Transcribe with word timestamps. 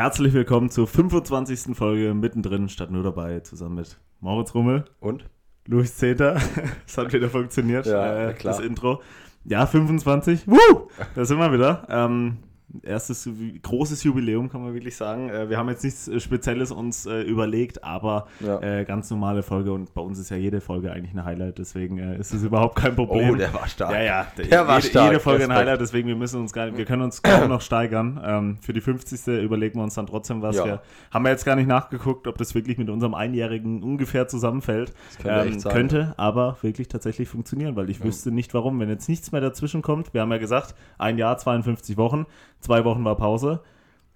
Herzlich 0.00 0.32
willkommen 0.32 0.70
zur 0.70 0.86
25. 0.86 1.76
Folge 1.76 2.14
mittendrin, 2.14 2.70
statt 2.70 2.90
nur 2.90 3.02
dabei, 3.02 3.40
zusammen 3.40 3.74
mit 3.74 3.98
Moritz 4.20 4.54
Rummel 4.54 4.86
und 4.98 5.26
Luis 5.66 5.94
Zeter. 5.94 6.40
Es 6.86 6.96
hat 6.96 7.12
wieder 7.12 7.28
funktioniert, 7.28 7.84
ja, 7.84 8.30
äh, 8.30 8.34
das 8.42 8.60
Intro. 8.60 9.02
Ja, 9.44 9.66
25. 9.66 10.48
Woo! 10.48 10.88
Da 11.14 11.26
sind 11.26 11.36
wir 11.36 11.52
wieder. 11.52 11.86
Ähm, 11.90 12.38
erstes 12.82 13.28
großes 13.62 14.04
Jubiläum, 14.04 14.48
kann 14.48 14.62
man 14.62 14.74
wirklich 14.74 14.96
sagen. 14.96 15.28
Äh, 15.28 15.50
wir 15.50 15.58
haben 15.58 15.68
jetzt 15.68 15.84
nichts 15.84 16.08
äh, 16.08 16.20
Spezielles 16.20 16.70
uns 16.70 17.06
äh, 17.06 17.22
überlegt, 17.22 17.84
aber 17.84 18.26
ja. 18.40 18.84
ganz 18.84 19.10
normale 19.10 19.42
Folge 19.42 19.72
und 19.72 19.92
bei 19.94 20.00
uns 20.00 20.18
ist 20.18 20.30
ja 20.30 20.36
jede 20.36 20.60
Folge 20.60 20.92
eigentlich 20.92 21.14
ein 21.14 21.24
Highlight, 21.24 21.58
deswegen 21.58 21.98
ist 21.98 22.32
es 22.32 22.42
überhaupt 22.42 22.76
kein 22.76 22.94
Problem. 22.94 23.30
Oh, 23.30 23.34
der 23.34 23.52
war 23.52 23.66
stark. 23.68 23.92
Ja, 23.92 24.02
ja, 24.02 24.26
der, 24.36 24.46
der 24.46 24.68
war 24.68 24.76
jede, 24.76 24.88
stark. 24.88 25.06
Jede 25.08 25.20
Folge 25.20 25.44
ein 25.44 25.52
Highlight, 25.52 25.80
deswegen 25.80 26.08
wir 26.08 26.16
müssen 26.16 26.40
uns 26.40 26.52
gar 26.52 26.66
nicht, 26.66 26.76
wir 26.76 26.84
können 26.84 27.02
uns 27.02 27.22
kaum 27.22 27.48
noch 27.48 27.60
steigern. 27.60 28.20
Ähm, 28.24 28.58
für 28.60 28.72
die 28.72 28.80
50. 28.80 29.26
überlegen 29.42 29.78
wir 29.78 29.84
uns 29.84 29.94
dann 29.94 30.06
trotzdem 30.06 30.42
was. 30.42 30.56
Ja. 30.56 30.64
Wir 30.64 30.82
haben 31.10 31.24
wir 31.24 31.30
jetzt 31.30 31.44
gar 31.44 31.56
nicht 31.56 31.68
nachgeguckt, 31.68 32.26
ob 32.26 32.38
das 32.38 32.54
wirklich 32.54 32.78
mit 32.78 32.90
unserem 32.90 33.14
Einjährigen 33.14 33.82
ungefähr 33.82 34.28
zusammenfällt. 34.28 34.92
könnte, 35.22 35.68
ähm, 35.68 35.72
könnte 35.72 36.14
aber 36.16 36.56
wirklich 36.62 36.88
tatsächlich 36.88 37.28
funktionieren, 37.28 37.76
weil 37.76 37.90
ich 37.90 37.98
ja. 37.98 38.04
wüsste 38.04 38.30
nicht 38.30 38.54
warum, 38.54 38.78
wenn 38.80 38.88
jetzt 38.88 39.08
nichts 39.08 39.32
mehr 39.32 39.40
dazwischen 39.40 39.82
kommt. 39.82 40.14
Wir 40.14 40.22
haben 40.22 40.30
ja 40.30 40.38
gesagt, 40.38 40.74
ein 40.98 41.18
Jahr, 41.18 41.38
52 41.38 41.96
Wochen, 41.96 42.26
zwei 42.60 42.84
Wochen 42.84 43.04
war 43.04 43.16
Pause. 43.16 43.62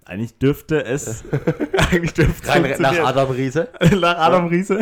Eigentlich 0.05 0.37
dürfte 0.37 0.85
es. 0.85 1.23
eigentlich 1.91 2.13
dürfte 2.13 2.47
Rein, 2.47 2.75
nach 2.79 2.99
Adam 2.99 3.31
Riese. 3.31 3.69
nach 3.99 4.17
Adam 4.17 4.47
Riese. 4.47 4.79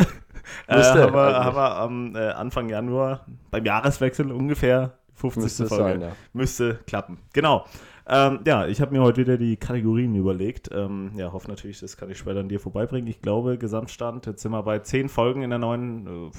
Äh, 0.66 0.82
haben, 0.82 1.14
wir, 1.14 1.44
haben 1.44 1.56
wir 1.56 1.76
am 1.76 2.16
äh, 2.16 2.28
Anfang 2.30 2.68
Januar 2.68 3.24
beim 3.50 3.64
Jahreswechsel 3.64 4.30
ungefähr 4.30 4.98
50. 5.14 5.42
Müsste 5.42 5.66
Folge. 5.66 5.84
Sein, 5.84 6.00
ja. 6.02 6.12
Müsste 6.34 6.78
klappen. 6.86 7.18
Genau. 7.32 7.64
Ähm, 8.06 8.40
ja, 8.46 8.66
ich 8.66 8.82
habe 8.82 8.92
mir 8.92 9.02
heute 9.02 9.22
wieder 9.22 9.38
die 9.38 9.56
Kategorien 9.56 10.14
überlegt. 10.14 10.68
Ähm, 10.72 11.12
ja, 11.16 11.32
hoffe 11.32 11.48
natürlich, 11.48 11.80
das 11.80 11.96
kann 11.96 12.10
ich 12.10 12.18
später 12.18 12.40
an 12.40 12.48
dir 12.48 12.60
vorbeibringen. 12.60 13.08
Ich 13.08 13.22
glaube, 13.22 13.56
Gesamtstand, 13.56 14.26
jetzt 14.26 14.42
sind 14.42 14.52
wir 14.52 14.62
bei 14.62 14.80
10 14.80 15.08
Folgen 15.08 15.42
in 15.42 15.50
der 15.50 15.58
neuen. 15.58 16.06
Äh, 16.06 16.30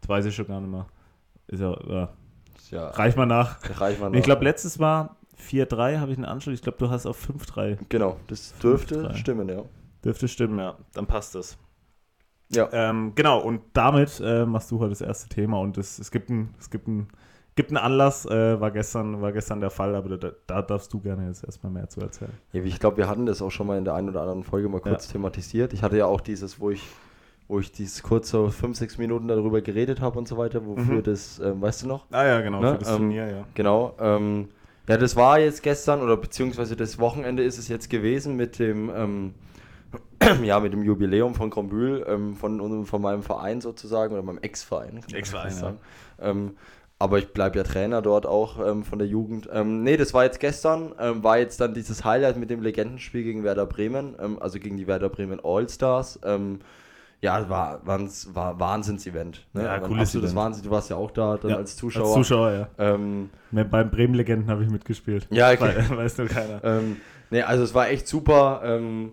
das 0.00 0.08
weiß 0.08 0.24
ich 0.26 0.34
schon 0.34 0.48
gar 0.48 0.60
nicht 0.60 0.70
mehr. 0.70 0.86
Ist 1.46 1.60
ja, 1.60 1.76
ja. 1.88 2.08
ja 2.70 2.88
reich 2.88 3.14
mal 3.14 3.26
nach. 3.26 3.58
Reich 3.80 4.00
mal 4.00 4.10
nach. 4.10 4.18
Ich 4.18 4.24
glaube, 4.24 4.42
letztes 4.42 4.78
Mal 4.78 5.10
4-3 5.40 5.98
habe 5.98 6.12
ich 6.12 6.18
einen 6.18 6.24
Anschluss. 6.24 6.54
Ich 6.54 6.62
glaube, 6.62 6.78
du 6.78 6.90
hast 6.90 7.06
auf 7.06 7.18
5-3. 7.28 7.78
Genau, 7.88 8.16
das 8.26 8.56
dürfte 8.58 9.14
stimmen, 9.14 9.48
ja. 9.48 9.62
Dürfte 10.04 10.28
stimmen, 10.28 10.58
ja. 10.58 10.76
Dann 10.92 11.06
passt 11.06 11.34
das. 11.34 11.58
Ja. 12.50 12.68
Ähm, 12.72 13.12
genau, 13.14 13.40
und 13.40 13.60
damit 13.74 14.20
äh, 14.24 14.46
machst 14.46 14.70
du 14.70 14.78
heute 14.78 14.90
das 14.90 15.00
erste 15.00 15.28
Thema 15.28 15.60
und 15.60 15.76
es, 15.76 15.98
es 15.98 16.10
gibt 16.10 16.30
einen 16.30 16.54
es 16.58 16.70
gibt 16.70 16.88
ein, 16.88 17.08
gibt 17.56 17.70
einen 17.70 17.76
Anlass, 17.76 18.24
äh, 18.24 18.58
war, 18.60 18.70
gestern, 18.70 19.20
war 19.20 19.32
gestern 19.32 19.60
der 19.60 19.70
Fall, 19.70 19.94
aber 19.94 20.16
da, 20.16 20.30
da 20.46 20.62
darfst 20.62 20.92
du 20.92 21.00
gerne 21.00 21.26
jetzt 21.26 21.44
erstmal 21.44 21.72
mehr 21.72 21.88
zu 21.88 22.00
erzählen. 22.00 22.32
Ja, 22.52 22.62
ich 22.62 22.78
glaube, 22.78 22.96
wir 22.96 23.08
hatten 23.08 23.26
das 23.26 23.42
auch 23.42 23.50
schon 23.50 23.66
mal 23.66 23.76
in 23.76 23.84
der 23.84 23.94
einen 23.94 24.08
oder 24.08 24.22
anderen 24.22 24.44
Folge 24.44 24.68
mal 24.68 24.80
kurz 24.80 25.08
ja. 25.08 25.12
thematisiert. 25.12 25.72
Ich 25.72 25.82
hatte 25.82 25.98
ja 25.98 26.06
auch 26.06 26.20
dieses, 26.20 26.60
wo 26.60 26.70
ich 26.70 26.82
wo 27.48 27.58
ich 27.58 27.72
dieses 27.72 28.02
kurz 28.02 28.30
so 28.30 28.50
fünf, 28.50 28.76
sechs 28.76 28.98
Minuten 28.98 29.26
darüber 29.26 29.62
geredet 29.62 30.00
habe 30.00 30.18
und 30.18 30.28
so 30.28 30.36
weiter, 30.36 30.66
wofür 30.66 30.96
mhm. 30.96 31.02
das, 31.02 31.38
ähm, 31.38 31.60
weißt 31.62 31.82
du 31.82 31.88
noch? 31.88 32.04
Ah 32.10 32.26
ja, 32.26 32.40
genau, 32.42 32.60
ne? 32.60 32.72
für 32.72 32.78
das 32.78 32.90
ähm, 32.90 32.96
Turnier, 32.96 33.30
ja. 33.30 33.44
Genau, 33.54 33.94
ähm, 33.98 34.48
ja, 34.88 34.96
das 34.96 35.16
war 35.16 35.38
jetzt 35.38 35.62
gestern 35.62 36.00
oder 36.00 36.16
beziehungsweise 36.16 36.74
das 36.74 36.98
Wochenende 36.98 37.42
ist 37.42 37.58
es 37.58 37.68
jetzt 37.68 37.90
gewesen 37.90 38.36
mit 38.36 38.58
dem, 38.58 38.90
ähm, 38.94 39.34
ja, 40.42 40.58
mit 40.60 40.72
dem 40.72 40.82
Jubiläum 40.82 41.34
von 41.34 41.50
Grombühl, 41.50 42.04
ähm, 42.08 42.36
von, 42.36 42.86
von 42.86 43.02
meinem 43.02 43.22
Verein 43.22 43.60
sozusagen 43.60 44.14
oder 44.14 44.22
meinem 44.22 44.38
Ex-Verein. 44.38 45.02
Ex-Verein, 45.12 45.54
ja. 45.60 45.74
Ähm, 46.20 46.56
aber 46.98 47.18
ich 47.18 47.28
bleibe 47.32 47.58
ja 47.58 47.64
Trainer 47.64 48.02
dort 48.02 48.26
auch 48.26 48.58
ähm, 48.66 48.82
von 48.82 48.98
der 48.98 49.06
Jugend. 49.06 49.48
Ähm, 49.52 49.84
nee, 49.84 49.96
das 49.96 50.14
war 50.14 50.24
jetzt 50.24 50.40
gestern, 50.40 50.94
ähm, 50.98 51.22
war 51.22 51.38
jetzt 51.38 51.60
dann 51.60 51.72
dieses 51.72 52.04
Highlight 52.04 52.36
mit 52.36 52.50
dem 52.50 52.60
Legendenspiel 52.60 53.22
gegen 53.22 53.44
Werder 53.44 53.66
Bremen, 53.66 54.16
ähm, 54.20 54.38
also 54.40 54.58
gegen 54.58 54.76
die 54.76 54.88
Werder 54.88 55.08
Bremen 55.08 55.38
All-Stars. 55.42 56.18
Ja, 57.20 57.48
war, 57.48 57.80
war 57.84 58.60
Wahnsinns-Event. 58.60 59.44
Ne? 59.52 59.64
Ja, 59.64 59.78
cooles 59.80 60.14
Event. 60.14 60.34
Wahnsinn. 60.36 60.64
Du 60.64 60.70
warst 60.70 60.88
ja 60.88 60.96
auch 60.96 61.10
da 61.10 61.36
dann 61.36 61.50
ja, 61.50 61.56
als 61.56 61.76
Zuschauer. 61.76 62.06
Als 62.06 62.14
Zuschauer, 62.14 62.52
ja. 62.52 62.68
Ähm, 62.78 63.30
Beim 63.50 63.90
Bremen-Legenden 63.90 64.48
habe 64.48 64.62
ich 64.62 64.70
mitgespielt. 64.70 65.26
Ja, 65.30 65.50
okay. 65.50 65.74
weiß 65.90 66.18
nur 66.18 66.28
keiner. 66.28 66.62
Ähm, 66.62 66.98
nee, 67.30 67.42
also 67.42 67.64
es 67.64 67.74
war 67.74 67.88
echt 67.88 68.06
super. 68.06 68.60
Ähm, 68.64 69.12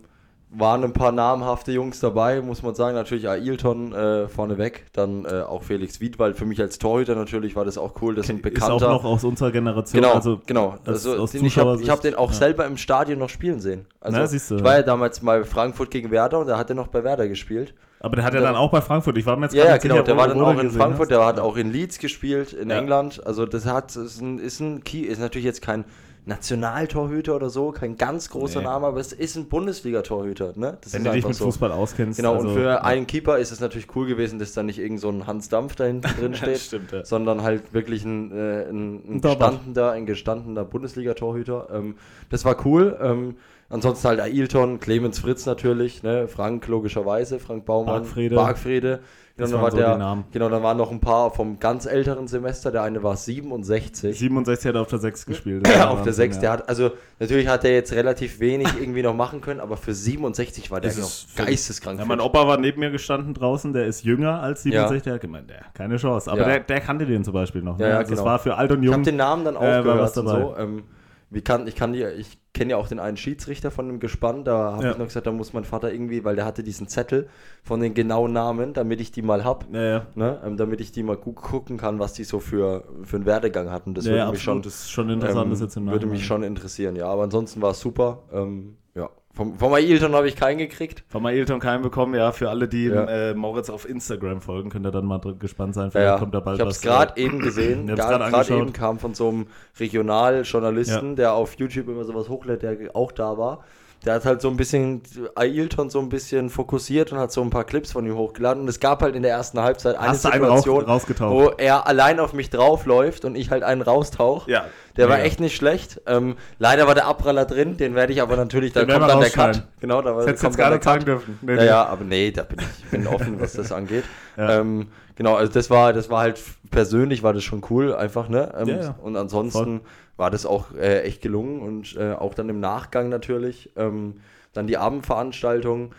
waren 0.52 0.84
ein 0.84 0.94
paar 0.94 1.12
namhafte 1.12 1.72
Jungs 1.72 2.00
dabei, 2.00 2.42
muss 2.42 2.62
man 2.62 2.76
sagen. 2.76 2.96
Natürlich 2.96 3.28
Ailton 3.28 3.94
äh, 3.94 4.28
vorneweg, 4.28 4.86
dann 4.94 5.26
äh, 5.26 5.42
auch 5.42 5.64
Felix 5.64 6.00
Wiedwald. 6.00 6.38
Für 6.38 6.46
mich 6.46 6.62
als 6.62 6.78
Torhüter 6.78 7.16
natürlich 7.16 7.56
war 7.56 7.66
das 7.66 7.78
auch 7.78 8.02
cool. 8.02 8.16
Das 8.16 8.28
sind 8.28 8.42
Bekannter. 8.42 8.76
Ist 8.76 8.84
auch 8.84 9.04
noch 9.04 9.04
aus 9.04 9.24
unserer 9.24 9.52
Generation. 9.52 10.02
Genau, 10.02 10.14
also 10.14 10.42
genau. 10.46 10.76
Also, 10.86 11.28
ich 11.34 11.58
habe 11.58 11.80
hab 11.88 12.02
den 12.02 12.16
auch 12.16 12.32
ja. 12.32 12.38
selber 12.38 12.66
im 12.66 12.78
Stadion 12.78 13.20
noch 13.20 13.30
spielen 13.30 13.60
sehen. 13.60 13.88
Also, 14.00 14.18
Na, 14.18 14.28
siehst 14.28 14.52
du. 14.52 14.58
Ich 14.58 14.64
war 14.64 14.76
ja 14.76 14.84
damals 14.84 15.22
mal 15.22 15.44
Frankfurt 15.44 15.92
gegen 15.92 16.12
Werder 16.12 16.40
und 16.40 16.48
da 16.48 16.58
hat 16.58 16.70
er 16.70 16.76
noch 16.76 16.88
bei 16.88 17.04
Werder 17.04 17.28
gespielt. 17.28 17.74
Aber 18.00 18.16
der 18.16 18.26
hat 18.26 18.34
ja 18.34 18.42
dann 18.42 18.56
auch 18.56 18.72
bei 18.72 18.82
Frankfurt. 18.82 19.18
Ich 19.18 19.26
war 19.26 19.36
mir 19.38 19.46
jetzt 19.46 19.56
Ja, 19.56 19.66
ja 19.66 19.78
genau. 19.78 19.96
Sicher, 19.96 20.04
der 20.04 20.18
war 20.18 20.28
dann 20.28 20.42
auch 20.42 20.60
in 20.60 20.70
Frankfurt. 20.70 21.10
Der 21.12 21.26
hat 21.26 21.40
auch 21.40 21.58
in 21.58 21.72
Leeds 21.72 21.98
gespielt, 22.00 22.54
in 22.54 22.70
ja. 22.70 22.78
England. 22.78 23.26
Also 23.26 23.46
das 23.46 23.66
hat 23.66 23.96
ist 23.96 24.22
ein, 24.22 24.40
ist 24.40 24.60
ein 24.60 24.84
Key, 24.84 25.02
ist 25.02 25.20
natürlich 25.20 25.46
jetzt 25.46 25.62
kein 25.62 25.86
Nationaltorhüter 26.26 27.36
oder 27.36 27.50
so, 27.50 27.72
kein 27.72 27.98
ganz 27.98 28.30
großer 28.30 28.60
nee. 28.60 28.66
Name, 28.66 28.88
aber 28.88 29.00
es 29.00 29.14
ist 29.14 29.36
ein 29.36 29.48
Bundesliga-Torhüter. 29.48 30.54
Ne? 30.56 30.78
Wenn 30.90 31.04
du 31.04 31.12
dich 31.12 31.26
mit 31.26 31.36
so. 31.36 31.46
Fußball 31.46 31.72
auskennst. 31.72 32.18
Genau, 32.18 32.36
also, 32.36 32.48
und 32.48 32.54
für 32.56 32.64
ja. 32.64 32.82
einen 32.82 33.06
Keeper 33.06 33.38
ist 33.38 33.52
es 33.52 33.60
natürlich 33.60 33.96
cool 33.96 34.08
gewesen, 34.08 34.40
dass 34.40 34.54
da 34.54 34.64
nicht 34.64 34.80
irgend 34.80 35.02
so 35.02 35.10
ein 35.10 35.28
Hans 35.28 35.50
Dampf 35.50 35.76
da 35.76 35.86
hinten 35.86 36.08
drin 36.20 36.34
steht, 36.36 36.60
Stimmt, 36.60 36.92
ja. 36.92 37.06
sondern 37.06 37.44
halt 37.44 37.74
wirklich 37.74 38.04
ein, 38.06 38.32
äh, 38.32 38.64
ein, 38.70 39.18
ein 39.18 39.22
gestandener, 39.22 39.92
ein 39.92 40.06
gestandener 40.08 40.66
Bundesliga-Torhüter. 40.66 41.68
Ähm, 41.72 41.96
das 42.30 42.44
war 42.44 42.66
cool. 42.66 42.98
Ähm, 43.00 43.36
ansonsten 43.70 44.08
halt 44.08 44.20
Ailton, 44.20 44.80
Clemens 44.80 45.20
Fritz 45.20 45.46
natürlich, 45.46 46.04
ne? 46.04 46.28
Frank 46.28 46.68
logischerweise, 46.68 47.40
Frank 47.40 47.66
Baumann, 47.66 48.04
Bargfrede. 48.04 48.36
Bargfrede 48.36 49.00
Genau, 49.38 49.50
dann 49.52 49.62
war 49.62 49.72
so 49.72 49.78
der, 49.78 50.24
genau, 50.32 50.48
dann 50.48 50.64
waren 50.64 50.78
noch 50.78 50.92
ein 50.92 51.02
paar 51.02 51.30
vom 51.30 51.60
ganz 51.60 51.86
älteren 51.86 52.26
Semester. 52.26 52.72
Der 52.72 52.84
eine 52.84 53.04
war 53.04 53.18
67. 53.18 54.18
67 54.18 54.70
hat 54.70 54.76
er 54.76 54.82
auf 54.82 54.88
der 54.88 55.00
6 55.00 55.26
gespielt. 55.26 55.68
auf 55.82 56.04
der 56.04 56.14
6. 56.14 56.38
Ja. 56.38 56.42
Der 56.42 56.52
hat, 56.52 56.70
also 56.70 56.92
natürlich 57.20 57.50
hat 57.50 57.66
er 57.66 57.74
jetzt 57.74 57.92
relativ 57.92 58.40
wenig 58.40 58.70
irgendwie 58.80 59.02
noch 59.02 59.14
machen 59.14 59.42
können, 59.42 59.60
aber 59.60 59.76
für 59.76 59.94
67 59.94 60.72
war 60.72 60.80
der 60.80 60.96
noch 60.96 61.12
geisteskrank. 61.36 62.00
Ja, 62.00 62.06
mein 62.06 62.22
Opa 62.22 62.48
war 62.48 62.58
neben 62.58 62.80
mir 62.80 62.92
gestanden 62.92 63.34
draußen, 63.34 63.74
der 63.74 63.88
ist 63.88 64.06
jünger 64.06 64.42
als 64.42 64.64
67. 64.64 65.00
Ja. 65.00 65.02
Der 65.04 65.14
hat 65.16 65.22
gemeint, 65.22 65.50
der, 65.50 65.66
keine 65.74 65.98
Chance. 65.98 66.32
Aber 66.32 66.40
ja. 66.40 66.48
der, 66.48 66.60
der 66.62 66.80
kannte 66.80 67.06
den 67.06 67.26
zum 67.26 67.34
Beispiel 67.34 67.62
noch. 67.62 67.78
Ne? 67.78 67.90
Ja, 67.90 67.98
also 67.98 68.12
genau. 68.12 68.22
Das 68.22 68.26
war 68.26 68.40
für 68.40 68.56
alt 68.56 68.72
und 68.72 68.84
jung. 68.84 68.94
Ich 68.94 68.94
habe 68.94 69.04
den 69.04 69.18
Namen 69.18 69.44
dann 69.44 69.58
auch 69.58 69.64
äh, 69.64 69.84
gehört 69.84 70.14
so. 70.14 70.56
Ähm, 70.58 70.84
wie 71.30 71.42
kann, 71.42 71.68
ich 71.68 71.76
kann 71.76 71.92
die, 71.92 72.04
ich 72.04 72.38
kenne 72.56 72.72
ja 72.72 72.78
auch 72.78 72.88
den 72.88 73.00
einen 73.00 73.18
Schiedsrichter 73.18 73.70
von 73.70 73.88
dem 73.88 74.00
Gespann, 74.00 74.44
da 74.44 74.74
habe 74.74 74.86
ja. 74.86 74.92
ich 74.92 74.98
noch 74.98 75.06
gesagt, 75.06 75.28
da 75.28 75.32
muss 75.32 75.54
mein 75.54 75.66
Vater 75.66 75.94
irgendwie, 75.94 76.24
weil 76.24 76.36
der 76.36 76.46
hatte 76.46 76.64
diesen 76.64 76.88
Zettel 76.88 77.28
von 77.62 77.82
den 77.82 77.94
genauen 77.94 78.34
Namen, 78.34 78.74
damit 78.74 79.02
ich 79.02 79.12
die 79.12 79.22
mal 79.22 79.44
habe, 79.44 79.66
ja, 79.74 79.84
ja. 79.84 80.08
ne? 80.16 80.42
ähm, 80.44 80.58
damit 80.58 80.82
ich 80.82 80.92
die 80.92 81.04
mal 81.04 81.18
gut 81.18 81.36
gucken 81.36 81.78
kann, 81.78 82.00
was 82.00 82.14
die 82.14 82.24
so 82.24 82.40
für, 82.40 82.86
für 83.04 83.18
einen 83.18 83.26
Werdegang 83.26 83.70
hatten. 83.70 83.94
Das 83.94 84.06
würde 84.06 84.32
mich 84.32 84.42
schon, 84.42 84.62
das 84.62 84.76
ist 84.76 84.92
schon 84.92 85.10
interessant, 85.10 85.46
ähm, 85.46 85.50
das 85.52 85.62
jetzt 85.62 85.78
im 85.78 85.88
Würde 85.88 86.08
mich 86.08 86.26
schon 86.26 86.44
interessieren, 86.44 86.96
ja. 86.96 87.08
Aber 87.08 87.24
ansonsten 87.24 87.62
war 87.62 87.72
es 87.72 87.82
super. 87.82 88.24
Ähm, 88.32 88.78
ja, 88.96 89.10
vom, 89.36 89.60
vom 89.60 89.74
Ailton 89.74 90.16
habe 90.16 90.30
ich 90.30 90.38
keinen 90.38 90.60
gekriegt. 90.60 91.04
Vom 91.10 91.26
Ailton 91.26 91.60
keinen 91.60 91.84
bekommen, 91.84 92.16
ja. 92.16 92.32
Für 92.32 92.50
alle, 92.50 92.70
die 92.70 92.86
ja. 92.86 93.04
äh, 93.04 93.34
Moritz 93.34 93.70
auf 93.70 93.88
Instagram 93.88 94.40
folgen, 94.40 94.70
könnt 94.70 94.86
ihr 94.88 94.92
dann 94.92 95.06
mal 95.06 95.20
gespannt 95.38 95.76
sein. 95.76 95.92
Vielleicht 95.92 96.06
ja, 96.06 96.18
kommt 96.18 96.34
da 96.34 96.40
bald 96.40 96.56
ich 96.56 96.62
habe 96.62 96.72
es 96.72 96.80
gerade 96.80 97.20
eben 97.20 97.40
gesehen. 97.40 97.88
Gerade 97.96 98.54
eben 98.54 98.72
kam 98.72 98.98
von 98.98 99.14
so 99.14 99.28
einem 99.28 99.48
Regionaljournalisten, 99.78 101.10
ja. 101.10 101.16
der 101.16 101.34
auf 101.34 101.56
YouTube 101.56 101.90
immer 101.90 102.06
sowas 102.06 102.30
hochlädt, 102.46 102.64
der 102.64 102.96
auch 102.96 103.12
da 103.12 103.38
war 103.38 103.64
der 104.06 104.16
hat 104.16 104.26
halt 104.26 104.42
so 104.42 104.50
ein 104.50 104.58
bisschen 104.58 105.02
Ailton 105.36 105.90
so 105.90 106.00
ein 106.00 106.10
bisschen 106.10 106.50
fokussiert 106.50 107.12
und 107.12 107.18
hat 107.18 107.32
so 107.32 107.42
ein 107.42 107.50
paar 107.50 107.64
Clips 107.64 107.92
von 107.92 108.06
ihm 108.06 108.16
hochgeladen. 108.16 108.62
Und 108.62 108.70
es 108.70 108.80
gab 108.80 109.02
halt 109.02 109.16
in 109.16 109.24
der 109.24 109.32
ersten 109.32 109.60
Halbzeit 109.60 109.96
eine 109.96 110.10
Hast 110.10 110.22
Situation, 110.22 110.86
wo 110.86 111.50
er 111.58 111.88
allein 111.88 112.20
auf 112.20 112.34
mich 112.34 112.50
draufläuft 112.50 113.26
und 113.26 113.36
ich 113.36 113.50
halt 113.50 113.64
einen 113.64 113.82
raustauche. 113.82 114.50
Ja. 114.50 114.66
Der 114.98 115.10
war 115.10 115.20
echt 115.20 115.40
nicht 115.40 115.56
schlecht. 115.56 116.02
Ähm, 116.06 116.36
leider 116.58 116.88
war 116.88 116.96
der 116.96 117.06
Abpraller 117.06 117.46
drin, 117.46 117.78
den 117.78 117.96
werde 117.96 118.14
ich 118.14 118.22
aber 118.22 118.38
natürlich, 118.38 118.74
da 118.74 118.86
kommt 118.86 119.10
dann 119.10 119.20
der 119.20 119.30
Cut. 119.30 119.64
Genau, 119.80 120.02
da 120.02 120.14
das 120.14 120.42
kommt 120.42 120.58
dann 120.58 120.72
der 120.72 120.80
Cut. 120.80 121.06
Dürfen. 121.06 121.38
Nee, 121.42 121.56
ja, 121.56 121.62
nee. 121.62 121.70
aber 121.70 122.04
nee, 122.04 122.32
da 122.32 122.44
bin 122.44 122.60
ich 122.60 122.92
bin 122.92 123.08
offen, 123.08 123.40
was 123.40 123.54
das 123.54 123.72
angeht. 123.72 124.04
Ja. 124.38 124.60
Ähm, 124.60 124.88
genau, 125.16 125.36
also 125.36 125.50
das 125.54 125.70
war, 125.70 125.94
das 125.94 126.10
war 126.10 126.20
halt 126.20 126.44
persönlich 126.70 127.24
war 127.24 127.32
das 127.32 127.46
schon 127.46 127.62
cool, 127.70 127.96
einfach, 127.96 128.28
ne? 128.28 128.54
Ähm, 128.58 128.68
ja, 128.68 128.82
ja. 128.82 128.96
Und 129.02 129.16
ansonsten 129.16 129.80
Voll 129.80 129.82
war 130.18 130.32
das 130.32 130.46
auch 130.46 130.74
äh, 130.74 131.02
echt 131.02 131.22
gelungen 131.22 131.62
und 131.62 131.96
äh, 131.96 132.14
auch 132.14 132.34
dann 132.34 132.50
im 132.50 132.60
Nachgang 132.60 133.10
natürlich. 133.10 133.72
Ähm, 133.76 134.16
dann 134.54 134.68
die 134.68 134.78
Abendveranstaltung, 134.78 135.94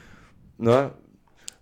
ne? 0.58 0.90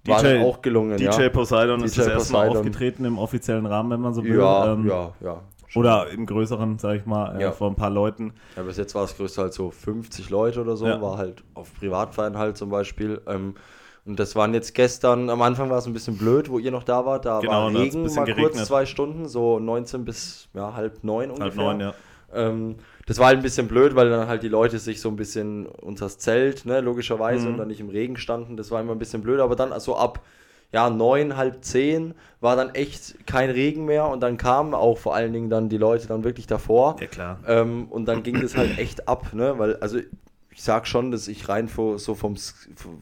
War 0.07 0.23
DJ, 0.23 0.43
auch 0.43 0.63
gelungen. 0.63 0.99
DJ 0.99 1.23
ja. 1.23 1.29
Poseidon 1.31 1.81
DJ 1.81 1.87
ist 1.87 1.99
das 1.99 2.07
erste 2.09 2.33
Mal 2.35 2.49
aufgetreten 2.51 3.05
im 3.07 3.19
offiziellen 3.19 3.65
Rahmen, 3.65 3.91
wenn 3.91 4.01
man 4.01 4.13
so 4.13 4.23
will. 4.23 4.39
Ja, 4.39 4.73
ähm, 4.73 4.87
ja, 4.87 5.13
ja. 5.21 5.41
Oder 5.75 6.09
im 6.11 6.27
größeren, 6.27 6.79
sag 6.79 6.97
ich 6.97 7.07
mal, 7.07 7.37
äh, 7.37 7.43
ja. 7.43 7.53
vor 7.53 7.69
ein 7.71 7.77
paar 7.77 7.91
Leuten. 7.91 8.35
Ja, 8.57 8.63
bis 8.63 8.77
jetzt 8.77 8.95
war 8.95 9.03
das 9.03 9.17
größte 9.17 9.43
halt 9.43 9.53
so 9.53 9.71
50 9.71 10.31
Leute 10.31 10.61
oder 10.61 10.77
so, 10.77 10.87
ja. 10.87 11.01
war 11.01 11.19
halt 11.19 11.43
auf 11.55 11.75
Privatfeiern 11.75 12.39
halt 12.39 12.57
zum 12.57 12.71
Beispiel. 12.71 13.21
Ähm, 13.27 13.55
und 14.07 14.21
das 14.21 14.37
waren 14.37 14.53
jetzt 14.53 14.75
gestern, 14.75 15.31
am 15.31 15.41
Anfang 15.41 15.71
war 15.71 15.79
es 15.79 15.87
ein 15.87 15.95
bisschen 15.95 16.19
blöd, 16.19 16.51
wo 16.51 16.59
ihr 16.59 16.71
noch 16.71 16.83
da 16.83 17.07
wart. 17.07 17.25
Da 17.25 17.41
genau, 17.41 17.53
war 17.53 17.75
Regen, 17.75 18.03
mal 18.03 18.25
geregnet. 18.25 18.53
kurz 18.53 18.67
zwei 18.67 18.85
Stunden, 18.85 19.29
so 19.29 19.59
19 19.59 20.05
bis 20.05 20.49
ja, 20.53 20.75
halb 20.75 21.03
neun 21.03 21.31
ungefähr. 21.31 21.47
Halb 21.47 21.57
neun, 21.57 21.81
ja. 21.81 21.95
Ähm, 22.35 22.77
das 23.07 23.19
war 23.19 23.29
halt 23.29 23.39
ein 23.39 23.43
bisschen 23.43 23.69
blöd, 23.69 23.95
weil 23.95 24.11
dann 24.11 24.29
halt 24.29 24.43
die 24.43 24.49
Leute 24.49 24.79
sich 24.79 25.01
so 25.01 25.09
ein 25.09 25.17
bisschen 25.17 25.67
unter 25.67 26.07
das 26.07 26.19
Zelt, 26.19 26.67
ne, 26.67 26.81
logischerweise, 26.81 27.47
mhm. 27.47 27.53
und 27.53 27.59
dann 27.59 27.69
nicht 27.69 27.81
im 27.81 27.89
Regen 27.89 28.17
standen. 28.17 28.57
Das 28.57 28.71
war 28.71 28.81
immer 28.81 28.93
ein 28.93 28.99
bisschen 28.99 29.23
blöd, 29.23 29.41
aber 29.41 29.57
dann 29.57 29.73
also 29.73 29.97
ab 29.97 30.21
ja, 30.73 30.91
neun, 30.91 31.37
halb 31.37 31.65
zehn 31.65 32.15
war 32.41 32.57
dann 32.57 32.75
echt 32.75 33.27
kein 33.27 33.51
Regen 33.51 33.85
mehr 33.85 34.09
und 34.09 34.21
dann 34.21 34.37
kamen 34.37 34.75
auch 34.75 34.99
vor 34.99 35.15
allen 35.15 35.33
Dingen 35.33 35.51
dann 35.51 35.69
die 35.69 35.79
Leute 35.79 36.09
dann 36.09 36.25
wirklich 36.25 36.47
davor. 36.47 36.97
Ja, 37.01 37.07
klar. 37.07 37.39
Ähm, 37.47 37.87
und 37.89 38.07
dann 38.07 38.23
ging 38.23 38.41
das 38.41 38.57
halt 38.57 38.79
echt 38.79 39.09
ab, 39.09 39.33
ne, 39.33 39.59
weil, 39.59 39.77
also 39.77 39.99
ich 40.55 40.63
sag 40.63 40.87
schon, 40.87 41.11
dass 41.11 41.27
ich 41.27 41.49
rein 41.49 41.69
so 41.69 41.97
vom, 42.15 42.37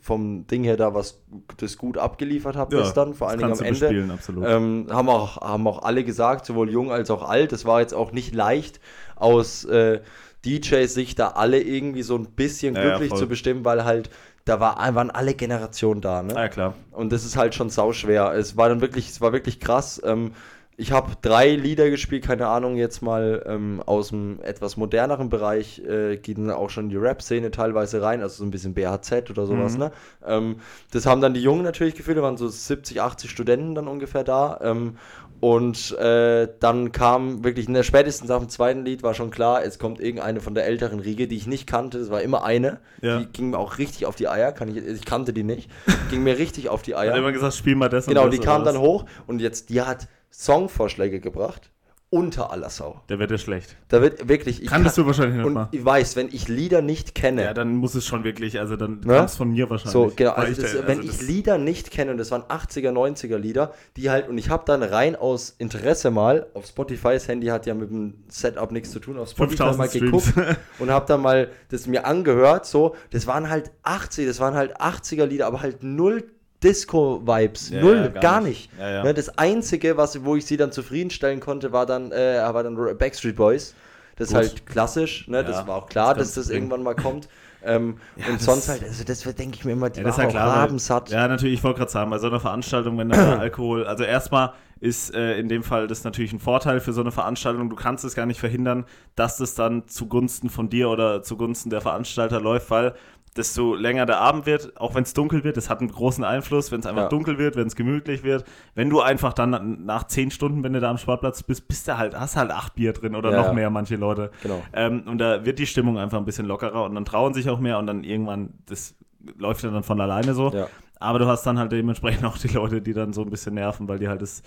vom 0.01 0.47
Ding 0.47 0.65
her 0.65 0.79
da 0.79 0.95
was 0.95 1.21
das 1.59 1.77
gut 1.77 1.99
abgeliefert 1.99 2.57
habe 2.57 2.75
ja, 2.75 2.83
gestern, 2.83 3.13
vor 3.13 3.29
allen 3.29 3.41
Dingen 3.41 3.53
am 3.53 3.61
Ende. 3.61 4.19
Ähm, 4.43 4.87
haben, 4.91 5.09
auch, 5.11 5.37
haben 5.43 5.67
auch 5.67 5.83
alle 5.83 6.03
gesagt, 6.03 6.47
sowohl 6.47 6.71
jung 6.71 6.91
als 6.91 7.11
auch 7.11 7.29
alt. 7.29 7.53
Das 7.53 7.67
war 7.67 7.81
jetzt 7.81 7.93
auch 7.93 8.13
nicht 8.13 8.35
leicht 8.35 8.81
aus 9.17 9.67
äh, 9.67 10.01
DJs 10.47 10.93
Sicht 10.93 11.19
da 11.19 11.29
alle 11.29 11.61
irgendwie 11.61 12.03
so 12.03 12.17
ein 12.17 12.25
bisschen 12.25 12.75
glücklich 12.75 13.11
ja, 13.11 13.17
ja, 13.17 13.21
zu 13.21 13.29
bestimmen, 13.29 13.67
weil 13.67 13.85
halt 13.85 14.09
da 14.45 14.61
war, 14.61 14.77
waren 14.95 15.11
alle 15.11 15.35
Generationen 15.35 16.01
da. 16.01 16.23
Ne? 16.23 16.35
Ja, 16.35 16.49
klar. 16.49 16.75
Und 16.91 17.13
das 17.13 17.25
ist 17.25 17.37
halt 17.37 17.55
schon 17.55 17.71
sauschwer. 17.71 18.35
Es 18.35 18.57
war 18.57 18.69
dann 18.69 18.81
wirklich, 18.81 19.09
es 19.09 19.21
war 19.21 19.33
wirklich 19.33 19.61
krass. 19.61 20.01
Ähm, 20.05 20.33
ich 20.77 20.91
habe 20.91 21.13
drei 21.21 21.55
Lieder 21.55 21.91
gespielt, 21.91 22.25
keine 22.25 22.49
Ahnung, 22.49 22.77
jetzt 22.77 23.03
mal 23.03 23.45
ähm, 23.47 23.83
aus 23.85 24.09
dem 24.09 24.41
etwas 24.43 24.77
moderneren 24.77 25.29
Bereich 25.29 25.81
äh, 25.81 26.17
gehen 26.17 26.51
auch 26.51 26.71
schon 26.71 26.89
die 26.89 26.97
Rap-Szene 26.97 27.51
teilweise 27.51 28.01
rein, 28.01 28.23
also 28.23 28.37
so 28.37 28.45
ein 28.45 28.51
bisschen 28.51 28.73
BHZ 28.73 29.31
oder 29.31 29.47
sowas, 29.47 29.75
mhm. 29.75 29.79
ne? 29.79 29.93
Ähm, 30.27 30.57
das 30.91 31.05
haben 31.05 31.21
dann 31.21 31.35
die 31.35 31.43
Jungen 31.43 31.63
natürlich 31.63 31.95
gefühlt, 31.95 32.17
da 32.17 32.23
waren 32.23 32.39
so 32.39 32.49
70, 32.49 33.03
80 33.03 33.31
Studenten 33.31 33.75
dann 33.75 33.87
ungefähr 33.87 34.25
da. 34.25 34.59
Ähm, 34.63 34.97
und 35.43 35.99
äh, 35.99 36.47
dann 36.61 36.93
kam 36.93 37.43
wirklich, 37.43 37.69
ne, 37.69 37.83
spätestens 37.83 38.31
auf 38.31 38.45
dem 38.45 38.49
zweiten 38.49 38.85
Lied 38.85 39.03
war 39.03 39.13
schon 39.13 39.33
klar, 39.33 39.65
es 39.65 39.81
kommt 39.81 40.01
irgendeine 40.01 40.39
von 40.39 40.55
der 40.55 40.67
älteren 40.67 41.01
Riege, 41.01 41.27
die 41.27 41.37
ich 41.37 41.49
nicht 41.49 41.67
kannte. 41.67 41.99
Das 41.99 42.13
war 42.13 42.23
immer 42.23 42.45
eine. 42.45 42.79
Ja. 43.01 43.19
Die 43.19 43.27
ging 43.27 43.51
mir 43.51 43.59
auch 43.59 43.79
richtig 43.79 44.07
auf 44.07 44.15
die 44.15 44.29
Eier. 44.29 44.53
Kann 44.53 44.69
ich, 44.69 44.77
ich 44.77 45.05
kannte 45.05 45.33
die 45.33 45.43
nicht. 45.43 45.69
ging 46.11 46.23
mir 46.23 46.39
richtig 46.39 46.69
auf 46.69 46.83
die 46.83 46.95
Eier. 46.95 47.11
Hat 47.11 47.19
immer 47.19 47.33
gesagt, 47.33 47.55
spiel 47.55 47.75
mal 47.75 47.89
das. 47.89 48.07
Genau, 48.07 48.29
die 48.29 48.39
kam 48.39 48.65
dann 48.65 48.79
hoch 48.79 49.05
und 49.27 49.41
jetzt, 49.41 49.71
die 49.71 49.83
hat 49.83 50.07
Songvorschläge 50.31 51.19
gebracht 51.19 51.72
unter 52.13 52.53
aller 52.53 52.69
Sau. 52.69 53.01
Da 53.07 53.19
wird 53.19 53.31
er 53.31 53.39
schlecht. 53.39 53.75
Da 53.89 54.03
wird 54.03 54.29
wirklich. 54.29 54.67
Kanntest 54.67 54.97
kann, 54.97 55.05
du 55.05 55.07
wahrscheinlich 55.07 55.37
nicht 55.39 55.47
und 55.47 55.55
mal. 55.55 55.69
Ich 55.73 55.83
weiß, 55.83 56.15
wenn 56.17 56.29
ich 56.29 56.47
Lieder 56.47 56.83
nicht 56.83 57.15
kenne. 57.15 57.43
Ja, 57.43 57.55
dann 57.55 57.75
muss 57.77 57.95
es 57.95 58.07
schon 58.07 58.23
wirklich, 58.23 58.61
also 58.61 58.77
dann 58.77 59.01
ne? 59.01 59.15
kam 59.15 59.25
es 59.25 59.35
von 59.35 59.51
mir 59.51 59.71
wahrscheinlich. 59.71 59.93
So, 59.93 60.13
genau. 60.15 60.33
Also 60.33 60.61
das, 60.61 60.73
da, 60.75 60.87
wenn 60.87 60.99
also 60.99 61.11
ich 61.11 61.23
Lieder 61.23 61.57
nicht 61.57 61.91
kenne, 61.91 62.11
und 62.11 62.19
das 62.19 62.31
waren 62.31 62.43
80er, 62.43 62.91
90er 62.93 63.39
Lieder, 63.39 63.73
die 63.97 64.11
halt, 64.11 64.29
und 64.29 64.37
ich 64.37 64.51
habe 64.51 64.65
dann 64.67 64.83
rein 64.83 65.17
aus 65.17 65.55
Interesse 65.57 66.11
mal, 66.11 66.49
auf 66.53 66.67
Spotify, 66.67 67.15
das 67.15 67.29
Handy 67.29 67.47
hat 67.47 67.65
ja 67.65 67.73
mit 67.73 67.89
dem 67.89 68.25
Setup 68.29 68.71
nichts 68.73 68.91
zu 68.91 69.01
tun, 69.01 69.17
auf 69.17 69.31
Spotify 69.31 69.75
mal 69.75 69.89
geguckt 69.89 70.35
und 70.81 70.91
habe 70.91 71.07
dann 71.07 71.23
mal 71.23 71.49
das 71.71 71.87
mir 71.87 72.05
angehört, 72.05 72.67
so, 72.67 72.95
das 73.11 73.27
waren 73.27 73.49
halt 73.49 73.71
80, 73.85 74.27
das 74.27 74.39
waren 74.39 74.53
halt 74.53 74.79
80er 74.79 75.25
Lieder, 75.25 75.47
aber 75.47 75.63
halt 75.63 75.83
null 75.83 76.25
Disco-Vibes. 76.63 77.71
Ja, 77.71 77.81
Null, 77.81 77.97
ja, 77.97 78.09
gar, 78.09 78.23
gar, 78.23 78.41
nicht. 78.41 78.73
nicht. 78.73 78.81
Ja, 78.81 79.03
ne, 79.03 79.15
das 79.15 79.39
Einzige, 79.39 79.97
was, 79.97 80.25
wo 80.25 80.37
ich 80.37 80.47
sie 80.47 80.57
dann 80.57 80.73
zufriedenstellen 80.73 81.41
konnte, 81.41 81.73
war 81.73 81.87
dann, 81.87 82.13
äh, 82.13 82.41
war 82.41 82.63
dann 82.63 82.77
Backstreet 82.99 83.37
Boys. 83.37 83.75
Das 84.17 84.29
ist 84.29 84.35
halt 84.35 84.67
klassisch, 84.67 85.27
ne? 85.27 85.43
das 85.43 85.67
war 85.67 85.77
auch 85.77 85.89
klar, 85.89 86.15
das 86.15 86.35
dass 86.35 86.47
das 86.47 86.51
irgendwann 86.55 86.83
mal 86.83 86.95
kommt. 86.95 87.29
Ähm, 87.65 87.99
ja, 88.17 88.27
und 88.33 88.41
sonst 88.41 88.69
halt, 88.69 88.83
also 88.83 89.05
das 89.05 89.23
denke 89.23 89.57
ich 89.57 89.65
mir 89.65 89.73
immer, 89.73 89.89
die 89.89 90.01
ja, 90.01 90.07
das 90.07 90.17
ja 90.17 90.27
klar, 90.27 90.57
rabensatt. 90.57 91.11
Ja, 91.11 91.29
natürlich, 91.29 91.55
ich 91.55 91.63
wollte 91.63 91.79
gerade 91.79 91.93
sagen, 91.93 92.11
bei 92.11 92.19
so 92.19 92.27
einer 92.27 92.41
Veranstaltung, 92.41 92.99
wenn 92.99 93.11
da 93.11 93.37
Alkohol, 93.39 93.87
also 93.87 94.03
erstmal 94.03 94.55
ist 94.81 95.15
äh, 95.15 95.39
in 95.39 95.49
dem 95.49 95.63
Fall 95.63 95.87
das 95.87 96.03
natürlich 96.03 96.33
ein 96.33 96.41
Vorteil 96.41 96.81
für 96.81 96.93
so 96.93 97.03
eine 97.03 97.13
Veranstaltung. 97.13 97.71
Du 97.71 97.77
kannst 97.77 98.05
es 98.05 98.17
gar 98.17 98.27
nicht 98.27 98.41
verhindern, 98.41 98.85
dass 99.15 99.37
das 99.37 99.55
dann 99.55 99.87
zugunsten 99.87 100.51
von 100.51 100.71
dir 100.71 100.91
oder 100.91 101.23
zugunsten 101.23 101.71
der 101.71 101.81
Veranstalter 101.81 102.41
läuft, 102.41 102.69
weil 102.69 102.95
desto 103.37 103.75
länger 103.75 104.05
der 104.05 104.19
Abend 104.19 104.45
wird, 104.45 104.79
auch 104.79 104.95
wenn 104.95 105.05
es 105.05 105.15
dunkel 105.15 105.43
wird, 105.43 105.57
das 105.57 105.71
hat 105.71 105.81
einen 105.81 105.91
großen 105.91 106.23
Einfluss, 106.23 106.71
wenn 106.71 106.81
es 106.81 106.87
einfach 106.87 107.05
ja. 107.05 107.09
dunkel 107.09 107.39
wird, 107.39 107.57
wenn 107.57 107.67
es 107.67 107.77
gemütlich 107.77 108.25
wird. 108.25 108.45
Wenn 108.75 108.91
du 108.91 109.01
einfach 109.01 109.33
dann 109.33 109.85
nach 109.85 110.07
zehn 110.07 110.31
Stunden, 110.31 110.63
wenn 110.63 110.75
du 110.75 110.81
da 110.81 110.91
am 110.91 110.99
Sportplatz 110.99 111.43
bist, 111.43 111.67
bist 111.67 111.89
du 111.89 111.97
halt, 111.97 112.19
hast 112.19 112.37
halt 112.37 112.51
acht 112.51 112.75
Bier 112.75 112.93
drin 112.93 113.15
oder 113.15 113.31
ja, 113.31 113.39
noch 113.39 113.55
mehr, 113.55 113.71
manche 113.71 113.97
Leute. 113.97 114.31
Genau. 114.43 114.63
Ähm, 114.75 115.05
und 115.07 115.19
da 115.19 115.47
wird 115.47 115.59
die 115.59 115.67
Stimmung 115.67 115.99
einfach 115.99 116.19
ein 116.19 116.27
bisschen 116.27 116.47
lockerer 116.47 116.85
und 116.85 116.95
dann 116.95 117.07
trauen 117.07 117.33
sich 117.33 117.49
auch 117.49 117.59
mehr 117.59 117.79
und 117.79 117.87
dann 117.87 118.05
irgendwann, 118.05 118.53
das 118.67 118.95
läuft 119.39 119.63
ja 119.65 119.71
dann 119.71 119.83
von 119.83 120.01
alleine 120.01 120.35
so. 120.35 120.51
Ja. 120.53 120.67
Aber 121.01 121.19
du 121.19 121.27
hast 121.27 121.45
dann 121.45 121.59
halt 121.59 121.73
dementsprechend 121.73 122.25
auch 122.27 122.37
die 122.37 122.49
Leute, 122.49 122.83
die 122.83 122.93
dann 122.93 123.15
so 123.15 123.23
ein 123.23 123.31
bisschen 123.31 123.55
nerven, 123.55 123.89
weil 123.89 123.99
die 123.99 124.09
halt 124.09 124.21
das 124.21 124.43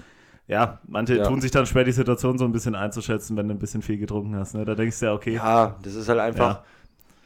ja, 0.47 0.79
manche 0.87 1.17
ja. 1.17 1.27
tun 1.27 1.41
sich 1.41 1.49
dann 1.49 1.65
schwer, 1.65 1.83
die 1.83 1.91
Situation 1.91 2.37
so 2.37 2.45
ein 2.45 2.51
bisschen 2.51 2.75
einzuschätzen, 2.75 3.35
wenn 3.35 3.47
du 3.47 3.55
ein 3.55 3.59
bisschen 3.59 3.81
viel 3.81 3.97
getrunken 3.97 4.35
hast. 4.35 4.53
Ne? 4.53 4.63
Da 4.63 4.75
denkst 4.75 4.99
du 4.99 5.07
ja, 5.07 5.13
okay. 5.13 5.33
Ja, 5.33 5.75
das 5.81 5.95
ist 5.95 6.07
halt 6.07 6.19
einfach. 6.19 6.57
Ja. 6.57 6.63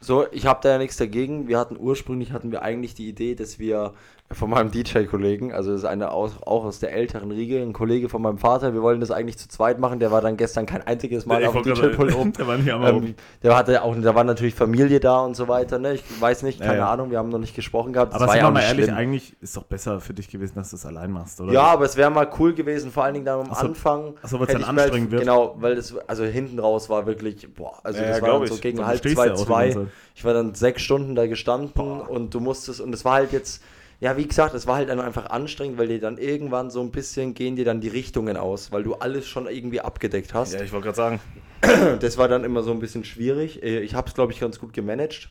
So, 0.00 0.26
ich 0.32 0.46
habe 0.46 0.60
da 0.62 0.70
ja 0.70 0.78
nichts 0.78 0.96
dagegen. 0.96 1.46
Wir 1.46 1.58
hatten 1.58 1.76
ursprünglich 1.78 2.32
hatten 2.32 2.50
wir 2.50 2.62
eigentlich 2.62 2.94
die 2.94 3.08
Idee, 3.08 3.34
dass 3.34 3.58
wir 3.58 3.92
von 4.32 4.48
meinem 4.48 4.70
DJ-Kollegen, 4.70 5.52
also 5.52 5.72
das 5.72 5.80
ist 5.80 5.86
einer 5.86 6.12
aus, 6.12 6.36
auch 6.42 6.64
aus 6.64 6.78
der 6.78 6.92
älteren 6.92 7.32
Riege, 7.32 7.60
ein 7.60 7.72
Kollege 7.72 8.08
von 8.08 8.22
meinem 8.22 8.38
Vater. 8.38 8.72
Wir 8.74 8.80
wollten 8.80 9.00
das 9.00 9.10
eigentlich 9.10 9.38
zu 9.38 9.48
zweit 9.48 9.80
machen. 9.80 9.98
Der 9.98 10.12
war 10.12 10.20
dann 10.20 10.36
gestern 10.36 10.66
kein 10.66 10.86
einziges 10.86 11.26
Mal 11.26 11.44
auf 11.44 11.60
dem 11.60 11.74
DJ-Pult 11.74 12.14
oben. 12.14 12.32
der 12.34 12.46
war 12.46 12.56
nicht 12.56 12.70
am 12.70 12.84
ähm, 12.84 13.14
Der 13.42 13.56
hatte 13.56 13.82
auch, 13.82 13.96
da 14.00 14.14
war 14.14 14.22
natürlich 14.22 14.54
Familie 14.54 15.00
da 15.00 15.18
und 15.22 15.34
so 15.34 15.48
weiter. 15.48 15.80
Ne? 15.80 15.94
Ich 15.94 16.04
weiß 16.20 16.44
nicht, 16.44 16.60
keine 16.60 16.74
ja, 16.74 16.78
ja. 16.78 16.92
Ahnung. 16.92 17.10
Wir 17.10 17.18
haben 17.18 17.28
noch 17.28 17.40
nicht 17.40 17.56
gesprochen 17.56 17.92
gehabt. 17.92 18.14
Das 18.14 18.22
aber 18.22 18.32
sind 18.32 18.42
wir 18.42 18.50
mal 18.52 18.60
ehrlich, 18.60 18.84
schlimm. 18.84 18.96
eigentlich 18.96 19.34
ist 19.40 19.56
doch 19.56 19.64
besser 19.64 20.00
für 20.00 20.14
dich 20.14 20.28
gewesen, 20.28 20.54
dass 20.54 20.70
du 20.70 20.76
es 20.76 20.86
allein 20.86 21.10
machst, 21.10 21.40
oder? 21.40 21.52
Ja, 21.52 21.62
aber 21.62 21.86
es 21.86 21.96
wäre 21.96 22.10
mal 22.10 22.30
cool 22.38 22.54
gewesen, 22.54 22.92
vor 22.92 23.02
allen 23.02 23.14
Dingen 23.14 23.26
dann 23.26 23.40
am 23.40 23.50
Achso, 23.50 23.66
Anfang. 23.66 24.14
Achso, 24.22 24.38
weil 24.38 24.46
es 24.46 24.52
dann 24.52 24.62
anstrengend 24.62 25.10
wird. 25.10 25.22
Genau, 25.22 25.56
weil 25.58 25.74
das, 25.74 25.92
also 26.06 26.22
hinten 26.22 26.60
raus 26.60 26.88
war 26.88 27.04
wirklich, 27.04 27.52
boah, 27.52 27.80
also 27.82 28.00
ja, 28.00 28.10
das 28.10 28.22
war 28.22 28.46
so 28.46 28.56
gegen 28.58 28.86
halb 28.86 29.02
zwei, 29.02 29.30
zwei. 29.30 29.76
Ich 30.14 30.24
war 30.24 30.34
dann 30.34 30.54
sechs 30.54 30.82
Stunden 30.82 31.16
da 31.16 31.26
gestanden 31.26 31.72
boah. 31.74 32.08
und 32.08 32.32
du 32.32 32.38
musstest, 32.38 32.80
und 32.80 32.94
es 32.94 33.04
war 33.04 33.14
halt 33.14 33.32
jetzt 33.32 33.60
ja, 34.00 34.16
wie 34.16 34.26
gesagt, 34.26 34.54
es 34.54 34.66
war 34.66 34.76
halt 34.76 34.90
einfach 34.90 35.28
anstrengend, 35.28 35.78
weil 35.78 35.88
dir 35.88 36.00
dann 36.00 36.16
irgendwann 36.16 36.70
so 36.70 36.80
ein 36.80 36.90
bisschen 36.90 37.34
gehen 37.34 37.54
dir 37.54 37.66
dann 37.66 37.82
die 37.82 37.88
Richtungen 37.88 38.38
aus, 38.38 38.72
weil 38.72 38.82
du 38.82 38.94
alles 38.94 39.26
schon 39.26 39.46
irgendwie 39.46 39.82
abgedeckt 39.82 40.32
hast. 40.32 40.54
Ja, 40.54 40.62
ich 40.62 40.72
wollte 40.72 40.86
gerade 40.86 40.96
sagen. 40.96 41.20
Das 42.00 42.16
war 42.16 42.26
dann 42.26 42.42
immer 42.42 42.62
so 42.62 42.70
ein 42.70 42.80
bisschen 42.80 43.04
schwierig. 43.04 43.62
Äh, 43.62 43.80
ich 43.80 43.94
habe 43.94 44.08
es, 44.08 44.14
glaube 44.14 44.32
ich, 44.32 44.40
ganz 44.40 44.58
gut 44.58 44.72
gemanagt. 44.72 45.30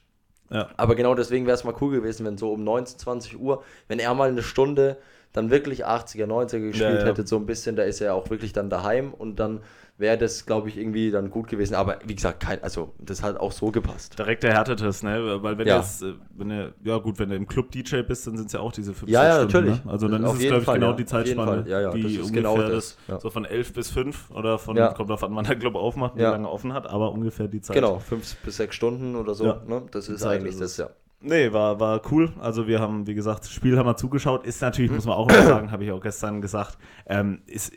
Ja. 0.51 0.69
Aber 0.77 0.93
genau 0.95 1.15
deswegen 1.15 1.47
wäre 1.47 1.55
es 1.55 1.63
mal 1.63 1.73
cool 1.81 1.91
gewesen, 1.91 2.23
wenn 2.25 2.37
so 2.37 2.53
um 2.53 2.63
19, 2.63 2.99
20 2.99 3.39
Uhr, 3.39 3.63
wenn 3.87 3.97
er 3.97 4.13
mal 4.13 4.29
eine 4.29 4.43
Stunde 4.43 4.97
dann 5.33 5.49
wirklich 5.49 5.87
80er, 5.87 6.25
90er 6.25 6.59
gespielt 6.59 6.79
ja, 6.79 6.99
ja. 6.99 7.05
hätte, 7.05 7.25
so 7.25 7.37
ein 7.37 7.45
bisschen, 7.47 7.75
da 7.75 7.83
ist 7.83 8.01
er 8.01 8.13
auch 8.13 8.29
wirklich 8.29 8.53
dann 8.53 8.69
daheim 8.69 9.13
und 9.13 9.39
dann 9.39 9.61
wäre 9.99 10.17
das, 10.17 10.45
glaube 10.45 10.69
ich, 10.69 10.77
irgendwie 10.77 11.11
dann 11.11 11.29
gut 11.29 11.47
gewesen. 11.49 11.75
Aber 11.75 11.99
wie 12.05 12.15
gesagt, 12.15 12.39
kein, 12.39 12.63
also 12.63 12.93
das 12.99 13.21
hat 13.21 13.37
auch 13.37 13.51
so 13.51 13.69
gepasst. 13.69 14.17
Direkt 14.17 14.43
der 14.43 14.53
Härtetest, 14.53 15.03
ne? 15.03 15.43
Weil 15.43 15.57
wenn 15.57 15.67
ja. 15.67 15.83
du 15.99 16.07
äh, 16.07 16.13
wenn 16.35 16.49
du, 16.49 16.73
ja 16.83 16.97
gut, 16.97 17.19
wenn 17.19 17.29
du 17.29 17.35
im 17.35 17.47
Club 17.47 17.69
DJ 17.71 18.01
bist, 18.01 18.25
dann 18.25 18.37
sind 18.37 18.47
es 18.47 18.53
ja 18.53 18.61
auch 18.61 18.71
diese 18.71 18.93
50 18.93 19.09
ja, 19.09 19.23
ja, 19.23 19.33
Stunden. 19.33 19.51
natürlich. 19.51 19.85
Ne? 19.85 19.91
Also 19.91 20.07
dann 20.07 20.23
ist 20.23 20.33
es, 20.33 20.39
glaube 20.39 20.57
ich, 20.59 20.63
Fall, 20.63 20.75
genau 20.75 20.91
ja. 20.91 20.95
die 20.95 21.05
Zeitspanne, 21.05 21.65
ja, 21.67 21.81
ja, 21.81 21.91
die 21.91 22.03
das 22.03 22.11
ist 22.13 22.33
genau 22.33 22.57
das. 22.57 22.97
das 23.07 23.21
so 23.21 23.29
von 23.29 23.43
11 23.43 23.73
bis 23.73 23.91
5 23.91 24.31
oder 24.31 24.57
von, 24.57 24.77
kommt 24.95 25.11
auf 25.11 25.23
an, 25.23 25.35
wann 25.35 25.45
der 25.45 25.57
Club 25.57 25.75
aufmacht, 25.75 26.15
wie 26.15 26.21
lange 26.21 26.49
offen 26.49 26.73
hat, 26.73 26.87
aber 26.87 27.11
ungefähr 27.11 27.49
die 27.49 27.61
Zeit. 27.61 27.75
Genau, 27.75 27.99
5 27.99 28.37
bis 28.37 28.57
6 28.57 28.75
Stunden 28.75 29.15
oder 29.17 29.35
so. 29.35 29.45
Ne? 29.67 29.83
Das 29.91 30.07
ist 30.07 30.25
eigentlich 30.25 30.53
ist 30.53 30.61
das, 30.61 30.77
ja. 30.77 30.89
Nee, 31.21 31.51
war, 31.51 31.79
war 31.81 32.01
cool. 32.11 32.31
Also 32.39 32.65
wir 32.65 32.79
haben, 32.79 33.05
wie 33.05 33.13
gesagt, 33.13 33.41
das 33.41 33.51
Spiel 33.51 33.77
haben 33.77 33.85
wir 33.85 33.97
zugeschaut. 33.97 34.45
Ist 34.45 34.61
natürlich, 34.61 34.89
muss 34.89 35.05
man 35.05 35.17
auch 35.17 35.29
sagen, 35.29 35.69
habe 35.69 35.83
ich 35.83 35.91
auch 35.91 35.99
gestern 35.99 36.39
gesagt, 36.39 36.77
ähm, 37.07 37.41
ist 37.45 37.73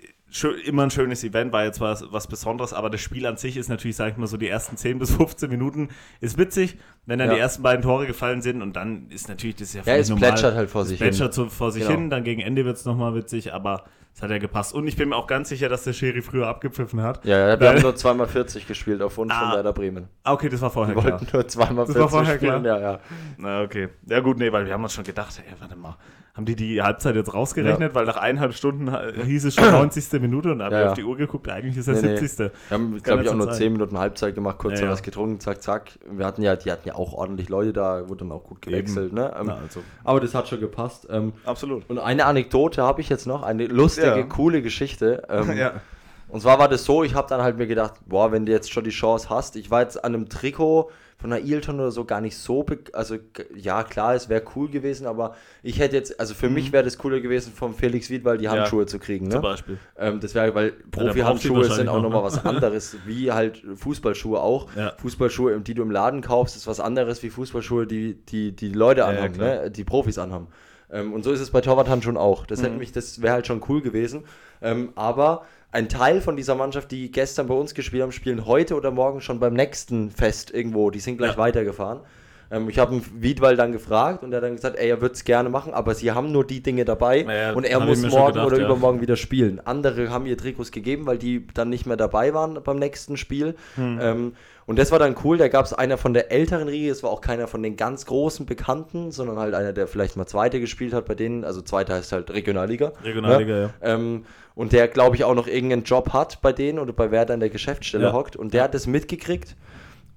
immer 0.65 0.85
ein 0.85 0.91
schönes 0.91 1.25
Event, 1.25 1.53
war 1.53 1.65
jetzt 1.65 1.81
was, 1.81 2.05
was 2.11 2.27
Besonderes, 2.27 2.73
aber 2.73 2.91
das 2.91 3.01
Spiel 3.01 3.27
an 3.27 3.37
sich 3.37 3.57
ist 3.57 3.69
natürlich, 3.69 3.97
sag 3.97 4.12
ich 4.12 4.17
mal, 4.17 4.27
so 4.27 4.37
die 4.37 4.49
ersten 4.49 4.77
10 4.77 4.99
bis 4.99 5.15
15 5.15 5.51
Minuten 5.51 5.89
ist 6.21 6.39
witzig, 6.39 6.79
wenn 7.07 7.19
dann 7.19 7.29
ja. 7.29 7.35
die 7.35 7.41
ersten 7.41 7.62
beiden 7.62 7.83
Tore 7.83 8.07
gefallen 8.07 8.43
sind 8.43 8.62
und 8.62 8.75
dann 8.75 9.09
ist 9.11 9.29
natürlich 9.29 9.57
das 9.57 9.75
ja 9.75 9.83
Ja, 9.85 9.97
es 9.97 10.09
normal, 10.09 10.31
plätschert 10.31 10.55
halt 10.55 10.71
vor 10.71 10.85
sich 10.85 10.99
plätschert 10.99 11.35
hin. 11.35 11.51
vor 11.51 11.71
sich 11.71 11.83
genau. 11.83 11.97
hin, 11.97 12.11
dann 12.11 12.25
gegen 12.25 12.41
Ende 12.41 12.65
wird 12.65 12.77
es 12.77 12.85
nochmal 12.85 13.15
witzig, 13.15 13.53
aber 13.53 13.85
es 14.15 14.23
hat 14.23 14.31
ja 14.31 14.39
gepasst. 14.39 14.75
Und 14.75 14.87
ich 14.87 14.97
bin 14.97 15.09
mir 15.09 15.17
auch 15.17 15.27
ganz 15.27 15.49
sicher, 15.49 15.69
dass 15.69 15.85
der 15.85 15.95
Schiri 15.95 16.21
früher 16.21 16.47
abgepfiffen 16.47 17.01
hat. 17.01 17.25
Ja, 17.25 17.49
ja 17.49 17.61
wir 17.61 17.69
haben 17.71 17.81
nur 17.81 17.97
zweimal 17.97 18.27
40 18.27 18.67
gespielt 18.67 19.01
auf 19.01 19.17
Wunsch 19.17 19.33
ah, 19.35 19.41
von 19.41 19.53
Werder 19.53 19.73
Bremen. 19.73 20.09
Ah, 20.23 20.33
okay, 20.35 20.49
das 20.49 20.61
war 20.61 20.71
vorher 20.71 20.95
wir 20.95 21.03
klar. 21.03 21.15
Wir 21.15 21.21
wollten 21.21 21.37
nur 21.37 21.49
zweimal 21.49 21.87
40 21.87 21.95
das 21.95 22.03
war 22.03 22.09
vorher 22.09 22.37
spielen, 22.37 22.62
klar. 22.62 22.81
ja, 22.81 22.93
ja. 22.93 23.01
Na, 23.39 23.62
okay. 23.62 23.89
Ja 24.07 24.21
gut, 24.21 24.39
nee, 24.39 24.53
weil 24.53 24.67
wir 24.67 24.75
haben 24.75 24.83
uns 24.83 24.93
schon 24.93 25.05
gedacht, 25.05 25.33
ey, 25.39 25.55
warte 25.59 25.77
mal, 25.77 25.97
haben 26.35 26.47
die 26.47 26.57
die 26.57 26.81
Halbzeit 26.81 27.15
jetzt 27.15 27.35
rausgerechnet, 27.35 27.91
ja. 27.91 27.95
weil 27.95 28.07
nach 28.07 28.17
eineinhalb 28.17 28.55
Stunden 28.55 28.91
hieß 29.25 29.45
es 29.45 29.55
schon 29.55 29.71
90. 29.71 30.21
Minute 30.21 30.53
und 30.53 30.62
haben 30.62 30.73
ja, 30.73 30.79
wir 30.81 30.89
auf 30.91 30.95
die 30.95 31.05
Uhr 31.05 31.17
geguckt, 31.17 31.47
eigentlich 31.51 31.77
ist 31.77 31.89
es 31.89 32.01
nee, 32.01 32.17
70. 32.17 32.39
Nee. 32.39 32.51
Wir 32.69 32.79
haben, 32.79 33.03
glaube 33.03 33.23
ich, 33.23 33.29
auch 33.29 33.35
nur 33.35 33.47
sein. 33.47 33.55
10 33.55 33.73
Minuten 33.73 33.99
Halbzeit 33.99 34.35
gemacht, 34.35 34.57
kurz 34.59 34.81
ja, 34.81 34.89
was 34.89 35.03
getrunken, 35.03 35.41
zack, 35.41 35.62
zack. 35.62 35.99
Wir 36.11 36.25
hatten 36.25 36.41
ja, 36.41 36.57
die 36.57 36.73
hatten 36.73 36.89
ja 36.89 36.95
auch 36.95 37.12
ordentlich 37.12 37.51
Leute 37.51 37.75
da, 37.75 38.09
wurde 38.09 38.21
dann 38.21 38.33
auch 38.33 38.45
gut 38.45 38.62
gewechselt. 38.62 39.12
Ne? 39.12 39.31
Ähm, 39.39 39.47
Na, 39.49 39.57
also. 39.57 39.83
Aber 40.05 40.21
das 40.21 40.35
hat 40.35 40.49
schon 40.49 40.61
gepasst. 40.61 41.07
Ähm, 41.11 41.35
Absolut. 41.45 41.89
Und 41.91 41.99
eine 41.99 42.25
Anekdote 42.25 42.83
habe 42.83 43.03
ich 43.03 43.11
jetzt 43.11 43.27
noch, 43.27 43.43
eine 43.43 43.67
lustige, 43.67 44.27
coole 44.27 44.62
Geschichte. 44.62 45.25
Ähm, 45.29 45.53
ja. 45.57 45.73
Und 46.33 46.41
zwar 46.41 46.59
war 46.59 46.67
das 46.67 46.87
so, 46.87 47.05
ich 47.05 47.15
habe 47.15 47.29
dann 47.29 47.43
halt 47.43 47.59
mir 47.59 47.67
gedacht, 47.67 47.93
boah, 48.07 48.33
wenn 48.33 48.47
du 48.47 48.53
jetzt 48.53 48.73
schon 48.73 48.85
die 48.85 48.91
Chance 48.91 49.29
hast, 49.29 49.55
ich 49.55 49.71
war 49.71 49.83
jetzt 49.83 50.03
an 50.03 50.15
einem 50.15 50.31
Trikot 50.31 50.91
von 51.19 51.31
einer 51.31 51.45
Ilton 51.45 51.79
oder 51.79 51.91
so 51.91 52.07
gar 52.07 52.23
nicht 52.23 52.39
so, 52.39 52.65
also 52.95 53.17
ja 53.55 53.85
klar, 53.85 54.15
es 54.15 54.31
wäre 54.31 54.43
cool 54.57 54.71
gewesen, 54.71 55.07
aber 55.07 55.37
ich 55.62 55.79
hätte 55.79 55.95
jetzt, 55.95 56.19
also 56.19 56.33
für 56.33 56.49
mhm. 56.49 56.55
mich 56.55 56.73
wäre 56.73 56.85
das 56.85 56.97
cooler 56.97 57.21
gewesen, 57.21 57.53
vom 57.53 57.75
Felix 57.75 58.09
Wiedwald 58.09 58.41
die 58.41 58.49
Handschuhe 58.49 58.85
ja, 58.85 58.87
zu 58.87 58.99
kriegen. 58.99 59.27
Ne? 59.27 59.33
Zum 59.33 59.43
Beispiel. 59.43 59.79
Ähm, 59.99 60.21
das 60.21 60.35
wäre, 60.35 60.55
weil 60.55 60.73
Profi-Handschuhe 60.91 61.71
sind 61.71 61.91
auch 61.91 62.01
nochmal 62.01 62.23
ne? 62.23 62.27
was 62.29 62.43
anderes, 62.47 62.97
wie 63.05 63.31
halt 63.31 63.62
Fußballschuhe 63.75 64.41
auch. 64.41 64.75
Ja. 64.75 64.95
Fußballschuhe, 65.03 65.61
die 65.61 65.75
du 65.75 65.83
im 65.83 65.91
Laden 65.91 66.23
kaufst, 66.23 66.57
ist 66.57 66.67
was 66.67 66.81
anderes 66.81 67.23
wie 67.23 67.29
Fußballschuhe, 67.29 67.87
die 67.87 68.15
die, 68.15 68.57
die 68.57 68.73
Leute 68.73 69.05
anhaben, 69.05 69.35
ja, 69.35 69.65
ne? 69.65 69.71
die 69.71 69.85
Profis 69.85 70.17
anhaben. 70.17 70.47
Ähm, 70.91 71.12
und 71.12 71.25
so 71.25 71.33
ist 71.33 71.41
es 71.41 71.51
bei 71.51 71.61
Torwarthandschuhen 71.61 72.17
auch. 72.17 72.47
Das 72.47 72.62
mhm. 72.62 72.81
das 72.95 73.21
wäre 73.21 73.35
halt 73.35 73.47
schon 73.47 73.62
cool 73.69 73.83
gewesen. 73.83 74.25
Ähm, 74.62 74.93
aber 74.95 75.45
ein 75.73 75.88
Teil 75.88 76.21
von 76.21 76.37
dieser 76.37 76.55
Mannschaft, 76.55 76.91
die 76.91 77.11
gestern 77.11 77.47
bei 77.49 77.55
uns 77.55 77.75
gespielt 77.75 78.02
haben, 78.02 78.12
spielen 78.12 78.47
heute 78.47 78.76
oder 78.76 78.91
morgen 78.91 79.21
schon 79.21 79.41
beim 79.41 79.55
nächsten 79.55 80.11
Fest 80.11 80.52
irgendwo. 80.52 80.91
Die 80.91 81.00
sind 81.00 81.17
gleich 81.17 81.33
ja. 81.33 81.38
weitergefahren. 81.38 82.00
Ähm, 82.50 82.69
ich 82.69 82.79
habe 82.79 83.00
Wiedwald 83.14 83.59
dann 83.59 83.73
gefragt 83.73 84.23
und 84.23 84.33
er 84.33 84.37
hat 84.37 84.45
dann 84.45 84.55
gesagt, 84.55 84.79
ey, 84.79 84.91
er 84.91 85.00
würde 85.00 85.14
es 85.14 85.25
gerne 85.25 85.49
machen, 85.49 85.73
aber 85.73 85.95
sie 85.95 86.12
haben 86.12 86.31
nur 86.31 86.47
die 86.47 86.62
Dinge 86.62 86.85
dabei 86.85 87.23
ja, 87.23 87.52
und 87.55 87.64
er 87.64 87.81
muss 87.81 88.02
morgen 88.02 88.35
gedacht, 88.35 88.47
oder 88.47 88.59
ja. 88.59 88.67
übermorgen 88.67 89.00
wieder 89.00 89.17
spielen. 89.17 89.61
Andere 89.64 90.11
haben 90.11 90.26
ihr 90.26 90.37
Trikots 90.37 90.71
gegeben, 90.71 91.07
weil 91.07 91.17
die 91.17 91.47
dann 91.55 91.71
nicht 91.71 91.87
mehr 91.87 91.97
dabei 91.97 92.35
waren 92.35 92.62
beim 92.62 92.79
nächsten 92.79 93.17
Spiel. 93.17 93.55
Hm. 93.76 93.99
Ähm, 94.00 94.33
und 94.66 94.78
das 94.78 94.92
war 94.92 94.99
dann 94.99 95.16
cool, 95.25 95.38
da 95.38 95.49
gab 95.49 95.64
es 95.64 95.73
einer 95.73 95.99
von 95.99 96.14
der 96.14 96.31
älteren 96.31 96.69
Riege, 96.69 96.90
es 96.90 97.02
war 97.02 97.11
auch 97.11 97.21
keiner 97.21 97.49
von 97.49 97.62
den 97.62 97.76
ganz 97.76 98.07
großen 98.07 98.47
Bekannten, 98.47 99.11
sondern 99.11 99.38
halt 99.38 99.54
einer, 99.54 99.73
der 99.73 99.87
vielleicht 99.87 100.16
mal 100.16 100.26
Zweite 100.26 100.61
gespielt 100.61 100.92
hat 100.92 101.07
bei 101.07 101.14
denen, 101.14 101.45
also 101.45 101.62
Zweiter 101.62 101.95
heißt 101.95 102.12
halt 102.12 102.31
Regionalliga. 102.33 102.92
Regionalliga, 103.02 103.54
ja. 103.54 103.62
ja. 103.62 103.71
Ähm, 103.83 104.25
und 104.54 104.73
der, 104.73 104.88
glaube 104.88 105.16
ich, 105.16 105.25
auch 105.25 105.35
noch 105.35 105.47
irgendeinen 105.47 105.85
Job 105.85 106.12
hat 106.12 106.42
bei 106.42 106.52
denen 106.52 106.78
oder 106.78 106.92
bei 106.92 107.11
Werder 107.11 107.35
in 107.35 107.40
der 107.40 107.50
Geschäftsstelle 107.50 108.07
ja. 108.07 108.12
hockt 108.12 108.37
und 108.37 108.54
der 108.54 108.64
hat 108.64 108.75
das 108.75 108.87
mitgekriegt 108.87 109.57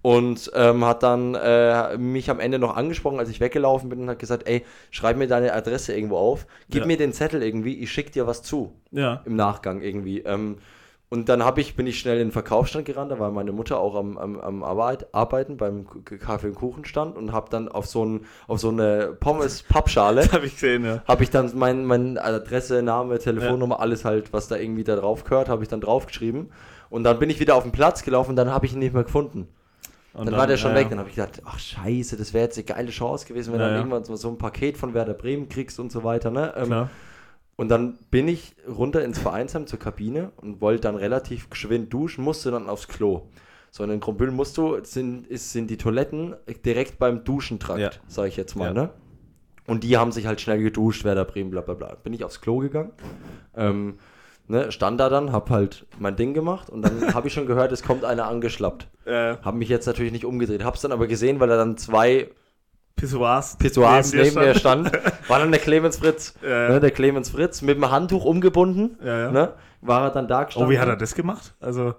und 0.06 0.52
ähm, 0.54 0.86
hat 0.86 1.02
dann 1.02 1.34
äh, 1.34 1.98
mich 1.98 2.30
am 2.30 2.40
Ende 2.40 2.60
noch 2.60 2.76
angesprochen, 2.76 3.18
als 3.18 3.30
ich 3.30 3.40
weggelaufen 3.40 3.90
bin 3.90 4.02
und 4.02 4.10
hat 4.12 4.20
gesagt, 4.20 4.48
ey, 4.48 4.64
schreib 4.92 5.18
mir 5.18 5.28
deine 5.28 5.54
Adresse 5.54 5.96
irgendwo 5.96 6.18
auf, 6.18 6.46
gib 6.70 6.82
ja. 6.82 6.86
mir 6.86 6.98
den 6.98 7.12
Zettel 7.12 7.42
irgendwie, 7.42 7.80
ich 7.80 7.92
schick 7.92 8.12
dir 8.12 8.28
was 8.28 8.44
zu. 8.44 8.74
Ja. 8.92 9.24
Im 9.26 9.36
Nachgang 9.36 9.82
irgendwie. 9.82 10.20
Ähm, 10.20 10.60
und 11.16 11.30
dann 11.30 11.46
hab 11.46 11.58
ich, 11.58 11.76
bin 11.76 11.88
ich 11.88 11.98
schnell 11.98 12.20
in 12.20 12.28
den 12.28 12.32
Verkaufsstand 12.34 12.86
gerannt, 12.86 13.10
da 13.10 13.20
war 13.20 13.32
meine 13.32 13.54
Mutter 13.54 13.80
auch 13.80 13.96
am, 13.96 14.18
am, 14.18 14.38
am 14.40 14.64
Arbeit, 14.64 15.08
Arbeiten 15.14 15.56
beim 15.56 15.86
Kaffee- 16.04 16.48
und 16.48 16.56
Kuchenstand 16.56 17.16
und 17.16 17.32
habe 17.32 17.50
dann 17.50 17.70
auf 17.70 17.86
so, 17.86 18.06
ein, 18.06 18.26
auf 18.48 18.60
so 18.60 18.68
eine 18.68 19.16
Pommes-Pappschale, 19.20 20.30
habe 20.34 20.46
ich 20.46 20.56
gesehen, 20.56 20.84
ja. 20.84 21.02
Habe 21.08 21.24
ich 21.24 21.30
dann 21.30 21.50
mein, 21.56 21.86
mein 21.86 22.18
Adresse, 22.18 22.84
Name, 22.84 23.18
Telefonnummer, 23.20 23.76
ja. 23.76 23.82
alles 23.82 24.04
halt, 24.04 24.34
was 24.34 24.50
da 24.50 24.58
irgendwie 24.58 24.84
da 24.84 24.98
drauf 24.98 25.24
gehört, 25.24 25.48
habe 25.48 25.64
ich 25.64 25.70
dann 25.70 25.80
draufgeschrieben. 25.80 26.52
Und 26.90 27.04
dann 27.04 27.18
bin 27.18 27.30
ich 27.30 27.40
wieder 27.40 27.56
auf 27.56 27.64
den 27.64 27.72
Platz 27.72 28.04
gelaufen 28.04 28.32
und 28.32 28.36
dann 28.36 28.52
habe 28.52 28.66
ich 28.66 28.74
ihn 28.74 28.80
nicht 28.80 28.94
mehr 28.94 29.04
gefunden. 29.04 29.48
Und 30.14 30.26
dann, 30.26 30.34
dann, 30.34 30.40
war 30.40 30.48
der 30.48 30.58
schon 30.58 30.72
ja, 30.72 30.78
weg. 30.78 30.90
Dann 30.90 31.00
habe 31.00 31.10
ich 31.10 31.16
gedacht, 31.16 31.42
ach 31.46 31.60
scheiße, 31.60 32.18
das 32.18 32.34
wäre 32.34 32.44
jetzt 32.44 32.58
eine 32.58 32.66
geile 32.66 32.90
Chance 32.90 33.26
gewesen, 33.26 33.54
wenn 33.54 33.60
ja, 33.60 33.68
du 33.68 33.72
dann 33.72 33.80
irgendwann 33.80 34.04
so, 34.04 34.16
so, 34.18 34.30
ein 34.30 34.38
Paket 34.38 34.78
von 34.78 34.94
Werder 34.94 35.14
Bremen 35.14 35.50
kriegst 35.50 35.80
und 35.80 35.92
so 35.92 36.04
weiter. 36.04 36.30
Ne? 36.30 36.54
Ähm, 36.58 36.88
und 37.58 37.70
dann 37.70 37.98
bin 38.12 38.28
ich 38.28 38.56
runter 38.68 39.04
ins 39.04 39.20
Vereinsheim 39.20 39.68
zur 39.68 39.80
Kabine 39.80 40.32
und 40.38 40.62
wollte 40.62 40.82
dann 40.82 40.96
relativ 40.96 41.50
geschwind 41.50 41.94
duschen, 41.94 42.24
musste 42.24 42.52
dann 42.52 42.68
aufs 42.68 42.88
Klo. 42.88 43.30
So, 43.72 43.84
in 43.84 43.90
den 43.90 44.00
Krumbüll 44.00 44.32
musst 44.32 44.58
du, 44.58 44.84
sind, 44.84 45.28
ist, 45.28 45.52
sind 45.52 45.70
die 45.70 45.78
Toiletten 45.78 46.36
direkt 46.66 46.98
beim 46.98 47.24
Duschentrakt, 47.24 47.80
ja. 47.80 47.90
sage 48.08 48.30
ich 48.30 48.38
jetzt 48.38 48.56
mal, 48.56 48.74
ne? 48.74 48.90
Und 49.68 49.84
die 49.84 49.98
haben 49.98 50.12
sich 50.12 50.28
halt 50.28 50.40
schnell 50.40 50.62
geduscht, 50.62 51.04
Werder 51.04 51.26
Bremen, 51.26 51.50
bla 51.50 51.62
bla 51.62 51.74
bla. 51.74 51.96
Bin 51.96 52.14
ich 52.14 52.24
aufs 52.24 52.40
Klo 52.40 52.60
gegangen. 52.60 52.92
Ähm, 53.56 53.98
ne, 54.48 54.72
stand 54.72 55.00
da 55.00 55.10
dann, 55.10 55.32
hab 55.32 55.50
halt 55.50 55.88
mein 56.00 56.16
Ding 56.16 56.34
gemacht 56.34 56.70
und 56.70 56.84
dann 56.84 57.14
habe 57.14 57.28
ich 57.28 57.34
schon 57.34 57.48
gehört, 57.48 57.72
es 57.72 57.84
kommt 57.84 58.06
einer 58.06 58.28
angeschlappt. 58.28 58.88
Äh. 59.06 59.38
Hab 59.44 59.54
mich 59.54 59.70
jetzt 59.70 59.86
natürlich 59.86 60.12
nicht 60.12 60.26
umgedreht, 60.26 60.64
hab's 60.64 60.82
dann 60.82 60.92
aber 60.92 61.06
gesehen, 61.06 61.40
weil 61.40 61.52
er 61.52 61.58
dann 61.58 61.78
zwei 61.78 62.32
Pissoirs, 62.96 63.58
Pissoirs 63.58 64.14
neben, 64.14 64.24
neben 64.24 64.40
mir 64.40 64.56
stand. 64.56 64.92
War 65.28 65.40
dann 65.40 65.52
der 65.52 65.60
Clemens 65.60 65.98
Fritz. 65.98 66.34
Ja, 66.42 66.50
ja. 66.50 66.70
Ne, 66.70 66.80
der 66.80 66.92
Clemens 66.92 67.30
Fritz 67.30 67.62
mit 67.62 67.76
dem 67.76 67.92
Handtuch 67.92 68.24
umgebunden. 68.24 68.98
Ja, 69.04 69.32
ne, 69.32 69.54
war 69.82 70.04
er 70.04 70.12
dann 70.12 70.28
da 70.28 70.44
gestanden. 70.44 70.70
Oh, 70.70 70.72
wie 70.72 70.80
hat 70.80 70.88
er 70.88 70.96
das 70.96 71.14
gemacht? 71.14 71.54
Also 71.60 71.96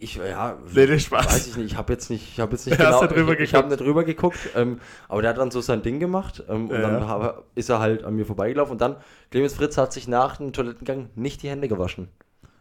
ich, 0.00 0.16
ja, 0.16 0.56
nee, 0.72 0.98
Spaß. 0.98 1.26
weiß 1.26 1.46
ich 1.48 1.56
nicht. 1.56 1.72
Ich 1.72 1.76
habe 1.76 1.92
jetzt 1.92 2.08
nicht, 2.10 2.28
ich 2.32 2.40
habe 2.40 2.52
jetzt 2.52 2.66
nicht 2.66 2.78
genau, 2.78 3.04
ich, 3.04 3.40
ich 3.40 3.54
habe 3.54 3.68
nicht 3.68 3.80
drüber 3.80 4.04
geguckt. 4.04 4.38
Ähm, 4.54 4.80
aber 5.08 5.22
der 5.22 5.30
hat 5.30 5.38
dann 5.38 5.50
so 5.50 5.60
sein 5.60 5.82
Ding 5.82 5.98
gemacht 5.98 6.44
ähm, 6.48 6.68
und 6.68 6.80
dann 6.80 7.08
hab, 7.08 7.44
ist 7.54 7.68
er 7.68 7.80
halt 7.80 8.04
an 8.04 8.14
mir 8.14 8.24
vorbeigelaufen 8.24 8.72
und 8.72 8.80
dann 8.80 8.96
Clemens 9.30 9.54
Fritz 9.54 9.76
hat 9.76 9.92
sich 9.92 10.08
nach 10.08 10.36
dem 10.36 10.52
Toilettengang 10.52 11.10
nicht 11.14 11.42
die 11.42 11.50
Hände 11.50 11.68
gewaschen. 11.68 12.08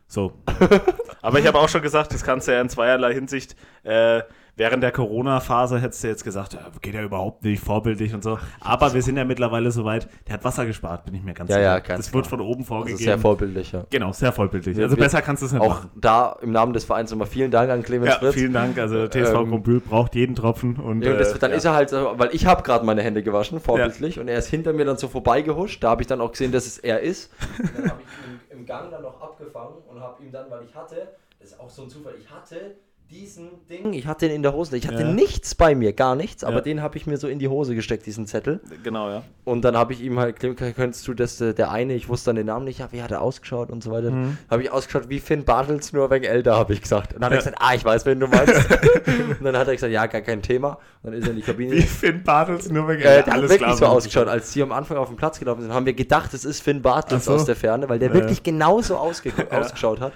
So. 0.07 0.33
aber 1.21 1.39
ich 1.39 1.47
habe 1.47 1.59
auch 1.59 1.69
schon 1.69 1.81
gesagt, 1.81 2.13
das 2.13 2.23
kannst 2.23 2.47
du 2.47 2.53
ja 2.53 2.61
in 2.61 2.69
zweierlei 2.69 3.13
Hinsicht 3.13 3.55
äh, 3.83 4.21
während 4.57 4.83
der 4.83 4.91
Corona-Phase 4.91 5.79
hättest 5.79 6.03
du 6.03 6.07
jetzt 6.07 6.23
gesagt, 6.23 6.53
ja, 6.53 6.59
geht 6.81 6.95
ja 6.95 7.03
überhaupt 7.03 7.43
nicht, 7.43 7.63
vorbildlich 7.63 8.13
und 8.13 8.23
so. 8.23 8.39
Aber 8.59 8.93
wir 8.93 9.01
sind 9.01 9.15
ja 9.15 9.23
mittlerweile 9.23 9.71
so 9.71 9.85
weit, 9.85 10.09
der 10.27 10.33
hat 10.33 10.43
Wasser 10.43 10.65
gespart, 10.65 11.05
bin 11.05 11.13
ich 11.13 11.23
mir 11.23 11.33
ganz 11.33 11.49
ja, 11.49 11.55
sicher. 11.55 11.65
Ja, 11.65 11.79
ganz 11.79 12.05
das 12.05 12.11
klar. 12.11 12.15
wird 12.15 12.27
von 12.27 12.41
oben 12.41 12.65
vorgegeben. 12.65 12.97
Also 12.97 13.05
sehr 13.05 13.19
vorbildlich, 13.19 13.71
ja. 13.71 13.85
Genau, 13.89 14.11
sehr 14.11 14.31
vorbildlich. 14.31 14.77
Also 14.79 14.97
besser 14.97 15.21
kannst 15.21 15.43
du 15.43 15.45
es 15.45 15.53
nicht 15.53 15.61
auch 15.61 15.69
machen. 15.69 15.91
Auch 15.95 15.99
da 16.01 16.37
im 16.41 16.51
Namen 16.51 16.73
des 16.73 16.85
Vereins 16.85 17.11
nochmal 17.11 17.27
vielen 17.27 17.51
Dank 17.51 17.69
an 17.69 17.83
Clemens 17.83 18.09
ja, 18.09 18.19
Fritz. 18.19 18.33
vielen 18.33 18.53
Dank. 18.53 18.77
Also 18.79 19.07
TSV 19.07 19.35
ähm, 19.35 19.49
Kumpül 19.51 19.79
braucht 19.79 20.15
jeden 20.15 20.35
Tropfen. 20.35 20.77
Und, 20.77 21.03
ja, 21.03 21.13
das, 21.13 21.37
dann 21.37 21.51
ja. 21.51 21.57
ist 21.57 21.65
er 21.65 21.73
halt, 21.73 21.91
weil 21.91 22.29
ich 22.33 22.47
habe 22.47 22.63
gerade 22.63 22.85
meine 22.85 23.03
Hände 23.03 23.21
gewaschen, 23.21 23.59
vorbildlich, 23.59 24.19
und 24.19 24.27
er 24.27 24.39
ist 24.39 24.47
hinter 24.47 24.73
mir 24.73 24.85
dann 24.85 24.97
so 24.97 25.07
vorbeigehuscht. 25.07 25.83
Da 25.83 25.91
habe 25.91 26.01
ich 26.01 26.07
dann 26.07 26.19
auch 26.19 26.31
gesehen, 26.31 26.51
dass 26.51 26.65
es 26.65 26.79
er 26.79 27.01
ist. 27.01 27.31
Und 27.59 27.77
dann 27.77 27.91
habe 27.91 28.01
ich 28.01 28.31
ihn 28.31 28.59
im 28.59 28.65
Gang 28.65 28.89
dann 28.89 29.03
noch 29.03 29.21
abgefangen 29.21 29.75
und 29.87 29.99
habe 29.99 30.23
ihm 30.23 30.31
dann, 30.31 30.49
weil 30.49 30.63
ich 30.63 30.75
hatte, 30.75 31.09
das 31.39 31.51
ist 31.51 31.59
auch 31.59 31.69
so 31.69 31.83
ein 31.83 31.89
Zufall, 31.89 32.13
ich 32.19 32.29
hatte 32.29 32.75
diesen 33.09 33.49
Ding, 33.69 33.93
ich 33.93 34.05
hatte 34.05 34.27
den 34.27 34.35
in 34.35 34.43
der 34.43 34.53
Hose, 34.53 34.75
ich 34.75 34.85
hatte 34.85 35.03
ja. 35.03 35.11
nichts 35.11 35.55
bei 35.55 35.75
mir, 35.75 35.93
gar 35.93 36.15
nichts, 36.15 36.43
aber 36.43 36.57
ja. 36.57 36.61
den 36.61 36.81
habe 36.81 36.97
ich 36.97 37.07
mir 37.07 37.15
so 37.17 37.29
in 37.29 37.39
die 37.39 37.47
Hose 37.47 37.73
gesteckt, 37.73 38.05
diesen 38.05 38.27
Zettel. 38.27 38.59
Genau, 38.83 39.09
ja. 39.09 39.23
Und 39.45 39.63
dann 39.63 39.77
habe 39.77 39.93
ich 39.93 40.01
ihm 40.01 40.19
halt, 40.19 40.39
könntest 40.39 41.07
du 41.07 41.13
das, 41.13 41.39
äh, 41.39 41.53
der 41.53 41.71
eine, 41.71 41.93
ich 41.93 42.09
wusste 42.09 42.29
dann 42.29 42.35
den 42.35 42.47
Namen 42.47 42.65
nicht, 42.65 42.79
ja, 42.79 42.89
wie 42.91 43.01
hat 43.01 43.11
er 43.11 43.21
ausgeschaut 43.21 43.69
und 43.69 43.81
so 43.81 43.91
weiter. 43.91 44.11
Mhm. 44.11 44.37
Habe 44.49 44.63
ich 44.63 44.71
ausgeschaut 44.71 45.07
wie 45.07 45.19
Finn 45.19 45.45
Bartels, 45.45 45.93
nur 45.93 46.11
wegen 46.11 46.25
älter, 46.25 46.55
habe 46.57 46.73
ich 46.73 46.81
gesagt. 46.81 47.13
Und 47.13 47.21
dann 47.21 47.27
hat 47.27 47.31
ja. 47.31 47.37
er 47.37 47.51
gesagt, 47.51 47.57
ah, 47.61 47.73
ich 47.75 47.85
weiß, 47.85 48.05
wen 48.05 48.19
du 48.19 48.27
meinst. 48.27 48.53
und 49.39 49.43
dann 49.43 49.57
hat 49.57 49.67
er 49.67 49.75
gesagt, 49.75 49.93
ja, 49.93 50.05
gar 50.07 50.21
kein 50.21 50.41
Thema. 50.41 50.77
Und 51.01 51.11
dann 51.11 51.13
ist 51.13 51.23
er 51.23 51.29
in 51.29 51.37
die 51.37 51.43
Kabine. 51.43 51.71
Wie 51.71 51.81
Finn 51.83 52.23
Bartels, 52.23 52.69
nur 52.69 52.89
wegen 52.89 53.03
älter. 53.03 53.19
Äh, 53.19 53.23
der 53.23 53.33
hat 53.35 53.49
wirklich 53.49 53.75
so 53.75 53.85
ausgeschaut, 53.85 54.27
als 54.27 54.51
sie 54.51 54.61
am 54.61 54.73
Anfang 54.73 54.97
auf 54.97 55.07
den 55.07 55.15
Platz 55.15 55.39
gelaufen 55.39 55.61
sind, 55.61 55.73
haben 55.73 55.85
wir 55.85 55.93
gedacht, 55.93 56.33
es 56.33 56.43
ist 56.43 56.61
Finn 56.61 56.81
Bartels 56.81 57.25
so. 57.25 57.35
aus 57.35 57.45
der 57.45 57.55
Ferne, 57.55 57.87
weil 57.87 57.99
der 57.99 58.13
wirklich 58.13 58.43
genauso 58.43 58.97
ausge 58.97 59.31
ausgeschaut 59.49 60.01
hat. 60.01 60.11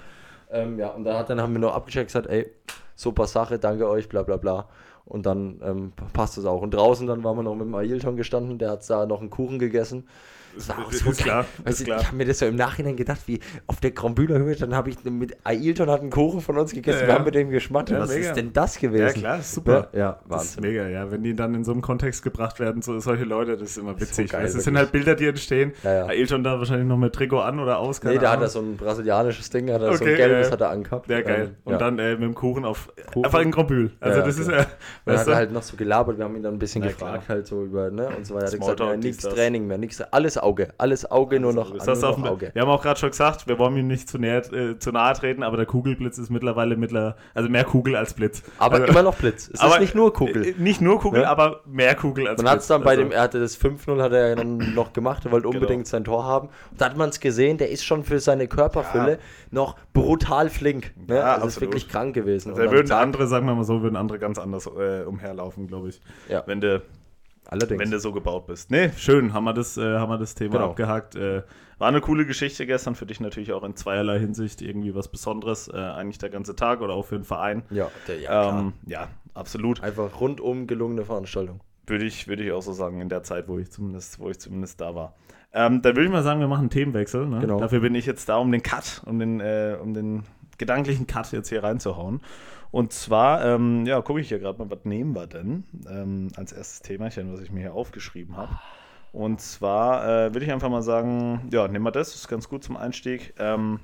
Ähm, 0.50 0.78
ja, 0.78 0.88
und 0.88 1.04
dann, 1.04 1.16
hat, 1.16 1.30
dann 1.30 1.40
haben 1.40 1.54
wir 1.54 1.60
nur 1.60 1.74
abgecheckt 1.74 2.08
gesagt, 2.08 2.26
ey, 2.26 2.52
super 2.94 3.26
Sache, 3.26 3.58
danke 3.58 3.88
euch, 3.88 4.08
bla 4.08 4.22
bla 4.22 4.36
bla. 4.36 4.68
Und 5.04 5.26
dann 5.26 5.60
ähm, 5.62 5.92
passt 6.12 6.38
es 6.38 6.44
auch. 6.44 6.62
Und 6.62 6.72
draußen 6.72 7.06
dann 7.06 7.24
waren 7.24 7.36
wir 7.36 7.42
noch 7.42 7.54
mit 7.54 7.66
dem 7.66 7.74
Ailton 7.74 8.16
gestanden, 8.16 8.58
der 8.58 8.70
hat 8.70 8.88
da 8.88 9.06
noch 9.06 9.20
einen 9.20 9.30
Kuchen 9.30 9.58
gegessen. 9.58 10.06
Das 10.54 10.68
war 10.68 10.78
auch 10.78 10.92
so 10.92 11.10
ist 11.10 11.20
klar. 11.22 11.46
Weißt 11.64 11.80
du, 11.80 11.84
ich 11.84 12.06
habe 12.06 12.16
mir 12.16 12.26
das 12.26 12.38
so 12.38 12.46
im 12.46 12.56
Nachhinein 12.56 12.96
gedacht, 12.96 13.20
wie 13.26 13.40
auf 13.66 13.80
der 13.80 13.92
Grombühler 13.92 14.38
Höhe, 14.38 14.54
dann 14.56 14.74
habe 14.74 14.90
ich 14.90 15.02
mit 15.04 15.36
Ailton 15.44 15.90
hat 15.90 16.00
einen 16.00 16.10
Kuchen 16.10 16.40
von 16.40 16.58
uns 16.58 16.72
gegessen, 16.72 17.00
ja, 17.02 17.06
wir 17.06 17.14
haben 17.14 17.24
mit 17.24 17.34
dem 17.34 17.50
geschmattet. 17.50 17.96
Ja, 17.96 18.02
Was 18.02 18.10
mega. 18.10 18.28
ist 18.28 18.36
denn 18.36 18.52
das 18.52 18.78
gewesen? 18.78 19.06
Ja, 19.06 19.12
klar, 19.12 19.42
super. 19.42 19.88
Ja, 19.92 20.20
Wahnsinn. 20.24 20.28
Das 20.28 20.44
ist 20.44 20.60
mega, 20.60 20.88
ja. 20.88 21.10
Wenn 21.10 21.22
die 21.22 21.34
dann 21.34 21.54
in 21.54 21.64
so 21.64 21.72
einem 21.72 21.82
Kontext 21.82 22.22
gebracht 22.22 22.60
werden, 22.60 22.82
so 22.82 22.98
solche 23.00 23.24
Leute, 23.24 23.56
das 23.56 23.70
ist 23.70 23.78
immer 23.78 23.98
witzig. 24.00 24.30
Das, 24.30 24.52
so 24.52 24.58
das 24.58 24.64
sind 24.64 24.76
halt 24.76 24.92
Bilder, 24.92 25.14
die 25.14 25.26
entstehen. 25.26 25.72
Ja, 25.82 25.94
ja. 25.94 26.06
Ailton 26.06 26.44
da 26.44 26.58
wahrscheinlich 26.58 26.86
noch 26.86 26.98
mit 26.98 27.14
Trikot 27.14 27.40
an 27.40 27.58
oder 27.58 27.78
aus. 27.78 28.02
Nee, 28.02 28.18
da 28.18 28.32
hat 28.32 28.40
er 28.40 28.48
so 28.48 28.60
ein 28.60 28.76
brasilianisches 28.76 29.50
Ding, 29.50 29.70
hat 29.72 29.82
er 29.82 29.88
okay, 29.88 29.96
so 29.96 30.04
ein 30.04 30.16
gelbes 30.16 30.48
äh, 30.48 30.52
hat 30.52 30.60
er 30.60 30.70
angehabt. 30.70 31.08
Ja, 31.08 31.20
geil. 31.20 31.56
Und 31.64 31.80
dann 31.80 31.98
äh, 31.98 32.12
mit 32.12 32.22
dem 32.22 32.34
Kuchen 32.34 32.64
auf 32.64 32.92
Kuchen. 33.12 33.24
einfach 33.24 33.40
in 33.40 33.50
Grombühl. 33.50 33.90
Also 34.00 34.20
das 34.20 34.38
ist 34.38 34.50
ja. 34.50 34.66
Dann 35.04 35.18
hat 35.18 35.26
er 35.26 35.36
halt 35.36 35.52
noch 35.52 35.62
so 35.62 35.76
gelabert, 35.76 36.18
wir 36.18 36.24
haben 36.24 36.36
ihn 36.36 36.42
dann 36.42 36.54
ein 36.54 36.58
bisschen 36.58 36.82
gefragt, 36.82 37.28
halt 37.28 37.46
so 37.46 37.64
über, 37.64 37.90
ne, 37.90 38.08
und 38.16 38.26
so 38.26 38.34
weiter. 38.34 38.46
Er 38.46 38.52
hat 38.52 38.78
gesagt, 38.78 39.02
nichts 39.02 39.22
Training 39.22 39.66
mehr, 39.66 39.78
nichts, 39.78 40.00
alles 40.00 40.38
Auge, 40.42 40.74
alles 40.78 41.10
Auge 41.10 41.22
Auge, 41.22 41.40
nur 41.40 41.52
noch, 41.52 41.72
also, 41.72 42.08
nur 42.08 42.18
noch 42.18 42.30
Auge. 42.30 42.50
Wir 42.52 42.62
haben 42.62 42.68
auch 42.68 42.82
gerade 42.82 42.98
schon 42.98 43.10
gesagt, 43.10 43.46
wir 43.46 43.58
wollen 43.58 43.76
ihm 43.76 43.86
nicht 43.86 44.08
zu, 44.08 44.18
näher, 44.18 44.42
äh, 44.52 44.78
zu 44.78 44.90
nahe 44.90 45.14
treten, 45.14 45.42
aber 45.42 45.56
der 45.56 45.66
Kugelblitz 45.66 46.18
ist 46.18 46.30
mittlerweile 46.30 46.76
mittler, 46.76 47.16
also 47.34 47.48
mehr 47.48 47.64
Kugel 47.64 47.96
als 47.96 48.14
Blitz. 48.14 48.42
Aber 48.58 48.76
also, 48.76 48.86
immer 48.86 49.02
noch 49.02 49.14
Blitz. 49.14 49.50
Es 49.52 49.62
ist 49.62 49.80
nicht 49.80 49.94
nur 49.94 50.12
Kugel. 50.12 50.48
Äh, 50.48 50.54
nicht 50.58 50.80
nur 50.80 51.00
Kugel, 51.00 51.22
ja? 51.22 51.30
aber 51.30 51.60
mehr 51.66 51.94
Kugel 51.94 52.26
als 52.26 52.42
man 52.42 52.44
Blitz. 52.44 52.44
Man 52.44 52.52
hat 52.52 52.60
es 52.60 52.66
dann 52.66 52.82
bei 52.82 52.90
also. 52.90 53.02
dem, 53.02 53.12
er 53.12 53.22
hatte 53.22 53.40
das 53.40 53.58
5-0 53.60 54.02
hat 54.02 54.12
er 54.12 54.36
dann 54.36 54.56
noch 54.74 54.92
gemacht, 54.92 55.24
er 55.24 55.32
wollte 55.32 55.48
genau. 55.48 55.60
unbedingt 55.60 55.86
sein 55.86 56.04
Tor 56.04 56.24
haben. 56.24 56.48
Und 56.70 56.80
da 56.80 56.86
hat 56.86 56.96
man 56.96 57.10
es 57.10 57.20
gesehen, 57.20 57.58
der 57.58 57.70
ist 57.70 57.84
schon 57.84 58.04
für 58.04 58.18
seine 58.18 58.48
Körperfülle 58.48 59.12
ja. 59.12 59.18
noch 59.50 59.76
brutal 59.92 60.48
flink. 60.48 60.92
Ne? 61.06 61.16
Ja, 61.16 61.34
also 61.34 61.46
ist 61.46 61.60
wirklich 61.60 61.88
krank 61.88 62.14
gewesen. 62.14 62.50
Also 62.50 62.70
würden 62.70 62.90
andere, 62.92 63.26
sagen 63.26 63.46
wir 63.46 63.54
mal 63.54 63.64
so, 63.64 63.82
würden 63.82 63.96
andere 63.96 64.18
ganz 64.18 64.38
anders 64.38 64.66
äh, 64.66 65.04
umherlaufen, 65.04 65.66
glaube 65.68 65.90
ich. 65.90 66.00
Ja. 66.28 66.42
Wenn 66.46 66.60
der 66.60 66.82
Allerdings. 67.48 67.80
Wenn 67.80 67.90
du 67.90 67.98
so 67.98 68.12
gebaut 68.12 68.46
bist. 68.46 68.70
Nee, 68.70 68.90
schön, 68.96 69.32
haben 69.32 69.44
wir 69.44 69.52
das, 69.52 69.76
äh, 69.76 69.98
haben 69.98 70.10
wir 70.10 70.18
das 70.18 70.34
Thema 70.34 70.52
genau. 70.52 70.70
abgehakt. 70.70 71.16
Äh, 71.16 71.42
war 71.78 71.88
eine 71.88 72.00
coole 72.00 72.24
Geschichte 72.24 72.66
gestern, 72.66 72.94
für 72.94 73.06
dich 73.06 73.20
natürlich 73.20 73.52
auch 73.52 73.64
in 73.64 73.74
zweierlei 73.76 74.18
Hinsicht 74.20 74.62
irgendwie 74.62 74.94
was 74.94 75.08
Besonderes. 75.08 75.68
Äh, 75.68 75.76
eigentlich 75.76 76.18
der 76.18 76.30
ganze 76.30 76.54
Tag 76.54 76.80
oder 76.80 76.94
auch 76.94 77.06
für 77.06 77.16
den 77.16 77.24
Verein. 77.24 77.64
Ja, 77.70 77.90
der, 78.06 78.20
ja, 78.20 78.58
ähm, 78.60 78.72
ja, 78.86 79.08
absolut. 79.34 79.82
Einfach 79.82 80.20
rundum 80.20 80.66
gelungene 80.66 81.04
Veranstaltung. 81.04 81.60
Würde 81.86 82.04
ich, 82.04 82.28
würde 82.28 82.44
ich 82.44 82.52
auch 82.52 82.62
so 82.62 82.72
sagen, 82.72 83.00
in 83.00 83.08
der 83.08 83.24
Zeit, 83.24 83.48
wo 83.48 83.58
ich 83.58 83.70
zumindest, 83.70 84.20
wo 84.20 84.30
ich 84.30 84.38
zumindest 84.38 84.80
da 84.80 84.94
war. 84.94 85.14
Ähm, 85.52 85.82
dann 85.82 85.96
würde 85.96 86.06
ich 86.06 86.12
mal 86.12 86.22
sagen, 86.22 86.40
wir 86.40 86.48
machen 86.48 86.60
einen 86.60 86.70
Themenwechsel. 86.70 87.26
Ne? 87.26 87.40
Genau. 87.40 87.58
Dafür 87.58 87.80
bin 87.80 87.94
ich 87.94 88.06
jetzt 88.06 88.28
da, 88.28 88.36
um 88.36 88.50
den 88.52 88.62
Cut, 88.62 89.02
um 89.04 89.18
den, 89.18 89.40
äh, 89.40 89.76
um 89.82 89.92
den 89.92 90.22
gedanklichen 90.58 91.06
Cut 91.06 91.32
jetzt 91.32 91.48
hier 91.48 91.62
reinzuhauen. 91.62 92.20
Und 92.72 92.92
zwar, 92.92 93.44
ähm, 93.44 93.84
ja, 93.84 94.00
gucke 94.00 94.20
ich 94.20 94.28
hier 94.28 94.38
gerade 94.38 94.58
mal, 94.58 94.70
was 94.70 94.84
nehmen 94.84 95.14
wir 95.14 95.26
denn 95.26 95.64
ähm, 95.88 96.28
als 96.36 96.52
erstes 96.52 96.80
Themachen, 96.80 97.32
was 97.32 97.40
ich 97.42 97.52
mir 97.52 97.60
hier 97.60 97.74
aufgeschrieben 97.74 98.36
habe. 98.36 98.58
Und 99.12 99.42
zwar 99.42 100.04
äh, 100.04 100.34
würde 100.34 100.46
ich 100.46 100.50
einfach 100.50 100.70
mal 100.70 100.82
sagen, 100.82 101.48
ja, 101.52 101.68
nehmen 101.68 101.84
wir 101.84 101.92
das, 101.92 102.12
das 102.12 102.22
ist 102.22 102.28
ganz 102.28 102.48
gut 102.48 102.64
zum 102.64 102.78
Einstieg. 102.78 103.34
Ähm, 103.38 103.78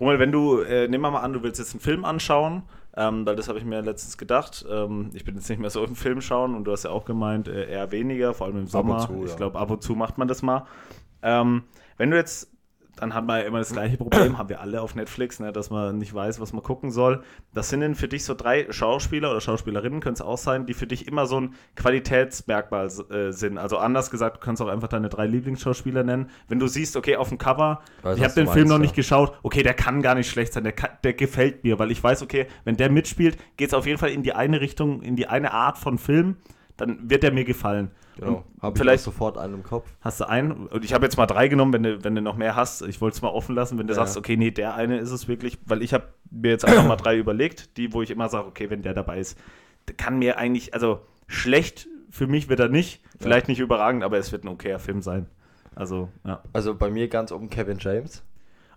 Rummel, 0.00 0.18
wenn 0.18 0.32
du, 0.32 0.60
äh, 0.62 0.88
nehmen 0.88 1.04
wir 1.04 1.10
mal 1.10 1.20
an, 1.20 1.34
du 1.34 1.42
willst 1.42 1.58
jetzt 1.58 1.74
einen 1.74 1.80
Film 1.80 2.06
anschauen, 2.06 2.62
ähm, 2.96 3.26
weil 3.26 3.36
das 3.36 3.48
habe 3.48 3.58
ich 3.58 3.64
mir 3.66 3.82
letztens 3.82 4.16
gedacht. 4.16 4.64
Ähm, 4.68 5.10
ich 5.12 5.26
bin 5.26 5.34
jetzt 5.34 5.50
nicht 5.50 5.58
mehr 5.58 5.68
so 5.68 5.84
im 5.84 5.96
Film 5.96 6.22
schauen 6.22 6.54
und 6.54 6.64
du 6.64 6.72
hast 6.72 6.84
ja 6.84 6.90
auch 6.90 7.04
gemeint, 7.04 7.46
äh, 7.46 7.70
eher 7.70 7.92
weniger, 7.92 8.32
vor 8.32 8.46
allem 8.46 8.56
im 8.56 8.66
Sommer. 8.68 9.06
Zu, 9.06 9.26
ich 9.26 9.36
glaube, 9.36 9.58
ab 9.58 9.70
und 9.70 9.82
zu 9.82 9.94
macht 9.94 10.16
man 10.16 10.28
das 10.28 10.40
mal. 10.40 10.64
Ähm, 11.22 11.64
wenn 11.98 12.10
du 12.10 12.16
jetzt 12.16 12.50
dann 12.96 13.14
hat 13.14 13.24
man 13.26 13.40
ja 13.40 13.46
immer 13.46 13.58
das 13.58 13.72
gleiche 13.72 13.96
Problem, 13.96 14.38
haben 14.38 14.48
wir 14.48 14.60
alle 14.60 14.80
auf 14.80 14.94
Netflix, 14.94 15.40
ne, 15.40 15.52
dass 15.52 15.70
man 15.70 15.98
nicht 15.98 16.14
weiß, 16.14 16.40
was 16.40 16.52
man 16.52 16.62
gucken 16.62 16.90
soll. 16.90 17.22
Das 17.54 17.68
sind 17.68 17.80
denn 17.80 17.94
für 17.94 18.08
dich 18.08 18.24
so 18.24 18.34
drei 18.34 18.66
Schauspieler 18.70 19.30
oder 19.30 19.40
Schauspielerinnen, 19.40 20.00
können 20.00 20.14
es 20.14 20.20
auch 20.20 20.38
sein, 20.38 20.66
die 20.66 20.74
für 20.74 20.86
dich 20.86 21.06
immer 21.06 21.26
so 21.26 21.40
ein 21.40 21.54
Qualitätsmerkmal 21.76 22.86
äh, 22.86 23.32
sind. 23.32 23.58
Also 23.58 23.78
anders 23.78 24.10
gesagt, 24.10 24.36
du 24.36 24.40
kannst 24.40 24.60
auch 24.62 24.68
einfach 24.68 24.88
deine 24.88 25.08
drei 25.08 25.26
Lieblingsschauspieler 25.26 26.04
nennen. 26.04 26.30
Wenn 26.48 26.58
du 26.58 26.66
siehst, 26.66 26.96
okay, 26.96 27.16
auf 27.16 27.28
dem 27.28 27.38
Cover, 27.38 27.80
weiß, 28.02 28.18
ich 28.18 28.24
habe 28.24 28.34
den 28.34 28.48
Film 28.48 28.68
noch 28.68 28.76
ja. 28.76 28.82
nicht 28.82 28.94
geschaut, 28.94 29.38
okay, 29.42 29.62
der 29.62 29.74
kann 29.74 30.02
gar 30.02 30.14
nicht 30.14 30.30
schlecht 30.30 30.52
sein, 30.52 30.64
der, 30.64 30.72
kann, 30.72 30.90
der 31.04 31.14
gefällt 31.14 31.64
mir, 31.64 31.78
weil 31.78 31.90
ich 31.90 32.02
weiß, 32.02 32.22
okay, 32.22 32.46
wenn 32.64 32.76
der 32.76 32.90
mitspielt, 32.90 33.38
geht 33.56 33.68
es 33.68 33.74
auf 33.74 33.86
jeden 33.86 33.98
Fall 33.98 34.10
in 34.10 34.22
die 34.22 34.32
eine 34.32 34.60
Richtung, 34.60 35.02
in 35.02 35.16
die 35.16 35.26
eine 35.26 35.52
Art 35.52 35.78
von 35.78 35.98
Film, 35.98 36.36
dann 36.80 37.10
wird 37.10 37.22
der 37.22 37.32
mir 37.32 37.44
gefallen. 37.44 37.90
Genau. 38.16 38.44
Habe 38.60 38.78
vielleicht 38.78 39.02
sofort 39.02 39.38
einen 39.38 39.54
im 39.54 39.62
Kopf. 39.62 39.88
Hast 40.00 40.20
du 40.20 40.28
einen? 40.28 40.66
Und 40.66 40.84
ich 40.84 40.92
habe 40.92 41.04
jetzt 41.04 41.16
mal 41.16 41.26
drei 41.26 41.48
genommen, 41.48 41.72
wenn 41.72 41.82
du, 41.82 42.04
wenn 42.04 42.14
du 42.14 42.20
noch 42.20 42.36
mehr 42.36 42.56
hast. 42.56 42.82
Ich 42.82 43.00
wollte 43.00 43.16
es 43.16 43.22
mal 43.22 43.28
offen 43.28 43.54
lassen, 43.54 43.78
wenn 43.78 43.86
du 43.86 43.94
ja. 43.94 44.00
sagst, 44.00 44.16
okay, 44.16 44.36
nee, 44.36 44.50
der 44.50 44.74
eine 44.74 44.98
ist 44.98 45.10
es 45.10 45.28
wirklich, 45.28 45.58
weil 45.64 45.82
ich 45.82 45.94
habe 45.94 46.04
mir 46.30 46.50
jetzt 46.50 46.64
einfach 46.64 46.86
mal 46.86 46.96
drei 46.96 47.16
überlegt, 47.18 47.76
die, 47.76 47.92
wo 47.92 48.02
ich 48.02 48.10
immer 48.10 48.28
sage, 48.28 48.46
okay, 48.46 48.68
wenn 48.68 48.82
der 48.82 48.94
dabei 48.94 49.18
ist, 49.18 49.38
der 49.88 49.96
kann 49.96 50.18
mir 50.18 50.38
eigentlich, 50.38 50.74
also 50.74 51.00
schlecht 51.26 51.88
für 52.10 52.26
mich 52.26 52.48
wird 52.48 52.60
er 52.60 52.68
nicht, 52.68 53.00
vielleicht 53.18 53.46
ja. 53.46 53.52
nicht 53.52 53.60
überragend, 53.60 54.02
aber 54.02 54.18
es 54.18 54.32
wird 54.32 54.44
ein 54.44 54.48
okayer 54.48 54.78
Film 54.78 55.00
sein. 55.00 55.26
Also, 55.74 56.08
ja. 56.26 56.42
Also 56.52 56.74
bei 56.74 56.90
mir 56.90 57.08
ganz 57.08 57.32
oben 57.32 57.48
Kevin 57.48 57.78
James. 57.78 58.22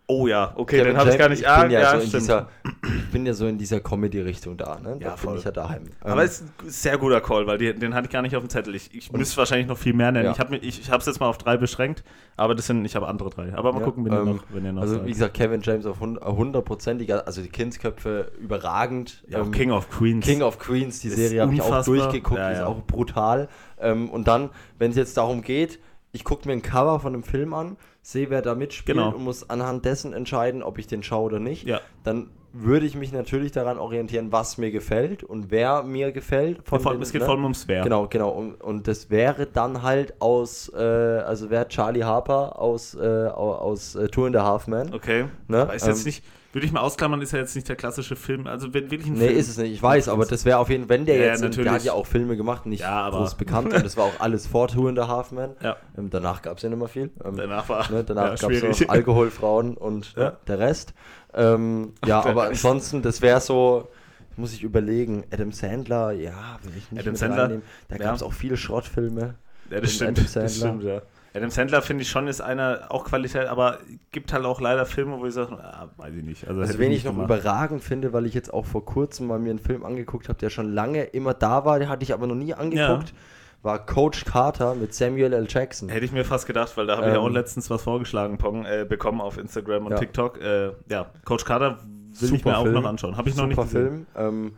Oh 0.07 0.27
ja, 0.27 0.51
okay, 0.55 0.79
Kevin 0.79 0.93
den 0.93 0.97
habe 0.97 1.11
ich 1.11 1.17
gar 1.17 1.29
nicht. 1.29 1.43
Ich 1.43 1.61
bin, 1.61 1.71
ja, 1.71 1.79
ja, 1.79 1.97
so 1.97 2.03
in 2.03 2.11
dieser, 2.11 2.49
ich 2.83 3.11
bin 3.11 3.25
ja 3.25 3.33
so 3.33 3.47
in 3.47 3.57
dieser 3.57 3.79
Comedy-Richtung 3.79 4.57
da, 4.57 4.77
ne? 4.77 4.97
Ja, 4.99 5.11
da 5.11 5.17
voll. 5.17 5.33
bin 5.33 5.39
ich 5.39 5.45
ja 5.45 5.51
daheim. 5.51 5.83
Aber 6.01 6.23
es 6.23 6.41
ähm, 6.41 6.47
ist 6.47 6.63
ein 6.63 6.69
sehr 6.69 6.97
guter 6.97 7.21
Call, 7.21 7.47
weil 7.47 7.57
die, 7.57 7.73
den 7.73 7.93
hatte 7.93 8.07
ich 8.07 8.11
gar 8.11 8.21
nicht 8.21 8.35
auf 8.35 8.43
dem 8.43 8.49
Zettel. 8.49 8.75
Ich, 8.75 8.93
ich 8.93 9.13
müsste 9.13 9.37
wahrscheinlich 9.37 9.67
noch 9.67 9.77
viel 9.77 9.93
mehr 9.93 10.11
nennen. 10.11 10.25
Ja. 10.25 10.31
Ich 10.33 10.39
habe 10.39 10.57
ich, 10.57 10.81
ich 10.81 10.89
es 10.89 11.05
jetzt 11.05 11.19
mal 11.21 11.27
auf 11.27 11.37
drei 11.37 11.55
beschränkt, 11.55 12.03
aber 12.35 12.53
das 12.53 12.67
sind, 12.67 12.83
ich 12.83 12.97
habe 12.97 13.07
andere 13.07 13.29
drei. 13.29 13.53
Aber 13.55 13.71
mal 13.71 13.79
ja, 13.79 13.85
gucken, 13.85 14.03
wenn, 14.03 14.11
ähm, 14.11 14.19
ihr 14.19 14.33
noch, 14.33 14.43
wenn 14.49 14.65
ihr 14.65 14.73
noch 14.73 14.81
Also 14.81 14.95
sagt. 14.95 15.05
wie 15.05 15.11
gesagt, 15.11 15.33
Kevin 15.35 15.61
James 15.61 15.85
auf 15.85 16.01
hundertprozentiger, 16.01 17.25
also 17.25 17.41
die 17.41 17.49
Kindsköpfe 17.49 18.33
überragend. 18.41 19.23
Ja, 19.29 19.39
ähm, 19.39 19.51
King 19.51 19.71
of 19.71 19.89
Queens. 19.89 20.25
King 20.25 20.41
of 20.41 20.59
Queens, 20.59 20.99
die 20.99 21.09
Serie 21.09 21.43
habe 21.43 21.53
ich 21.53 21.61
auch 21.61 21.83
durchgeguckt, 21.83 22.39
ja, 22.39 22.49
ist 22.49 22.61
auch 22.61 22.83
brutal. 22.85 23.47
Ähm, 23.79 24.09
und 24.09 24.27
dann, 24.27 24.49
wenn 24.79 24.91
es 24.91 24.97
jetzt 24.97 25.15
darum 25.15 25.41
geht, 25.41 25.79
ich 26.11 26.23
gucke 26.25 26.47
mir 26.47 26.53
ein 26.53 26.61
Cover 26.61 26.99
von 26.99 27.13
einem 27.13 27.23
Film 27.23 27.53
an, 27.53 27.77
sehe, 28.03 28.29
wer 28.29 28.41
da 28.41 28.53
mitspielt 28.53 28.97
genau. 28.97 29.15
und 29.15 29.23
muss 29.23 29.49
anhand 29.49 29.85
dessen 29.85 30.13
entscheiden, 30.13 30.61
ob 30.61 30.77
ich 30.77 30.85
den 30.85 31.01
schaue 31.01 31.25
oder 31.25 31.39
nicht. 31.39 31.65
Ja. 31.65 31.81
Dann 32.03 32.29
würde 32.51 32.85
ich 32.85 32.95
mich 32.95 33.11
natürlich 33.11 33.51
daran 33.51 33.79
orientieren, 33.79 34.31
was 34.31 34.59
mir 34.59 34.69
gefällt 34.69 35.23
und 35.23 35.49
wer 35.49 35.81
mir 35.81 36.11
gefällt. 36.11 36.59
Von 36.65 36.83
den, 36.83 37.01
es 37.01 37.11
geht 37.11 37.21
ne? 37.21 37.25
vor 37.25 37.33
allem 37.33 37.43
ums 37.43 37.67
Wer. 37.67 37.81
Genau, 37.81 38.07
genau. 38.07 38.29
Und, 38.29 38.61
und 38.61 38.87
das 38.87 39.09
wäre 39.09 39.47
dann 39.47 39.81
halt 39.81 40.21
aus, 40.21 40.71
äh, 40.75 40.77
also 40.77 41.49
wäre 41.49 41.67
Charlie 41.69 42.03
Harper 42.03 42.59
aus, 42.59 42.93
äh, 42.93 42.99
aus 42.99 43.95
äh, 43.95 44.07
Tour 44.09 44.27
in 44.27 44.33
the 44.33 44.39
Half 44.39 44.67
Man. 44.67 44.93
Okay. 44.93 45.25
Ne? 45.47 45.67
Weiß 45.67 45.83
ähm, 45.83 45.89
jetzt 45.89 46.05
nicht 46.05 46.23
würde 46.53 46.67
ich 46.67 46.71
mal 46.71 46.81
ausklammern, 46.81 47.19
ist 47.21 47.33
ja 47.33 47.39
jetzt 47.39 47.55
nicht 47.55 47.67
der 47.67 47.75
klassische 47.75 48.15
Film. 48.15 48.45
Also 48.45 48.73
wenn 48.75 48.91
wirklich 48.91 49.09
ein 49.09 49.17
nee, 49.17 49.27
Film. 49.27 49.39
ist 49.39 49.49
es 49.49 49.57
nicht. 49.57 49.73
Ich 49.73 49.81
weiß, 49.81 50.07
aber 50.07 50.25
das 50.25 50.45
wäre 50.45 50.59
auf 50.59 50.69
jeden 50.69 50.83
Fall, 50.83 50.89
wenn 50.99 51.05
der 51.05 51.17
ja, 51.17 51.25
jetzt, 51.25 51.41
natürlich. 51.41 51.63
der 51.63 51.73
hat 51.73 51.83
ja 51.83 51.93
auch 51.93 52.05
Filme 52.05 52.37
gemacht, 52.37 52.67
nicht 52.67 52.81
ja, 52.81 53.09
groß 53.09 53.35
bekannt 53.35 53.73
und 53.73 53.83
das 53.83 53.97
war 53.97 54.05
auch 54.05 54.19
alles 54.19 54.45
vor 54.45 54.67
Two 54.67 54.87
and 54.87 54.99
a 54.99 55.07
Half 55.07 55.31
Man. 55.31 55.55
Ja. 55.61 55.77
Ähm, 55.97 56.11
danach 56.11 56.43
gab 56.43 56.57
es 56.57 56.63
ja 56.63 56.69
nicht 56.69 56.77
mehr 56.77 56.87
viel. 56.87 57.09
Ähm, 57.25 57.35
danach 57.35 57.67
war 57.69 57.91
ne, 57.91 58.03
danach 58.03 58.39
ja, 58.39 58.47
gab 58.47 58.51
es 58.51 58.81
noch 58.81 58.87
Alkohol, 58.89 59.31
Frauen 59.31 59.75
und 59.75 60.13
ja. 60.15 60.37
der 60.47 60.59
Rest. 60.59 60.93
Ähm, 61.33 61.93
ja, 62.05 62.21
der 62.21 62.31
aber 62.31 62.43
Rest. 62.43 62.63
ansonsten, 62.65 63.01
das 63.01 63.23
wäre 63.23 63.41
so, 63.41 63.89
muss 64.37 64.53
ich 64.53 64.61
überlegen. 64.61 65.23
Adam 65.31 65.51
Sandler, 65.51 66.11
ja, 66.11 66.59
will 66.61 66.73
ich 66.77 66.91
nicht 66.91 67.01
Adam 67.01 67.15
Sandler, 67.15 67.43
reinnehmen. 67.43 67.63
Da 67.87 67.97
gab 67.97 68.15
es 68.15 68.21
auch 68.21 68.33
viele 68.33 68.57
Schrottfilme. 68.57 69.35
Ja, 69.71 69.81
das 69.81 69.93
stimmt. 69.93 70.35
Das 70.35 70.55
stimmt, 70.55 70.83
ja. 70.83 71.01
Adam 71.35 71.49
Sandler 71.49 71.81
finde 71.81 72.03
ich 72.03 72.09
schon 72.09 72.27
ist 72.27 72.41
einer 72.41 72.85
auch 72.89 73.05
Qualität, 73.05 73.47
aber 73.47 73.79
gibt 74.11 74.31
halt 74.33 74.45
auch 74.45 74.61
leider 74.61 74.85
Filme, 74.85 75.19
wo 75.19 75.25
ich 75.25 75.33
sage, 75.33 75.57
ah, 75.57 75.89
weiß 75.97 76.13
ich 76.15 76.23
nicht. 76.23 76.47
Also, 76.47 76.61
also 76.61 76.77
wen 76.77 76.91
ich 76.91 77.03
noch 77.03 77.13
gemacht. 77.13 77.25
überragend 77.25 77.83
finde, 77.83 78.13
weil 78.13 78.27
ich 78.27 78.35
jetzt 78.35 78.53
auch 78.53 78.65
vor 78.65 78.85
kurzem 78.85 79.27
mal 79.27 79.39
mir 79.39 79.49
einen 79.49 79.59
Film 79.59 79.83
angeguckt 79.83 80.29
habe, 80.29 80.37
der 80.37 80.51
schon 80.51 80.71
lange 80.71 81.03
immer 81.05 81.33
da 81.33 81.65
war, 81.65 81.79
den 81.79 81.89
hatte 81.89 82.03
ich 82.03 82.13
aber 82.13 82.27
noch 82.27 82.35
nie 82.35 82.53
angeguckt. 82.53 83.09
Ja. 83.09 83.15
War 83.63 83.85
Coach 83.85 84.25
Carter 84.25 84.75
mit 84.75 84.93
Samuel 84.93 85.31
L. 85.31 85.47
Jackson. 85.49 85.87
Hätte 85.87 86.05
ich 86.05 86.11
mir 86.11 86.25
fast 86.25 86.45
gedacht, 86.45 86.75
weil 86.75 86.85
da 86.85 86.97
habe 86.97 87.07
ähm, 87.07 87.13
ich 87.13 87.17
auch 87.17 87.29
letztens 87.29 87.69
was 87.69 87.81
vorgeschlagen 87.81 88.37
Pong, 88.37 88.65
äh, 88.65 88.85
bekommen 88.87 89.21
auf 89.21 89.37
Instagram 89.37 89.85
und 89.85 89.93
ja. 89.93 89.97
TikTok. 89.97 90.39
Äh, 90.41 90.71
ja, 90.89 91.09
Coach 91.23 91.45
Carter 91.45 91.79
will 91.79 92.27
Super 92.27 92.35
ich 92.35 92.45
mir 92.45 92.61
Film. 92.61 92.75
auch 92.75 92.81
noch 92.81 92.89
anschauen. 92.89 93.17
Habe 93.17 93.29
ich 93.29 93.37
noch 93.37 93.47
nicht 93.47 93.59
gesehen. 93.59 94.05
Film. 94.13 94.27
Ähm, 94.27 94.57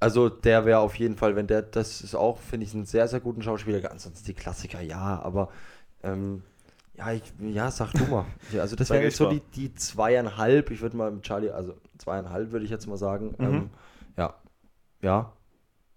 also 0.00 0.28
der 0.28 0.66
wäre 0.66 0.80
auf 0.80 0.96
jeden 0.96 1.16
Fall, 1.16 1.36
wenn 1.36 1.46
der, 1.46 1.62
das 1.62 2.00
ist 2.00 2.14
auch, 2.14 2.38
finde 2.38 2.66
ich, 2.66 2.74
einen 2.74 2.84
sehr, 2.84 3.08
sehr 3.08 3.20
guten 3.20 3.40
Schauspieler. 3.40 3.90
Ansonsten 3.90 4.26
die 4.26 4.34
Klassiker, 4.34 4.82
ja, 4.82 5.20
aber 5.22 5.48
ähm, 6.04 6.42
ja, 6.96 7.12
ich, 7.12 7.22
ja, 7.40 7.70
sag 7.70 7.92
du 7.92 8.04
mal. 8.04 8.26
Also 8.60 8.76
das 8.76 8.90
wären 8.90 9.10
so 9.10 9.28
die, 9.28 9.40
die 9.40 9.74
zweieinhalb, 9.74 10.70
ich 10.70 10.80
würde 10.80 10.96
mal 10.96 11.10
mit 11.10 11.22
Charlie, 11.24 11.50
also 11.50 11.74
zweieinhalb 11.98 12.52
würde 12.52 12.64
ich 12.64 12.70
jetzt 12.70 12.86
mal 12.86 12.96
sagen. 12.96 13.34
Mhm. 13.38 13.44
Ähm, 13.44 13.70
ja, 14.16 14.34
ja. 15.02 15.32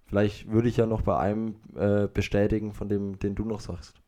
Vielleicht 0.06 0.50
würde 0.50 0.70
ich 0.70 0.78
ja 0.78 0.86
noch 0.86 1.02
bei 1.02 1.18
einem 1.18 1.56
äh, 1.76 2.08
bestätigen, 2.08 2.74
von 2.74 2.88
dem, 2.88 3.20
den 3.20 3.36
du 3.36 3.44
noch 3.44 3.60
sagst. 3.60 4.02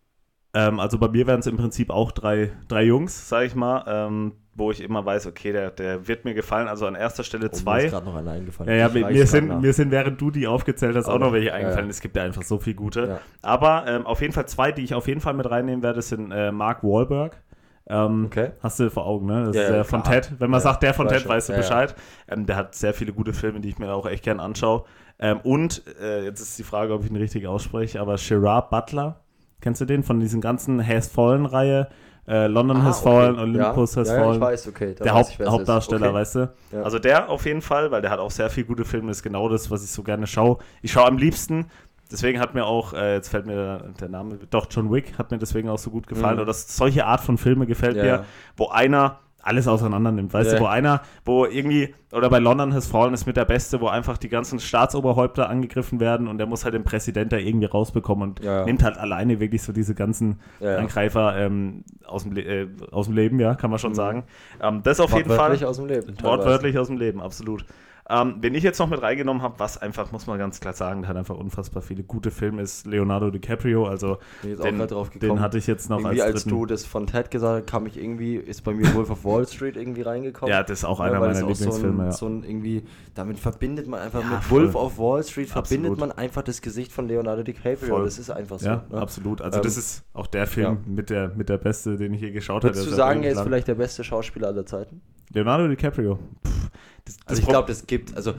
Ähm, 0.54 0.80
also 0.80 0.98
bei 0.98 1.08
mir 1.08 1.28
wären 1.28 1.42
es 1.42 1.48
im 1.48 1.58
Prinzip 1.58 1.90
auch 1.90 2.12
drei, 2.12 2.52
drei 2.68 2.84
Jungs, 2.84 3.30
sag 3.30 3.46
ich 3.46 3.56
mal. 3.56 3.84
Ähm, 3.88 4.34
wo 4.60 4.72
ich 4.72 4.82
immer 4.82 5.06
weiß, 5.06 5.26
okay, 5.26 5.52
der, 5.52 5.72
der 5.72 6.08
wird 6.08 6.26
mir 6.26 6.34
gefallen. 6.34 6.68
Also 6.68 6.86
an 6.86 6.96
erster 6.96 7.24
Stelle 7.24 7.48
oh, 7.48 7.56
zwei. 7.56 7.78
Mir 7.78 7.86
ist 7.86 7.92
gerade 7.92 8.06
noch 8.06 8.16
einer 8.16 8.32
eingefallen. 8.32 8.70
Ja, 8.70 8.88
ja, 8.88 8.90
mir, 8.90 9.08
mir 9.08 9.26
sind, 9.26 9.62
mir 9.62 9.74
sind, 9.74 9.90
während 9.90 10.20
du 10.20 10.32
die 10.32 10.48
aufgezählt 10.48 10.96
hast, 10.96 11.08
auch, 11.08 11.16
auch 11.16 11.20
noch 11.20 11.34
welche 11.34 11.54
eingefallen. 11.54 11.86
Ja, 11.86 11.92
Es 11.92 12.02
gibt 12.02 12.16
ja 12.16 12.24
einfach 12.24 12.44
so 12.44 12.60
viele 12.60 12.76
gute. 12.76 13.08
Ja. 13.08 13.20
Aber 13.42 13.86
ähm, 13.88 14.06
auf 14.06 14.22
jeden 14.22 14.34
Fall 14.34 14.48
zwei, 14.48 14.72
die 14.72 14.84
ich 14.84 14.94
auf 14.94 15.08
jeden 15.08 15.22
Fall 15.22 15.34
mit 15.34 15.50
reinnehmen 15.50 15.82
werde, 15.82 16.02
sind 16.02 16.32
äh, 16.32 16.52
Mark 16.52 16.84
Wahlberg. 16.84 17.42
Ähm, 17.88 18.26
okay. 18.28 18.52
Hast 18.62 18.80
du 18.80 18.92
vor 18.92 19.06
Augen, 19.08 19.26
ne? 19.26 19.46
Das 19.46 19.56
ja, 19.56 19.62
ist 19.64 19.70
der 19.70 19.84
von 19.84 20.04
Ted. 20.04 20.34
Wenn 20.38 20.52
man 20.52 20.62
sagt, 20.62 20.84
der 20.84 20.94
von 20.94 21.08
Ted, 21.08 21.22
schon. 21.22 21.30
weißt 21.30 21.50
du 21.50 21.54
Bescheid. 21.54 21.96
Ähm, 22.28 22.46
der 22.46 22.56
hat 22.56 22.76
sehr 22.76 22.94
viele 22.94 23.14
gute 23.14 23.34
Filme, 23.34 23.62
die 23.62 23.70
ich 23.70 23.80
mir 23.80 23.92
auch 23.92 24.06
echt 24.06 24.24
gern 24.24 24.40
anschaue. 24.40 24.84
Ähm, 25.20 25.40
und 25.44 25.84
äh, 26.00 26.24
jetzt 26.24 26.40
ist 26.42 26.60
die 26.60 26.64
Frage, 26.64 26.94
ob 26.94 27.04
ich 27.04 27.10
ihn 27.10 27.16
richtig 27.16 27.48
ausspreche, 27.48 28.00
aber 28.00 28.16
Gerard 28.16 28.70
Butler, 28.70 29.22
kennst 29.62 29.82
du 29.82 29.86
den 29.86 30.04
von 30.04 30.20
diesen 30.20 30.42
ganzen 30.42 30.86
Has 30.86 31.08
Fallen-Reihe? 31.08 31.88
Äh, 32.28 32.46
London 32.48 32.78
ah, 32.78 32.84
Has 32.84 33.02
okay. 33.02 33.10
Fallen, 33.10 33.40
Olympus 33.40 33.96
ja. 33.96 34.02
Has 34.02 34.10
ja, 34.10 34.16
Fallen. 34.16 34.36
Ich 34.36 34.42
weiß, 34.42 34.68
okay. 34.68 34.96
Der 34.96 35.14
Haupt, 35.14 35.40
Hauptdarsteller, 35.40 36.08
okay. 36.08 36.16
weißt 36.16 36.36
du? 36.36 36.54
Ja. 36.72 36.84
Also 36.84 37.00
der 37.00 37.30
auf 37.30 37.46
jeden 37.46 37.62
Fall, 37.62 37.90
weil 37.90 38.02
der 38.02 38.12
hat 38.12 38.20
auch 38.20 38.30
sehr 38.30 38.50
viele 38.50 38.68
gute 38.68 38.86
Filme, 38.86 39.10
ist 39.10 39.24
genau 39.24 39.50
das, 39.50 39.72
was 39.72 39.84
ich 39.84 39.92
so 39.92 40.04
gerne 40.04 40.28
schaue. 40.28 40.60
Ich 40.84 40.92
schaue 40.92 41.08
am 41.08 41.18
liebsten, 41.18 41.66
deswegen 42.12 42.40
hat 42.40 42.54
mir 42.54 42.66
auch, 42.66 42.94
äh, 42.94 43.16
jetzt 43.16 43.30
fällt 43.30 43.48
mir 43.48 43.92
der 44.00 44.10
Name, 44.10 44.38
doch 44.50 44.68
John 44.70 44.92
Wick 44.92 45.18
hat 45.18 45.32
mir 45.32 45.40
deswegen 45.40 45.70
auch 45.70 45.80
so 45.80 45.90
gut 45.90 46.06
gefallen. 46.06 46.36
Mhm. 46.36 46.44
Oder 46.44 46.54
solche 46.54 47.06
Art 47.06 47.22
von 47.22 47.40
Filme 47.40 47.66
gefällt 47.66 47.96
mir, 47.96 48.26
wo 48.58 48.68
einer 48.68 49.20
alles 49.42 49.68
auseinander 49.68 50.12
nimmt. 50.12 50.34
Weißt 50.34 50.50
yeah. 50.50 50.60
du, 50.60 50.66
wo 50.66 50.68
einer, 50.68 51.02
wo 51.26 51.46
irgendwie, 51.46 51.94
oder 52.12 52.30
bei 52.30 52.40
London 52.40 52.74
Has 52.74 52.88
Fallen 52.88 53.14
ist 53.14 53.26
mit 53.26 53.38
der 53.38 53.46
Beste, 53.46 53.80
wo 53.82 53.88
einfach 53.88 54.18
die 54.18 54.30
ganzen 54.30 54.60
Staatsoberhäupter 54.60 55.50
angegriffen 55.50 56.00
werden 56.00 56.28
und 56.28 56.38
der 56.38 56.48
muss 56.48 56.66
halt 56.66 56.74
den 56.74 56.84
Präsident 56.84 57.32
da 57.32 57.38
irgendwie 57.38 57.68
rausbekommen 57.68 58.30
und 58.30 58.44
ja, 58.44 58.60
ja. 58.60 58.66
nimmt 58.66 58.84
halt 58.84 58.98
alleine 58.98 59.40
wirklich 59.40 59.62
so 59.62 59.72
diese 59.72 59.96
ganzen 59.96 60.40
ja, 60.60 60.78
Angreifer 60.78 61.38
ähm, 61.38 61.84
aus, 62.06 62.24
dem 62.24 62.36
äh, 62.38 62.68
aus 62.92 63.06
dem 63.06 63.16
Leben, 63.16 63.40
ja, 63.40 63.56
kann 63.56 63.70
man 63.70 63.80
schon 63.80 63.92
mhm. 63.92 63.96
sagen. 63.96 64.24
Ähm, 64.62 64.82
das 64.84 65.00
auf 65.00 65.14
jeden 65.14 65.30
Fall. 65.30 65.38
Wortwörtlich 65.38 65.66
aus 65.66 65.78
dem 65.78 65.86
Leben. 65.88 66.16
Wortwörtlich 66.22 66.78
aus 66.78 66.88
dem 66.88 66.98
Leben, 66.98 67.22
absolut. 67.22 67.66
Ähm, 68.12 68.38
wen 68.42 68.56
ich 68.56 68.64
jetzt 68.64 68.80
noch 68.80 68.90
mit 68.90 69.04
reingenommen 69.04 69.44
habe, 69.44 69.60
was 69.60 69.78
einfach, 69.78 70.12
muss 70.12 70.26
man 70.26 70.40
ganz 70.40 70.60
klar 70.60 70.74
sagen, 70.74 71.02
der 71.02 71.10
hat 71.10 71.18
einfach 71.18 71.38
unfassbar 71.38 71.84
viele 71.84 72.02
gute 72.02 72.32
Filme, 72.32 72.64
ist 72.64 72.88
Leonardo 72.88 73.30
DiCaprio. 73.30 73.86
Also 73.86 74.18
den, 74.44 74.82
den, 75.22 75.40
hatte 75.40 75.60
ich 75.60 75.68
jetzt 75.68 75.92
noch 75.92 76.00
irgendwie 76.00 76.24
als, 76.24 76.34
als 76.34 76.46
du 76.46 76.66
das 76.66 76.86
von 76.86 77.06
Ted 77.06 77.30
gesagt 77.30 77.66
hast, 77.66 77.72
kam 77.72 77.86
ich 77.86 77.98
irgendwie, 77.98 78.36
ist 78.36 78.64
bei 78.64 78.74
mir 78.74 78.92
Wolf 78.96 79.12
of 79.12 79.24
Wall 79.26 79.46
Street 79.48 79.78
irgendwie 79.78 80.02
reingekommen. 80.02 80.52
Ja, 80.52 80.64
das 80.64 80.80
ist 80.80 80.86
auch 80.86 81.00
einer 81.00 81.14
ja, 81.14 81.20
meiner 81.20 81.34
Lieblingsfilme. 81.36 81.78
So 81.80 81.88
ein, 81.88 81.98
ja. 82.00 82.12
so 82.12 82.26
ein, 82.28 82.44
irgendwie, 82.44 82.84
damit 83.14 83.38
verbindet 83.38 83.88
man 83.88 84.00
einfach 84.00 84.24
ja, 84.24 84.30
mit 84.30 84.44
voll. 84.44 84.64
Wolf 84.64 84.76
of 84.76 84.98
Wall 84.98 85.24
Street 85.24 85.50
verbindet 85.50 85.92
absolut. 85.92 86.00
man 86.00 86.12
einfach 86.12 86.42
das 86.42 86.64
Gesicht 86.64 86.92
von 86.92 87.08
Leonardo 87.08 87.44
DiCaprio. 87.44 87.96
Voll. 87.96 88.06
Das 88.06 88.18
ist 88.18 88.32
einfach 88.32 88.58
so. 88.58 88.66
Ja, 88.66 88.86
ne? 88.90 88.98
absolut. 89.00 89.40
Also 89.42 89.58
ähm, 89.58 89.64
das 89.64 89.78
ist 89.78 90.04
auch 90.14 90.26
der 90.26 90.48
Film 90.48 90.80
mit 90.88 91.12
der 91.12 91.30
mit 91.36 91.48
der 91.48 91.60
beste, 91.60 91.96
den 91.96 92.16
ich 92.16 92.22
je 92.22 92.32
geschaut 92.32 92.64
habe. 92.64 92.74
Würdest 92.74 92.88
du 92.88 92.96
sagen, 92.96 93.22
er 93.22 93.34
ist 93.34 93.42
vielleicht 93.42 93.68
der 93.68 93.76
beste 93.76 94.04
Schauspieler 94.04 94.48
aller 94.48 94.66
Zeiten? 94.66 95.00
Leonardo 95.32 95.68
DiCaprio. 95.68 96.18
Pff, 96.44 96.72
das, 97.10 97.18
das 97.18 97.28
also 97.28 97.42
ich 97.42 97.48
glaube, 97.48 97.68
das 97.68 97.88
gibt, 97.88 98.16
also 98.16 98.34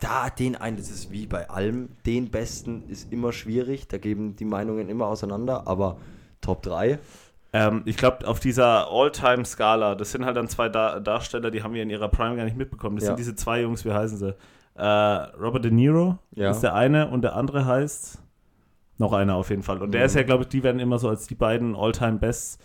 da 0.00 0.30
den 0.30 0.56
einen, 0.56 0.76
das 0.76 0.90
ist 0.90 1.12
wie 1.12 1.26
bei 1.26 1.48
allem, 1.48 1.90
den 2.06 2.30
besten 2.30 2.84
ist 2.88 3.12
immer 3.12 3.32
schwierig, 3.32 3.86
da 3.88 3.98
geben 3.98 4.36
die 4.36 4.44
Meinungen 4.44 4.88
immer 4.88 5.06
auseinander, 5.06 5.66
aber 5.66 5.98
Top 6.40 6.62
3. 6.62 6.98
Ähm, 7.52 7.82
ich 7.84 7.96
glaube, 7.96 8.26
auf 8.26 8.40
dieser 8.40 8.90
All-Time-Skala, 8.90 9.94
das 9.94 10.12
sind 10.12 10.24
halt 10.24 10.36
dann 10.36 10.48
zwei 10.48 10.68
Dar 10.68 11.00
Darsteller, 11.00 11.50
die 11.50 11.62
haben 11.62 11.74
wir 11.74 11.82
in 11.82 11.90
ihrer 11.90 12.08
Prime 12.08 12.36
gar 12.36 12.44
nicht 12.44 12.56
mitbekommen. 12.56 12.96
Das 12.96 13.04
ja. 13.04 13.08
sind 13.08 13.18
diese 13.18 13.34
zwei 13.34 13.62
Jungs, 13.62 13.84
wie 13.84 13.92
heißen 13.92 14.18
sie? 14.18 14.34
Äh, 14.76 14.84
Robert 14.84 15.64
De 15.64 15.70
Niro 15.70 16.18
ja. 16.32 16.50
ist 16.50 16.60
der 16.60 16.74
eine 16.74 17.08
und 17.08 17.22
der 17.22 17.36
andere 17.36 17.66
heißt 17.66 18.22
noch 18.98 19.12
einer 19.12 19.34
auf 19.34 19.50
jeden 19.50 19.62
Fall. 19.62 19.78
Und 19.78 19.88
mhm. 19.88 19.92
der 19.92 20.04
ist 20.04 20.14
ja, 20.14 20.22
glaube 20.22 20.44
ich, 20.44 20.48
die 20.48 20.62
werden 20.62 20.78
immer 20.78 20.98
so 20.98 21.08
als 21.08 21.26
die 21.26 21.34
beiden 21.34 21.74
All-Time-Bests 21.74 22.58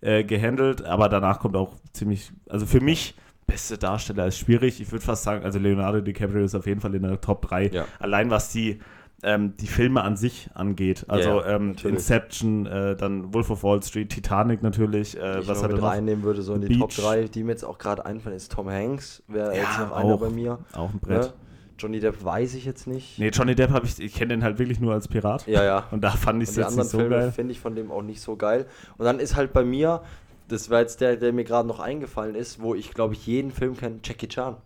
äh, 0.00 0.24
gehandelt, 0.24 0.84
aber 0.84 1.08
danach 1.08 1.40
kommt 1.40 1.56
auch 1.56 1.74
ziemlich, 1.92 2.32
also 2.48 2.64
für 2.64 2.80
mich 2.80 3.14
beste 3.50 3.78
Darsteller 3.78 4.26
ist 4.26 4.38
schwierig. 4.38 4.80
Ich 4.80 4.92
würde 4.92 5.04
fast 5.04 5.24
sagen, 5.24 5.44
also 5.44 5.58
Leonardo 5.58 6.00
DiCaprio 6.00 6.44
ist 6.44 6.54
auf 6.54 6.66
jeden 6.66 6.80
Fall 6.80 6.94
in 6.94 7.02
der 7.02 7.20
Top 7.20 7.42
3. 7.42 7.68
Ja. 7.68 7.86
Allein 7.98 8.30
was 8.30 8.52
die, 8.52 8.78
ähm, 9.22 9.56
die 9.56 9.66
Filme 9.66 10.02
an 10.02 10.16
sich 10.16 10.50
angeht. 10.54 11.04
Also 11.08 11.40
ja, 11.40 11.56
ähm, 11.56 11.74
Inception, 11.82 12.66
äh, 12.66 12.96
dann 12.96 13.34
Wolf 13.34 13.50
of 13.50 13.62
Wall 13.64 13.82
Street, 13.82 14.10
Titanic 14.10 14.62
natürlich. 14.62 15.18
Äh, 15.18 15.40
ich 15.40 15.48
was 15.48 15.62
mit 15.62 15.82
reinnehmen 15.82 16.24
würde, 16.24 16.42
so 16.42 16.54
in 16.54 16.60
die 16.60 16.68
Beach. 16.68 16.78
Top 16.78 16.90
3, 16.90 17.24
die 17.24 17.42
mir 17.42 17.52
jetzt 17.52 17.64
auch 17.64 17.78
gerade 17.78 18.06
einfallen, 18.06 18.36
ist 18.36 18.52
Tom 18.52 18.70
Hanks, 18.70 19.22
wäre 19.26 19.54
ja, 19.54 19.62
jetzt 19.62 19.78
noch 19.80 19.92
einer 19.92 20.16
bei 20.16 20.30
mir. 20.30 20.58
Auch 20.72 20.90
ein 20.90 21.00
Brett. 21.00 21.22
Ne? 21.22 21.32
Johnny 21.80 21.98
Depp 21.98 22.22
weiß 22.22 22.54
ich 22.54 22.66
jetzt 22.66 22.86
nicht. 22.86 23.18
Nee, 23.18 23.30
Johnny 23.30 23.54
Depp 23.54 23.70
habe 23.70 23.86
ich, 23.86 23.98
ich 23.98 24.14
kenne 24.14 24.34
den 24.34 24.44
halt 24.44 24.58
wirklich 24.58 24.80
nur 24.80 24.92
als 24.92 25.08
Pirat. 25.08 25.46
Ja, 25.46 25.64
ja. 25.64 25.84
Und 25.90 26.04
da 26.04 26.10
fand 26.10 26.42
ich 26.42 26.50
es 26.50 26.56
jetzt 26.56 26.76
nicht 26.76 26.90
so 26.90 26.98
Filme 26.98 27.16
geil. 27.16 27.32
finde 27.32 27.52
ich 27.52 27.60
von 27.60 27.74
dem 27.74 27.90
auch 27.90 28.02
nicht 28.02 28.20
so 28.20 28.36
geil. 28.36 28.66
Und 28.98 29.06
dann 29.06 29.18
ist 29.18 29.34
halt 29.34 29.54
bei 29.54 29.64
mir, 29.64 30.02
das 30.50 30.70
war 30.70 30.80
jetzt 30.80 31.00
der, 31.00 31.16
der 31.16 31.32
mir 31.32 31.44
gerade 31.44 31.68
noch 31.68 31.80
eingefallen 31.80 32.34
ist, 32.34 32.60
wo 32.60 32.74
ich 32.74 32.92
glaube 32.92 33.14
ich 33.14 33.26
jeden 33.26 33.50
Film 33.50 33.76
kenne, 33.76 34.00
Jackie 34.02 34.28
Chan. 34.28 34.56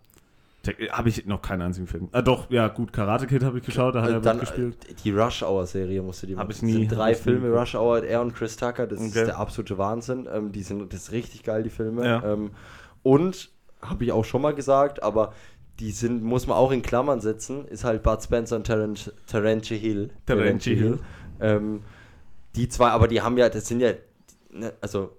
Habe 0.91 1.11
ich 1.11 1.27
noch 1.27 1.43
keinen 1.43 1.61
einzigen 1.61 1.87
Film. 1.87 2.09
Ah, 2.13 2.23
doch, 2.23 2.51
ja, 2.51 2.69
gut, 2.69 2.93
Karate 2.93 3.27
Kid 3.27 3.45
habe 3.45 3.59
ich 3.59 3.65
geschaut, 3.65 3.95
da 3.95 4.03
hat 4.03 4.11
er 4.11 4.21
dann, 4.21 4.41
gespielt. 4.41 4.77
Die 5.05 5.11
Rush 5.11 5.43
Hour 5.43 5.67
Serie 5.67 6.01
musst 6.01 6.23
du 6.23 6.27
dir 6.27 6.39
Habe 6.39 6.53
ich 6.53 6.63
nie. 6.63 6.73
sind 6.73 6.89
drei 6.89 7.15
Filme, 7.15 7.49
nie. 7.49 7.55
Rush 7.55 7.75
Hour, 7.75 8.03
er 8.03 8.23
und 8.23 8.35
Chris 8.35 8.57
Tucker, 8.57 8.87
das 8.87 8.99
okay. 8.99 9.09
ist 9.09 9.15
der 9.15 9.39
absolute 9.39 9.77
Wahnsinn. 9.77 10.27
Ähm, 10.33 10.53
die 10.53 10.63
sind, 10.63 10.91
das 10.93 11.03
ist 11.03 11.13
richtig 11.13 11.43
geil, 11.43 11.65
die 11.65 11.71
Filme. 11.71 12.07
Ja. 12.07 12.25
Ähm, 12.25 12.53
und, 13.03 13.51
habe 13.83 14.05
ich 14.05 14.13
auch 14.13 14.25
schon 14.25 14.41
mal 14.41 14.55
gesagt, 14.55 15.03
aber 15.03 15.35
die 15.81 15.91
sind, 15.91 16.23
muss 16.23 16.47
man 16.47 16.57
auch 16.57 16.71
in 16.71 16.83
Klammern 16.83 17.21
setzen, 17.21 17.67
ist 17.67 17.85
halt 17.85 18.03
Bud 18.03 18.23
Spencer 18.23 18.57
und 18.57 18.65
Terence, 18.65 19.13
Terence 19.27 19.69
Hill. 19.69 20.11
Terence 20.25 20.65
Hill. 20.65 20.99
Ähm, 21.41 21.83
die 22.57 22.69
zwei, 22.69 22.91
aber 22.91 23.09
die 23.09 23.21
haben 23.21 23.37
ja, 23.37 23.49
das 23.49 23.67
sind 23.67 23.81
ja, 23.81 23.93
ne, 24.51 24.73
also 24.81 25.11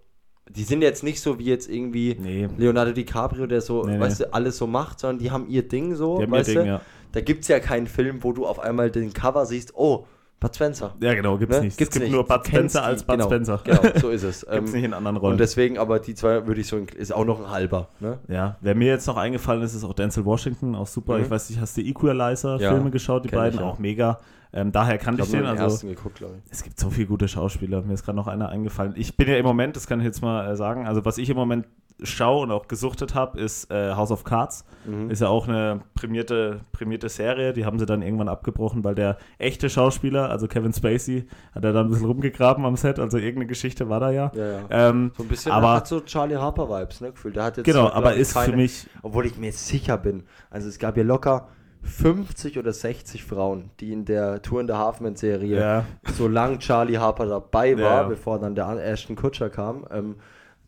die 0.50 0.64
sind 0.64 0.82
jetzt 0.82 1.04
nicht 1.04 1.22
so 1.22 1.40
wie 1.40 1.46
jetzt 1.46 1.70
irgendwie 1.70 2.16
nee. 2.20 2.48
Leonardo 2.58 2.92
DiCaprio, 2.92 3.48
der 3.48 3.62
so, 3.62 3.84
nee, 3.86 4.00
weißt 4.00 4.20
nee. 4.20 4.26
du, 4.28 4.34
alles 4.34 4.58
so 4.58 4.68
macht, 4.68 5.00
sondern 5.00 5.20
die 5.20 5.32
haben 5.32 5.48
ihr 5.48 5.68
Ding 5.68 5.96
so, 5.96 6.20
weißt 6.26 6.50
ihr 6.50 6.56
Ding? 6.56 6.68
Ja. 6.68 6.82
Da 7.12 7.22
gibt 7.22 7.44
es 7.44 7.48
ja 7.48 7.60
keinen 7.60 7.88
Film, 7.88 8.24
wo 8.24 8.34
du 8.34 8.46
auf 8.46 8.60
einmal 8.60 8.92
den 8.92 9.14
Cover 9.14 9.46
siehst, 9.46 9.74
oh, 9.76 10.06
Bud 10.40 10.54
Spencer. 10.54 10.94
Ja, 11.00 11.14
genau, 11.14 11.38
gibt's 11.38 11.58
ne? 11.58 11.64
nicht. 11.64 11.78
Gibt's 11.78 11.96
es 11.96 12.00
gibt 12.02 12.12
nicht. 12.12 12.14
nur 12.14 12.26
Bud 12.26 12.46
Spencer 12.46 12.84
als 12.84 13.04
Bud 13.04 13.16
genau, 13.16 13.28
Spencer. 13.28 13.62
Genau, 13.64 13.82
so 14.00 14.10
ist 14.10 14.24
es. 14.24 14.42
gibt's 14.52 14.70
ähm, 14.70 14.76
nicht 14.76 14.84
in 14.84 14.94
anderen 14.94 15.18
Rollen. 15.18 15.34
Und 15.34 15.40
deswegen, 15.40 15.78
aber 15.78 16.00
die 16.00 16.14
zwei 16.14 16.46
würde 16.46 16.62
ich 16.62 16.68
so, 16.68 16.78
ist 16.78 17.14
auch 17.14 17.26
noch 17.26 17.40
ein 17.40 17.50
halber. 17.50 17.88
Ne? 18.00 18.20
Ja, 18.28 18.58
wer 18.62 18.76
mir 18.76 18.88
jetzt 18.88 19.08
noch 19.08 19.18
eingefallen 19.18 19.64
ist, 19.64 19.74
ist 19.74 19.84
auch 19.84 19.94
Denzel 19.94 20.26
Washington, 20.26 20.76
auch 20.76 20.88
super. 20.88 21.18
Mhm. 21.18 21.24
Ich 21.24 21.30
weiß 21.30 21.50
nicht, 21.50 21.60
hast 21.60 21.78
du 21.78 21.82
Equalizer-Filme 21.82 22.84
ja, 22.84 22.90
geschaut, 22.90 23.24
die 23.26 23.30
beiden? 23.30 23.60
Auch 23.60 23.80
mega. 23.80 24.20
Ähm, 24.56 24.72
daher 24.72 24.98
kannte 24.98 25.22
ich, 25.22 25.28
ich 25.28 25.36
den. 25.36 25.46
Also, 25.46 25.86
geguckt, 25.86 26.24
es 26.50 26.64
gibt 26.64 26.80
so 26.80 26.90
viele 26.90 27.08
gute 27.08 27.28
Schauspieler. 27.28 27.82
Mir 27.82 27.94
ist 27.94 28.06
gerade 28.06 28.16
noch 28.16 28.28
einer 28.28 28.48
eingefallen. 28.48 28.94
Ich 28.96 29.18
bin 29.18 29.28
ja 29.28 29.36
im 29.36 29.46
Moment, 29.46 29.76
das 29.76 29.86
kann 29.86 30.00
ich 30.00 30.06
jetzt 30.06 30.22
mal 30.22 30.50
äh, 30.50 30.56
sagen, 30.56 30.88
also 30.88 31.04
was 31.04 31.18
ich 31.18 31.30
im 31.30 31.36
Moment 31.36 31.68
schaue 32.02 32.44
und 32.44 32.52
auch 32.52 32.68
gesuchtet 32.68 33.16
habe, 33.16 33.40
ist 33.40 33.70
äh, 33.70 33.94
House 33.94 34.12
of 34.12 34.24
Cards. 34.24 34.66
Mhm. 34.86 35.10
Ist 35.10 35.22
ja 35.22 35.28
auch 35.28 35.50
eine 35.50 35.82
prämierte, 35.94 36.62
prämierte 36.72 37.10
Serie. 37.10 37.52
Die 37.52 37.66
haben 37.66 37.80
sie 37.80 37.86
dann 37.86 38.02
irgendwann 38.02 38.30
abgebrochen, 38.30 38.86
weil 38.86 38.96
der 38.96 39.18
echte 39.40 39.70
Schauspieler, 39.70 40.30
also 40.30 40.48
Kevin 40.48 40.74
Spacey, 40.74 41.28
hat 41.54 41.66
er 41.66 41.74
dann 41.74 41.88
ein 41.88 41.90
bisschen 41.90 42.08
rumgegraben 42.08 42.66
am 42.66 42.78
Set. 42.78 42.98
Also 42.98 43.18
irgendeine 43.18 43.48
Geschichte 43.48 43.90
war 43.90 44.00
da 44.00 44.12
ja. 44.12 44.32
ja, 44.36 44.46
ja. 44.46 44.62
Ähm, 44.70 45.12
so 45.18 45.24
ein 45.24 45.30
bisschen, 45.30 45.52
aber, 45.52 45.74
hat 45.74 45.88
so 45.88 46.00
Charlie 46.00 46.38
Harper-Vibes, 46.38 47.02
ne, 47.02 47.12
gefühlt. 47.12 47.36
Der 47.36 47.44
hat 47.44 47.58
jetzt 47.58 47.66
genau, 47.66 47.88
so, 47.88 47.94
aber 47.94 48.14
ist 48.14 48.34
keine, 48.34 48.46
für 48.52 48.56
mich. 48.56 48.88
Obwohl 49.02 49.26
ich 49.26 49.38
mir 49.38 49.52
sicher 49.52 49.98
bin. 49.98 50.24
Also 50.50 50.70
es 50.70 50.80
gab 50.80 50.96
ja 50.96 51.04
locker 51.04 51.50
50 51.86 52.58
oder 52.58 52.74
60 52.74 53.24
Frauen, 53.24 53.70
die 53.80 53.94
in 53.94 54.06
der 54.06 54.42
Tour 54.42 54.60
in 54.62 54.68
der 54.68 54.78
Halfman-Serie, 54.78 55.60
ja. 55.60 55.86
solange 56.14 56.60
Charlie 56.60 56.98
Harper 56.98 57.28
dabei 57.28 57.78
war, 57.78 58.02
ja. 58.02 58.04
bevor 58.04 58.40
dann 58.40 58.56
der 58.56 58.68
Ashton 58.68 59.16
Kutscher 59.16 59.50
kam, 59.50 59.86
ähm, 59.92 60.16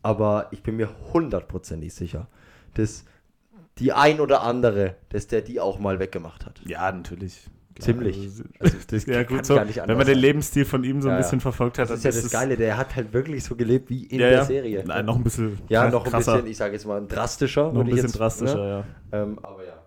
aber 0.02 0.46
ich 0.52 0.62
bin 0.62 0.76
mir 0.76 0.88
hundertprozentig 1.12 1.92
sicher, 1.92 2.28
dass 2.74 3.04
die 3.78 3.92
ein 3.92 4.20
oder 4.20 4.42
andere, 4.42 4.96
dass 5.08 5.26
der 5.26 5.42
die 5.42 5.60
auch 5.60 5.78
mal 5.78 5.98
weggemacht 5.98 6.46
hat. 6.46 6.60
Ja, 6.64 6.90
natürlich. 6.90 7.48
Ziemlich. 7.78 8.18
Also, 8.18 8.44
also 8.58 8.76
das 8.88 9.06
ja, 9.06 9.22
gut 9.22 9.46
so. 9.46 9.54
Wenn 9.54 9.96
man 9.96 10.06
den 10.06 10.18
Lebensstil 10.18 10.64
von 10.64 10.82
ihm 10.82 11.00
so 11.00 11.08
ein 11.08 11.14
ja, 11.14 11.18
bisschen 11.18 11.40
verfolgt 11.40 11.78
hat. 11.78 11.88
Das 11.88 11.98
ist 11.98 12.04
ja 12.04 12.10
das 12.10 12.24
ist 12.24 12.32
Geile, 12.32 12.56
der 12.56 12.76
hat 12.76 12.96
halt 12.96 13.12
wirklich 13.12 13.44
so 13.44 13.54
gelebt 13.54 13.88
wie 13.88 14.04
in 14.06 14.18
ja, 14.20 14.30
der 14.30 14.44
Serie. 14.44 14.82
Nein, 14.84 15.04
noch 15.04 15.16
ein 15.16 15.22
bisschen 15.22 15.58
Ja, 15.68 15.88
noch 15.88 16.04
ein 16.04 16.12
bisschen, 16.12 16.46
ich 16.46 16.56
sage 16.56 16.72
jetzt 16.72 16.86
mal, 16.86 17.06
drastischer. 17.06 17.72
Noch 17.72 17.82
ein 17.82 17.86
bisschen 17.86 18.06
jetzt, 18.06 18.18
drastischer, 18.18 18.56
ne? 18.56 18.84
ja. 19.12 19.22
Ähm, 19.22 19.38
aber 19.42 19.64
ja. 19.64 19.77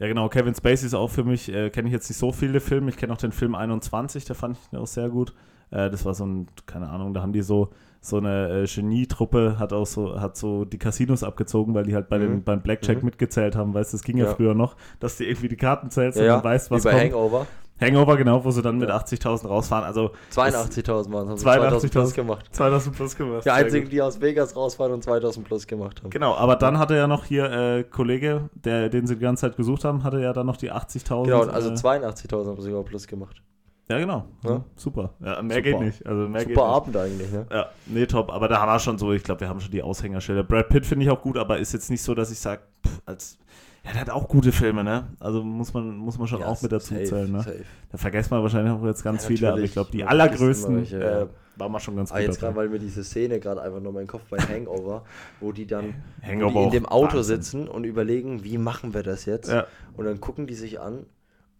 Ja, 0.00 0.08
genau. 0.08 0.28
Kevin 0.28 0.54
Spacey 0.54 0.86
ist 0.86 0.94
auch 0.94 1.10
für 1.10 1.24
mich, 1.24 1.52
äh, 1.52 1.70
kenne 1.70 1.88
ich 1.88 1.92
jetzt 1.92 2.08
nicht 2.08 2.18
so 2.18 2.32
viele 2.32 2.60
Filme. 2.60 2.90
Ich 2.90 2.96
kenne 2.96 3.12
auch 3.12 3.18
den 3.18 3.32
Film 3.32 3.54
21, 3.54 4.24
der 4.24 4.34
fand 4.34 4.56
ich 4.72 4.78
auch 4.78 4.86
sehr 4.86 5.08
gut. 5.08 5.34
Äh, 5.70 5.90
das 5.90 6.04
war 6.04 6.14
so 6.14 6.26
ein, 6.26 6.48
keine 6.66 6.88
Ahnung, 6.88 7.14
da 7.14 7.22
haben 7.22 7.32
die 7.32 7.42
so 7.42 7.70
so 8.00 8.16
eine 8.16 8.62
äh, 8.62 8.66
Genietruppe 8.66 9.58
hat 9.58 9.72
auch 9.72 9.86
so, 9.86 10.18
hat 10.18 10.36
so 10.36 10.64
die 10.64 10.78
Casinos 10.78 11.22
abgezogen, 11.22 11.74
weil 11.74 11.84
die 11.84 11.94
halt 11.94 12.08
bei 12.08 12.18
mhm. 12.18 12.22
den, 12.22 12.44
beim 12.44 12.62
Blackjack 12.62 12.98
mhm. 12.98 13.06
mitgezählt 13.06 13.56
haben. 13.56 13.74
Weißt 13.74 13.92
du, 13.92 13.98
das 13.98 14.04
ging 14.04 14.16
ja. 14.16 14.24
ja. 14.24 14.34
früher 14.34 14.54
noch, 14.54 14.76
dass 15.00 15.16
die 15.16 15.24
irgendwie 15.24 15.48
die 15.48 15.56
Karten 15.56 15.90
zählst 15.90 16.18
ja, 16.18 16.38
und 16.38 16.44
weißt, 16.44 16.70
was 16.70 16.84
Wie 16.84 16.88
bei 16.88 16.92
kommt. 16.92 17.12
Hangover. 17.12 17.46
Hangover, 17.80 18.16
genau, 18.16 18.44
wo 18.44 18.50
sie 18.50 18.62
dann 18.62 18.78
mit 18.78 18.90
80.000 18.90 19.46
rausfahren. 19.46 19.84
Also 19.84 20.10
82.000 20.32 21.12
waren 21.12 21.24
es, 21.24 21.30
haben 21.30 21.38
2000 21.38 21.92
plus 21.92 22.14
gemacht. 22.14 22.46
2000 22.52 22.96
plus 22.96 23.16
gemacht. 23.16 23.44
Die 23.44 23.50
einzigen, 23.50 23.88
die 23.88 24.02
aus 24.02 24.20
Vegas 24.20 24.54
rausfahren 24.54 24.92
und 24.92 25.02
2000 25.02 25.46
plus 25.46 25.66
gemacht 25.66 26.02
haben. 26.02 26.10
Genau, 26.10 26.34
aber 26.34 26.56
dann 26.56 26.78
hatte 26.78 26.96
ja 26.96 27.06
noch 27.06 27.24
hier 27.24 27.50
äh, 27.50 27.84
Kollege, 27.84 28.50
der, 28.54 28.88
den 28.88 29.06
sie 29.06 29.16
die 29.16 29.22
ganze 29.22 29.42
Zeit 29.42 29.56
gesucht 29.56 29.84
haben, 29.84 30.04
hatte 30.04 30.20
ja 30.20 30.32
dann 30.32 30.46
noch 30.46 30.56
die 30.56 30.70
80.000. 30.70 31.24
Genau, 31.24 31.42
also 31.42 31.70
äh, 31.70 31.74
82.000 31.74 32.46
haben 32.46 32.60
sie 32.60 32.70
sogar 32.70 32.84
plus 32.84 33.06
gemacht. 33.06 33.42
Ja, 33.90 33.98
genau. 33.98 34.24
Ja? 34.44 34.62
Super. 34.76 35.14
Ja, 35.18 35.42
mehr 35.42 35.56
super. 35.56 35.62
geht 35.62 35.80
nicht. 35.80 36.06
Also 36.06 36.28
mehr 36.28 36.42
super 36.42 36.64
Abend 36.64 36.96
eigentlich, 36.96 37.32
ne? 37.32 37.44
Ja, 37.50 37.70
nee, 37.86 38.06
top. 38.06 38.30
Aber 38.30 38.46
da 38.46 38.60
haben 38.60 38.70
wir 38.70 38.78
schon 38.78 38.98
so, 38.98 39.12
ich 39.12 39.24
glaube, 39.24 39.40
wir 39.40 39.48
haben 39.48 39.60
schon 39.60 39.72
die 39.72 39.82
Aushängerstelle. 39.82 40.44
Brad 40.44 40.68
Pitt 40.68 40.86
finde 40.86 41.06
ich 41.06 41.10
auch 41.10 41.20
gut, 41.20 41.36
aber 41.36 41.58
ist 41.58 41.72
jetzt 41.72 41.90
nicht 41.90 42.02
so, 42.02 42.14
dass 42.14 42.30
ich 42.30 42.38
sage, 42.38 42.62
als. 43.04 43.36
Ja, 43.84 43.92
der 43.92 44.00
hat 44.02 44.10
auch 44.10 44.28
gute 44.28 44.52
Filme, 44.52 44.84
ne? 44.84 45.08
Also 45.20 45.42
muss 45.42 45.72
man, 45.72 45.96
muss 45.96 46.18
man 46.18 46.28
schon 46.28 46.40
ja, 46.40 46.46
auch 46.46 46.60
mit 46.60 46.70
dazu 46.70 46.94
safe, 46.94 47.04
zählen, 47.04 47.32
ne? 47.32 47.42
Safe. 47.42 47.64
Da 47.90 47.98
vergessen 47.98 48.30
wir 48.32 48.42
wahrscheinlich 48.42 48.72
auch 48.72 48.84
jetzt 48.84 49.02
ganz 49.02 49.22
ja, 49.22 49.28
viele, 49.28 49.52
aber 49.52 49.60
ich 49.60 49.72
glaube, 49.72 49.90
die 49.90 50.04
allergrößten 50.04 50.76
welche, 50.76 51.02
äh, 51.02 51.26
waren 51.56 51.72
wir 51.72 51.80
schon 51.80 51.96
ganz 51.96 52.12
ah, 52.12 52.16
gut. 52.16 52.26
Jetzt 52.26 52.40
gerade, 52.40 52.56
weil 52.56 52.68
mir 52.68 52.78
diese 52.78 53.04
Szene 53.04 53.40
gerade 53.40 53.62
einfach 53.62 53.80
nur 53.80 53.92
mein 53.92 54.06
Kopf 54.06 54.22
bei 54.28 54.38
Hangover, 54.48 55.04
wo 55.40 55.52
die 55.52 55.66
dann 55.66 55.94
Hangover 56.22 56.60
die 56.60 56.64
in 56.66 56.70
dem 56.70 56.86
Auto 56.86 57.18
Wahnsinn. 57.18 57.36
sitzen 57.36 57.68
und 57.68 57.84
überlegen, 57.84 58.44
wie 58.44 58.58
machen 58.58 58.92
wir 58.92 59.02
das 59.02 59.24
jetzt? 59.24 59.50
Ja. 59.50 59.66
Und 59.96 60.04
dann 60.04 60.20
gucken 60.20 60.46
die 60.46 60.54
sich 60.54 60.80
an 60.80 61.06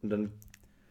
und 0.02 0.10
dann 0.10 0.32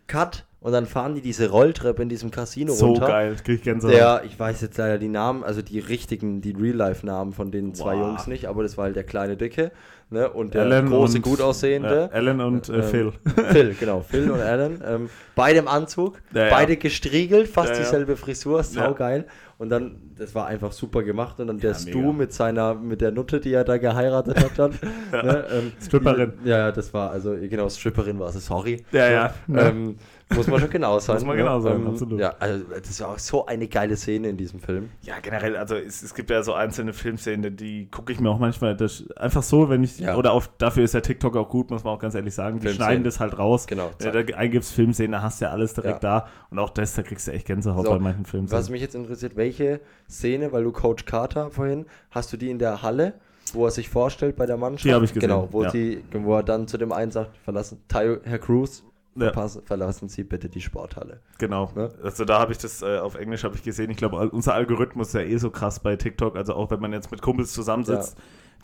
Cut 0.07 0.45
und 0.61 0.73
dann 0.73 0.85
fahren 0.85 1.15
die 1.15 1.21
diese 1.21 1.49
Rolltreppe 1.49 2.01
in 2.01 2.09
diesem 2.09 2.31
Casino 2.31 2.73
so 2.73 2.87
runter. 2.87 3.01
So 3.01 3.07
geil, 3.07 3.35
krieg 3.43 3.55
ich 3.57 3.63
Gänsehaut. 3.63 3.95
Der, 3.95 4.23
ich 4.25 4.37
weiß 4.37 4.61
jetzt 4.61 4.77
leider 4.77 4.97
die 4.97 5.07
Namen, 5.07 5.43
also 5.43 5.61
die 5.61 5.79
richtigen, 5.79 6.41
die 6.41 6.51
Real-Life-Namen 6.51 7.33
von 7.33 7.51
den 7.51 7.73
zwei 7.73 7.95
wow. 7.95 8.07
Jungs 8.07 8.27
nicht, 8.27 8.47
aber 8.47 8.63
das 8.63 8.77
war 8.77 8.85
halt 8.85 8.95
der 8.95 9.05
kleine 9.05 9.37
Dicke 9.37 9.71
ne? 10.09 10.29
und 10.29 10.53
der 10.53 10.63
Alan 10.63 10.89
große, 10.89 11.17
und, 11.17 11.21
gut 11.21 11.41
aussehende. 11.41 12.09
Ja, 12.11 12.17
Alan 12.17 12.41
und 12.41 12.69
äh, 12.69 12.73
ähm, 12.73 12.83
Phil. 12.83 13.13
Phil, 13.51 13.75
genau, 13.79 14.01
Phil 14.01 14.29
und 14.31 14.41
Alan. 14.41 14.81
Ähm, 14.85 15.09
beide 15.35 15.59
im 15.59 15.67
Anzug, 15.67 16.21
ja, 16.33 16.49
beide 16.49 16.77
gestriegelt, 16.77 17.47
fast 17.47 17.77
dieselbe 17.77 18.17
Frisur, 18.17 18.63
saugeil. 18.63 19.25
Und 19.57 19.69
dann, 19.69 19.97
das 20.17 20.33
war 20.35 20.47
einfach 20.47 20.71
super 20.71 21.03
gemacht. 21.03 21.37
Und 21.41 21.47
dann 21.47 21.59
der 21.59 21.73
Stu 21.73 22.13
mit 22.13 22.31
seiner, 22.31 22.75
mit 22.75 23.01
der 23.01 23.11
Nutte, 23.11 23.41
die 23.41 23.51
er 23.51 23.65
da 23.65 23.77
geheiratet 23.77 24.41
hat 24.41 24.57
dann. 24.57 24.71
ne? 25.11 25.45
ähm, 25.51 25.73
Stripperin. 25.81 26.33
Ja, 26.45 26.71
das 26.71 26.93
war, 26.93 27.11
also 27.11 27.35
genau, 27.35 27.67
Stripperin 27.67 28.19
war 28.19 28.29
es, 28.29 28.45
sorry. 28.45 28.85
Ja, 28.93 29.11
ja. 29.11 29.33
Ähm, 29.53 29.97
muss 30.35 30.47
man 30.47 30.59
schon 30.59 30.69
genau 30.69 30.99
sein. 30.99 31.15
Muss 31.15 31.25
man 31.25 31.37
genau 31.37 31.59
sein, 31.59 31.75
ähm, 31.77 31.87
absolut. 31.87 32.19
Ja, 32.19 32.35
also 32.39 32.63
das 32.65 32.89
ist 32.89 33.01
auch 33.01 33.17
so 33.17 33.45
eine 33.45 33.67
geile 33.67 33.95
Szene 33.95 34.29
in 34.29 34.37
diesem 34.37 34.59
Film. 34.59 34.89
Ja, 35.01 35.15
generell, 35.21 35.55
also 35.55 35.75
es, 35.75 36.03
es 36.03 36.13
gibt 36.13 36.29
ja 36.29 36.43
so 36.43 36.53
einzelne 36.53 36.93
Filmszenen, 36.93 37.55
die 37.55 37.87
gucke 37.89 38.13
ich 38.13 38.19
mir 38.19 38.29
auch 38.29 38.39
manchmal 38.39 38.75
das, 38.75 39.09
einfach 39.17 39.43
so, 39.43 39.69
wenn 39.69 39.83
ich, 39.83 39.99
ja. 39.99 40.15
oder 40.15 40.33
auf, 40.33 40.49
dafür 40.57 40.83
ist 40.83 40.93
der 40.93 41.01
TikTok 41.01 41.35
auch 41.35 41.49
gut, 41.49 41.71
muss 41.71 41.83
man 41.83 41.95
auch 41.95 41.99
ganz 41.99 42.15
ehrlich 42.15 42.33
sagen. 42.33 42.59
Die 42.59 42.69
schneiden 42.69 43.03
das 43.03 43.19
halt 43.19 43.37
raus. 43.37 43.67
Genau. 43.67 43.91
Du 43.97 44.11
da 44.11 44.35
eingibst 44.35 44.71
Filmszenen, 44.73 45.13
da 45.13 45.21
hast 45.21 45.41
du 45.41 45.45
ja 45.45 45.51
alles 45.51 45.73
direkt 45.73 46.03
ja. 46.03 46.21
da. 46.21 46.27
Und 46.49 46.59
auch 46.59 46.69
das, 46.69 46.93
da 46.93 47.03
kriegst 47.03 47.27
du 47.27 47.31
echt 47.31 47.47
Gänsehaut 47.47 47.85
so, 47.85 47.91
bei 47.91 47.99
manchen 47.99 48.25
Filmen. 48.25 48.51
Was 48.51 48.69
mich 48.69 48.81
jetzt 48.81 48.95
interessiert, 48.95 49.35
welche 49.35 49.81
Szene, 50.09 50.51
weil 50.51 50.63
du 50.63 50.71
Coach 50.71 51.05
Carter 51.05 51.49
vorhin, 51.49 51.85
hast 52.11 52.31
du 52.33 52.37
die 52.37 52.49
in 52.49 52.59
der 52.59 52.81
Halle? 52.81 53.13
wo 53.53 53.65
er 53.65 53.71
sich 53.71 53.89
vorstellt 53.89 54.35
bei 54.35 54.45
der 54.45 54.57
Mannschaft. 54.57 54.85
Die 54.85 54.93
habe 54.93 55.05
ich 55.05 55.11
gesehen. 55.13 55.29
Genau, 55.29 55.47
wo, 55.51 55.63
ja. 55.63 55.71
die, 55.71 56.03
wo 56.13 56.35
er 56.35 56.43
dann 56.43 56.67
zu 56.67 56.77
dem 56.77 56.91
einen 56.91 57.11
sagt, 57.11 57.35
verlassen, 57.37 57.81
Herr 57.91 58.37
Cruz, 58.37 58.83
ja. 59.25 59.61
verlassen 59.65 60.09
Sie 60.09 60.23
bitte 60.23 60.49
die 60.49 60.61
Sporthalle. 60.61 61.21
Genau. 61.37 61.71
Ne? 61.75 61.91
Also 62.03 62.25
da 62.25 62.39
habe 62.39 62.51
ich 62.51 62.57
das 62.57 62.81
äh, 62.81 62.97
auf 62.97 63.15
Englisch 63.15 63.43
habe 63.43 63.55
ich 63.55 63.63
gesehen. 63.63 63.89
Ich 63.89 63.97
glaube, 63.97 64.29
unser 64.29 64.53
Algorithmus 64.53 65.09
ist 65.09 65.13
ja 65.13 65.21
eh 65.21 65.37
so 65.37 65.49
krass 65.49 65.79
bei 65.79 65.95
TikTok. 65.95 66.35
Also 66.35 66.53
auch 66.53 66.71
wenn 66.71 66.79
man 66.79 66.93
jetzt 66.93 67.11
mit 67.11 67.21
Kumpels 67.21 67.53
zusammensitzt, 67.53 68.17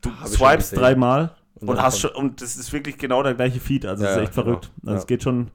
ja. 0.05 0.11
du 0.11 0.27
swipest 0.27 0.77
dreimal 0.77 1.35
und, 1.55 1.69
und 1.69 1.81
hast 1.81 1.99
schon 1.99 2.11
und 2.11 2.41
das 2.41 2.57
ist 2.57 2.73
wirklich 2.73 2.97
genau 2.97 3.23
der 3.23 3.33
gleiche 3.33 3.59
Feed. 3.59 3.85
Also 3.85 4.03
ja, 4.03 4.09
das 4.09 4.17
ist 4.17 4.23
echt 4.23 4.33
verrückt. 4.33 4.71
Genau. 4.81 4.91
Also 4.91 5.01
es 5.01 5.07
geht 5.07 5.23
schon 5.23 5.51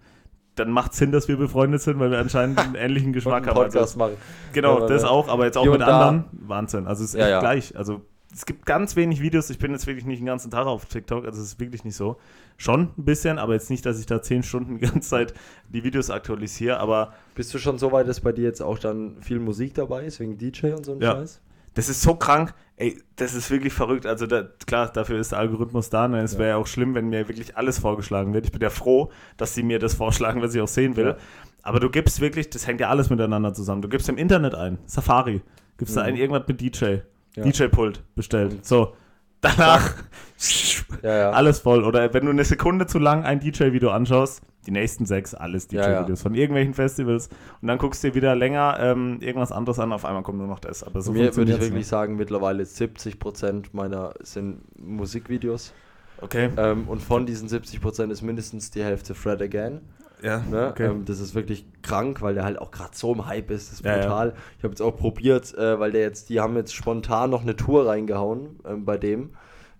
dann 0.57 0.71
macht 0.71 0.93
es 0.93 0.99
Sinn, 0.99 1.13
dass 1.13 1.29
wir 1.29 1.37
befreundet 1.37 1.81
sind, 1.81 1.99
weil 1.99 2.11
wir 2.11 2.19
anscheinend 2.19 2.59
einen 2.61 2.75
ähnlichen 2.75 3.13
Geschmack 3.13 3.47
haben. 3.47 3.55
Podcast 3.55 3.95
also, 3.95 3.99
machen. 3.99 4.17
Genau, 4.53 4.87
das 4.87 5.05
auch, 5.05 5.29
aber 5.29 5.47
jetzt 5.47 5.57
auch 5.57 5.67
mit 5.67 5.83
anderen. 5.83 6.25
Wahnsinn. 6.33 6.87
Also 6.87 7.05
es 7.05 7.15
ist 7.15 7.21
echt 7.21 7.41
gleich. 7.41 7.77
Also 7.77 8.03
es 8.33 8.47
gibt 8.47 8.67
ganz 8.67 8.97
wenig 8.97 9.21
Videos. 9.21 9.51
Ich 9.51 9.59
bin 9.59 9.73
jetzt 9.73 9.87
wirklich 9.87 10.07
nicht 10.07 10.21
den 10.21 10.27
ganzen 10.27 10.51
Tag 10.51 10.67
auf 10.67 10.87
TikTok, 10.87 11.25
also 11.25 11.41
es 11.41 11.49
ist 11.49 11.61
wirklich 11.61 11.85
nicht 11.85 11.97
so. 11.97 12.17
Schon 12.57 12.91
ein 12.97 13.05
bisschen, 13.05 13.39
aber 13.39 13.55
jetzt 13.55 13.71
nicht, 13.71 13.85
dass 13.87 13.99
ich 13.99 14.07
da 14.07 14.23
zehn 14.23 14.43
Stunden 14.43 14.79
die 14.79 14.87
ganze 14.87 15.09
Zeit 15.09 15.35
die 15.69 15.83
Videos 15.83 16.11
aktualisiere. 16.11 16.79
Aber 16.79 17.15
bist 17.35 17.53
du 17.55 17.59
schon 17.59 17.79
so 17.79 17.93
weit, 17.93 18.09
dass 18.09 18.21
bei 18.21 18.33
dir 18.33 18.45
jetzt 18.45 18.63
auch 18.63 18.79
dann 18.79 19.21
viel 19.23 19.39
Musik 19.39 19.75
dabei 19.75 20.05
ist, 20.05 20.21
wegen 20.21 20.39
DJ 20.39 20.73
und 20.73 20.85
so 20.85 20.93
ein 20.93 21.01
ja. 21.01 21.13
Scheiß? 21.13 21.41
Das 21.75 21.89
ist 21.89 22.03
so 22.03 22.15
krank. 22.17 22.55
Ey, 22.77 23.01
das 23.17 23.35
ist 23.35 23.51
wirklich 23.51 23.73
verrückt. 23.73 24.07
Also 24.07 24.27
da, 24.27 24.49
klar, 24.67 24.91
dafür 24.93 25.21
ist 25.21 25.33
der 25.33 25.39
Algorithmus 25.39 25.91
da. 25.91 26.09
Ne? 26.09 26.21
Es 26.21 26.37
wäre 26.37 26.51
ja 26.51 26.57
auch 26.57 26.67
schlimm, 26.67 26.95
wenn 26.95 27.09
mir 27.09 27.29
wirklich 27.29 27.57
alles 27.57 27.79
vorgeschlagen 27.79 28.35
wird. 28.35 28.47
Ich 28.47 28.53
bin 28.53 28.61
ja 28.61 28.71
froh, 28.71 29.11
dass 29.37 29.55
sie 29.55 29.63
mir 29.63 29.79
das 29.79 29.95
vorschlagen, 29.95 30.43
was 30.43 30.55
ich 30.55 30.61
auch 30.61 30.69
sehen 30.69 30.97
will. 30.97 31.07
Ja. 31.07 31.17
Aber 31.63 31.79
du 31.79 31.91
gibst 31.91 32.21
wirklich, 32.21 32.51
das 32.51 32.67
hängt 32.67 32.81
ja 32.81 32.89
alles 32.89 33.11
miteinander 33.11 33.53
zusammen. 33.53 33.83
Du 33.83 33.89
gibst 33.89 34.09
im 34.09 34.17
Internet 34.17 34.55
ein, 34.55 34.79
Safari, 34.87 35.43
gibst 35.79 35.95
mhm. 35.95 36.01
da 36.01 36.05
ein 36.07 36.17
irgendwas 36.17 36.49
mit 36.49 36.61
DJ. 36.61 36.99
Ja. 37.37 37.45
DJ-Pult 37.45 38.03
bestellt. 38.15 38.65
So, 38.67 38.95
danach 39.41 39.95
ja, 41.03 41.17
ja. 41.17 41.31
alles 41.31 41.61
voll. 41.61 41.85
Oder 41.85 42.13
wenn 42.13 42.25
du 42.25 42.31
eine 42.31 42.45
Sekunde 42.45 42.87
zu 42.87 42.99
lang 42.99 43.25
ein 43.25 43.41
DJ-Video 43.41 43.91
anschaust, 43.91 44.43
die 44.67 44.73
nächsten 44.73 45.07
sechs, 45.07 45.35
alles 45.35 45.69
DJ-Videos 45.69 46.23
von 46.23 46.35
irgendwelchen 46.35 46.75
Festivals. 46.75 47.29
Und 47.63 47.69
dann 47.69 47.79
guckst 47.79 48.03
du 48.05 48.09
dir 48.09 48.15
wieder 48.15 48.35
länger 48.35 48.77
ähm, 48.81 49.19
irgendwas 49.21 49.53
anderes 49.53 49.79
an, 49.79 49.93
auf 49.93 50.05
einmal 50.05 50.23
kommt 50.23 50.39
nur 50.39 50.47
noch 50.47 50.61
das. 50.61 50.83
Aber 50.83 51.01
so 51.01 51.13
Mir 51.13 51.35
würde 51.37 51.53
ich 51.53 51.59
wirklich 51.59 51.73
nicht. 51.73 51.89
sagen, 51.89 52.17
mittlerweile 52.17 52.63
70% 52.65 53.67
meiner 53.73 54.15
sind 54.21 54.61
Musikvideos. 54.79 55.73
Okay. 56.21 56.51
Ähm, 56.57 56.89
und 56.89 57.01
von 57.01 57.25
diesen 57.25 57.49
70% 57.49 58.11
ist 58.11 58.23
mindestens 58.23 58.71
die 58.71 58.83
Hälfte 58.83 59.15
Fred 59.15 59.41
Again. 59.41 59.81
Ja, 60.23 60.39
ne? 60.39 60.69
okay. 60.71 60.87
Ähm, 60.87 61.05
das 61.05 61.21
ist 61.21 61.35
wirklich 61.35 61.65
krank, 61.83 62.23
weil 62.23 62.35
der 62.35 62.45
halt 62.45 62.59
auch 62.59 62.71
gerade 62.71 62.91
so 62.93 63.13
im 63.13 63.27
Hype 63.27 63.51
ist. 63.51 63.69
Das 63.69 63.75
ist 63.75 63.83
brutal. 63.83 64.29
Ja, 64.29 64.33
ja. 64.35 64.41
Ich 64.59 64.65
habe 64.65 64.73
jetzt 64.73 64.83
auch 64.83 64.97
probiert, 64.97 65.55
äh, 65.55 65.79
weil 65.79 65.93
der 65.93 66.03
jetzt, 66.03 66.29
die 66.29 66.41
haben 66.41 66.57
jetzt 66.57 66.75
spontan 66.75 67.31
noch 67.31 67.43
eine 67.43 67.57
Tour 67.57 67.87
reingehauen 67.87 68.61
ähm, 68.67 68.85
bei 68.85 68.99
dem 68.99 69.31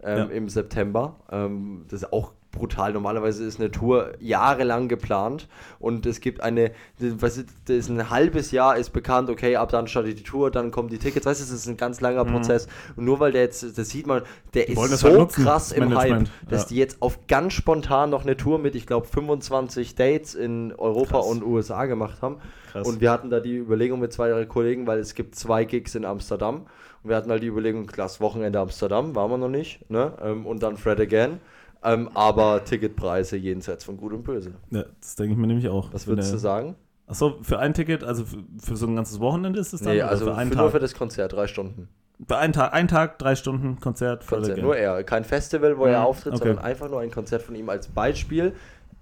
ähm, 0.03 0.31
im 0.31 0.49
September. 0.49 1.17
Ähm, 1.31 1.85
das 1.89 2.03
ist 2.03 2.13
auch 2.13 2.33
brutal. 2.53 2.93
Normalerweise 2.93 3.45
ist 3.45 3.61
eine 3.61 3.71
Tour 3.71 4.13
jahrelang 4.21 4.89
geplant 4.89 5.49
und 5.79 6.07
es 6.07 6.21
gibt 6.21 6.43
eine, 6.43 6.73
was 6.99 7.37
ist, 7.37 7.49
das 7.67 7.77
ist 7.77 7.89
ein 7.89 8.11
halbes 8.11 8.51
Jahr 8.51 8.77
ist 8.77 8.91
bekannt, 8.91 9.31
okay, 9.31 9.57
ab 9.57 9.71
dann 9.71 9.87
startet 9.87 10.19
die 10.19 10.23
Tour, 10.23 10.51
dann 10.51 10.71
kommen 10.71 10.89
die 10.89 10.99
Tickets. 10.99 11.27
Weißt 11.27 11.41
du, 11.41 11.45
das 11.45 11.53
ist 11.53 11.67
ein 11.67 11.77
ganz 11.77 12.01
langer 12.01 12.25
mhm. 12.25 12.33
Prozess. 12.33 12.67
Und 12.97 13.05
nur 13.05 13.21
weil 13.21 13.33
der 13.33 13.43
jetzt, 13.43 13.79
das 13.79 13.89
sieht 13.89 14.07
man, 14.07 14.23
der 14.55 14.67
die 14.67 14.73
ist 14.73 14.99
so 14.99 15.09
halt 15.09 15.19
nutzen, 15.19 15.45
krass 15.45 15.73
im 15.73 15.97
Hype, 15.97 16.29
dass 16.49 16.63
ja. 16.63 16.69
die 16.69 16.77
jetzt 16.77 17.01
auf 17.01 17.27
ganz 17.29 17.53
spontan 17.53 18.11
noch 18.11 18.23
eine 18.23 18.37
Tour 18.37 18.59
mit, 18.59 18.75
ich 18.75 18.87
glaube, 18.87 19.07
25 19.07 19.95
Dates 19.95 20.35
in 20.35 20.75
Europa 20.75 21.19
krass. 21.19 21.27
und 21.27 21.45
USA 21.45 21.87
gemacht 21.87 22.23
haben. 22.23 22.37
Krass. 22.73 22.87
Und 22.87 23.01
wir 23.01 23.11
hatten 23.11 23.31
da 23.31 23.41
die 23.41 23.57
Überlegung 23.57 24.01
mit 24.01 24.13
zwei 24.13 24.45
Kollegen, 24.45 24.87
weil 24.87 24.99
es 24.99 25.15
gibt 25.15 25.35
zwei 25.35 25.65
Gigs 25.65 25.95
in 25.95 26.05
Amsterdam. 26.05 26.67
Und 27.03 27.11
wir 27.11 27.17
hatten 27.17 27.31
halt 27.31 27.43
die 27.43 27.49
Überlegung, 27.49 27.87
klasse, 27.87 28.21
Wochenende 28.21 28.59
Amsterdam, 28.61 29.15
waren 29.15 29.31
wir 29.31 29.39
noch 29.39 29.49
nicht. 29.49 29.89
Ne? 29.91 30.13
Ähm, 30.23 30.47
und 30.47 30.63
dann 30.63 30.77
Fred 30.77 31.01
Again. 31.01 31.41
Ähm, 31.83 32.11
aber 32.15 32.65
Ticketpreise 32.65 33.37
jenseits 33.37 33.85
von 33.85 33.97
Gut 33.97 34.13
und 34.13 34.23
Böse. 34.23 34.53
Ja, 34.71 34.85
das 35.01 35.17
denke 35.17 35.33
ich 35.33 35.39
mir 35.39 35.47
nämlich 35.47 35.69
auch. 35.69 35.93
Was 35.93 36.07
würdest 36.07 36.33
du 36.33 36.39
sagen? 36.39 36.77
Achso, 37.07 37.39
für 37.43 37.59
ein 37.59 37.75
Ticket, 37.75 38.05
also 38.05 38.25
für, 38.25 38.45
für, 38.63 38.77
so 38.77 38.87
ein 38.87 38.95
ganzes 38.95 39.19
Wochenende 39.19 39.59
ist 39.59 39.73
es 39.73 39.81
dann? 39.81 39.95
Nee, 39.95 40.03
also 40.03 40.27
für, 40.27 40.37
einen 40.37 40.51
für 40.51 40.57
Tag? 40.57 40.63
nur 40.63 40.71
für 40.71 40.79
das 40.79 40.95
Konzert, 40.95 41.33
drei 41.33 41.49
Stunden. 41.49 41.89
Für 42.29 42.37
einen 42.37 42.53
Tag, 42.53 42.73
ein 42.73 42.87
Tag, 42.87 43.19
drei 43.19 43.35
Stunden 43.35 43.81
Konzert. 43.81 44.27
Konzert 44.27 44.59
nur 44.59 44.77
er. 44.77 45.03
Kein 45.05 45.25
Festival, 45.25 45.79
wo 45.79 45.87
mhm, 45.87 45.93
er 45.93 46.05
auftritt, 46.05 46.35
okay. 46.35 46.45
sondern 46.45 46.65
einfach 46.65 46.89
nur 46.89 47.01
ein 47.01 47.11
Konzert 47.11 47.43
von 47.43 47.55
ihm 47.55 47.69
als 47.69 47.89
Beispiel. 47.89 48.53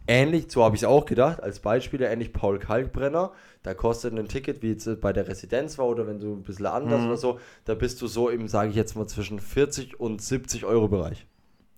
Ähnlich, 0.07 0.47
so 0.49 0.64
habe 0.64 0.75
ich 0.75 0.83
es 0.83 0.88
auch 0.88 1.05
gedacht, 1.05 1.43
als 1.43 1.61
Beispiel, 1.61 2.01
ähnlich 2.01 2.33
Paul 2.33 2.59
Kalkbrenner. 2.59 3.33
Da 3.62 3.75
kostet 3.75 4.19
ein 4.19 4.29
Ticket, 4.29 4.62
wie 4.62 4.71
jetzt 4.71 5.03
bei 5.03 5.12
der 5.12 5.29
Residenz 5.29 5.77
war 5.77 5.87
oder 5.87 6.07
wenn 6.07 6.19
du 6.19 6.33
ein 6.33 6.45
bisschen 6.45 6.64
anders 6.64 7.01
mhm. 7.01 7.07
oder 7.09 7.17
so, 7.19 7.41
da 7.67 7.75
bist 7.75 8.01
du 8.01 8.07
so 8.07 8.31
im, 8.31 8.49
sage 8.49 8.71
ich 8.71 8.77
jetzt 8.77 8.97
mal, 8.97 9.07
zwischen 9.07 9.38
40 9.38 10.01
und 10.01 10.23
70 10.23 10.64
Euro 10.64 10.88
Bereich. 10.88 11.27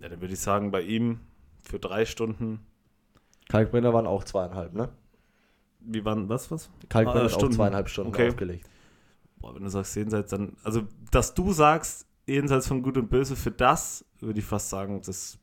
Ja, 0.01 0.09
dann 0.09 0.21
würde 0.21 0.35
ich 0.35 0.41
sagen, 0.41 0.71
bei 0.71 0.83
ihm 0.83 1.21
für 1.63 1.79
drei 1.79 2.05
Stunden. 2.05 2.61
Kalkbrenner 3.49 3.93
waren 3.93 4.07
auch 4.07 4.25
zweieinhalb, 4.25 4.73
ne? 4.73 4.89
Wie 5.81 6.05
waren, 6.05 6.29
was, 6.29 6.51
was? 6.51 6.71
Kalkbrenner 6.89 7.31
ah, 7.31 7.35
auch 7.35 7.49
zweieinhalb 7.49 7.89
Stunden 7.89 8.11
okay. 8.11 8.29
aufgelegt. 8.29 8.69
Boah, 9.39 9.55
wenn 9.55 9.63
du 9.63 9.71
sagst 9.71 9.97
jenseits, 9.97 10.31
dann, 10.31 10.57
also, 10.63 10.83
dass 11.11 11.35
du 11.35 11.53
sagst, 11.53 12.07
jenseits 12.27 12.69
von 12.69 12.83
Gut 12.83 12.97
und 12.99 13.09
Böse, 13.09 13.37
für 13.37 13.51
das 13.51 14.05
würde 14.21 14.39
ich 14.39 14.45
fast 14.45 14.69
sagen, 14.69 14.99
das 14.99 15.09
ist 15.09 15.39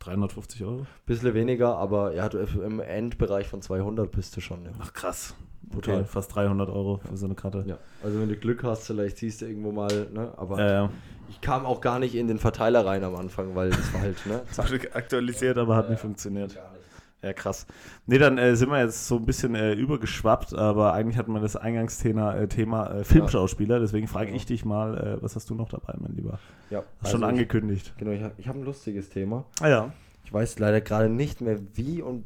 350 0.00 0.64
Euro. 0.64 0.86
Bisschen 1.06 1.34
weniger, 1.34 1.76
aber 1.76 2.14
ja, 2.14 2.28
du, 2.28 2.38
im 2.38 2.80
Endbereich 2.80 3.48
von 3.48 3.62
200 3.62 4.10
bist 4.10 4.36
du 4.36 4.40
schon. 4.40 4.64
Ja. 4.64 4.72
Ach 4.78 4.92
krass. 4.92 5.34
Brutal. 5.62 5.96
Okay, 5.96 6.04
fast 6.04 6.34
300 6.34 6.70
Euro 6.70 6.98
für 6.98 7.16
so 7.16 7.26
eine 7.26 7.34
Karte. 7.34 7.64
Ja. 7.66 7.78
Also 8.02 8.20
wenn 8.20 8.28
du 8.28 8.36
Glück 8.36 8.62
hast, 8.64 8.86
vielleicht 8.86 9.18
siehst 9.18 9.42
du 9.42 9.46
irgendwo 9.46 9.72
mal, 9.72 10.08
ne? 10.12 10.32
Aber 10.36 10.58
ja, 10.58 10.70
ja. 10.70 10.90
Ich 11.28 11.40
kam 11.40 11.66
auch 11.66 11.80
gar 11.80 11.98
nicht 11.98 12.14
in 12.14 12.28
den 12.28 12.38
Verteiler 12.38 12.84
rein 12.86 13.04
am 13.04 13.16
Anfang, 13.16 13.54
weil 13.54 13.70
das 13.70 13.92
war 13.92 14.00
halt, 14.00 14.26
ne? 14.26 14.42
Aktualisiert, 14.94 15.58
aber 15.58 15.76
hat 15.76 15.86
ja, 15.86 15.92
nicht 15.92 16.00
funktioniert. 16.00 16.54
Gar 16.54 16.72
nicht. 16.72 16.78
Ja, 17.22 17.32
krass. 17.32 17.66
Ne, 18.06 18.18
dann 18.18 18.38
äh, 18.38 18.54
sind 18.54 18.70
wir 18.70 18.80
jetzt 18.80 19.08
so 19.08 19.16
ein 19.16 19.26
bisschen 19.26 19.56
äh, 19.56 19.72
übergeschwappt, 19.72 20.54
aber 20.54 20.92
eigentlich 20.92 21.18
hatten 21.18 21.32
wir 21.32 21.40
das 21.40 21.56
Eingangsthema 21.56 22.34
äh, 22.34 22.46
Thema 22.46 22.90
äh, 22.90 23.04
Filmschauspieler, 23.04 23.80
deswegen 23.80 24.06
frage 24.06 24.30
ich 24.30 24.46
dich 24.46 24.64
mal, 24.64 24.96
äh, 24.96 25.22
was 25.22 25.34
hast 25.34 25.50
du 25.50 25.56
noch 25.56 25.68
dabei, 25.68 25.94
mein 25.98 26.14
Lieber? 26.14 26.38
Ja. 26.70 26.78
Hast 26.78 27.06
also 27.06 27.16
schon 27.16 27.24
angekündigt. 27.24 27.92
Ich, 27.92 27.98
genau, 27.98 28.12
ich 28.12 28.22
habe 28.22 28.34
hab 28.46 28.54
ein 28.54 28.64
lustiges 28.64 29.08
Thema. 29.08 29.44
Ah 29.60 29.68
ja. 29.68 29.92
Ich 30.24 30.32
weiß 30.32 30.60
leider 30.60 30.80
gerade 30.80 31.08
nicht 31.08 31.40
mehr 31.40 31.58
wie 31.74 32.02
und 32.02 32.24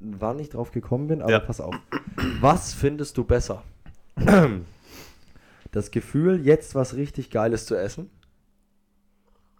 wann 0.00 0.38
ich 0.38 0.48
drauf 0.48 0.72
gekommen 0.72 1.08
bin, 1.08 1.20
aber 1.20 1.32
ja. 1.32 1.40
pass 1.40 1.60
auf. 1.60 1.74
Was 2.40 2.72
findest 2.72 3.18
du 3.18 3.24
besser? 3.24 3.62
Das 5.72 5.92
Gefühl, 5.92 6.44
jetzt 6.44 6.74
was 6.74 6.96
richtig 6.96 7.30
Geiles 7.30 7.64
zu 7.64 7.76
essen? 7.76 8.10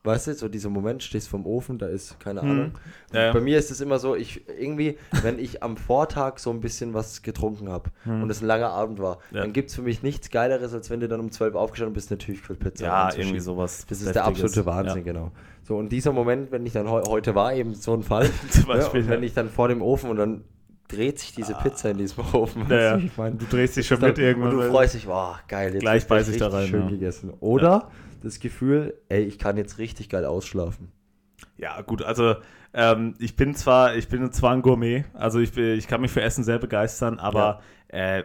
Weißt 0.02 0.28
du, 0.28 0.34
so 0.34 0.48
dieser 0.48 0.70
Moment, 0.70 1.02
stehst 1.02 1.28
vom 1.28 1.44
Ofen, 1.44 1.76
da 1.76 1.86
ist 1.86 2.18
keine 2.20 2.40
hm. 2.40 2.50
Ahnung. 2.50 2.70
Ja, 3.12 3.32
Bei 3.32 3.40
mir 3.40 3.58
ist 3.58 3.70
es 3.70 3.82
immer 3.82 3.98
so, 3.98 4.16
ich 4.16 4.48
irgendwie, 4.48 4.96
wenn 5.22 5.38
ich 5.38 5.62
am 5.62 5.76
Vortag 5.76 6.38
so 6.38 6.50
ein 6.50 6.60
bisschen 6.60 6.94
was 6.94 7.20
getrunken 7.20 7.68
habe 7.68 7.90
hm. 8.04 8.22
und 8.22 8.30
es 8.30 8.40
ein 8.40 8.46
langer 8.46 8.70
Abend 8.70 8.98
war, 8.98 9.18
ja. 9.30 9.42
dann 9.42 9.52
gibt 9.52 9.68
es 9.68 9.76
für 9.76 9.82
mich 9.82 10.02
nichts 10.02 10.30
Geileres, 10.30 10.72
als 10.72 10.88
wenn 10.88 11.00
du 11.00 11.08
dann 11.08 11.20
um 11.20 11.30
12 11.30 11.54
aufgestanden 11.54 11.92
bist, 11.92 12.10
eine 12.10 12.18
Tiefkühlpizza. 12.18 12.84
Ja, 12.84 13.14
irgendwie 13.14 13.40
sowas. 13.40 13.84
Das 13.88 14.00
ist 14.00 14.14
der 14.14 14.24
absolute 14.24 14.64
Wahnsinn, 14.64 15.04
ja. 15.04 15.12
genau. 15.12 15.32
So, 15.62 15.76
und 15.76 15.90
dieser 15.90 16.12
Moment, 16.12 16.50
wenn 16.50 16.64
ich 16.64 16.72
dann 16.72 16.88
he 16.88 17.00
heute 17.08 17.34
war, 17.34 17.52
eben 17.52 17.74
so 17.74 17.92
ein 17.92 18.02
Fall, 18.02 18.30
Zum 18.50 18.66
Beispiel, 18.66 19.06
wenn 19.08 19.22
ich 19.22 19.34
dann 19.34 19.50
vor 19.50 19.68
dem 19.68 19.82
Ofen 19.82 20.08
und 20.08 20.16
dann 20.16 20.44
dreht 20.90 21.18
sich 21.18 21.34
diese 21.34 21.56
ah. 21.56 21.62
Pizza 21.62 21.90
in 21.90 21.98
diesem 21.98 22.24
Ofen. 22.32 22.66
Ja, 22.68 22.96
ich 22.98 23.16
mein, 23.16 23.38
du 23.38 23.46
drehst 23.46 23.76
dich 23.76 23.86
schon 23.86 24.00
mit 24.00 24.18
irgendwann. 24.18 24.54
Und 24.54 24.62
du 24.64 24.70
freust 24.70 24.94
dich, 24.94 25.06
wow, 25.06 25.36
geil, 25.48 25.72
jetzt 25.72 25.80
gleich 25.80 26.06
beiß 26.06 26.28
ich 26.28 26.38
da 26.38 26.48
rein. 26.48 26.68
Schön 26.68 26.88
gegessen. 26.88 27.32
Oder 27.40 27.90
das 28.22 28.40
Gefühl, 28.40 28.94
ey, 29.08 29.22
ich 29.22 29.38
kann 29.38 29.56
jetzt 29.56 29.78
richtig 29.78 30.08
geil 30.08 30.24
ausschlafen. 30.24 30.92
Ja, 31.56 31.80
gut, 31.82 32.02
also 32.02 32.36
ähm, 32.74 33.14
ich 33.18 33.36
bin 33.36 33.54
zwar, 33.54 33.96
ich 33.96 34.08
bin 34.08 34.30
zwar 34.32 34.52
ein 34.52 34.62
Gourmet, 34.62 35.04
also 35.14 35.40
ich, 35.40 35.56
ich 35.56 35.88
kann 35.88 36.00
mich 36.00 36.10
für 36.10 36.22
Essen 36.22 36.44
sehr 36.44 36.58
begeistern, 36.58 37.18
aber 37.18 37.60
ja. 37.92 38.18
äh, 38.18 38.24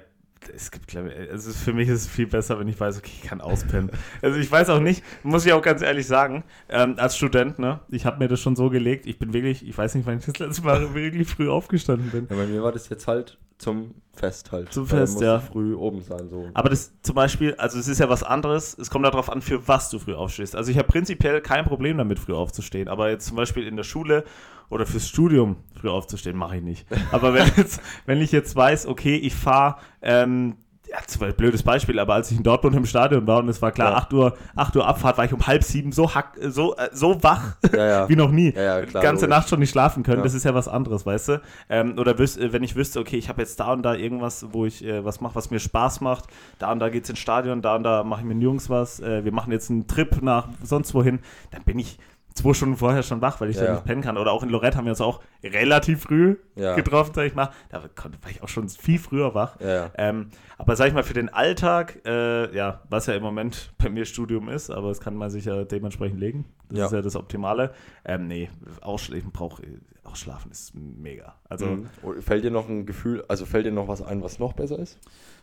es 0.50 0.72
gibt, 0.72 0.88
glaube 0.88 1.12
ich, 1.12 1.32
also 1.32 1.52
für 1.52 1.74
mich 1.74 1.90
ist 1.90 2.02
es 2.02 2.08
viel 2.08 2.28
besser, 2.28 2.60
wenn 2.60 2.68
ich 2.68 2.80
weiß, 2.80 2.98
okay, 2.98 3.12
ich 3.22 3.28
kann 3.28 3.42
auspennen. 3.42 3.92
Also 4.22 4.40
ich 4.40 4.52
weiß 4.52 4.70
auch 4.70 4.80
nicht, 4.80 5.04
muss 5.24 5.46
ich 5.46 5.54
auch 5.54 5.62
ganz 5.62 5.82
ehrlich 5.82 6.08
sagen, 6.08 6.44
ähm, 6.70 6.96
als 6.98 7.16
Student, 7.16 7.60
ne, 7.60 7.80
ich 7.90 8.06
habe 8.06 8.20
mir 8.20 8.28
das 8.28 8.40
schon 8.40 8.56
so 8.56 8.70
gelegt, 8.70 9.06
ich 9.06 9.20
bin 9.20 9.34
wirklich, 9.34 9.68
ich 9.68 9.78
weiß 9.78 9.96
nicht, 9.96 10.06
wann 10.06 10.20
ich 10.20 10.26
das 10.26 10.40
letzte 10.40 10.64
Mal 10.64 10.94
wirklich 10.94 11.28
früh 11.28 11.50
aufgestanden 11.50 12.10
bin. 12.12 12.28
Ja, 12.30 12.36
bei 12.36 12.48
mir 12.48 12.64
war 12.64 12.72
das 12.72 12.90
jetzt 12.90 13.08
halt 13.08 13.38
zum 13.58 13.96
Fest 14.14 14.52
halt. 14.52 14.72
Zum 14.72 14.88
Fest, 14.88 15.22
ja. 15.22 15.40
früh 15.40 15.76
oben 15.76 16.02
sein, 16.02 16.30
so. 16.30 16.50
Aber 16.54 16.70
das 16.70 16.94
zum 17.02 17.16
Beispiel, 17.16 17.56
also 17.56 17.80
es 17.80 17.88
ist 17.88 18.00
ja 18.00 18.10
was 18.10 18.24
anderes, 18.24 18.78
es 18.78 18.90
kommt 18.90 19.06
darauf 19.06 19.30
an, 19.30 19.42
für 19.42 19.68
was 19.68 19.90
du 19.90 20.00
früh 20.00 20.14
aufstehst. 20.14 20.56
Also 20.56 20.72
ich 20.72 20.78
habe 20.78 20.88
prinzipiell 20.88 21.42
kein 21.42 21.66
Problem 21.66 21.98
damit, 21.98 22.20
früh 22.20 22.34
aufzustehen, 22.34 22.88
aber 22.88 23.10
jetzt 23.10 23.28
zum 23.28 23.38
Beispiel 23.38 23.68
in 23.68 23.76
der 23.76 23.84
Schule 23.84 24.24
oder 24.70 24.86
fürs 24.86 25.08
Studium 25.08 25.58
früh 25.80 25.90
aufzustehen, 25.90 26.38
mache 26.38 26.58
ich 26.58 26.64
nicht. 26.64 26.88
Aber 27.12 27.34
wenn, 27.34 27.48
jetzt, 27.58 27.82
wenn 28.06 28.22
ich 28.22 28.32
jetzt 28.32 28.56
weiß, 28.56 28.88
okay, 28.88 29.16
ich 29.16 29.36
fahre 29.36 29.78
ähm, 30.02 30.56
ja, 30.88 30.98
ein 31.28 31.36
blödes 31.36 31.64
Beispiel, 31.64 32.00
aber 32.00 32.14
als 32.14 32.32
ich 32.32 32.38
in 32.38 32.44
Dortmund 32.44 32.76
im 32.76 32.86
Stadion 32.86 33.26
war 33.28 33.40
und 33.40 33.50
es 33.50 33.62
war 33.62 33.72
klar, 33.72 33.92
ja. 33.92 33.98
8 33.98 34.14
Uhr, 34.14 34.38
8 34.56 34.76
Uhr 34.76 34.88
Abfahrt, 34.88 35.18
war 35.18 35.26
ich 35.26 35.34
um 35.34 35.46
halb 35.46 35.64
sieben 35.64 35.92
so, 35.92 36.14
hack, 36.14 36.38
so, 36.42 36.76
äh, 36.76 36.90
so 36.92 37.22
wach 37.24 37.56
ja, 37.74 37.86
ja. 37.86 38.10
wie 38.10 38.16
noch 38.16 38.32
nie. 38.32 38.54
Ja, 38.54 38.82
klar, 38.84 39.04
Ganze 39.04 39.26
logisch. 39.26 39.38
Nacht 39.38 39.50
schon 39.50 39.60
nicht 39.60 39.72
schlafen 39.72 40.04
können, 40.04 40.24
das 40.24 40.34
ist 40.34 40.44
ja 40.44 40.54
was 40.54 40.68
anderes, 40.68 41.06
weißt 41.06 41.30
du? 41.30 41.42
Ähm, 41.70 41.98
oder 41.98 42.20
äh, 42.20 42.54
wenn 42.54 42.64
ich 42.64 42.76
wüsste, 42.76 43.00
okay, 43.00 43.18
ich 43.18 43.30
habe 43.30 43.42
jetzt 43.42 43.60
da 43.60 43.74
und 43.74 43.84
da 43.84 43.96
irgendwas, 43.96 44.48
wo 44.52 44.66
ich 44.66 44.86
äh, 44.86 45.04
was 45.04 45.22
mache, 45.22 45.36
was 45.36 45.50
mir 45.50 45.60
Spaß 45.60 46.02
macht, 46.02 46.26
da 46.60 46.72
und 46.72 46.80
da 46.80 46.90
geht's 46.90 47.10
ins 47.10 47.20
Stadion, 47.20 47.62
da 47.62 47.76
und 47.76 47.84
da 47.84 48.04
mache 48.04 48.22
ich 48.22 48.28
mit 48.28 48.38
den 48.38 48.42
Jungs 48.42 48.70
was, 48.70 49.00
äh, 49.00 49.26
wir 49.26 49.32
machen 49.32 49.52
jetzt 49.52 49.70
einen 49.70 49.88
Trip 49.88 50.22
nach 50.22 50.50
sonst 50.64 50.94
wohin, 50.94 51.20
dann 51.52 51.64
bin 51.64 51.80
ich 51.80 51.98
zwei 52.36 52.54
Stunden 52.54 52.76
vorher 52.76 53.02
schon 53.02 53.22
wach, 53.22 53.42
weil 53.42 53.50
ich 53.50 53.58
ja. 53.58 53.66
da 53.66 53.72
nicht 53.74 53.86
pennen 53.86 54.02
kann. 54.02 54.18
Oder 54.18 54.32
auch 54.32 54.44
in 54.44 54.50
Lorette 54.50 54.78
haben 54.78 54.86
wir 54.86 54.92
uns 54.92 55.02
auch 55.02 55.22
relativ 55.44 56.04
früh 56.04 56.38
ja. 56.56 56.76
getroffen, 56.76 57.14
sag 57.16 57.26
ich 57.26 57.34
mal. 57.34 57.50
Da 57.70 57.82
war 57.82 58.30
ich 58.30 58.44
auch 58.44 58.50
schon 58.50 58.70
viel 58.70 59.00
früher 59.00 59.34
wach. 59.34 59.60
Ja. 59.60 59.92
Ähm, 59.98 60.30
aber 60.58 60.76
sag 60.76 60.88
ich 60.88 60.94
mal, 60.94 61.04
für 61.04 61.14
den 61.14 61.30
Alltag, 61.30 62.02
äh, 62.06 62.56
ja, 62.56 62.82
was 62.90 63.08
ja 63.08 63.16
im 63.16 63.24
Moment 63.24 63.74
bei 63.78 63.90
mir 63.90 64.06
Studium 64.06 64.50
ist, 64.50 64.70
aber 64.70 64.90
das 64.90 65.00
kann 65.00 65.16
man 65.16 65.30
sich 65.30 65.46
ja 65.46 65.64
dementsprechend 65.64 66.20
legen. 66.20 66.46
Das 66.70 66.88
ist 66.88 66.94
ja 66.94 67.02
das 67.02 67.16
Optimale. 67.16 67.74
Ähm, 68.04 68.28
nee, 68.28 68.50
ausschlafen 68.82 69.32
braucht 69.32 69.64
Ausschlafen 70.04 70.52
ist 70.52 70.74
mega. 70.76 71.36
Also 71.50 71.66
mhm. 71.66 71.88
fällt 72.22 72.44
dir 72.44 72.52
noch 72.52 72.70
ein 72.70 72.86
Gefühl, 72.86 73.26
also 73.28 73.46
fällt 73.46 73.66
dir 73.66 73.72
noch 73.72 73.88
was 73.88 74.02
ein, 74.02 74.22
was 74.22 74.40
noch 74.40 74.54
besser 74.54 74.78
ist? 74.78 75.00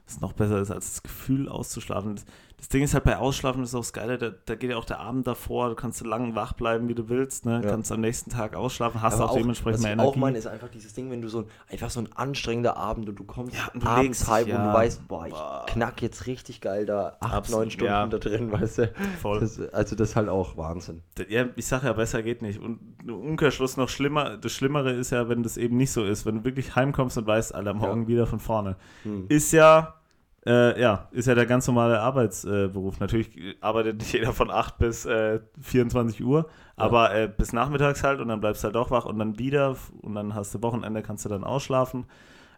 Was 0.06 0.20
noch 0.20 0.32
besser 0.32 0.60
ist, 0.60 0.70
als 0.70 0.90
das 0.90 1.02
Gefühl 1.02 1.48
auszuschlafen. 1.48 2.20
Das 2.62 2.68
Ding 2.68 2.84
ist 2.84 2.94
halt 2.94 3.02
bei 3.02 3.16
Ausschlafen 3.16 3.64
ist 3.64 3.74
auch 3.74 3.80
das 3.80 3.92
Geile, 3.92 4.18
da, 4.18 4.30
da 4.30 4.54
geht 4.54 4.70
ja 4.70 4.76
auch 4.76 4.84
der 4.84 5.00
Abend 5.00 5.26
davor, 5.26 5.70
du 5.70 5.74
kannst 5.74 5.98
so 5.98 6.04
lange 6.04 6.36
wach 6.36 6.52
bleiben, 6.52 6.88
wie 6.88 6.94
du 6.94 7.08
willst, 7.08 7.44
ne? 7.44 7.60
Ja. 7.60 7.68
kannst 7.68 7.90
am 7.90 8.00
nächsten 8.00 8.30
Tag 8.30 8.54
ausschlafen, 8.54 9.02
hast 9.02 9.20
auch, 9.20 9.30
auch 9.30 9.36
dementsprechend 9.36 9.82
mehr 9.82 9.94
Energie. 9.94 10.06
Was 10.06 10.12
ich 10.12 10.16
auch 10.16 10.20
meine, 10.20 10.38
ist 10.38 10.46
einfach 10.46 10.68
dieses 10.68 10.94
Ding, 10.94 11.10
wenn 11.10 11.20
du 11.20 11.26
so 11.26 11.48
einfach 11.68 11.90
so 11.90 11.98
ein 11.98 12.12
anstrengender 12.12 12.76
Abend 12.76 13.08
und 13.08 13.16
du 13.16 13.24
kommst 13.24 13.56
ja, 13.56 13.68
und 13.74 13.82
du 13.82 13.88
abends 13.88 14.30
heim 14.30 14.46
ja. 14.46 14.58
und 14.60 14.68
du 14.68 14.74
weißt, 14.74 15.08
boah, 15.08 15.26
ich 15.26 15.32
boah. 15.32 15.66
knack 15.66 16.02
jetzt 16.02 16.28
richtig 16.28 16.60
geil 16.60 16.86
da 16.86 17.16
acht, 17.18 17.34
Absolut, 17.34 17.62
neun 17.62 17.70
Stunden 17.72 17.92
ja. 17.92 18.06
da 18.06 18.18
drin, 18.18 18.52
weißt 18.52 18.78
du. 18.78 18.92
Voll. 19.20 19.40
Das, 19.40 19.58
also 19.72 19.96
das 19.96 20.10
ist 20.10 20.16
halt 20.16 20.28
auch 20.28 20.56
Wahnsinn. 20.56 21.02
Ja, 21.28 21.46
ich 21.56 21.66
sage 21.66 21.86
ja, 21.86 21.94
besser 21.94 22.22
geht 22.22 22.42
nicht. 22.42 22.60
Und 22.60 22.78
Umkehrschluss 23.10 23.76
noch 23.76 23.88
schlimmer, 23.88 24.36
das 24.36 24.52
Schlimmere 24.52 24.92
ist 24.92 25.10
ja, 25.10 25.28
wenn 25.28 25.42
das 25.42 25.56
eben 25.56 25.76
nicht 25.76 25.90
so 25.90 26.04
ist, 26.04 26.26
wenn 26.26 26.36
du 26.36 26.44
wirklich 26.44 26.76
heimkommst 26.76 27.18
und 27.18 27.26
weißt, 27.26 27.56
Alter, 27.56 27.74
morgen 27.74 28.06
wieder 28.06 28.28
von 28.28 28.38
vorne. 28.38 28.76
Hm. 29.02 29.26
Ist 29.28 29.50
ja 29.50 29.96
äh, 30.44 30.80
ja, 30.80 31.08
ist 31.12 31.28
ja 31.28 31.34
der 31.34 31.46
ganz 31.46 31.66
normale 31.66 32.00
Arbeitsberuf. 32.00 32.96
Äh, 32.96 33.00
Natürlich 33.00 33.56
arbeitet 33.60 33.98
nicht 33.98 34.12
jeder 34.12 34.32
von 34.32 34.50
8 34.50 34.78
bis 34.78 35.06
äh, 35.06 35.40
24 35.60 36.24
Uhr, 36.24 36.46
ja. 36.48 36.84
aber 36.84 37.14
äh, 37.14 37.28
bis 37.28 37.52
nachmittags 37.52 38.02
halt 38.02 38.20
und 38.20 38.28
dann 38.28 38.40
bleibst 38.40 38.62
du 38.62 38.66
halt 38.66 38.74
doch 38.74 38.90
wach 38.90 39.04
und 39.04 39.18
dann 39.18 39.38
wieder 39.38 39.76
und 40.00 40.14
dann 40.14 40.34
hast 40.34 40.54
du 40.54 40.62
Wochenende, 40.62 41.02
kannst 41.02 41.24
du 41.24 41.28
dann 41.28 41.44
ausschlafen. 41.44 42.06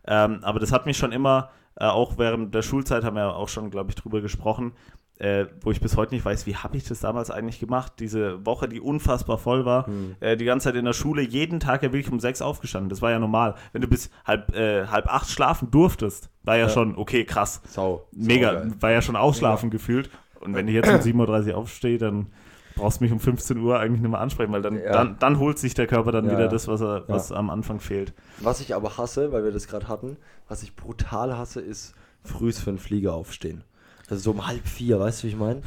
Ähm, 0.07 0.41
aber 0.43 0.61
das 0.61 0.73
hat 0.73 0.87
mich 0.87 0.97
schon 0.97 1.13
immer, 1.13 1.51
äh, 1.77 1.85
auch 1.85 2.17
während 2.17 2.55
der 2.55 2.63
Schulzeit 2.63 3.05
haben 3.05 3.17
wir 3.17 3.37
auch 3.37 3.49
schon, 3.49 3.71
glaube 3.71 3.91
ich, 3.91 3.97
drüber 3.97 4.21
gesprochen, 4.21 4.73
äh, 5.19 5.47
wo 5.63 5.71
ich 5.71 5.81
bis 5.81 5.97
heute 5.97 6.15
nicht 6.15 6.25
weiß, 6.25 6.47
wie 6.47 6.57
habe 6.57 6.77
ich 6.77 6.85
das 6.85 7.01
damals 7.01 7.31
eigentlich 7.31 7.61
gemacht? 7.61 7.95
Diese 8.01 8.45
Woche, 8.45 8.69
die 8.69 8.81
unfassbar 8.81 9.39
voll 9.39 9.65
war, 9.65 9.87
hm. 9.87 10.17
äh, 10.21 10.37
die 10.37 10.45
ganze 10.45 10.65
Zeit 10.65 10.75
in 10.75 10.85
der 10.85 10.93
Schule, 10.93 11.23
jeden 11.23 11.61
Tag 11.61 11.83
ja 11.83 11.93
wirklich 11.93 12.11
um 12.13 12.19
sechs 12.19 12.43
aufgestanden. 12.43 12.89
Das 12.89 13.01
war 13.01 13.11
ja 13.11 13.19
normal. 13.19 13.55
Wenn 13.73 13.83
du 13.83 13.89
bis 13.89 14.11
halb, 14.25 14.55
äh, 14.55 14.87
halb 14.87 15.07
acht 15.07 15.31
schlafen 15.31 15.71
durftest, 15.71 16.31
war 16.43 16.57
ja, 16.57 16.65
ja. 16.65 16.69
schon, 16.69 16.97
okay, 16.97 17.25
krass. 17.25 17.63
Sau. 17.69 18.09
Mega, 18.13 18.65
Sau 18.65 18.75
war 18.81 18.91
ja 18.91 19.03
schon 19.03 19.17
ausschlafen 19.17 19.69
Mega. 19.69 19.79
gefühlt. 19.79 20.11
Und 20.41 20.55
wenn 20.55 20.69
ich 20.69 20.75
jetzt 20.75 20.89
um 20.89 20.97
7.30 20.97 21.51
Uhr 21.51 21.57
aufstehe, 21.57 21.99
dann 21.99 22.27
brauchst 22.75 23.01
du 23.01 23.05
mich 23.05 23.13
um 23.13 23.21
15 23.21 23.59
Uhr 23.59 23.79
eigentlich 23.79 24.03
nicht 24.03 24.11
mehr 24.11 24.21
ansprechen, 24.21 24.53
weil 24.53 24.63
dann, 24.63 24.77
ja. 24.77 24.93
dann, 24.93 25.17
dann, 25.19 25.39
holt 25.39 25.59
sich 25.59 25.75
der 25.75 25.87
Körper 25.87 26.13
dann 26.13 26.27
ja, 26.27 26.33
wieder 26.33 26.49
das, 26.49 26.69
was, 26.69 26.81
er, 26.81 27.05
was 27.07 27.33
am 27.33 27.51
Anfang 27.51 27.81
fehlt. 27.81 28.13
Was 28.41 28.61
ich 28.61 28.75
aber 28.75 28.99
hasse, 28.99 29.33
weil 29.33 29.45
wir 29.45 29.53
das 29.53 29.69
gerade 29.69 29.89
hatten, 29.89 30.17
was 30.49 30.63
ich 30.63 30.75
brutal 30.75 31.37
hasse, 31.37 31.61
ist 31.61 31.95
frühs 32.25 32.61
für 32.61 32.71
einen 32.71 32.79
Flieger 32.79 33.15
aufstehen. 33.15 33.65
Also 34.11 34.23
so 34.23 34.31
um 34.33 34.47
halb 34.47 34.67
vier, 34.69 35.01
weißt 35.01 35.23
du, 35.23 35.27
wie 35.27 35.31
ich 35.31 35.37
meine? 35.37 35.63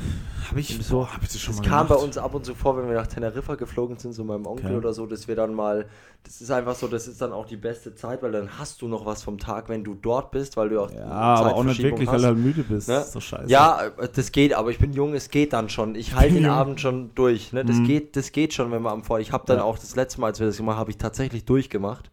Habe 0.47 0.59
ich 0.59 0.77
so. 0.85 1.11
Hab 1.11 1.23
ich 1.23 1.29
das 1.29 1.41
schon 1.41 1.55
das 1.55 1.63
mal 1.63 1.69
kam 1.69 1.87
gemacht? 1.87 1.99
bei 1.99 2.05
uns 2.05 2.17
ab 2.19 2.35
und 2.35 2.45
zu 2.45 2.53
vor, 2.53 2.77
wenn 2.77 2.87
wir 2.87 2.93
nach 2.93 3.07
Teneriffa 3.07 3.55
geflogen 3.55 3.97
sind, 3.97 4.13
so 4.13 4.23
meinem 4.23 4.45
Onkel 4.45 4.67
okay. 4.67 4.75
oder 4.75 4.93
so, 4.93 5.07
dass 5.07 5.27
wir 5.27 5.35
dann 5.35 5.55
mal, 5.55 5.87
das 6.23 6.39
ist 6.41 6.51
einfach 6.51 6.75
so, 6.75 6.87
das 6.87 7.07
ist 7.07 7.19
dann 7.19 7.33
auch 7.33 7.47
die 7.47 7.57
beste 7.57 7.95
Zeit, 7.95 8.21
weil 8.21 8.31
dann 8.31 8.59
hast 8.59 8.83
du 8.83 8.87
noch 8.87 9.07
was 9.07 9.23
vom 9.23 9.39
Tag, 9.39 9.69
wenn 9.69 9.83
du 9.83 9.95
dort 9.95 10.29
bist, 10.29 10.55
weil 10.55 10.69
du 10.69 10.81
auch 10.81 10.91
Ja, 10.91 11.07
aber 11.07 11.55
auch 11.55 11.63
nicht 11.63 11.81
wirklich, 11.81 12.07
hast. 12.07 12.13
weil 12.13 12.21
du 12.21 12.27
halt 12.27 12.37
müde 12.37 12.61
bist. 12.61 12.87
Ne? 12.89 12.95
Das 12.95 13.07
ist 13.07 13.15
doch 13.15 13.21
scheiße. 13.21 13.49
Ja, 13.49 13.89
das 13.89 14.31
geht, 14.31 14.53
aber 14.53 14.69
ich 14.69 14.77
bin 14.77 14.93
jung, 14.93 15.15
es 15.15 15.29
geht 15.31 15.53
dann 15.53 15.69
schon. 15.69 15.95
Ich 15.95 16.13
halte 16.13 16.35
den 16.35 16.45
Abend 16.45 16.79
schon 16.79 17.15
durch. 17.15 17.53
Ne? 17.53 17.65
Das, 17.65 17.77
mhm. 17.77 17.85
geht, 17.85 18.15
das 18.15 18.31
geht 18.31 18.53
schon, 18.53 18.71
wenn 18.71 18.83
man 18.83 18.93
am 18.93 19.03
Vor. 19.03 19.19
Ich 19.19 19.31
habe 19.31 19.45
dann 19.47 19.57
ja. 19.57 19.63
auch 19.63 19.79
das 19.79 19.95
letzte 19.95 20.21
Mal, 20.21 20.27
als 20.27 20.39
wir 20.39 20.45
das 20.45 20.57
gemacht 20.57 20.75
haben, 20.75 20.81
habe 20.81 20.91
ich 20.91 20.97
tatsächlich 20.97 21.45
durchgemacht. 21.45 22.11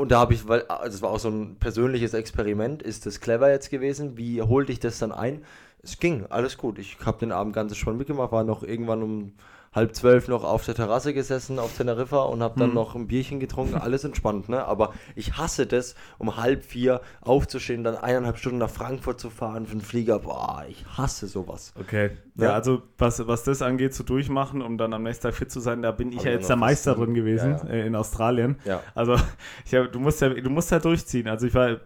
Und 0.00 0.12
da 0.12 0.20
habe 0.20 0.32
ich, 0.32 0.48
weil, 0.48 0.62
also 0.62 0.90
das 0.90 1.02
war 1.02 1.10
auch 1.10 1.18
so 1.18 1.28
ein 1.28 1.56
persönliches 1.56 2.14
Experiment, 2.14 2.82
ist 2.82 3.04
das 3.04 3.20
clever 3.20 3.50
jetzt 3.50 3.68
gewesen? 3.68 4.16
Wie 4.16 4.40
holte 4.40 4.72
ich 4.72 4.80
das 4.80 4.98
dann 4.98 5.12
ein? 5.12 5.44
Es 5.82 5.98
ging, 5.98 6.24
alles 6.30 6.56
gut. 6.56 6.78
Ich 6.78 6.96
habe 7.04 7.18
den 7.18 7.32
Abend 7.32 7.52
ganz 7.52 7.76
schon 7.76 7.98
mitgemacht, 7.98 8.32
war 8.32 8.42
noch 8.42 8.62
irgendwann 8.62 9.02
um 9.02 9.32
halb 9.72 9.94
zwölf 9.94 10.26
noch 10.26 10.42
auf 10.42 10.64
der 10.64 10.74
Terrasse 10.74 11.14
gesessen 11.14 11.60
auf 11.60 11.76
Teneriffa 11.76 12.22
und 12.22 12.42
habe 12.42 12.58
dann 12.58 12.70
hm. 12.70 12.74
noch 12.74 12.96
ein 12.96 13.06
Bierchen 13.06 13.38
getrunken, 13.38 13.76
alles 13.76 14.02
entspannt, 14.02 14.48
ne? 14.48 14.64
Aber 14.64 14.92
ich 15.14 15.36
hasse 15.36 15.66
das, 15.66 15.94
um 16.18 16.36
halb 16.36 16.64
vier 16.64 17.00
aufzustehen, 17.20 17.84
dann 17.84 17.96
eineinhalb 17.96 18.38
Stunden 18.38 18.58
nach 18.58 18.70
Frankfurt 18.70 19.20
zu 19.20 19.30
fahren 19.30 19.66
für 19.66 19.72
einen 19.72 19.80
Flieger. 19.80 20.18
Boah, 20.18 20.64
ich 20.68 20.84
hasse 20.96 21.28
sowas. 21.28 21.72
Okay. 21.78 22.10
Ja, 22.34 22.46
ja 22.46 22.54
also 22.54 22.82
was, 22.98 23.24
was 23.28 23.44
das 23.44 23.62
angeht, 23.62 23.94
zu 23.94 24.02
durchmachen, 24.02 24.60
um 24.60 24.76
dann 24.76 24.92
am 24.92 25.04
nächsten 25.04 25.22
Tag 25.22 25.34
fit 25.34 25.52
zu 25.52 25.60
sein, 25.60 25.82
da 25.82 25.92
bin 25.92 26.10
ich 26.10 26.24
ja 26.24 26.32
jetzt 26.32 26.48
der 26.48 26.56
Meister 26.56 26.96
drin 26.96 27.14
gewesen 27.14 27.52
ja, 27.52 27.64
ja. 27.64 27.70
Äh, 27.70 27.86
in 27.86 27.94
Australien. 27.94 28.58
Ja. 28.64 28.82
Also 28.96 29.16
ich 29.64 29.74
hab, 29.74 29.92
du 29.92 30.00
musst 30.00 30.20
ja, 30.20 30.30
du 30.30 30.50
musst 30.50 30.72
ja 30.72 30.80
durchziehen. 30.80 31.28
Also 31.28 31.46
ich 31.46 31.54
war 31.54 31.78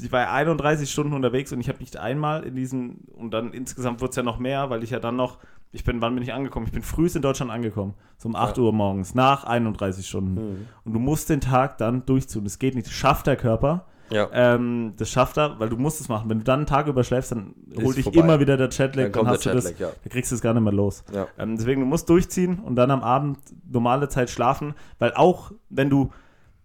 ich 0.00 0.10
war 0.10 0.30
31 0.30 0.90
Stunden 0.90 1.12
unterwegs 1.12 1.52
und 1.52 1.60
ich 1.60 1.68
habe 1.68 1.78
nicht 1.78 1.96
einmal 1.96 2.44
in 2.44 2.56
diesen, 2.56 3.04
und 3.14 3.32
dann 3.32 3.52
insgesamt 3.52 4.00
wird 4.00 4.10
es 4.10 4.16
ja 4.16 4.22
noch 4.22 4.38
mehr, 4.38 4.70
weil 4.70 4.82
ich 4.82 4.90
ja 4.90 4.98
dann 4.98 5.16
noch 5.16 5.38
ich 5.74 5.82
bin, 5.84 6.00
wann 6.00 6.14
bin 6.14 6.22
ich 6.22 6.32
angekommen? 6.32 6.66
Ich 6.66 6.72
bin 6.72 6.82
frühest 6.82 7.16
in 7.16 7.22
Deutschland 7.22 7.50
angekommen. 7.50 7.94
So 8.16 8.28
um 8.28 8.36
8 8.36 8.56
ja. 8.56 8.62
Uhr 8.62 8.72
morgens, 8.72 9.14
nach 9.14 9.44
31 9.44 10.06
Stunden. 10.06 10.34
Mhm. 10.34 10.66
Und 10.84 10.92
du 10.92 11.00
musst 11.00 11.28
den 11.28 11.40
Tag 11.40 11.78
dann 11.78 12.06
durchziehen. 12.06 12.44
Das 12.44 12.58
geht 12.58 12.74
nicht. 12.76 12.86
Das 12.86 12.94
schafft 12.94 13.26
der 13.26 13.36
Körper. 13.36 13.86
Ja. 14.10 14.28
Ähm, 14.32 14.92
das 14.96 15.10
schafft 15.10 15.36
er, 15.36 15.58
weil 15.58 15.68
du 15.68 15.76
musst 15.76 16.00
es 16.00 16.08
machen. 16.08 16.30
Wenn 16.30 16.38
du 16.38 16.44
dann 16.44 16.60
einen 16.60 16.66
Tag 16.66 16.86
überschläfst, 16.86 17.32
dann 17.32 17.54
holt 17.82 17.96
dich 17.96 18.06
immer 18.14 18.38
wieder 18.38 18.56
der 18.56 18.68
Chatlag. 18.68 19.12
Dann, 19.12 19.24
dann 19.24 19.32
hast 19.32 19.46
du 19.46 19.50
das, 19.50 19.78
ja. 19.78 19.88
dann 19.88 20.12
kriegst 20.12 20.30
du 20.30 20.36
es 20.36 20.42
gar 20.42 20.54
nicht 20.54 20.62
mehr 20.62 20.72
los. 20.72 21.02
Ja. 21.12 21.26
Ähm, 21.38 21.56
deswegen, 21.56 21.80
du 21.80 21.86
musst 21.86 22.08
durchziehen 22.08 22.60
und 22.60 22.76
dann 22.76 22.90
am 22.90 23.02
Abend 23.02 23.38
normale 23.68 24.08
Zeit 24.08 24.30
schlafen, 24.30 24.74
weil 24.98 25.12
auch 25.14 25.50
wenn 25.70 25.90
du 25.90 26.12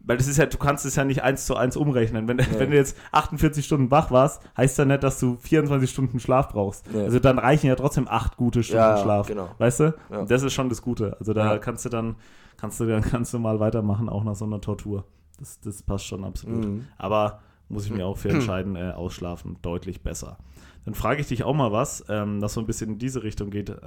weil 0.10 0.18
das 0.18 0.26
ist 0.26 0.38
ja, 0.38 0.48
du 0.48 0.58
kannst 0.58 0.88
es 0.88 0.96
ja 0.96 1.06
nicht 1.06 1.22
eins 1.22 1.46
zu 1.46 1.56
eins 1.56 1.78
umrechnen. 1.78 2.28
Wenn, 2.28 2.38
nee. 2.38 2.46
wenn 2.58 2.72
du 2.72 2.76
jetzt 2.76 2.98
48 3.12 3.64
Stunden 3.64 3.92
wach 3.92 4.10
warst, 4.10 4.42
heißt 4.58 4.80
das 4.80 4.88
nicht, 4.88 5.04
dass 5.04 5.20
du 5.20 5.38
24 5.40 5.88
Stunden 5.88 6.20
Schlaf 6.20 6.50
brauchst. 6.50 6.92
Nee. 6.92 7.04
Also 7.04 7.20
dann 7.20 7.38
reichen 7.38 7.68
ja 7.68 7.76
trotzdem 7.76 8.08
acht 8.08 8.36
gute 8.36 8.64
Stunden 8.64 8.82
ja, 8.82 8.98
Schlaf. 8.98 9.28
Genau. 9.28 9.50
Weißt 9.60 9.82
du? 9.82 9.94
Ja. 10.10 10.26
Das 10.26 10.42
ist 10.42 10.52
schon 10.52 10.68
das 10.68 10.82
Gute. 10.82 11.16
Also 11.20 11.34
da 11.34 11.54
ja. 11.54 11.58
kannst 11.60 11.86
du 11.86 11.90
dann, 11.90 12.16
kannst 12.58 12.80
du 12.80 12.88
dann 12.88 13.02
kannst 13.04 13.36
du 13.36 13.38
mal 13.38 13.60
weitermachen, 13.60 14.10
auch 14.10 14.24
nach 14.24 14.34
so 14.34 14.46
einer 14.46 14.60
Tortur. 14.60 15.06
Das, 15.38 15.60
das 15.60 15.84
passt 15.84 16.08
schon 16.08 16.24
absolut. 16.24 16.66
Mhm. 16.66 16.88
Aber 16.98 17.42
muss 17.68 17.86
ich 17.86 17.92
mir 17.92 18.08
auch 18.08 18.18
für 18.18 18.30
entscheiden, 18.34 18.76
äh, 18.76 18.94
ausschlafen 18.94 19.58
deutlich 19.62 20.02
besser. 20.02 20.40
Dann 20.86 20.96
frage 20.96 21.22
ich 21.22 21.28
dich 21.28 21.44
auch 21.44 21.54
mal 21.54 21.72
was, 21.72 22.04
ähm, 22.10 22.42
das 22.42 22.56
so 22.56 22.62
ein 22.62 22.66
bisschen 22.66 22.94
in 22.94 22.98
diese 22.98 23.22
Richtung 23.22 23.52
geht, 23.52 23.70
äh, 23.70 23.78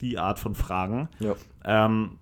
die 0.00 0.18
Art 0.18 0.40
von 0.40 0.56
Fragen. 0.56 1.08
Ja. 1.20 1.36
Ähm, 1.64 2.18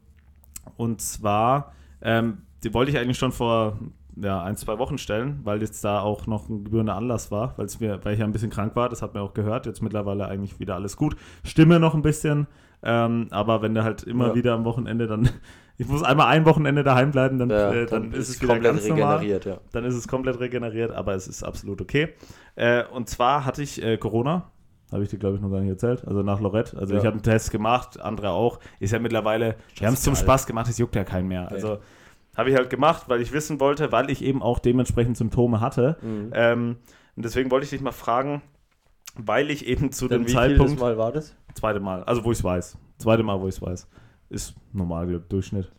und 0.76 1.00
zwar, 1.00 1.72
ähm, 2.02 2.42
die 2.66 2.74
wollte 2.74 2.90
ich 2.90 2.98
eigentlich 2.98 3.18
schon 3.18 3.30
vor 3.30 3.78
ja, 4.16 4.42
ein, 4.42 4.56
zwei 4.56 4.78
Wochen 4.78 4.98
stellen, 4.98 5.40
weil 5.44 5.60
jetzt 5.60 5.84
da 5.84 6.00
auch 6.00 6.26
noch 6.26 6.48
ein 6.48 6.64
gebührender 6.64 6.96
Anlass 6.96 7.30
war, 7.30 7.54
mir, 7.78 8.04
weil 8.04 8.14
ich 8.14 8.18
ja 8.18 8.24
ein 8.24 8.32
bisschen 8.32 8.50
krank 8.50 8.74
war, 8.74 8.88
das 8.88 9.02
hat 9.02 9.14
man 9.14 9.22
auch 9.22 9.34
gehört, 9.34 9.66
jetzt 9.66 9.82
mittlerweile 9.82 10.26
eigentlich 10.26 10.58
wieder 10.58 10.74
alles 10.74 10.96
gut. 10.96 11.16
Stimme 11.44 11.78
noch 11.78 11.94
ein 11.94 12.02
bisschen, 12.02 12.48
ähm, 12.82 13.28
aber 13.30 13.62
wenn 13.62 13.74
du 13.74 13.84
halt 13.84 14.02
immer 14.02 14.28
ja. 14.28 14.34
wieder 14.34 14.54
am 14.54 14.64
Wochenende 14.64 15.06
dann, 15.06 15.28
ich 15.78 15.86
muss 15.86 16.02
einmal 16.02 16.26
ein 16.26 16.44
Wochenende 16.44 16.82
daheim 16.82 17.12
bleiben, 17.12 17.38
dann, 17.38 17.50
ja, 17.50 17.72
äh, 17.72 17.86
dann, 17.86 18.10
dann, 18.10 18.20
ist 18.20 18.30
es 18.30 18.42
wieder 18.42 18.54
komplett 18.54 18.72
ganz 18.72 18.84
regeneriert, 18.84 19.46
normal. 19.46 19.60
Ja. 19.62 19.70
Dann 19.72 19.84
ist 19.84 19.94
es 19.94 20.08
komplett 20.08 20.40
regeneriert, 20.40 20.90
aber 20.90 21.14
es 21.14 21.28
ist 21.28 21.44
absolut 21.44 21.80
okay. 21.80 22.08
Äh, 22.56 22.82
und 22.92 23.08
zwar 23.08 23.44
hatte 23.44 23.62
ich 23.62 23.80
äh, 23.80 23.96
Corona, 23.96 24.50
habe 24.92 25.02
ich 25.02 25.10
dir, 25.10 25.18
glaube 25.18 25.36
ich, 25.36 25.42
noch 25.42 25.50
gar 25.50 25.60
nicht 25.60 25.68
erzählt. 25.68 26.06
Also 26.06 26.22
nach 26.22 26.40
Lorette. 26.40 26.78
Also 26.78 26.94
ja. 26.94 27.00
ich 27.00 27.06
habe 27.06 27.14
einen 27.14 27.22
Test 27.22 27.50
gemacht, 27.50 28.00
andere 28.00 28.30
auch. 28.30 28.60
Ist 28.78 28.92
ja 28.92 28.98
mittleile, 28.98 29.56
wir 29.76 29.86
haben 29.86 29.94
es 29.94 30.02
zum 30.02 30.14
Spaß 30.14 30.46
gemacht, 30.46 30.68
es 30.70 30.78
juckt 30.78 30.94
ja 30.94 31.04
keinen 31.04 31.28
mehr. 31.28 31.50
Also 31.50 31.78
habe 32.36 32.50
ich 32.50 32.56
halt 32.56 32.70
gemacht, 32.70 33.08
weil 33.08 33.20
ich 33.20 33.32
wissen 33.32 33.60
wollte, 33.60 33.92
weil 33.92 34.10
ich 34.10 34.22
eben 34.22 34.42
auch 34.42 34.58
dementsprechend 34.58 35.16
Symptome 35.16 35.60
hatte. 35.60 35.96
Mhm. 36.02 36.30
Ähm, 36.34 36.76
und 37.16 37.24
deswegen 37.24 37.50
wollte 37.50 37.64
ich 37.64 37.70
dich 37.70 37.80
mal 37.80 37.92
fragen, 37.92 38.42
weil 39.16 39.50
ich 39.50 39.66
eben 39.66 39.90
zu 39.92 40.08
Dann 40.08 40.22
dem 40.22 40.28
wie 40.28 40.32
Zeitpunkt. 40.32 40.76
Wie 40.76 40.80
Mal 40.80 40.98
war 40.98 41.12
das? 41.12 41.34
Zweite 41.54 41.80
Mal, 41.80 42.04
also 42.04 42.24
wo 42.24 42.32
ich 42.32 42.38
es 42.38 42.44
weiß. 42.44 42.78
Zweite 42.98 43.22
Mal, 43.22 43.40
wo 43.40 43.48
ich 43.48 43.54
es 43.54 43.62
weiß. 43.62 43.88
Ist 44.28 44.54
normal, 44.72 45.22
Durchschnitt. 45.28 45.72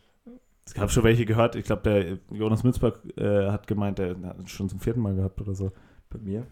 Es 0.66 0.74
gab 0.74 0.92
schon 0.92 1.04
welche 1.04 1.26
gehört. 1.26 1.56
Ich 1.56 1.64
glaube, 1.64 1.84
der 1.84 2.18
Jonas 2.36 2.64
Mützberg 2.64 3.00
äh, 3.18 3.50
hat 3.50 3.68
gemeint, 3.68 4.00
der 4.00 4.18
hat 4.22 4.50
schon 4.50 4.68
zum 4.68 4.80
vierten 4.80 5.00
Mal 5.00 5.16
gehabt 5.16 5.40
oder 5.40 5.54
so. 5.54 5.72
Bei 6.10 6.20
mir? 6.20 6.46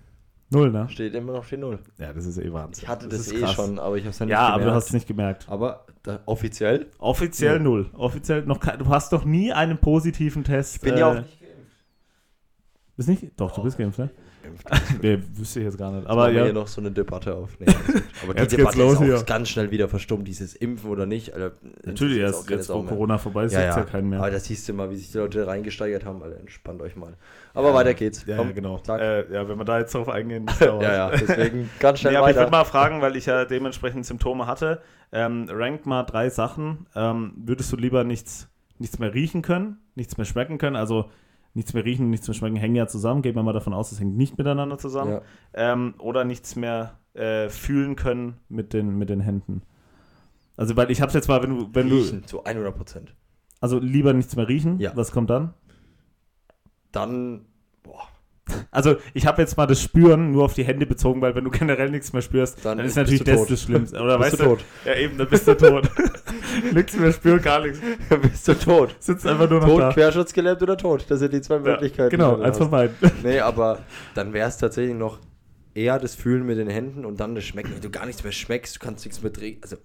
Null, 0.50 0.72
ne? 0.72 0.88
Steht 0.90 1.16
immer 1.16 1.34
noch 1.34 1.46
die 1.46 1.58
Null. 1.58 1.80
Ja, 1.98 2.14
das 2.14 2.26
ist 2.26 2.38
eh 2.38 2.54
Wahnsinn. 2.54 2.84
Ich 2.84 2.88
hatte 2.88 3.08
das, 3.08 3.26
das 3.26 3.32
eh 3.34 3.40
krass. 3.40 3.54
schon, 3.54 3.80
aber 3.80 3.98
ich 3.98 4.04
habe 4.04 4.12
es 4.12 4.20
ja 4.20 4.26
nicht 4.26 4.32
ja, 4.34 4.40
gemerkt. 4.40 4.50
Ja, 4.50 4.54
aber 4.54 4.66
du 4.66 4.76
hast 4.76 4.88
es 4.88 4.94
nicht 4.94 5.08
gemerkt. 5.08 5.46
Aber 5.50 5.86
da, 6.04 6.20
offiziell? 6.26 6.86
Offiziell 7.00 7.60
null. 7.60 7.90
Offiziell 7.94 8.44
noch 8.46 8.60
kein, 8.60 8.78
Du 8.78 8.88
hast 8.88 9.12
doch 9.12 9.26
nie 9.26 9.52
einen 9.52 9.80
positiven 9.80 10.44
Test. 10.44 10.76
Ich 10.76 10.82
bin 10.82 10.94
äh, 10.94 11.00
ja 11.00 11.10
auch 11.10 11.16
nicht 11.16 11.40
geimpft. 11.40 11.45
Bist 12.98 13.10
nicht? 13.10 13.32
Doch, 13.38 13.52
du 13.52 13.64
bist 13.64 13.78
geimpft, 13.78 14.00
ne? 14.00 14.10
geimpft. 14.46 14.68
nee, 15.04 15.20
wüsste 15.34 15.60
ich 15.60 15.66
jetzt 15.66 15.78
gar 15.78 15.92
nicht. 15.92 16.08
Aber 16.08 16.32
ja. 16.32 16.44
hier 16.44 16.54
noch 16.54 16.68
so 16.68 16.82
eine 16.82 16.92
Debatte 16.92 17.36
auf. 17.36 17.58
Nee, 17.60 17.66
aber 18.24 18.34
die 18.34 18.42
jetzt 18.42 18.58
Debatte 18.58 18.78
los, 18.78 19.02
ist 19.02 19.22
auch 19.22 19.26
ganz 19.26 19.50
schnell 19.50 19.72
wieder 19.72 19.88
verstummt, 19.88 20.28
dieses 20.28 20.56
Impfen 20.56 20.90
oder 20.90 21.06
nicht. 21.06 21.34
Alter, 21.34 21.56
Natürlich, 21.84 22.20
erst 22.20 22.50
jetzt, 22.50 22.70
wo 22.70 22.84
Corona 22.84 23.18
vorbei 23.18 23.46
ist, 23.46 23.54
ja, 23.54 23.62
ja. 23.62 23.78
ja 23.78 23.84
keinen 23.84 24.10
mehr. 24.10 24.20
Aber 24.20 24.32
da 24.32 24.40
siehst 24.40 24.68
du 24.70 24.74
mal, 24.74 24.90
wie 24.90 24.96
sich 24.96 25.12
die 25.12 25.18
Leute 25.18 25.46
reingesteigert 25.48 26.06
haben. 26.06 26.24
Alter, 26.24 26.40
entspannt 26.40 26.82
euch 26.82 26.96
mal. 26.96 27.16
Aber 27.54 27.70
ja, 27.70 27.74
weiter 27.74 27.94
geht's. 27.94 28.26
Ja, 28.26 28.38
Komm, 28.38 28.54
genau. 28.54 28.82
Äh, 28.88 29.32
ja, 29.34 29.48
wenn 29.48 29.58
wir 29.58 29.66
da 29.66 29.80
jetzt 29.80 29.94
drauf 29.94 30.10
eingehen, 30.10 30.46
ja, 30.60 30.82
ja, 30.82 31.10
deswegen 31.12 31.70
ganz 31.80 32.00
schnell 32.00 32.14
nee, 32.14 32.18
aber 32.18 32.28
weiter. 32.28 32.40
Ich 32.40 32.46
würde 32.46 32.52
mal 32.52 32.66
fragen, 32.66 33.02
weil 33.02 33.16
ich 33.16 33.26
ja 33.26 33.46
dementsprechend 33.46 34.06
Symptome 34.06 34.48
hatte. 34.48 34.82
Ähm, 35.12 35.48
rank 35.50 35.86
mal 35.86 36.04
drei 36.04 36.30
Sachen. 36.30 36.88
Ähm, 36.96 37.34
würdest 37.38 37.72
du 37.72 37.78
lieber 37.78 38.04
nichts, 38.04 38.48
nichts 38.80 39.00
mehr 39.00 39.14
riechen 39.14 39.42
können, 39.42 39.78
nichts 39.96 40.18
mehr 40.18 40.26
schmecken 40.26 40.58
können? 40.58 40.76
Also 40.76 41.10
nichts 41.56 41.74
mehr 41.74 41.86
riechen, 41.86 42.10
nichts 42.10 42.28
mehr 42.28 42.36
schmecken 42.36 42.58
hängen 42.58 42.76
ja 42.76 42.88
zusammen. 42.88 43.22
Gehen 43.22 43.36
wir 43.36 43.44
mal 43.44 43.54
davon 43.54 43.74
aus, 43.74 43.92
es 43.92 44.00
hängt 44.00 44.18
nicht 44.18 44.38
miteinander 44.38 44.78
zusammen. 44.78 45.12
Ja. 45.12 45.22
Ähm, 45.54 45.96
oder 46.00 46.24
nichts 46.26 46.56
mehr 46.56 47.00
äh, 47.14 47.50
fühlen 47.50 47.96
können 47.96 48.38
mit 48.50 48.74
den, 48.74 48.98
mit 48.98 49.10
den 49.10 49.22
Händen. 49.22 49.64
Also, 50.58 50.76
weil 50.76 50.92
ich 50.92 51.02
hab's 51.02 51.14
jetzt 51.14 51.28
mal, 51.28 51.42
wenn 51.42 51.58
du. 51.58 51.70
Wenn 51.74 51.90
riechen, 51.90 52.22
du, 52.22 52.28
zu 52.28 52.44
100 52.44 52.76
Prozent. 52.76 53.16
Also 53.60 53.80
lieber 53.80 54.14
nichts 54.14 54.36
mehr 54.36 54.48
riechen. 54.48 54.80
Ja. 54.80 54.96
Was 54.96 55.12
kommt 55.12 55.30
dann? 55.30 55.54
Dann. 56.92 57.46
Also 58.70 58.98
ich 59.14 59.26
habe 59.26 59.42
jetzt 59.42 59.58
mal 59.58 59.66
das 59.66 59.82
Spüren 59.82 60.32
nur 60.32 60.46
auf 60.46 60.54
die 60.54 60.64
Hände 60.64 60.86
bezogen, 60.86 61.22
weil 61.22 61.34
wenn 61.36 61.44
du 61.44 61.50
generell 61.50 61.90
nichts 61.90 62.14
mehr 62.14 62.22
spürst, 62.22 62.64
dann, 62.64 62.78
dann 62.78 62.86
ist 62.86 62.96
natürlich 62.96 63.24
das 63.24 63.40
tot. 63.40 63.52
das 63.52 63.62
Schlimmste. 63.62 64.00
Oder 64.00 64.20
bist 64.20 64.34
weißt 64.34 64.42
du, 64.42 64.46
tot. 64.46 64.66
Ja 64.86 64.96
eben, 64.96 65.18
dann 65.18 65.28
bist 65.28 65.48
du 65.48 65.58
tot. 65.58 65.90
nichts 66.74 66.96
mehr 66.96 67.12
spüren, 67.12 67.42
gar 67.42 67.62
nichts. 67.62 67.80
Dann 68.10 68.22
bist 68.22 68.48
du 68.48 68.54
tot. 68.54 68.96
Sitzt 69.00 69.26
einfach 69.26 69.50
nur 69.50 69.62
noch 69.62 69.68
tot, 69.68 69.82
da. 69.82 69.94
querschutzgelähmt 69.94 70.62
oder 70.62 70.78
tot. 70.78 71.06
Das 71.10 71.20
sind 71.20 71.34
die 71.34 71.42
zwei 71.42 71.60
Möglichkeiten. 71.60 72.12
genau, 72.12 72.40
eins 72.40 72.58
von 72.58 72.70
beiden. 72.70 72.96
Nee, 73.24 73.40
aber 73.40 73.80
dann 74.14 74.34
wäre 74.34 74.48
es 74.48 74.58
tatsächlich 74.58 74.96
noch 74.96 75.20
eher 75.74 75.98
das 76.00 76.14
Fühlen 76.14 76.46
mit 76.46 76.58
den 76.58 76.70
Händen 76.70 77.06
und 77.06 77.20
dann 77.20 77.34
das 77.34 77.44
Schmecken. 77.44 77.74
Wenn 77.74 77.82
du 77.82 77.90
gar 77.90 78.06
nichts 78.06 78.24
mehr 78.24 78.32
schmeckst, 78.32 78.76
du 78.76 78.80
kannst 78.80 79.06
nichts 79.06 79.22
mehr 79.24 79.32
drehen. 79.32 79.58
Also, 79.64 79.78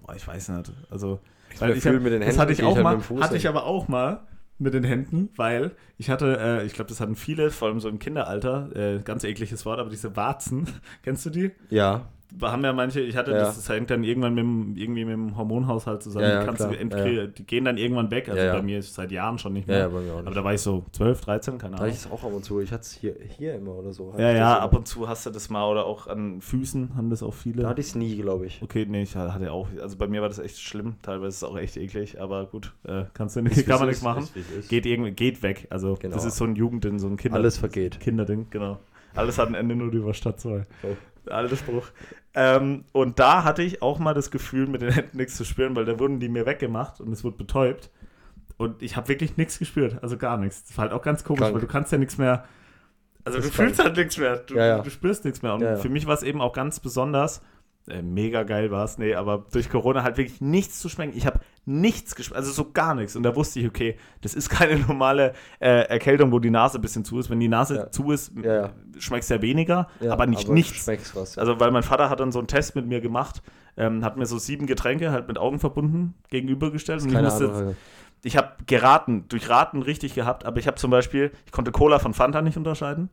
boah, 0.00 0.14
ich 0.14 0.26
weiß 0.26 0.50
nicht. 0.50 0.72
Also, 0.90 1.18
ich 1.52 1.60
weil 1.60 1.76
ich 1.76 1.84
hab, 1.84 1.94
mit 1.94 2.06
den 2.06 2.22
Händen, 2.22 2.26
das 2.26 2.38
hatte 2.38 2.52
ich 2.52 2.62
auch 2.62 2.76
halt 2.76 2.84
mal, 2.84 3.20
hatte 3.20 3.36
ich 3.36 3.48
aber 3.48 3.64
auch 3.64 3.88
mal 3.88 4.26
mit 4.58 4.74
den 4.74 4.84
Händen, 4.84 5.30
weil 5.36 5.72
ich 5.98 6.10
hatte, 6.10 6.38
äh, 6.38 6.66
ich 6.66 6.74
glaube, 6.74 6.88
das 6.88 7.00
hatten 7.00 7.16
viele, 7.16 7.50
vor 7.50 7.68
allem 7.68 7.80
so 7.80 7.88
im 7.88 7.98
Kinderalter, 7.98 8.74
äh, 8.74 9.00
ganz 9.02 9.24
ekliges 9.24 9.66
Wort, 9.66 9.80
aber 9.80 9.90
diese 9.90 10.16
Warzen, 10.16 10.68
kennst 11.02 11.26
du 11.26 11.30
die? 11.30 11.50
Ja 11.70 12.08
haben 12.40 12.64
ja 12.64 12.72
manche, 12.72 13.00
ich 13.00 13.16
hatte 13.16 13.32
ja. 13.32 13.38
das, 13.38 13.56
das 13.56 13.68
hängt 13.68 13.90
dann 13.90 14.04
irgendwann 14.04 14.34
mit 14.34 14.44
dem, 14.44 14.76
irgendwie 14.76 15.04
mit 15.04 15.14
dem 15.14 15.36
Hormonhaushalt 15.36 16.02
zusammen. 16.02 16.26
Ja, 16.26 16.44
ja, 16.44 17.26
die, 17.26 17.34
die, 17.34 17.44
gehen 17.44 17.64
dann 17.64 17.76
irgendwann 17.76 18.10
weg. 18.10 18.28
Also 18.28 18.42
bei 18.42 18.62
mir 18.62 18.78
ist 18.78 18.88
es 18.88 18.94
seit 18.94 19.12
Jahren 19.12 19.38
schon 19.38 19.52
nicht 19.52 19.68
mehr. 19.68 19.88
Nicht. 19.88 20.10
Aber 20.10 20.30
da 20.30 20.44
war 20.44 20.54
ich 20.54 20.60
so 20.60 20.84
12, 20.92 21.20
13, 21.20 21.58
keine 21.58 21.76
Ahnung. 21.76 21.86
Da 21.86 21.92
ich 21.92 21.96
es 21.96 22.10
auch 22.10 22.24
ab 22.24 22.32
und 22.32 22.44
zu. 22.44 22.60
Ich 22.60 22.72
hatte 22.72 22.82
es 22.82 22.92
hier, 22.92 23.14
hier 23.36 23.54
immer 23.54 23.72
oder 23.72 23.92
so. 23.92 24.14
Ja, 24.18 24.30
ja, 24.30 24.58
ab 24.58 24.74
und 24.74 24.86
zu 24.86 25.08
hast 25.08 25.26
du 25.26 25.30
das 25.30 25.50
mal 25.50 25.68
oder 25.70 25.86
auch 25.86 26.06
an 26.06 26.40
Füßen 26.40 26.96
haben 26.96 27.10
das 27.10 27.22
auch 27.22 27.34
viele. 27.34 27.62
Da 27.62 27.68
hatte 27.68 27.80
ich 27.80 27.88
es 27.88 27.94
nie, 27.94 28.16
glaube 28.16 28.46
ich. 28.46 28.60
Okay, 28.62 28.86
nee, 28.88 29.02
ich 29.02 29.14
hatte 29.16 29.52
auch. 29.52 29.68
Also 29.80 29.96
bei 29.96 30.06
mir 30.06 30.22
war 30.22 30.28
das 30.28 30.38
echt 30.38 30.58
schlimm. 30.58 30.96
Teilweise 31.02 31.28
ist 31.28 31.36
es 31.36 31.44
auch 31.44 31.58
echt 31.58 31.76
eklig. 31.76 32.20
Aber 32.20 32.46
gut, 32.46 32.72
äh, 32.84 33.04
kannst 33.14 33.36
du 33.36 33.42
nicht, 33.42 33.66
kann 33.66 33.78
man 33.78 33.88
nichts 33.88 34.02
machen. 34.02 34.28
Geht, 34.68 34.86
irgendwie, 34.86 35.12
geht 35.12 35.42
weg. 35.42 35.66
Also 35.70 35.96
genau. 36.00 36.14
das 36.14 36.24
ist 36.24 36.36
so 36.36 36.44
ein 36.44 36.56
Jugendding, 36.56 36.98
so 36.98 37.06
ein 37.06 37.16
Kinder. 37.16 37.36
Alles 37.36 37.58
vergeht. 37.58 38.00
Kinderding, 38.00 38.46
genau. 38.50 38.78
Alles 39.14 39.38
hat 39.38 39.48
ein 39.48 39.54
Ende, 39.54 39.76
nur 39.76 39.90
die 39.90 39.98
über 39.98 40.12
Stadt 40.12 40.40
2. 40.40 40.66
Oh 40.82 40.88
alter 41.28 41.56
Spruch. 41.56 41.88
Ähm, 42.34 42.84
und 42.92 43.18
da 43.18 43.44
hatte 43.44 43.62
ich 43.62 43.82
auch 43.82 43.98
mal 43.98 44.14
das 44.14 44.30
Gefühl, 44.30 44.66
mit 44.66 44.82
den 44.82 44.90
Händen 44.90 45.16
nichts 45.16 45.36
zu 45.36 45.44
spüren, 45.44 45.76
weil 45.76 45.84
da 45.84 45.98
wurden 45.98 46.20
die 46.20 46.28
mir 46.28 46.46
weggemacht 46.46 47.00
und 47.00 47.12
es 47.12 47.22
wurde 47.24 47.36
betäubt. 47.36 47.90
Und 48.56 48.82
ich 48.82 48.96
habe 48.96 49.08
wirklich 49.08 49.36
nichts 49.36 49.58
gespürt, 49.58 49.98
also 50.02 50.16
gar 50.16 50.36
nichts. 50.36 50.64
Das 50.64 50.76
war 50.76 50.84
halt 50.84 50.92
auch 50.92 51.02
ganz 51.02 51.24
komisch, 51.24 51.40
Krank. 51.40 51.54
weil 51.54 51.60
du 51.60 51.66
kannst 51.66 51.92
ja 51.92 51.98
nichts 51.98 52.18
mehr. 52.18 52.44
Also 53.24 53.40
du 53.40 53.48
fühlst 53.50 53.82
halt 53.82 53.96
nichts 53.96 54.18
mehr. 54.18 54.36
Du, 54.36 54.54
ja, 54.54 54.66
ja. 54.66 54.78
du, 54.80 54.90
spürst 54.90 55.24
nichts 55.24 55.42
mehr. 55.42 55.54
Und 55.54 55.62
ja, 55.62 55.76
für 55.76 55.88
mich 55.88 56.06
war 56.06 56.14
es 56.14 56.22
eben 56.22 56.40
auch 56.40 56.52
ganz 56.52 56.78
besonders, 56.78 57.40
äh, 57.88 58.00
mega 58.00 58.44
geil 58.44 58.70
war 58.70 58.84
es, 58.84 58.96
nee, 58.96 59.14
aber 59.14 59.44
durch 59.52 59.68
Corona 59.68 60.02
halt 60.02 60.16
wirklich 60.16 60.40
nichts 60.40 60.80
zu 60.80 60.88
schmecken. 60.88 61.14
Ich 61.16 61.26
habe 61.26 61.40
nichts 61.66 62.14
geschmeckt, 62.14 62.38
also 62.38 62.50
so 62.50 62.70
gar 62.72 62.94
nichts. 62.94 63.14
Und 63.14 63.24
da 63.24 63.36
wusste 63.36 63.60
ich, 63.60 63.66
okay, 63.66 63.96
das 64.22 64.34
ist 64.34 64.48
keine 64.50 64.78
normale 64.78 65.34
äh, 65.60 65.86
Erkältung, 65.88 66.32
wo 66.32 66.38
die 66.38 66.50
Nase 66.50 66.78
ein 66.78 66.80
bisschen 66.80 67.04
zu 67.04 67.18
ist. 67.18 67.28
Wenn 67.28 67.40
die 67.40 67.48
Nase 67.48 67.76
ja. 67.76 67.90
zu 67.90 68.10
ist, 68.10 68.32
ja, 68.42 68.54
ja. 68.54 68.70
schmeckst 68.98 69.28
ja 69.28 69.42
weniger, 69.42 69.88
aber 70.08 70.26
nicht 70.26 70.46
aber 70.46 70.54
nichts. 70.54 70.88
Was, 71.14 71.36
also, 71.36 71.60
weil 71.60 71.70
mein 71.72 71.82
Vater 71.82 72.08
hat 72.08 72.20
dann 72.20 72.32
so 72.32 72.38
einen 72.38 72.48
Test 72.48 72.74
mit 72.74 72.86
mir 72.86 73.02
gemacht, 73.02 73.42
ähm, 73.76 74.02
hat 74.02 74.16
mir 74.16 74.26
so 74.26 74.38
sieben 74.38 74.66
Getränke 74.66 75.10
halt 75.10 75.28
mit 75.28 75.36
Augen 75.36 75.58
verbunden 75.58 76.14
gegenübergestellt. 76.30 77.02
Und 77.02 77.12
ich 77.12 77.20
musste. 77.20 77.76
ich 78.22 78.38
habe 78.38 78.52
geraten, 78.66 79.26
durch 79.28 79.50
Raten 79.50 79.82
richtig 79.82 80.14
gehabt, 80.14 80.46
aber 80.46 80.58
ich 80.58 80.66
habe 80.66 80.78
zum 80.78 80.90
Beispiel, 80.90 81.32
ich 81.44 81.52
konnte 81.52 81.70
Cola 81.70 81.98
von 81.98 82.14
Fanta 82.14 82.40
nicht 82.40 82.56
unterscheiden. 82.56 83.10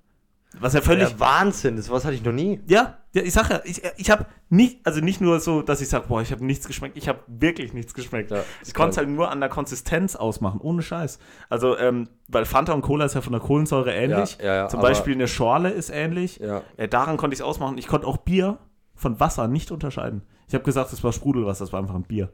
Was 0.59 0.73
ja 0.73 0.81
völlig. 0.81 1.09
Ja, 1.09 1.19
Wahnsinn, 1.19 1.77
das 1.77 1.89
was 1.89 2.03
hatte 2.03 2.15
ich 2.15 2.23
noch 2.23 2.33
nie. 2.33 2.59
Ja, 2.67 2.97
ja 3.13 3.21
ich 3.21 3.31
sag 3.31 3.49
ja, 3.49 3.61
ich, 3.63 3.81
ich 3.95 4.11
habe 4.11 4.25
nicht, 4.49 4.85
also 4.85 4.99
nicht 4.99 5.21
nur 5.21 5.39
so, 5.39 5.61
dass 5.61 5.79
ich 5.79 5.87
sage, 5.87 6.05
boah, 6.07 6.21
ich 6.21 6.31
habe 6.31 6.45
nichts 6.45 6.67
geschmeckt, 6.67 6.97
ich 6.97 7.07
habe 7.07 7.19
wirklich 7.27 7.73
nichts 7.73 7.93
geschmeckt. 7.93 8.31
Ja, 8.31 8.43
ich 8.65 8.73
konnte 8.73 8.91
es 8.91 8.97
halt 8.97 9.07
nur 9.07 9.31
an 9.31 9.39
der 9.39 9.49
Konsistenz 9.49 10.15
ausmachen, 10.15 10.59
ohne 10.59 10.81
Scheiß. 10.81 11.19
Also, 11.49 11.77
ähm, 11.77 12.09
weil 12.27 12.45
Fanta 12.45 12.73
und 12.73 12.81
Cola 12.81 13.05
ist 13.05 13.15
ja 13.15 13.21
von 13.21 13.31
der 13.31 13.41
Kohlensäure 13.41 13.93
ähnlich. 13.93 14.37
Ja, 14.41 14.55
ja, 14.55 14.67
Zum 14.67 14.81
Beispiel 14.81 15.13
eine 15.13 15.27
Schorle 15.27 15.69
ist 15.69 15.89
ähnlich. 15.89 16.37
Ja. 16.37 16.63
Äh, 16.75 16.89
daran 16.89 17.15
konnte 17.15 17.33
ich 17.33 17.39
es 17.39 17.45
ausmachen. 17.45 17.77
Ich 17.77 17.87
konnte 17.87 18.07
auch 18.07 18.17
Bier 18.17 18.57
von 18.93 19.19
Wasser 19.19 19.47
nicht 19.47 19.71
unterscheiden. 19.71 20.23
Ich 20.47 20.53
habe 20.53 20.65
gesagt, 20.65 20.91
das 20.91 21.01
war 21.03 21.13
Sprudelwasser, 21.13 21.63
das 21.63 21.71
war 21.71 21.79
einfach 21.79 21.95
ein 21.95 22.03
Bier. 22.03 22.29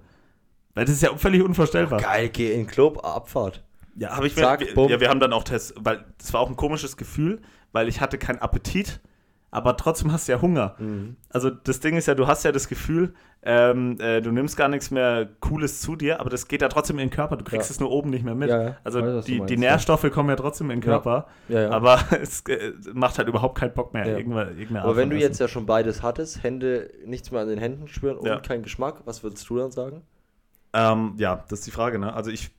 Weil 0.74 0.86
das 0.86 0.96
ist 0.96 1.04
ja 1.04 1.16
völlig 1.16 1.44
unvorstellbar. 1.44 2.00
Geil, 2.00 2.30
geh 2.30 2.52
in 2.52 2.62
den 2.62 2.68
Club, 2.68 3.04
Abfahrt. 3.04 3.64
Ja, 3.98 4.16
habe 4.16 4.28
ich 4.28 4.36
Zack, 4.36 4.62
wir, 4.62 4.90
ja, 4.90 5.00
wir 5.00 5.10
haben 5.10 5.20
dann 5.20 5.34
auch 5.34 5.44
Tests, 5.44 5.74
weil 5.78 6.06
das 6.18 6.32
war 6.34 6.42
auch 6.42 6.50
ein 6.50 6.56
komisches 6.56 6.98
Gefühl, 6.98 7.42
weil 7.72 7.88
ich 7.88 8.00
hatte 8.00 8.18
keinen 8.18 8.40
Appetit, 8.40 9.00
aber 9.50 9.76
trotzdem 9.76 10.12
hast 10.12 10.28
du 10.28 10.34
ja 10.34 10.42
Hunger. 10.42 10.76
Mhm. 10.78 11.16
Also 11.30 11.50
das 11.50 11.80
Ding 11.80 11.98
ist 11.98 12.08
ja, 12.08 12.14
du 12.14 12.28
hast 12.28 12.44
ja 12.44 12.52
das 12.52 12.68
Gefühl, 12.68 13.14
ähm, 13.42 13.98
äh, 14.00 14.22
du 14.22 14.32
nimmst 14.32 14.58
gar 14.58 14.68
nichts 14.68 14.92
mehr 14.92 15.30
Cooles 15.40 15.82
zu 15.82 15.96
dir, 15.96 16.20
aber 16.20 16.30
das 16.30 16.48
geht 16.48 16.62
ja 16.62 16.68
trotzdem 16.68 17.00
in 17.00 17.08
den 17.08 17.16
Körper. 17.16 17.38
Du 17.38 17.44
kriegst 17.44 17.70
ja. 17.70 17.74
es 17.74 17.80
nur 17.80 17.90
oben 17.90 18.10
nicht 18.10 18.26
mehr 18.26 18.36
mit. 18.36 18.50
Ja, 18.50 18.62
ja. 18.62 18.78
Also 18.84 19.02
weiß, 19.02 19.26
die, 19.26 19.40
meinst, 19.40 19.52
die 19.52 19.58
Nährstoffe 19.58 20.12
kommen 20.12 20.30
ja 20.30 20.36
trotzdem 20.36 20.70
in 20.70 20.80
den 20.80 20.84
Körper, 20.84 21.28
aber 21.70 22.00
es 22.22 22.42
äh, 22.42 22.74
macht 22.94 23.18
halt 23.18 23.28
überhaupt 23.28 23.58
keinen 23.58 23.74
Bock 23.74 23.94
mehr. 23.94 24.06
Irgendwann, 24.06 24.78
aber 24.78 24.96
wenn 24.96 25.10
du 25.10 25.16
jetzt 25.16 25.40
ja 25.40 25.48
schon 25.48 25.66
beides 25.66 26.04
hattest, 26.04 26.44
Hände, 26.44 26.92
nichts 27.06 27.32
mehr 27.32 27.42
an 27.42 27.48
den 27.48 27.60
Händen 27.60 27.88
spüren 27.88 28.18
und 28.18 28.44
keinen 28.44 28.64
Geschmack, 28.64 29.02
was 29.06 29.24
würdest 29.24 29.50
du 29.50 29.58
dann 29.58 29.72
sagen? 29.72 30.04
Ähm, 30.78 31.14
ja, 31.18 31.44
das 31.50 31.60
ist 31.60 31.68
die 31.68 31.72
Frage, 31.72 31.98
ne? 31.98 32.14
Also 32.14 32.30
ich 32.30 32.52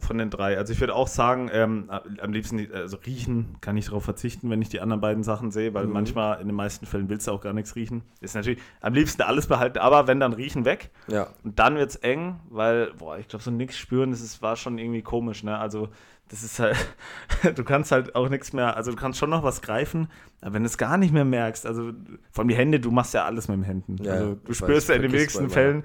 von 0.00 0.16
den 0.16 0.30
drei. 0.30 0.56
Also 0.56 0.72
ich 0.72 0.80
würde 0.80 0.94
auch 0.94 1.06
sagen, 1.06 1.50
ähm, 1.52 1.90
am 1.90 2.32
liebsten, 2.32 2.66
also 2.72 2.96
riechen 3.04 3.56
kann 3.60 3.76
ich 3.76 3.86
darauf 3.86 4.04
verzichten, 4.04 4.48
wenn 4.48 4.62
ich 4.62 4.70
die 4.70 4.80
anderen 4.80 5.00
beiden 5.00 5.22
Sachen 5.22 5.50
sehe, 5.50 5.74
weil 5.74 5.86
mhm. 5.86 5.92
manchmal 5.92 6.40
in 6.40 6.46
den 6.46 6.56
meisten 6.56 6.86
Fällen 6.86 7.10
willst 7.10 7.26
du 7.26 7.32
auch 7.32 7.42
gar 7.42 7.52
nichts 7.52 7.76
riechen. 7.76 8.02
Ist 8.20 8.34
natürlich 8.34 8.60
am 8.80 8.94
liebsten 8.94 9.22
alles 9.22 9.46
behalten, 9.48 9.78
aber 9.78 10.06
wenn 10.06 10.18
dann 10.18 10.32
riechen 10.32 10.64
weg. 10.64 10.90
Ja. 11.08 11.28
Und 11.44 11.58
dann 11.58 11.76
wird 11.76 11.90
es 11.90 11.96
eng, 11.96 12.40
weil, 12.48 12.92
boah, 12.94 13.18
ich 13.18 13.28
glaube, 13.28 13.42
so 13.42 13.50
nichts 13.50 13.76
spüren, 13.76 14.10
das 14.10 14.20
ist, 14.20 14.40
war 14.40 14.56
schon 14.56 14.78
irgendwie 14.78 15.02
komisch, 15.02 15.42
ne? 15.42 15.58
Also 15.58 15.88
das 16.28 16.42
ist 16.42 16.58
halt, 16.58 16.76
du 17.56 17.64
kannst 17.64 17.92
halt 17.92 18.14
auch 18.14 18.28
nichts 18.28 18.52
mehr, 18.52 18.76
also 18.76 18.90
du 18.90 18.96
kannst 18.96 19.18
schon 19.18 19.30
noch 19.30 19.42
was 19.42 19.62
greifen, 19.62 20.08
aber 20.40 20.54
wenn 20.54 20.62
du 20.62 20.68
es 20.68 20.78
gar 20.78 20.96
nicht 20.96 21.12
mehr 21.12 21.24
merkst, 21.24 21.66
also 21.66 21.92
von 22.30 22.48
die 22.48 22.54
Hände, 22.54 22.80
du 22.80 22.90
machst 22.90 23.14
ja 23.14 23.24
alles 23.24 23.48
mit 23.48 23.58
den 23.58 23.64
Händen. 23.64 23.96
Ja, 24.02 24.12
also 24.12 24.38
du 24.44 24.54
spürst 24.54 24.88
ja 24.88 24.94
in 24.94 25.02
den 25.02 25.12
wenigsten 25.12 25.50
Fällen, 25.50 25.84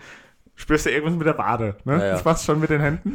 spürst 0.56 0.86
du 0.86 0.92
irgendwas 0.92 1.16
mit 1.16 1.28
der 1.28 1.38
Wade, 1.38 1.76
ne? 1.84 1.94
Ja, 1.98 2.06
ja. 2.06 2.12
Das 2.14 2.26
machst 2.26 2.44
du 2.44 2.52
schon 2.52 2.60
mit 2.60 2.70
den 2.70 2.82
Händen. 2.82 3.14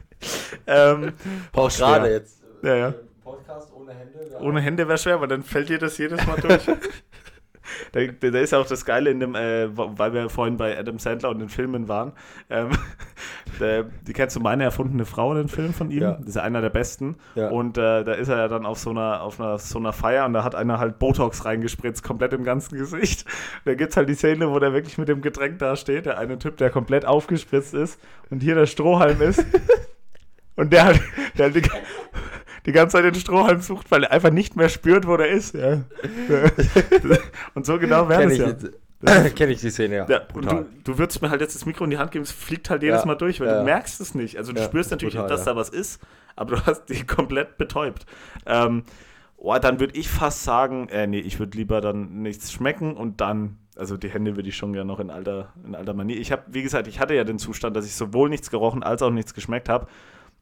ähm, 0.66 1.12
Brauchst 1.52 1.78
gerade 1.78 2.10
jetzt. 2.10 2.42
Ja, 2.62 2.74
ja. 2.74 2.94
Podcast 3.22 3.72
ohne 3.74 3.92
Hände? 3.92 4.18
Ohne 4.40 4.60
Hände 4.60 4.88
wäre 4.88 4.98
schwer, 4.98 5.20
weil 5.20 5.28
dann 5.28 5.42
fällt 5.42 5.68
dir 5.68 5.78
das 5.78 5.98
jedes 5.98 6.26
Mal 6.26 6.40
durch. 6.40 6.66
da, 7.92 8.00
da, 8.06 8.38
ist 8.38 8.52
ja 8.52 8.58
auch 8.58 8.66
das 8.66 8.84
Geile 8.84 9.10
in 9.10 9.20
dem, 9.20 9.34
äh, 9.34 9.68
weil 9.76 10.12
wir 10.12 10.28
vorhin 10.28 10.56
bei 10.56 10.78
Adam 10.78 10.98
Sandler 10.98 11.30
und 11.30 11.38
den 11.38 11.48
Filmen 11.48 11.88
waren. 11.88 12.12
Ähm, 12.48 12.70
der, 13.58 13.84
die 14.06 14.12
kennst 14.12 14.36
du 14.36 14.40
meine 14.40 14.64
erfundene 14.64 15.04
Frau, 15.04 15.34
den 15.34 15.48
Film 15.48 15.72
von 15.72 15.90
ihm. 15.90 16.02
Ja. 16.02 16.12
Das 16.12 16.28
ist 16.28 16.36
ja 16.36 16.42
einer 16.42 16.60
der 16.60 16.70
besten. 16.70 17.16
Ja. 17.34 17.48
Und 17.48 17.78
äh, 17.78 18.04
da 18.04 18.12
ist 18.12 18.28
er 18.28 18.38
ja 18.38 18.48
dann 18.48 18.66
auf 18.66 18.78
so 18.78 18.90
einer, 18.90 19.22
auf 19.22 19.40
einer, 19.40 19.58
so 19.58 19.78
einer 19.78 19.92
Feier 19.92 20.26
und 20.26 20.32
da 20.32 20.44
hat 20.44 20.54
einer 20.54 20.78
halt 20.78 20.98
Botox 20.98 21.44
reingespritzt, 21.44 22.02
komplett 22.02 22.32
im 22.32 22.44
ganzen 22.44 22.76
Gesicht. 22.76 23.24
Da 23.64 23.74
gibt 23.74 23.90
es 23.90 23.96
halt 23.96 24.08
die 24.08 24.14
Szene, 24.14 24.50
wo 24.50 24.58
der 24.58 24.72
wirklich 24.72 24.98
mit 24.98 25.08
dem 25.08 25.20
Getränk 25.22 25.58
da 25.58 25.76
steht, 25.76 26.06
der 26.06 26.18
eine 26.18 26.38
Typ, 26.38 26.56
der 26.56 26.70
komplett 26.70 27.04
aufgespritzt 27.04 27.74
ist 27.74 28.00
und 28.30 28.42
hier 28.42 28.54
der 28.54 28.66
Strohhalm 28.66 29.20
ist. 29.22 29.44
Und 30.56 30.74
der 30.74 30.84
halt, 30.84 31.00
der 31.38 31.46
halt 31.46 31.56
die, 31.56 31.62
die, 32.66 32.72
ganze 32.72 32.98
Zeit 32.98 33.04
den 33.06 33.14
Strohhalm 33.14 33.62
sucht, 33.62 33.90
weil 33.90 34.04
er 34.04 34.10
einfach 34.10 34.30
nicht 34.30 34.56
mehr 34.56 34.68
spürt, 34.68 35.06
wo 35.06 35.16
der 35.16 35.28
ist. 35.28 35.54
Ja. 35.54 35.84
Und 37.54 37.64
so 37.64 37.78
genau 37.78 38.10
wäre 38.10 38.24
es 38.24 38.36
ja. 38.36 38.52
Kenne 39.34 39.52
ich 39.52 39.60
die 39.60 39.70
Szene, 39.70 39.96
ja. 39.96 40.06
ja 40.08 40.20
und 40.34 40.50
du, 40.50 40.66
du 40.84 40.98
würdest 40.98 41.22
mir 41.22 41.30
halt 41.30 41.40
jetzt 41.40 41.54
das 41.54 41.64
Mikro 41.64 41.84
in 41.84 41.90
die 41.90 41.98
Hand 41.98 42.10
geben, 42.10 42.22
es 42.22 42.32
fliegt 42.32 42.68
halt 42.68 42.82
jedes 42.82 43.00
ja, 43.00 43.06
Mal 43.06 43.14
durch, 43.14 43.40
weil 43.40 43.48
ja. 43.48 43.58
du 43.58 43.64
merkst 43.64 44.00
es 44.00 44.14
nicht. 44.14 44.36
Also 44.36 44.52
du 44.52 44.62
spürst 44.62 44.90
natürlich, 44.90 45.14
total, 45.14 45.28
dass 45.28 45.44
da 45.44 45.56
was 45.56 45.70
ist, 45.70 46.02
aber 46.36 46.56
du 46.56 46.62
hast 46.66 46.86
die 46.86 47.06
komplett 47.06 47.56
betäubt. 47.56 48.04
Ähm, 48.44 48.84
oh, 49.36 49.56
dann 49.58 49.80
würde 49.80 49.98
ich 49.98 50.10
fast 50.10 50.44
sagen, 50.44 50.88
äh, 50.90 51.06
nee, 51.06 51.20
ich 51.20 51.38
würde 51.38 51.56
lieber 51.56 51.80
dann 51.80 52.20
nichts 52.20 52.52
schmecken 52.52 52.94
und 52.94 53.22
dann, 53.22 53.56
also 53.74 53.96
die 53.96 54.10
Hände 54.10 54.36
würde 54.36 54.50
ich 54.50 54.56
schon 54.56 54.74
gerne 54.74 54.88
noch 54.88 55.00
in 55.00 55.10
alter, 55.10 55.54
in 55.64 55.74
alter 55.74 55.94
Manier. 55.94 56.18
Ich 56.18 56.30
habe, 56.30 56.42
wie 56.48 56.62
gesagt, 56.62 56.86
ich 56.86 57.00
hatte 57.00 57.14
ja 57.14 57.24
den 57.24 57.38
Zustand, 57.38 57.74
dass 57.76 57.86
ich 57.86 57.94
sowohl 57.94 58.28
nichts 58.28 58.50
gerochen 58.50 58.82
als 58.82 59.00
auch 59.00 59.10
nichts 59.10 59.32
geschmeckt 59.32 59.70
habe. 59.70 59.86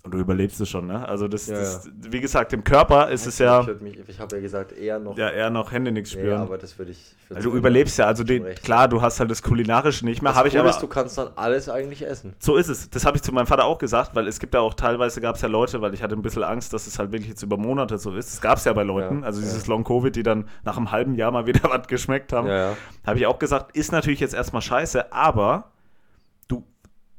Und 0.04 0.14
du 0.14 0.18
überlebst 0.18 0.60
es 0.60 0.68
schon, 0.68 0.86
ne? 0.86 1.06
Also 1.08 1.26
das, 1.26 1.48
ja, 1.48 1.58
das 1.58 1.90
wie 1.92 2.20
gesagt, 2.20 2.52
im 2.52 2.62
Körper 2.62 3.10
ist 3.10 3.26
es 3.26 3.38
ja. 3.38 3.66
Ich, 3.68 3.80
mich, 3.80 3.98
ich 4.08 4.20
habe 4.20 4.36
ja 4.36 4.40
gesagt, 4.40 4.70
eher 4.70 5.00
noch. 5.00 5.18
Ja, 5.18 5.28
eher 5.28 5.50
noch 5.50 5.72
Hände 5.72 5.90
nichts 5.90 6.12
spüren. 6.12 6.28
Ja, 6.28 6.42
aber 6.42 6.56
das 6.56 6.78
würde 6.78 6.92
ich. 6.92 7.16
Also 7.34 7.50
du 7.50 7.56
überlebst 7.56 7.98
ja, 7.98 8.06
also 8.06 8.22
den, 8.22 8.44
klar, 8.54 8.86
du 8.86 9.02
hast 9.02 9.18
halt 9.18 9.28
das 9.28 9.42
Kulinarische 9.42 10.04
nicht 10.04 10.22
mehr, 10.22 10.36
habe 10.36 10.46
ich 10.46 10.58
aber. 10.58 10.70
Ist, 10.70 10.80
du 10.80 10.86
kannst 10.86 11.18
dann 11.18 11.30
alles 11.34 11.68
eigentlich 11.68 12.06
essen. 12.06 12.34
So 12.38 12.56
ist 12.56 12.68
es. 12.68 12.88
Das 12.90 13.04
habe 13.04 13.16
ich 13.16 13.22
zu 13.24 13.32
meinem 13.32 13.48
Vater 13.48 13.64
auch 13.64 13.78
gesagt, 13.78 14.14
weil 14.14 14.28
es 14.28 14.38
gibt 14.38 14.54
ja 14.54 14.60
auch 14.60 14.74
teilweise 14.74 15.20
gab 15.20 15.34
es 15.34 15.42
ja 15.42 15.48
Leute, 15.48 15.80
weil 15.80 15.92
ich 15.92 16.02
hatte 16.02 16.14
ein 16.14 16.22
bisschen 16.22 16.44
Angst, 16.44 16.72
dass 16.72 16.86
es 16.86 16.98
halt 17.00 17.10
wirklich 17.10 17.30
jetzt 17.30 17.42
über 17.42 17.56
Monate 17.56 17.98
so 17.98 18.14
ist. 18.14 18.32
Das 18.32 18.40
gab 18.40 18.58
es 18.58 18.64
ja 18.64 18.72
bei 18.72 18.84
Leuten, 18.84 19.20
ja, 19.20 19.26
also 19.26 19.40
dieses 19.40 19.66
ja. 19.66 19.72
Long 19.72 19.82
Covid, 19.82 20.14
die 20.14 20.22
dann 20.22 20.48
nach 20.64 20.76
einem 20.76 20.92
halben 20.92 21.16
Jahr 21.16 21.32
mal 21.32 21.46
wieder 21.48 21.68
was 21.68 21.88
geschmeckt 21.88 22.32
haben. 22.32 22.46
Ja, 22.46 22.76
habe 23.04 23.18
ich 23.18 23.26
auch 23.26 23.40
gesagt, 23.40 23.76
ist 23.76 23.90
natürlich 23.90 24.20
jetzt 24.20 24.34
erstmal 24.34 24.62
scheiße, 24.62 25.12
aber 25.12 25.72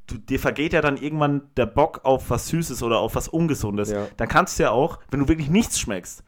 du, 0.10 0.18
dir 0.18 0.39
vergeht 0.39 0.74
ja 0.74 0.82
dann 0.82 0.97
irgendwann 0.97 1.41
der 1.57 1.66
Bock 1.66 2.01
auf 2.03 2.30
was 2.30 2.47
Süßes 2.47 2.84
oder 2.84 2.99
auf 2.99 3.16
was 3.16 3.28
Ungesundes. 3.28 3.91
Ja. 3.91 4.07
Dann 4.18 4.28
kannst 4.28 4.60
du 4.60 4.64
ja 4.64 4.72
auch, 4.72 4.99
wenn 5.12 5.20
du 5.20 5.28
wirklich 5.28 5.49
nichts 5.49 5.80
schmeckst, 5.80 6.24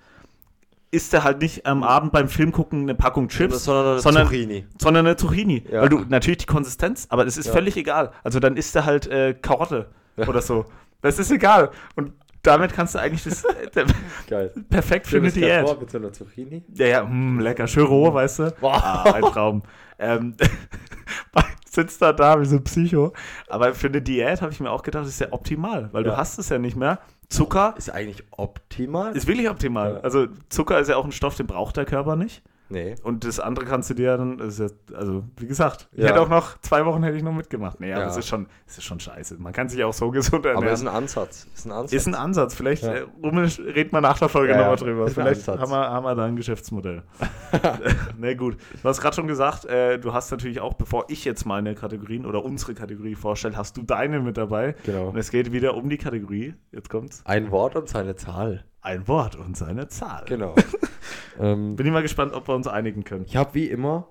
isst 0.91 1.13
er 1.13 1.23
halt 1.23 1.41
nicht 1.41 1.65
am 1.65 1.83
Abend 1.83 2.11
beim 2.11 2.27
Film 2.27 2.51
gucken 2.51 2.81
eine 2.81 2.95
Packung 2.95 3.29
Chips, 3.29 3.63
sondern 3.63 3.93
eine 3.93 3.99
sondern, 4.01 4.27
Zucchini. 4.27 4.65
Sondern 4.77 5.05
eine 5.05 5.15
Zucchini. 5.15 5.63
Ja. 5.71 5.81
Weil 5.81 5.89
du 5.89 5.99
natürlich 6.07 6.39
die 6.39 6.45
Konsistenz, 6.45 7.07
aber 7.09 7.25
das 7.25 7.37
ist 7.37 7.47
ja. 7.47 7.53
völlig 7.53 7.77
egal. 7.77 8.11
Also 8.23 8.39
dann 8.39 8.57
isst 8.57 8.75
er 8.75 8.85
halt 8.85 9.07
äh, 9.07 9.33
Karotte 9.33 9.89
oder 10.17 10.41
so. 10.41 10.65
Das 11.01 11.17
ist 11.17 11.31
egal. 11.31 11.71
Und 11.95 12.13
damit 12.43 12.73
kannst 12.73 12.95
du 12.95 12.99
eigentlich 12.99 13.23
das 13.23 13.43
Geil. 14.27 14.51
perfekt 14.69 15.07
für 15.07 15.17
eine 15.17 15.31
Diät. 15.31 15.67
Vor, 15.67 15.79
mit 15.79 15.91
so 15.91 15.97
einer 15.97 16.11
Zucchini? 16.11 16.63
Ja, 16.73 16.85
ja, 16.87 17.03
mh, 17.03 17.09
hm, 17.09 17.39
lecker, 17.39 17.67
schön 17.67 17.85
roh, 17.85 18.13
weißt 18.13 18.39
du? 18.39 18.53
Wow. 18.61 18.73
Ah, 18.73 19.11
ein 19.13 19.21
Traum. 19.23 19.63
Ähm, 19.99 20.35
sitzt 21.65 22.01
da 22.01 22.11
da 22.13 22.39
wie 22.39 22.45
so 22.45 22.57
ein 22.57 22.63
Psycho. 22.63 23.13
Aber 23.47 23.73
für 23.73 23.87
eine 23.87 24.01
Diät 24.01 24.41
habe 24.41 24.51
ich 24.51 24.59
mir 24.59 24.71
auch 24.71 24.83
gedacht, 24.83 25.03
das 25.03 25.09
ist 25.09 25.21
ja 25.21 25.27
optimal, 25.31 25.89
weil 25.91 26.05
ja. 26.05 26.11
du 26.11 26.17
hast 26.17 26.37
es 26.37 26.49
ja 26.49 26.57
nicht 26.57 26.75
mehr. 26.75 26.99
Zucker 27.29 27.75
ist 27.77 27.89
eigentlich 27.89 28.23
optimal. 28.31 29.15
Ist 29.15 29.27
wirklich 29.27 29.49
optimal. 29.49 29.95
Ja. 29.95 29.99
Also 30.01 30.27
Zucker 30.49 30.79
ist 30.79 30.89
ja 30.89 30.97
auch 30.97 31.05
ein 31.05 31.13
Stoff, 31.13 31.35
den 31.35 31.47
braucht 31.47 31.77
der 31.77 31.85
Körper 31.85 32.15
nicht. 32.15 32.43
Nee. 32.71 32.95
Und 33.03 33.25
das 33.25 33.39
andere 33.39 33.65
kannst 33.65 33.89
du 33.89 33.93
dir 33.93 34.05
ja 34.05 34.17
dann, 34.17 34.39
ja, 34.39 34.67
also 34.95 35.23
wie 35.37 35.47
gesagt, 35.47 35.89
ich 35.91 35.99
ja. 35.99 36.09
hätte 36.09 36.21
auch 36.21 36.29
noch, 36.29 36.57
zwei 36.61 36.85
Wochen 36.85 37.03
hätte 37.03 37.17
ich 37.17 37.23
noch 37.23 37.33
mitgemacht. 37.33 37.79
Nee, 37.79 37.89
ja. 37.89 37.97
aber 37.97 38.07
es 38.07 38.17
ist 38.17 38.27
schon, 38.27 38.47
es 38.65 38.77
ist 38.77 38.85
schon 38.85 38.99
scheiße. 38.99 39.37
Man 39.39 39.53
kann 39.53 39.69
sich 39.69 39.83
auch 39.83 39.93
so 39.93 40.09
gesund 40.11 40.45
ernähren. 40.45 40.63
Aber 40.63 40.73
ist 40.73 40.81
ein 40.81 40.87
Ansatz. 40.87 41.47
Ist 41.53 41.65
ein 41.65 41.71
Ansatz. 41.71 41.93
Ist 41.93 42.07
ein 42.07 42.15
Ansatz. 42.15 42.55
Vielleicht 42.55 42.83
ja. 42.83 42.93
äh, 42.93 43.05
reden 43.21 43.91
wir 43.91 44.01
nach 44.01 44.17
der 44.19 44.29
Folge 44.29 44.53
ja, 44.53 44.59
nochmal 44.59 44.77
drüber. 44.77 45.07
Vielleicht 45.09 45.47
haben 45.47 45.71
wir, 45.71 45.89
haben 45.89 46.03
wir 46.03 46.15
da 46.15 46.25
ein 46.25 46.35
Geschäftsmodell. 46.35 47.03
nee, 48.17 48.35
gut. 48.35 48.57
Du 48.81 48.87
hast 48.87 49.01
gerade 49.01 49.15
schon 49.15 49.27
gesagt, 49.27 49.65
äh, 49.65 49.99
du 49.99 50.13
hast 50.13 50.31
natürlich 50.31 50.61
auch, 50.61 50.73
bevor 50.73 51.05
ich 51.09 51.25
jetzt 51.25 51.45
meine 51.45 51.75
Kategorien 51.75 52.25
oder 52.25 52.43
unsere 52.43 52.73
Kategorie 52.73 53.15
vorstelle, 53.15 53.57
hast 53.57 53.77
du 53.77 53.83
deine 53.83 54.19
mit 54.21 54.37
dabei. 54.37 54.75
Genau. 54.85 55.09
Und 55.09 55.17
es 55.17 55.31
geht 55.31 55.51
wieder 55.51 55.75
um 55.75 55.89
die 55.89 55.97
Kategorie. 55.97 56.55
Jetzt 56.71 56.89
kommt's. 56.89 57.21
Ein 57.25 57.51
Wort 57.51 57.75
und 57.75 57.89
seine 57.89 58.15
Zahl 58.15 58.63
ein 58.81 59.07
Wort 59.07 59.35
und 59.35 59.55
seine 59.55 59.87
Zahl. 59.87 60.25
Genau. 60.25 60.55
ähm, 61.39 61.75
Bin 61.75 61.85
ich 61.85 61.91
mal 61.91 62.01
gespannt, 62.01 62.33
ob 62.33 62.47
wir 62.47 62.55
uns 62.55 62.67
einigen 62.67 63.03
können. 63.03 63.25
Ich 63.25 63.35
habe 63.35 63.53
wie 63.53 63.67
immer 63.67 64.07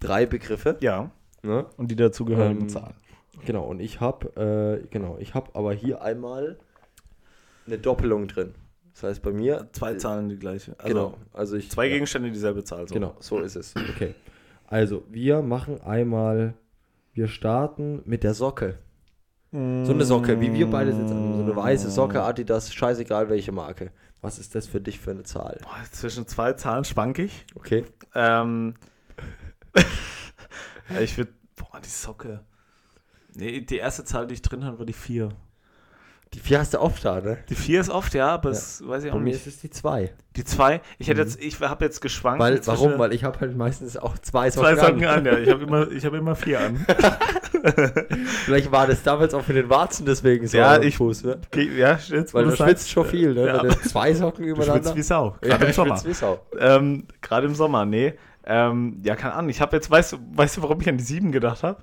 drei 0.00 0.26
Begriffe. 0.26 0.76
Ja. 0.80 1.10
Ne? 1.42 1.66
Und 1.76 1.90
die 1.90 1.96
dazugehörigen 1.96 2.62
ähm, 2.62 2.68
Zahlen. 2.68 2.94
Genau, 3.44 3.64
und 3.64 3.80
ich 3.80 4.00
habe, 4.00 4.82
äh, 4.82 4.86
genau, 4.88 5.16
ich 5.18 5.34
habe 5.34 5.50
aber 5.54 5.72
hier 5.72 6.02
einmal 6.02 6.58
eine 7.66 7.78
Doppelung 7.78 8.28
drin. 8.28 8.54
Das 8.94 9.04
heißt 9.04 9.22
bei 9.22 9.32
mir. 9.32 9.68
Zwei 9.72 9.94
Zahlen 9.94 10.28
die 10.28 10.38
gleiche. 10.38 10.74
Also 10.78 10.88
genau. 10.88 11.14
Also 11.32 11.56
ich, 11.56 11.70
zwei 11.70 11.88
Gegenstände 11.88 12.30
dieselbe 12.30 12.62
Zahl. 12.62 12.86
So. 12.86 12.94
Genau, 12.94 13.16
so 13.20 13.40
ist 13.40 13.56
es. 13.56 13.74
Okay. 13.76 14.14
Also, 14.66 15.04
wir 15.10 15.42
machen 15.42 15.80
einmal, 15.82 16.54
wir 17.14 17.28
starten 17.28 18.02
mit 18.04 18.22
der 18.22 18.34
Socke. 18.34 18.78
So 19.52 19.58
eine 19.58 20.04
Socke, 20.06 20.40
wie 20.40 20.54
wir 20.54 20.66
beide 20.66 20.94
sitzen. 20.94 21.34
So 21.34 21.42
eine 21.42 21.54
weiße 21.54 21.90
Socke, 21.90 22.22
Adidas, 22.22 22.72
scheißegal 22.72 23.28
welche 23.28 23.52
Marke. 23.52 23.90
Was 24.22 24.38
ist 24.38 24.54
das 24.54 24.66
für 24.66 24.80
dich 24.80 24.98
für 24.98 25.10
eine 25.10 25.24
Zahl? 25.24 25.58
Boah, 25.62 25.76
zwischen 25.90 26.26
zwei 26.26 26.54
Zahlen 26.54 26.84
schwank 26.84 27.18
ich. 27.18 27.44
Okay. 27.54 27.84
Ähm, 28.14 28.74
ich 31.00 31.18
würde, 31.18 31.32
boah, 31.56 31.80
die 31.84 31.90
Socke. 31.90 32.40
Nee, 33.34 33.60
die 33.60 33.76
erste 33.76 34.04
Zahl, 34.04 34.26
die 34.26 34.34
ich 34.34 34.42
drin 34.42 34.64
hatte, 34.64 34.78
war 34.78 34.86
die 34.86 34.94
4. 34.94 35.28
Die 36.32 36.40
4 36.40 36.60
hast 36.60 36.72
du 36.72 36.80
oft 36.80 37.04
da, 37.04 37.20
ne? 37.20 37.36
Die 37.50 37.54
4 37.54 37.80
ist 37.82 37.90
oft, 37.90 38.14
ja, 38.14 38.28
aber 38.28 38.50
ja. 38.50 38.54
das 38.54 38.86
weiß 38.86 39.04
ich 39.04 39.10
auch 39.10 39.16
Bei 39.16 39.20
nicht. 39.20 39.32
Bei 39.32 39.32
mir 39.32 39.36
ist 39.36 39.46
es 39.46 39.60
die 39.60 39.68
2. 39.68 40.14
Die 40.36 40.44
2? 40.44 40.80
Ich 40.98 41.08
hätte 41.08 41.20
mhm. 41.20 41.28
jetzt, 41.28 41.42
ich 41.42 41.60
habe 41.60 41.84
jetzt 41.84 42.00
geschwankt. 42.00 42.40
Weil, 42.40 42.66
warum? 42.66 42.98
Weil 42.98 43.12
ich 43.12 43.24
habe 43.24 43.38
halt 43.40 43.54
meistens 43.54 43.98
auch 43.98 44.16
zwei 44.16 44.50
Socken, 44.50 44.76
zwei 44.76 44.82
Socken 44.82 45.04
an. 45.04 45.18
an. 45.18 45.24
ja. 45.26 45.38
Ich 45.38 45.50
habe 45.50 45.64
immer, 45.64 45.86
hab 45.90 46.12
immer 46.14 46.36
vier 46.36 46.60
an. 46.60 46.86
Vielleicht 48.44 48.72
war 48.72 48.86
das 48.86 49.02
damals 49.02 49.34
auch 49.34 49.42
für 49.42 49.52
den 49.52 49.68
Warzen 49.68 50.04
deswegen 50.04 50.46
so 50.46 50.56
ja, 50.56 50.80
ich, 50.80 50.96
Fuß, 50.96 51.24
ne? 51.24 51.38
Ja, 51.76 51.98
jetzt, 52.08 52.34
Weil 52.34 52.44
du 52.44 52.56
schwitzt 52.56 52.90
schon 52.90 53.06
viel, 53.06 53.34
ne? 53.34 53.46
Ja. 53.46 53.62
Wenn 53.62 53.70
du 53.70 53.80
zwei 53.80 54.12
Socken 54.14 54.44
übereinander. 54.44 54.78
Du 54.78 54.84
schwitzt 54.84 54.96
wie 54.96 55.02
Sau. 55.02 55.36
Gerade 55.40 55.62
ja, 55.62 55.68
im 55.68 55.72
Sommer. 55.72 56.04
Wie 56.04 56.12
Sau. 56.12 56.40
Ähm, 56.58 57.06
Gerade 57.20 57.46
im 57.46 57.54
Sommer, 57.54 57.84
nee. 57.84 58.14
Ähm, 58.44 59.00
ja, 59.04 59.14
keine 59.14 59.34
Ahnung. 59.34 59.50
Ich 59.50 59.60
habe 59.60 59.76
jetzt, 59.76 59.90
weißt, 59.90 60.18
weißt 60.34 60.56
du, 60.56 60.62
warum 60.62 60.80
ich 60.80 60.88
an 60.88 60.96
die 60.96 61.04
7 61.04 61.30
gedacht 61.30 61.62
habe? 61.62 61.82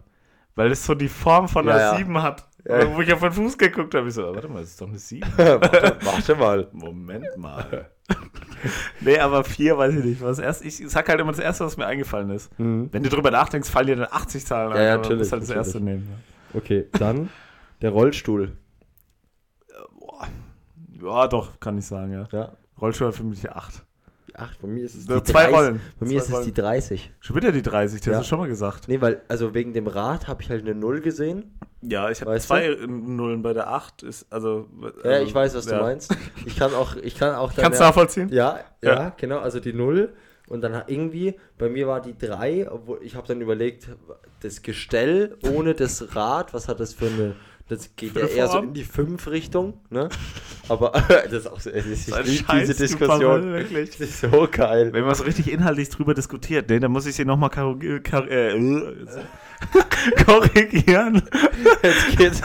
Weil 0.55 0.71
es 0.71 0.85
so 0.85 0.93
die 0.93 1.07
Form 1.07 1.47
von 1.47 1.65
ja, 1.67 1.77
der 1.77 1.97
7 1.97 2.21
hat. 2.21 2.48
Ja. 2.67 2.95
Wo 2.95 3.01
ich 3.01 3.11
auf 3.13 3.21
den 3.21 3.31
Fuß 3.31 3.57
geguckt 3.57 3.95
habe, 3.95 4.09
ich 4.09 4.13
so, 4.13 4.35
warte 4.35 4.47
mal, 4.47 4.61
das 4.61 4.71
ist 4.71 4.81
doch 4.81 4.87
eine 4.87 4.99
7. 4.99 5.25
warte, 5.37 5.97
warte, 6.01 6.35
mal. 6.35 6.67
Moment 6.73 7.37
mal. 7.37 7.89
nee, 8.99 9.17
aber 9.17 9.43
4 9.43 9.77
weiß 9.77 9.95
ich 9.95 10.03
nicht. 10.03 10.21
Was 10.21 10.39
erst, 10.39 10.65
ich 10.65 10.77
sag 10.89 11.07
halt 11.07 11.19
immer 11.21 11.31
das 11.31 11.39
Erste, 11.39 11.65
was 11.65 11.77
mir 11.77 11.85
eingefallen 11.85 12.29
ist. 12.31 12.57
Mhm. 12.59 12.89
Wenn 12.91 13.03
du 13.03 13.09
drüber 13.09 13.31
nachdenkst, 13.31 13.69
fallen 13.69 13.87
dir 13.87 13.95
dann 13.95 14.07
80 14.11 14.45
Zahlen 14.45 14.73
ein. 14.73 14.77
Ja, 14.77 14.83
ja 14.83 14.97
natürlich. 14.97 15.09
Du 15.09 15.17
musst 15.17 15.31
halt 15.31 15.41
das 15.43 15.49
natürlich. 15.49 15.67
Erste 15.67 15.81
nehmen. 15.81 16.07
Ja. 16.09 16.59
Okay, 16.59 16.87
dann 16.93 17.29
der 17.81 17.91
Rollstuhl. 17.91 18.57
Ja, 21.01 21.27
doch, 21.27 21.59
kann 21.59 21.77
ich 21.77 21.85
sagen, 21.85 22.11
ja. 22.11 22.27
ja. 22.31 22.51
Rollstuhl 22.81 23.07
hat 23.07 23.15
für 23.15 23.23
mich 23.23 23.49
8. 23.49 23.85
Ach, 24.41 24.55
bei 24.61 24.67
mir 24.67 24.85
ist 24.85 24.95
es 24.95 25.05
die 25.05 25.23
zwei 25.23 25.43
30. 25.43 25.53
Rollen. 25.55 25.81
Bei 25.99 26.05
mir 26.05 26.17
ist 26.17 26.29
es 26.29 26.45
die 26.45 26.53
30. 26.53 27.11
Schon 27.19 27.35
wieder 27.35 27.51
die 27.51 27.61
30, 27.61 27.99
das 27.99 28.05
ja. 28.05 28.13
hast 28.13 28.25
du 28.25 28.29
schon 28.29 28.39
mal 28.39 28.47
gesagt. 28.47 28.87
Nee, 28.87 29.01
weil, 29.01 29.21
also 29.27 29.53
wegen 29.53 29.73
dem 29.73 29.87
Rad 29.87 30.27
habe 30.27 30.41
ich 30.41 30.49
halt 30.49 30.61
eine 30.61 30.75
0 30.75 31.01
gesehen. 31.01 31.59
Ja, 31.81 32.09
ich 32.09 32.21
habe 32.21 32.39
zwei 32.39 32.69
du? 32.69 32.87
Nullen 32.87 33.41
bei 33.41 33.53
der 33.53 33.69
8. 33.69 34.03
Ist, 34.03 34.31
also, 34.31 34.67
ja, 35.03 35.11
also, 35.11 35.25
ich 35.25 35.35
weiß, 35.35 35.55
was 35.55 35.65
ja. 35.65 35.77
du 35.77 35.83
meinst. 35.83 36.15
Ich 36.45 36.57
kann 36.57 36.73
auch, 36.73 36.95
ich 36.95 37.15
kann 37.15 37.35
auch 37.35 37.51
dann, 37.53 37.63
Kannst 37.63 37.79
du 37.79 37.83
nachvollziehen? 37.83 38.29
Ja, 38.29 38.59
ja, 38.81 38.93
ja, 38.93 39.13
genau, 39.17 39.39
also 39.39 39.59
die 39.59 39.73
0. 39.73 40.13
Und 40.47 40.61
dann 40.61 40.83
irgendwie, 40.87 41.35
bei 41.57 41.69
mir 41.69 41.87
war 41.87 42.01
die 42.01 42.17
3, 42.17 42.71
obwohl 42.71 42.99
ich 43.03 43.15
habe 43.15 43.27
dann 43.27 43.39
überlegt, 43.39 43.89
das 44.41 44.61
Gestell 44.63 45.37
ohne 45.53 45.75
das 45.75 46.15
Rad, 46.15 46.53
was 46.53 46.67
hat 46.67 46.79
das 46.79 46.93
für 46.93 47.05
eine 47.05 47.35
das 47.69 47.95
geht 47.95 48.15
ja 48.15 48.25
eher 48.25 48.47
so 48.47 48.59
in 48.59 48.73
die 48.73 48.83
5-Richtung, 48.83 49.79
ne? 49.89 50.09
Aber 50.69 50.91
das 51.07 51.31
ist 51.31 51.47
auch 51.47 51.59
so, 51.59 51.69
ich 51.69 51.85
liebe 51.85 52.43
diese 52.59 52.75
Diskussion. 52.75 53.53
Wirklich. 53.53 53.91
Das 53.91 54.09
ist 54.09 54.21
so 54.21 54.47
geil. 54.51 54.91
Wenn 54.91 55.05
man 55.05 55.15
so 55.15 55.23
richtig 55.23 55.51
inhaltlich 55.51 55.89
drüber 55.89 56.15
diskutiert, 56.15 56.69
ne, 56.69 56.79
dann 56.79 56.91
muss 56.91 57.05
ich 57.05 57.15
sie 57.15 57.25
nochmal 57.25 57.51
äh, 57.51 57.99
korrigieren. 60.25 61.21
Jetzt 61.83 62.17
geht's. 62.17 62.41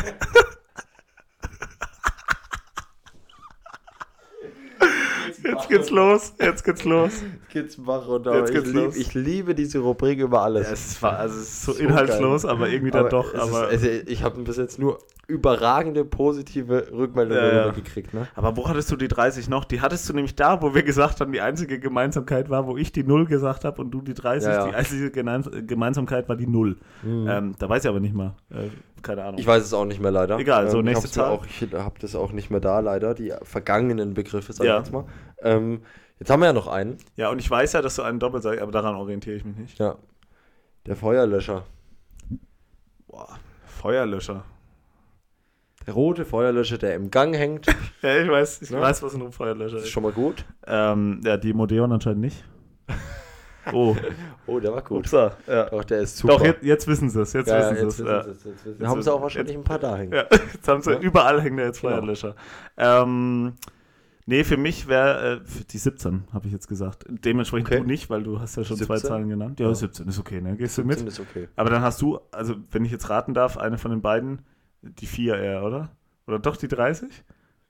Jetzt 5.42 5.68
geht's 5.68 5.90
los, 5.90 6.32
jetzt 6.40 6.64
geht's 6.64 6.84
los. 6.84 7.12
Jetzt 7.20 7.48
geht's 7.50 7.76
Bach 7.76 8.08
runter. 8.08 8.38
Jetzt 8.38 8.52
geht's 8.52 8.68
ich, 8.68 8.74
lieb, 8.74 8.96
ich 8.96 9.14
liebe 9.14 9.54
diese 9.54 9.78
Rubrik 9.78 10.18
über 10.18 10.42
alles. 10.42 10.66
Ja, 10.66 10.72
es, 10.72 11.02
war, 11.02 11.18
also 11.18 11.38
es 11.38 11.42
ist 11.42 11.62
so, 11.62 11.72
so 11.72 11.80
inhaltslos, 11.80 12.42
geil. 12.42 12.50
aber 12.50 12.68
irgendwie 12.68 12.90
dann 12.90 13.00
aber 13.00 13.10
doch. 13.10 13.34
Aber 13.34 13.70
ist, 13.70 13.84
also 13.84 13.88
ich 14.06 14.22
habe 14.22 14.42
bis 14.42 14.56
jetzt 14.56 14.78
nur 14.78 14.98
überragende 15.26 16.04
positive 16.04 16.88
Rückmeldungen 16.92 17.44
ja, 17.44 17.66
ja. 17.66 17.70
gekriegt. 17.72 18.12
Ne? 18.12 18.28
Aber 18.34 18.56
wo 18.56 18.68
hattest 18.68 18.90
du 18.90 18.96
die 18.96 19.08
30 19.08 19.48
noch? 19.48 19.64
Die 19.64 19.80
hattest 19.80 20.08
du 20.08 20.12
nämlich 20.12 20.34
da, 20.34 20.60
wo 20.62 20.74
wir 20.74 20.82
gesagt 20.82 21.20
haben, 21.20 21.32
die 21.32 21.40
einzige 21.40 21.78
Gemeinsamkeit 21.78 22.50
war, 22.50 22.66
wo 22.66 22.76
ich 22.76 22.92
die 22.92 23.04
0 23.04 23.26
gesagt 23.26 23.64
habe 23.64 23.80
und 23.80 23.90
du 23.90 24.02
die 24.02 24.14
30. 24.14 24.48
Ja, 24.48 24.68
die 24.68 24.74
einzige 24.74 25.10
Gemeinsamkeit 25.10 26.28
war 26.28 26.36
die 26.36 26.46
0. 26.46 26.76
Mhm. 27.02 27.26
Ähm, 27.28 27.54
da 27.58 27.68
weiß 27.68 27.84
ich 27.84 27.88
aber 27.88 28.00
nicht 28.00 28.14
mal. 28.14 28.34
Äh, 28.50 28.68
keine 29.02 29.24
Ahnung. 29.24 29.38
Ich 29.38 29.46
weiß 29.46 29.62
es 29.62 29.72
auch 29.72 29.84
nicht 29.84 30.00
mehr 30.00 30.10
leider. 30.10 30.38
Egal, 30.38 30.70
so 30.70 30.78
ähm, 30.78 30.84
nächste 30.86 31.10
Zahl. 31.10 31.30
Auch, 31.30 31.46
ich 31.46 31.62
habe 31.72 31.98
das 32.00 32.14
auch 32.14 32.32
nicht 32.32 32.50
mehr 32.50 32.60
da 32.60 32.80
leider, 32.80 33.14
die 33.14 33.32
vergangenen 33.42 34.14
Begriffe, 34.14 34.52
sag 34.52 34.66
ich 34.66 34.72
jetzt 34.72 34.92
mal. 34.92 35.04
Ähm, 35.42 35.82
jetzt 36.18 36.30
haben 36.30 36.40
wir 36.40 36.46
ja 36.46 36.52
noch 36.52 36.68
einen. 36.68 36.98
Ja, 37.16 37.30
und 37.30 37.38
ich 37.38 37.50
weiß 37.50 37.72
ja, 37.74 37.82
dass 37.82 37.96
du 37.96 38.02
einen 38.02 38.18
doppelt 38.18 38.42
sagst, 38.42 38.60
aber 38.60 38.72
daran 38.72 38.94
orientiere 38.94 39.36
ich 39.36 39.44
mich 39.44 39.56
nicht. 39.56 39.78
Ja. 39.78 39.96
Der 40.86 40.96
Feuerlöscher. 40.96 41.64
Boah, 43.06 43.38
Feuerlöscher. 43.66 44.44
Der 45.86 45.94
rote 45.94 46.24
Feuerlöscher, 46.24 46.78
der 46.78 46.94
im 46.94 47.10
Gang 47.10 47.34
hängt. 47.36 47.66
ja, 48.02 48.16
ich 48.18 48.28
weiß, 48.30 48.62
ich 48.62 48.70
ja? 48.70 48.80
weiß, 48.80 49.02
was 49.02 49.14
ein 49.14 49.32
Feuerlöscher 49.32 49.76
ist. 49.76 49.82
Das 49.82 49.84
ist 49.84 49.90
schon 49.90 50.02
mal 50.02 50.12
gut. 50.12 50.44
Ähm, 50.66 51.20
ja, 51.24 51.36
die 51.36 51.52
Modeon 51.52 51.92
anscheinend 51.92 52.20
nicht. 52.20 52.44
Oh. 53.72 53.96
oh, 54.46 54.60
der 54.60 54.72
war 54.72 54.82
gut. 54.82 54.98
Upsa, 54.98 55.36
ja. 55.46 55.70
Doch, 55.70 55.84
der 55.84 56.00
ist 56.00 56.18
super. 56.18 56.34
Doch, 56.34 56.44
jetzt, 56.44 56.62
jetzt 56.62 56.86
wissen 56.86 57.08
sie 57.08 57.22
es. 57.22 57.32
Jetzt 57.32 57.48
ja, 57.48 57.70
wissen 57.70 57.90
sie 57.90 58.02
es. 58.02 58.08
Ja. 58.08 58.26
Jetzt 58.72 58.86
haben 58.86 59.02
sie 59.02 59.12
auch 59.12 59.22
wahrscheinlich 59.22 59.54
jetzt, 59.54 59.62
ein 59.62 59.64
paar 59.64 59.78
da 59.78 59.96
hängen. 59.96 60.12
Ja, 60.12 60.26
jetzt 60.52 60.68
haben 60.68 60.82
sie 60.82 60.92
ja. 60.92 60.98
überall 61.00 61.40
hängen 61.40 61.58
jetzt 61.58 61.80
genau. 61.80 61.94
Feuerlöscher. 61.94 62.34
Genau. 62.76 63.02
Ähm, 63.04 63.52
nee, 64.26 64.44
für 64.44 64.56
mich 64.56 64.86
wäre 64.86 65.36
äh, 65.36 65.64
die 65.70 65.78
17, 65.78 66.24
habe 66.32 66.46
ich 66.46 66.52
jetzt 66.52 66.68
gesagt. 66.68 67.06
Dementsprechend 67.08 67.68
okay. 67.68 67.80
du 67.80 67.86
nicht, 67.86 68.10
weil 68.10 68.22
du 68.22 68.40
hast 68.40 68.56
ja 68.56 68.64
schon 68.64 68.76
17? 68.76 68.86
zwei 68.98 69.08
Zahlen 69.08 69.28
genannt. 69.28 69.60
Ja, 69.60 69.74
17 69.74 70.08
ist 70.08 70.18
okay, 70.18 70.40
ne? 70.40 70.56
Gehst 70.56 70.76
du 70.76 70.84
mit? 70.84 71.00
ist 71.00 71.20
okay. 71.20 71.48
Aber 71.56 71.70
dann 71.70 71.80
hast 71.80 72.02
du, 72.02 72.18
also 72.32 72.56
wenn 72.70 72.84
ich 72.84 72.92
jetzt 72.92 73.08
raten 73.08 73.32
darf, 73.32 73.56
eine 73.56 73.78
von 73.78 73.90
den 73.90 74.02
beiden, 74.02 74.40
die 75.00 75.06
4 75.06 75.36
eher, 75.36 75.62
oder? 75.64 75.90
Oder 76.26 76.38
doch 76.38 76.56
die 76.56 76.68
30? 76.68 77.08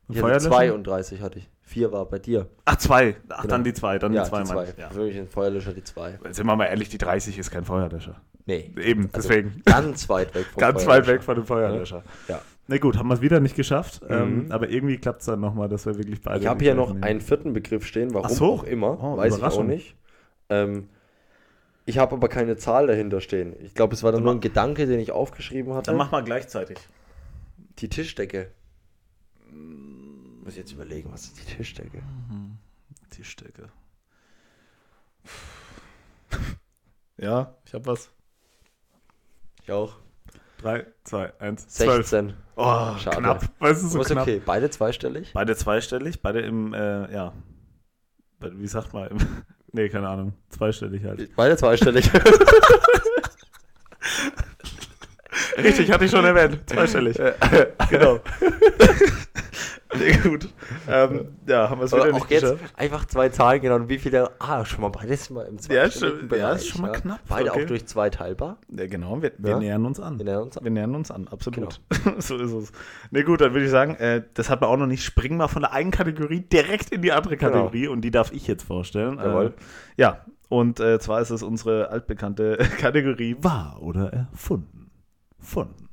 Ich 0.08 0.22
hatte 0.22 0.38
32 0.38 1.20
hatte 1.20 1.38
ich. 1.38 1.50
Vier 1.62 1.92
war 1.92 2.04
bei 2.04 2.18
dir. 2.18 2.48
Ach, 2.66 2.76
zwei. 2.76 3.16
Ach, 3.28 3.42
genau. 3.42 3.54
dann 3.54 3.64
die 3.64 3.72
zwei. 3.72 3.98
Dann 3.98 4.12
ja, 4.12 4.22
die 4.22 4.28
zwei. 4.28 4.42
Die 4.42 4.48
zwei. 4.48 4.66
Ja. 4.76 4.94
Wirklich 4.94 5.18
ein 5.18 5.28
Feuerlöscher, 5.28 5.72
die 5.72 5.82
zwei. 5.82 6.18
Sind 6.30 6.46
wir 6.46 6.56
mal 6.56 6.66
ehrlich, 6.66 6.90
die 6.90 6.98
30 6.98 7.38
ist 7.38 7.50
kein 7.50 7.64
Feuerlöscher. 7.64 8.20
Nee. 8.44 8.70
Eben, 8.78 9.08
also 9.12 9.28
deswegen. 9.28 9.62
Ganz 9.64 10.08
weit 10.10 10.34
weg 10.34 10.44
vom 10.52 10.60
Ganz 10.60 10.86
weit 10.86 11.06
weg 11.06 11.22
von 11.22 11.36
dem 11.36 11.46
Feuerlöscher. 11.46 12.02
Ja. 12.28 12.40
Na 12.66 12.78
gut, 12.78 12.98
haben 12.98 13.08
wir 13.08 13.14
es 13.14 13.22
wieder 13.22 13.40
nicht 13.40 13.56
geschafft. 13.56 14.02
Mhm. 14.02 14.14
Ähm, 14.14 14.46
aber 14.50 14.68
irgendwie 14.68 14.98
klappt 14.98 15.20
es 15.20 15.26
dann 15.26 15.40
nochmal, 15.40 15.68
dass 15.68 15.86
wir 15.86 15.96
wirklich 15.96 16.20
beide. 16.20 16.40
Ich 16.40 16.46
habe 16.46 16.62
hier 16.62 16.74
noch 16.74 16.90
nehmen. 16.90 17.02
einen 17.02 17.20
vierten 17.22 17.54
Begriff 17.54 17.86
stehen, 17.86 18.12
warum 18.12 18.28
so. 18.28 18.52
auch 18.52 18.64
immer. 18.64 19.02
Oh, 19.02 19.16
weiß 19.16 19.38
ich 19.38 19.42
auch 19.42 19.62
nicht. 19.62 19.96
Ähm, 20.50 20.88
ich 21.86 21.96
habe 21.96 22.14
aber 22.14 22.28
keine 22.28 22.56
Zahl 22.56 22.86
dahinter 22.86 23.22
stehen. 23.22 23.54
Ich 23.62 23.74
glaube, 23.74 23.94
es 23.94 24.02
war 24.02 24.12
dann, 24.12 24.20
dann 24.20 24.24
nur 24.24 24.34
ein 24.34 24.40
Gedanke, 24.40 24.86
den 24.86 25.00
ich 25.00 25.12
aufgeschrieben 25.12 25.72
hatte. 25.72 25.90
Dann 25.90 25.96
mach 25.96 26.10
mal 26.10 26.22
gleichzeitig. 26.22 26.78
Die 27.78 27.88
Tischdecke. 27.88 28.52
Muss 29.50 30.52
ich 30.52 30.58
jetzt 30.58 30.72
überlegen, 30.72 31.12
was 31.12 31.24
ist 31.24 31.38
die 31.40 31.56
Tischdecke? 31.56 32.02
Mhm. 32.28 32.58
Tischdecke. 33.10 33.70
ja, 37.16 37.56
ich 37.64 37.74
habe 37.74 37.86
was. 37.86 38.10
Ich 39.62 39.72
auch. 39.72 39.96
3, 40.58 40.86
2, 41.04 41.40
1, 41.40 41.66
16. 41.68 42.34
Oh, 42.56 42.96
Schade. 42.98 43.18
knapp. 43.18 43.50
Weißt 43.58 43.82
du, 43.82 43.88
so 43.88 44.00
knapp. 44.00 44.22
okay. 44.22 44.40
Beide 44.44 44.70
zweistellig? 44.70 45.32
Beide 45.34 45.56
zweistellig, 45.56 46.22
beide 46.22 46.40
im, 46.40 46.72
äh, 46.72 47.12
ja. 47.12 47.32
Wie 48.40 48.66
sagt 48.66 48.92
man? 48.92 49.08
Im, 49.08 49.18
nee, 49.72 49.88
keine 49.88 50.08
Ahnung. 50.08 50.34
Zweistellig 50.50 51.04
halt. 51.04 51.34
Beide 51.36 51.56
zweistellig. 51.56 52.10
Richtig, 55.56 55.90
hatte 55.92 56.04
ich 56.04 56.10
schon 56.10 56.24
erwähnt. 56.24 56.58
Zweistellig. 56.66 57.16
genau. 57.90 58.20
Sehr 59.96 60.18
gut. 60.18 60.48
Ähm, 60.88 61.28
ja, 61.46 61.70
haben 61.70 61.80
wir 61.80 61.84
es 61.84 61.92
wieder 61.92 62.06
nicht 62.06 62.22
auch 62.22 62.30
jetzt 62.30 62.42
geschafft. 62.42 62.74
einfach 62.76 63.04
zwei 63.06 63.28
Zahlen 63.28 63.60
genommen. 63.60 63.88
Wie 63.88 63.98
viele? 63.98 64.30
Ah, 64.40 64.64
schon 64.64 64.80
mal 64.80 64.88
beides 64.88 65.30
mal 65.30 65.46
im 65.46 65.58
zweiten 65.58 65.74
ja, 65.74 65.90
schon, 65.90 66.28
ja, 66.36 66.52
ist 66.52 66.68
schon 66.68 66.82
mal 66.82 66.92
knapp. 66.92 67.20
Beide 67.28 67.52
okay. 67.52 67.62
auch 67.62 67.66
durch 67.66 67.86
zwei 67.86 68.10
teilbar. 68.10 68.58
Ja, 68.76 68.86
genau. 68.86 69.22
Wir, 69.22 69.32
wir 69.38 69.52
ja. 69.52 69.58
nähern 69.58 69.86
uns 69.86 70.00
an. 70.00 70.18
Wir 70.18 70.24
nähern 70.24 70.42
uns 70.42 70.58
an. 70.58 70.64
Wir 70.64 70.70
nähern 70.70 70.94
uns 70.94 71.10
an, 71.10 71.28
absolut. 71.28 71.80
Genau. 71.88 72.16
so 72.18 72.36
ist 72.36 72.52
es. 72.52 72.72
Ne, 73.10 73.22
gut, 73.22 73.40
dann 73.40 73.52
würde 73.52 73.66
ich 73.66 73.70
sagen, 73.70 73.94
äh, 73.96 74.22
das 74.34 74.50
hat 74.50 74.60
man 74.60 74.70
auch 74.70 74.76
noch 74.76 74.86
nicht. 74.86 75.04
Springen 75.04 75.38
wir 75.38 75.48
von 75.48 75.62
der 75.62 75.72
einen 75.72 75.90
Kategorie 75.90 76.40
direkt 76.40 76.90
in 76.90 77.02
die 77.02 77.12
andere 77.12 77.36
genau. 77.36 77.52
Kategorie 77.52 77.82
genau. 77.82 77.92
und 77.92 78.00
die 78.00 78.10
darf 78.10 78.32
ich 78.32 78.46
jetzt 78.46 78.64
vorstellen. 78.64 79.18
Jawohl. 79.18 79.46
Äh, 79.46 79.52
ja, 79.96 80.24
und 80.48 80.80
äh, 80.80 80.98
zwar 80.98 81.20
ist 81.20 81.30
es 81.30 81.42
unsere 81.42 81.90
altbekannte 81.90 82.58
Kategorie 82.78 83.36
Wahr 83.40 83.78
oder 83.80 84.12
erfunden. 84.12 84.73
Funden. 85.44 85.88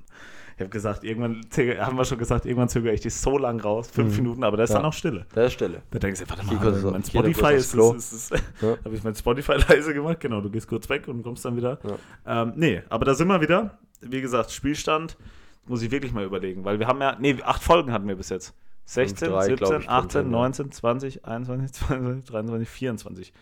Ich 0.55 0.63
habe 0.63 0.69
gesagt, 0.69 1.03
irgendwann 1.03 1.41
haben 1.79 1.97
wir 1.97 2.05
schon 2.05 2.19
gesagt, 2.19 2.45
irgendwann 2.45 2.69
zögere 2.69 2.93
ich 2.93 3.01
die 3.01 3.09
so 3.09 3.37
lang 3.37 3.59
raus, 3.59 3.89
fünf 3.89 4.11
mhm. 4.11 4.23
Minuten, 4.23 4.43
aber 4.43 4.57
da 4.57 4.63
ist 4.63 4.69
ja. 4.69 4.75
dann 4.75 4.85
auch 4.85 4.93
Stille. 4.93 5.25
Da 5.33 5.45
ist 5.45 5.53
Stille. 5.53 5.81
Da 5.89 5.97
denkst 5.97 6.21
du, 6.21 6.29
warte 6.29 6.45
mal, 6.45 6.91
mein 6.91 7.03
Spotify 7.03 7.53
ist, 7.53 7.73
ist, 7.73 8.13
ist, 8.13 8.31
ist 8.31 8.43
ja. 8.61 8.77
habe 8.85 8.95
ich 8.95 9.03
mein 9.03 9.15
Spotify 9.15 9.53
leise 9.69 9.93
gemacht, 9.93 10.19
genau, 10.19 10.39
du 10.41 10.51
gehst 10.51 10.67
kurz 10.67 10.87
weg 10.89 11.07
und 11.07 11.23
kommst 11.23 11.43
dann 11.45 11.57
wieder. 11.57 11.79
Ja. 12.25 12.43
Ähm, 12.43 12.53
nee, 12.55 12.83
aber 12.89 13.05
da 13.05 13.15
sind 13.15 13.27
wir 13.27 13.41
wieder. 13.41 13.79
Wie 14.01 14.21
gesagt, 14.21 14.51
Spielstand, 14.51 15.17
muss 15.65 15.81
ich 15.81 15.89
wirklich 15.89 16.13
mal 16.13 16.25
überlegen, 16.25 16.63
weil 16.63 16.79
wir 16.79 16.87
haben 16.87 17.01
ja, 17.01 17.17
nee, 17.19 17.37
acht 17.43 17.63
Folgen 17.63 17.91
hatten 17.91 18.07
wir 18.07 18.15
bis 18.15 18.29
jetzt. 18.29 18.53
16, 18.85 19.29
3, 19.29 19.45
17, 19.45 19.89
18, 19.89 20.29
19, 20.29 20.71
20, 20.71 21.25
21, 21.25 21.73
22, 21.73 22.25
23, 22.25 22.69
24. 22.69 23.33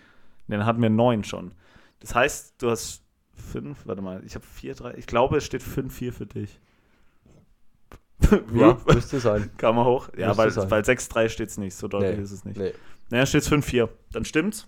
Nee, 0.47 0.57
dann 0.57 0.65
hatten 0.65 0.81
wir 0.81 0.89
neun 0.89 1.23
schon. 1.23 1.53
Das 1.99 2.13
heißt, 2.13 2.61
du 2.61 2.69
hast 2.69 3.03
fünf, 3.39 3.85
warte 3.85 4.01
mal, 4.01 4.21
ich 4.25 4.35
habe 4.35 4.45
vier, 4.45 4.75
drei, 4.75 4.93
ich 4.95 5.07
glaube, 5.07 5.37
es 5.37 5.45
steht 5.45 5.63
fünf, 5.63 5.95
vier 5.95 6.13
für 6.13 6.25
dich. 6.25 6.59
ja, 8.53 8.77
müsste 8.85 9.19
sein. 9.19 9.49
Kam 9.57 9.75
mal 9.75 9.85
hoch. 9.85 10.09
Ja, 10.17 10.35
weil, 10.37 10.53
weil 10.55 10.81
6-3 10.83 11.29
steht 11.29 11.49
es 11.49 11.57
nicht, 11.57 11.75
so 11.75 11.87
deutlich 11.87 12.17
nee. 12.17 12.23
ist 12.23 12.31
es 12.31 12.45
nicht. 12.45 12.57
Nee. 12.57 12.73
Naja, 13.09 13.25
steht 13.25 13.41
es 13.43 13.51
5-4. 13.51 13.89
Dann 14.11 14.25
stimmt's. 14.25 14.67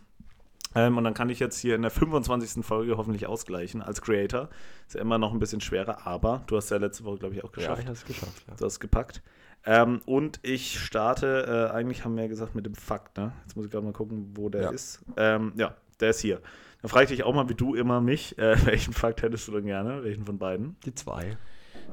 Ähm, 0.74 0.98
und 0.98 1.04
dann 1.04 1.14
kann 1.14 1.30
ich 1.30 1.40
jetzt 1.40 1.60
hier 1.60 1.76
in 1.76 1.82
der 1.82 1.92
25. 1.92 2.66
Folge 2.66 2.98
hoffentlich 2.98 3.28
ausgleichen 3.28 3.82
als 3.82 4.02
Creator. 4.02 4.50
Ist 4.88 4.96
ja 4.96 5.02
immer 5.02 5.18
noch 5.18 5.34
ein 5.34 5.40
bisschen 5.40 5.62
schwerer, 5.62 6.08
aber 6.08 6.44
du 6.48 6.56
hast 6.56 6.70
ja 6.70 6.78
letzte 6.78 7.04
Woche, 7.04 7.18
glaube 7.18 7.36
ich, 7.36 7.44
auch 7.44 7.52
geschafft. 7.52 7.78
Ja, 7.78 7.82
ich 7.82 7.88
habe 7.88 7.98
es 7.98 8.06
geschafft. 8.06 8.44
Ja. 8.48 8.56
Du 8.56 8.66
hast 8.66 8.74
es 8.74 8.80
gepackt. 8.80 9.22
Ähm, 9.66 10.02
und 10.06 10.40
ich 10.44 10.80
starte, 10.80 11.70
äh, 11.72 11.76
eigentlich 11.76 12.04
haben 12.04 12.16
wir 12.16 12.24
ja 12.24 12.30
gesagt 12.30 12.56
mit 12.56 12.66
dem 12.66 12.74
Fakt, 12.74 13.18
ne? 13.18 13.34
Jetzt 13.44 13.56
muss 13.56 13.66
ich 13.66 13.72
gerade 13.72 13.86
mal 13.86 13.94
gucken, 13.94 14.32
wo 14.34 14.50
der 14.50 14.64
ja. 14.64 14.70
ist. 14.72 15.04
Ähm, 15.18 15.54
ja, 15.56 15.76
der 16.00 16.12
ist 16.12 16.22
hier. 16.22 16.42
Dann 16.82 16.90
frage 16.90 17.06
ich 17.06 17.10
dich 17.10 17.24
auch 17.24 17.34
mal, 17.34 17.50
wie 17.50 17.56
du 17.56 17.76
immer 17.76 18.02
mich, 18.02 18.38
äh, 18.38 18.56
welchen 18.66 18.94
Fakt 18.94 19.22
hättest 19.22 19.48
du 19.48 19.54
denn 19.54 19.66
gerne? 19.66 20.04
Welchen 20.04 20.26
von 20.26 20.38
beiden? 20.38 20.78
Die 20.86 20.94
zwei. 20.94 21.38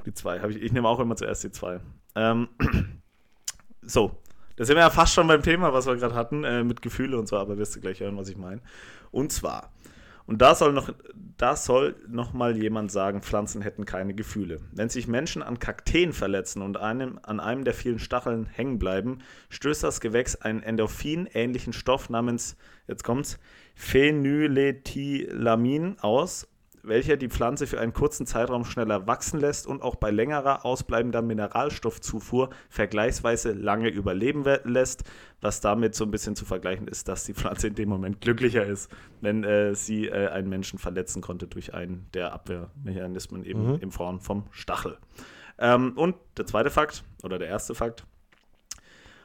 Die 0.07 0.15
zwei. 0.15 0.39
Ich, 0.49 0.63
ich 0.63 0.73
nehme 0.73 0.89
auch 0.89 1.01
immer 1.01 1.17
zuerst 1.17 1.45
die 1.45 1.51
zwei. 1.51 1.81
Ähm, 2.15 2.49
so, 3.83 4.17
da 4.57 4.65
sind 4.65 4.77
wir 4.77 4.83
ja 4.83 4.91
fast 4.91 5.15
schon 5.15 5.27
beim 5.27 5.43
Thema, 5.43 5.73
was 5.73 5.87
wir 5.87 5.97
gerade 5.97 6.15
hatten, 6.15 6.45
äh, 6.45 6.65
mit 6.65 6.83
Gefühle 6.83 7.19
und 7.19 7.29
so, 7.29 7.37
aber 7.37 7.59
wirst 7.59 7.77
du 7.77 7.81
gleich 7.81 8.01
hören, 8.01 8.17
was 8.17 8.29
ich 8.29 8.37
meine. 8.37 8.61
Und 9.11 9.33
zwar, 9.33 9.73
und 10.29 10.43
da 10.43 10.55
soll 10.55 10.75
noch, 10.75 10.93
da 11.39 11.57
soll 11.57 11.97
noch 12.07 12.35
mal 12.35 12.55
jemand 12.55 12.93
sagen, 12.93 13.23
Pflanzen 13.23 13.63
hätten 13.63 13.87
keine 13.87 14.13
Gefühle. 14.13 14.61
Wenn 14.73 14.91
sich 14.91 15.09
Menschen 15.09 15.43
an 15.43 15.59
Kakteen 15.59 16.13
verletzen 16.13 16.61
und 16.61 16.77
einem, 16.77 17.19
an 17.23 17.41
einem 17.41 17.65
der 17.65 17.73
vielen 17.73 17.99
Stacheln 17.99 18.45
hängen 18.45 18.79
bleiben, 18.79 19.21
stößt 19.49 19.83
das 19.85 20.01
Gewächs 20.01 20.37
einen 20.37 20.63
Endorphin-ähnlichen 20.63 21.73
Stoff 21.73 22.11
namens, 22.11 22.59
jetzt 22.87 23.05
kommt's, 23.05 23.39
Phenylethylamin 23.79 25.99
aus 26.01 26.49
welcher 26.83 27.17
die 27.17 27.29
Pflanze 27.29 27.67
für 27.67 27.81
einen 27.81 27.93
kurzen 27.93 28.27
Zeitraum 28.27 28.65
schneller 28.65 29.07
wachsen 29.07 29.41
lässt 29.41 29.67
und 29.67 29.83
auch 29.83 29.97
bei 29.97 30.11
längerer 30.11 30.65
ausbleibender 30.65 31.23
Mineralstoffzufuhr 31.23 32.51
vergleichsweise 32.69 33.53
lange 33.53 33.89
überleben 33.89 34.45
lässt, 34.65 35.05
was 35.41 35.61
damit 35.61 35.95
so 35.95 36.05
ein 36.05 36.11
bisschen 36.11 36.35
zu 36.35 36.45
vergleichen 36.45 36.89
ist, 36.89 37.09
dass 37.09 37.25
die 37.25 37.35
Pflanze 37.35 37.69
in 37.69 37.75
dem 37.75 37.89
Moment 37.89 38.21
glücklicher 38.21 38.65
ist, 38.65 38.91
wenn 39.21 39.45
äh, 39.45 39.75
sie 39.75 40.07
äh, 40.07 40.29
einen 40.29 40.49
Menschen 40.49 40.79
verletzen 40.79 41.23
konnte 41.23 41.47
durch 41.47 41.75
einen 41.75 42.07
der 42.15 42.33
Abwehrmechanismen 42.33 43.45
eben 43.45 43.73
mhm. 43.73 43.79
im 43.81 43.93
Form 43.93 44.21
vom 44.21 44.45
Stachel. 44.51 44.99
Ähm, 45.59 45.93
und 45.97 46.17
der 46.37 46.47
zweite 46.47 46.71
Fakt 46.71 47.05
oder 47.23 47.39
der 47.39 47.49
erste 47.49 47.75
Fakt, 47.75 48.05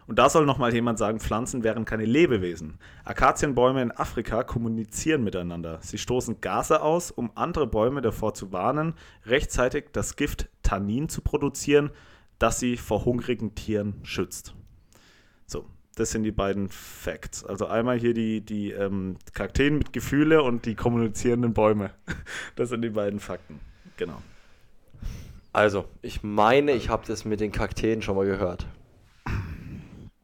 und 0.06 0.20
da 0.20 0.30
soll 0.30 0.46
nochmal 0.46 0.74
jemand 0.74 1.00
sagen, 1.00 1.20
Pflanzen 1.20 1.64
wären 1.64 1.86
keine 1.86 2.06
Lebewesen. 2.06 2.78
Akazienbäume 3.06 3.82
in 3.82 3.92
Afrika 3.92 4.44
kommunizieren 4.44 5.24
miteinander. 5.24 5.80
Sie 5.82 5.98
stoßen 5.98 6.42
Gase 6.42 6.82
aus, 6.82 7.12
um 7.12 7.32
andere 7.36 7.68
Bäume 7.68 8.02
davor 8.02 8.34
zu 8.34 8.52
warnen, 8.52 8.96
rechtzeitig 9.26 9.86
das 9.94 10.16
Gift 10.16 10.50
Tannin 10.62 11.08
zu 11.08 11.22
produzieren, 11.22 11.92
das 12.38 12.60
sie 12.60 12.76
vor 12.76 13.06
hungrigen 13.06 13.56
Tieren 13.56 14.02
schützt. 14.04 14.54
So, 15.46 15.66
das 15.96 16.12
sind 16.12 16.24
die 16.24 16.32
beiden 16.32 16.68
Facts. 16.68 17.46
Also 17.46 17.68
einmal 17.68 17.98
hier 17.98 18.14
die, 18.14 18.42
die 18.42 18.72
ähm, 18.72 19.16
Kakteen 19.34 19.78
mit 19.78 19.94
Gefühle 19.94 20.44
und 20.44 20.66
die 20.66 20.76
kommunizierenden 20.76 21.54
Bäume. 21.54 21.92
Das 22.56 22.70
sind 22.70 22.82
die 22.82 22.90
beiden 22.90 23.20
Fakten. 23.20 23.60
Genau. 23.98 24.22
Also, 25.54 25.86
ich 26.02 26.24
meine, 26.24 26.72
ich 26.74 26.90
habe 26.90 27.06
das 27.08 27.26
mit 27.26 27.40
den 27.40 27.52
Kakteen 27.52 28.02
schon 28.02 28.16
mal 28.16 28.26
gehört 28.26 28.68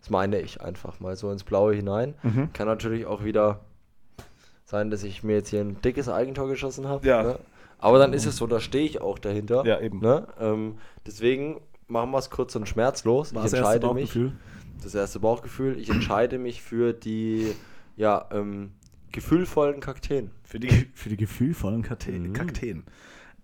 meine 0.09 0.39
ich 0.39 0.61
einfach 0.61 0.99
mal 0.99 1.15
so 1.15 1.31
ins 1.31 1.43
Blaue 1.43 1.73
hinein. 1.73 2.15
Mhm. 2.23 2.51
Kann 2.53 2.67
natürlich 2.67 3.05
auch 3.05 3.23
wieder 3.23 3.61
sein, 4.65 4.91
dass 4.91 5.03
ich 5.03 5.23
mir 5.23 5.33
jetzt 5.33 5.49
hier 5.49 5.61
ein 5.61 5.81
dickes 5.81 6.09
Eigentor 6.09 6.47
geschossen 6.47 6.87
habe. 6.87 7.07
Ja. 7.07 7.23
Ne? 7.23 7.39
Aber 7.79 7.97
dann 7.97 8.13
ist 8.13 8.25
es 8.25 8.37
so, 8.37 8.45
da 8.45 8.59
stehe 8.59 8.85
ich 8.85 9.01
auch 9.01 9.17
dahinter. 9.17 9.65
Ja, 9.65 9.79
eben. 9.79 9.99
Ne? 9.99 10.27
Ähm, 10.39 10.77
deswegen 11.05 11.61
machen 11.87 12.11
wir 12.11 12.17
es 12.17 12.29
kurz 12.29 12.55
und 12.55 12.67
schmerzlos. 12.67 13.33
War 13.33 13.45
ich 13.45 13.51
das 13.51 13.59
entscheide 13.59 13.93
mich. 13.93 14.17
Das 14.83 14.95
erste 14.95 15.19
Bauchgefühl. 15.19 15.77
Ich 15.79 15.89
entscheide 15.89 16.37
mich 16.37 16.61
für 16.61 16.93
die 16.93 17.53
ja, 17.95 18.25
ähm, 18.31 18.71
gefühlvollen 19.11 19.79
Kakteen. 19.79 20.31
Für 20.43 20.59
die, 20.59 20.69
für 20.93 21.09
die 21.09 21.17
gefühlvollen 21.17 21.81
Kakteen. 21.81 22.29
Mhm. 22.29 22.33
Kakteen. 22.33 22.83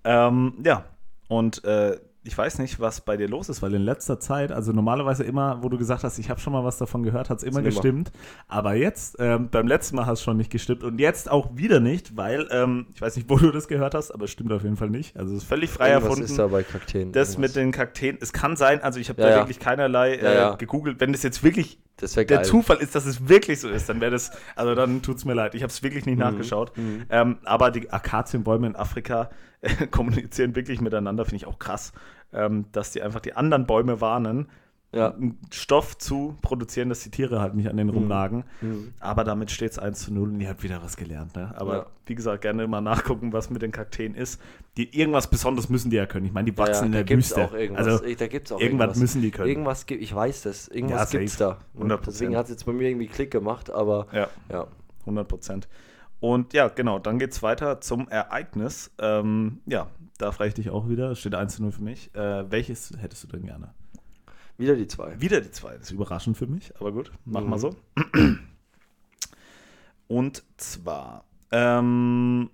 Ähm, 0.03 0.53
ja, 0.63 0.85
und 1.27 1.63
äh, 1.63 1.97
ich 2.25 2.35
weiß 2.35 2.57
nicht, 2.57 2.79
was 2.79 3.01
bei 3.01 3.17
dir 3.17 3.27
los 3.27 3.49
ist, 3.49 3.61
weil 3.61 3.73
in 3.75 3.83
letzter 3.83 4.19
Zeit, 4.19 4.51
also 4.51 4.71
normalerweise 4.71 5.23
immer, 5.23 5.61
wo 5.61 5.69
du 5.69 5.77
gesagt 5.77 6.03
hast, 6.03 6.17
ich 6.17 6.29
habe 6.29 6.39
schon 6.39 6.53
mal 6.53 6.63
was 6.63 6.79
davon 6.79 7.03
gehört, 7.03 7.29
hat 7.29 7.37
es 7.37 7.43
immer 7.43 7.61
gestimmt. 7.61 8.11
Aber 8.47 8.73
jetzt, 8.73 9.17
ähm, 9.19 9.49
beim 9.49 9.67
letzten 9.67 9.95
Mal 9.95 10.07
hat 10.07 10.13
es 10.13 10.23
schon 10.23 10.37
nicht 10.37 10.49
gestimmt 10.49 10.83
und 10.83 10.99
jetzt 10.99 11.29
auch 11.29 11.55
wieder 11.55 11.79
nicht, 11.79 12.17
weil, 12.17 12.47
ähm, 12.51 12.87
ich 12.93 13.01
weiß 13.01 13.15
nicht, 13.15 13.29
wo 13.29 13.37
du 13.37 13.51
das 13.51 13.67
gehört 13.67 13.93
hast, 13.93 14.11
aber 14.11 14.25
es 14.25 14.31
stimmt 14.31 14.51
auf 14.51 14.63
jeden 14.63 14.75
Fall 14.75 14.89
nicht. 14.89 15.15
Also 15.15 15.35
es 15.35 15.43
ist 15.43 15.47
völlig 15.47 15.69
frei 15.69 15.89
Irgendwas 15.89 16.09
erfunden. 16.09 16.25
ist 16.31 16.39
da 16.39 16.47
bei 16.47 16.63
Kakteen. 16.63 17.11
Das 17.11 17.33
Irgendwas. 17.33 17.49
mit 17.49 17.55
den 17.55 17.71
Kakteen, 17.71 18.17
es 18.19 18.33
kann 18.33 18.55
sein, 18.55 18.81
also 18.81 18.99
ich 18.99 19.09
habe 19.09 19.21
ja, 19.21 19.27
da 19.27 19.33
ja. 19.33 19.41
wirklich 19.41 19.59
keinerlei 19.59 20.15
äh, 20.15 20.35
ja, 20.35 20.55
gegoogelt, 20.55 20.99
wenn 20.99 21.11
das 21.11 21.21
jetzt 21.21 21.43
wirklich 21.43 21.79
der 22.01 22.25
geil. 22.25 22.45
Zufall 22.45 22.77
ist, 22.77 22.95
dass 22.95 23.05
es 23.05 23.29
wirklich 23.29 23.59
so 23.59 23.69
ist, 23.69 23.87
dann 23.87 24.01
wäre 24.01 24.11
das, 24.11 24.31
also 24.55 24.75
dann 24.75 25.01
tut 25.01 25.17
es 25.17 25.25
mir 25.25 25.33
leid. 25.33 25.55
Ich 25.55 25.63
habe 25.63 25.71
es 25.71 25.81
wirklich 25.81 26.05
nicht 26.05 26.15
mhm. 26.15 26.23
nachgeschaut. 26.23 26.77
Mhm. 26.77 27.05
Ähm, 27.09 27.37
aber 27.45 27.71
die 27.71 27.89
Akazienbäume 27.91 28.67
in 28.67 28.75
Afrika 28.75 29.29
äh, 29.61 29.87
kommunizieren 29.91 30.55
wirklich 30.55 30.81
miteinander, 30.81 31.25
finde 31.25 31.37
ich 31.37 31.47
auch 31.47 31.59
krass, 31.59 31.93
ähm, 32.33 32.65
dass 32.71 32.91
die 32.91 33.01
einfach 33.01 33.21
die 33.21 33.33
anderen 33.33 33.65
Bäume 33.65 34.01
warnen, 34.01 34.49
ja. 34.91 35.13
Stoff 35.51 35.97
zu 35.97 36.37
produzieren, 36.41 36.89
dass 36.89 37.01
die 37.01 37.11
Tiere 37.11 37.41
halt 37.41 37.53
nicht 37.53 37.69
an 37.69 37.77
den 37.77 37.87
mhm. 37.87 37.93
rumnagen. 37.93 38.43
Mhm. 38.61 38.93
Aber 38.99 39.23
damit 39.23 39.51
steht 39.51 39.71
es 39.71 39.79
1 39.79 39.99
zu 39.99 40.13
0 40.13 40.29
und 40.29 40.41
ihr 40.41 40.49
habt 40.49 40.63
wieder 40.63 40.81
was 40.81 40.95
gelernt. 40.95 41.35
Ne? 41.35 41.53
Aber 41.57 41.75
ja. 41.75 41.85
wie 42.05 42.15
gesagt, 42.15 42.41
gerne 42.41 42.65
mal 42.67 42.81
nachgucken, 42.81 43.33
was 43.33 43.49
mit 43.49 43.61
den 43.61 43.71
Kakteen 43.71 44.15
ist. 44.15 44.41
Die, 44.77 44.97
irgendwas 44.97 45.29
Besonderes 45.29 45.69
müssen 45.69 45.89
die 45.89 45.97
ja 45.97 46.05
können. 46.05 46.25
Ich 46.25 46.31
meine, 46.31 46.49
die 46.49 46.57
wachsen 46.57 46.93
ja, 46.93 46.99
in 46.99 47.07
der 47.07 47.17
Wüste. 47.17 47.45
Auch 47.45 47.53
irgendwas. 47.53 47.87
Also, 47.87 48.15
da 48.15 48.27
gibt's 48.27 48.51
auch 48.51 48.59
irgendwas, 48.59 48.87
irgendwas 48.87 48.97
müssen 48.97 49.21
die 49.21 49.31
können. 49.31 49.49
Irgendwas 49.49 49.85
gibt, 49.85 50.01
ich 50.01 50.13
weiß 50.13 50.43
das. 50.43 50.67
Irgendwas 50.69 51.11
ja, 51.11 51.19
gibt 51.19 51.29
es 51.29 51.37
da. 51.37 51.57
deswegen 52.05 52.35
hat 52.35 52.45
es 52.45 52.51
jetzt 52.51 52.65
bei 52.65 52.73
mir 52.73 52.89
irgendwie 52.89 53.07
Klick 53.07 53.31
gemacht, 53.31 53.69
aber 53.69 54.07
ja. 54.11 54.29
ja. 54.49 54.67
100 55.01 55.27
Prozent. 55.27 55.67
Und 56.19 56.53
ja, 56.53 56.69
genau, 56.69 56.99
dann 56.99 57.19
geht 57.19 57.33
es 57.33 57.43
weiter 57.43 57.81
zum 57.81 58.07
Ereignis. 58.07 58.91
Ähm, 58.99 59.59
ja, 59.65 59.87
da 60.17 60.31
frage 60.31 60.49
ich 60.49 60.53
dich 60.55 60.69
auch 60.69 60.89
wieder. 60.89 61.11
Es 61.11 61.19
steht 61.19 61.35
1 61.35 61.57
zu 61.57 61.61
0 61.61 61.71
für 61.71 61.83
mich. 61.83 62.13
Äh, 62.15 62.49
welches 62.49 62.93
hättest 62.99 63.23
du 63.23 63.27
denn 63.27 63.45
gerne? 63.45 63.73
Wieder 64.57 64.75
die 64.75 64.87
zwei. 64.87 65.19
Wieder 65.19 65.41
die 65.41 65.51
zwei. 65.51 65.73
Das 65.73 65.83
ist 65.87 65.91
überraschend 65.91 66.37
für 66.37 66.47
mich, 66.47 66.73
aber 66.79 66.91
gut, 66.91 67.11
machen 67.25 67.49
wir 67.49 67.57
mhm. 67.57 67.59
so. 67.59 67.75
Und 70.07 70.43
zwar 70.57 71.25
ähm, 71.51 72.49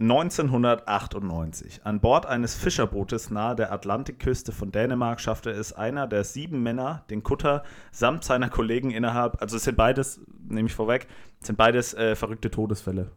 1998. 0.00 1.82
An 1.84 2.00
Bord 2.00 2.26
eines 2.26 2.56
Fischerbootes 2.56 3.30
nahe 3.30 3.54
der 3.54 3.72
Atlantikküste 3.72 4.50
von 4.50 4.72
Dänemark 4.72 5.20
schaffte 5.20 5.50
es 5.50 5.72
einer 5.72 6.08
der 6.08 6.24
sieben 6.24 6.62
Männer, 6.64 7.04
den 7.10 7.22
Kutter, 7.22 7.62
samt 7.92 8.24
seiner 8.24 8.50
Kollegen 8.50 8.90
innerhalb, 8.90 9.40
also 9.40 9.56
es 9.56 9.64
sind 9.64 9.76
beides, 9.76 10.20
nehme 10.48 10.66
ich 10.66 10.74
vorweg, 10.74 11.06
sind 11.40 11.56
beides 11.56 11.94
äh, 11.94 12.16
verrückte 12.16 12.50
Todesfälle. 12.50 13.12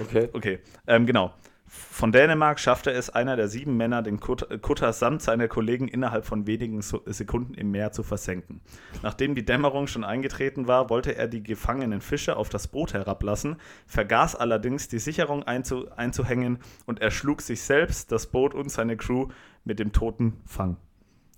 Okay. 0.00 0.28
okay, 0.32 0.60
ähm, 0.86 1.06
genau. 1.06 1.34
Von 1.72 2.10
Dänemark 2.10 2.58
schaffte 2.58 2.90
es 2.90 3.10
einer 3.10 3.36
der 3.36 3.46
sieben 3.46 3.76
Männer, 3.76 4.02
den 4.02 4.18
Kutter 4.18 4.92
samt 4.92 5.22
seiner 5.22 5.46
Kollegen 5.46 5.86
innerhalb 5.86 6.24
von 6.24 6.48
wenigen 6.48 6.82
Sekunden 6.82 7.54
im 7.54 7.70
Meer 7.70 7.92
zu 7.92 8.02
versenken. 8.02 8.60
Nachdem 9.02 9.36
die 9.36 9.44
Dämmerung 9.44 9.86
schon 9.86 10.02
eingetreten 10.02 10.66
war, 10.66 10.90
wollte 10.90 11.14
er 11.14 11.28
die 11.28 11.44
gefangenen 11.44 12.00
Fische 12.00 12.36
auf 12.36 12.48
das 12.48 12.66
Boot 12.66 12.92
herablassen, 12.92 13.54
vergaß 13.86 14.34
allerdings 14.34 14.88
die 14.88 14.98
Sicherung 14.98 15.44
einzu 15.44 15.88
einzuhängen 15.92 16.58
und 16.86 17.00
erschlug 17.00 17.40
sich 17.40 17.62
selbst, 17.62 18.10
das 18.10 18.26
Boot 18.26 18.52
und 18.52 18.68
seine 18.68 18.96
Crew 18.96 19.28
mit 19.64 19.78
dem 19.78 19.92
toten 19.92 20.40
Fang. 20.46 20.76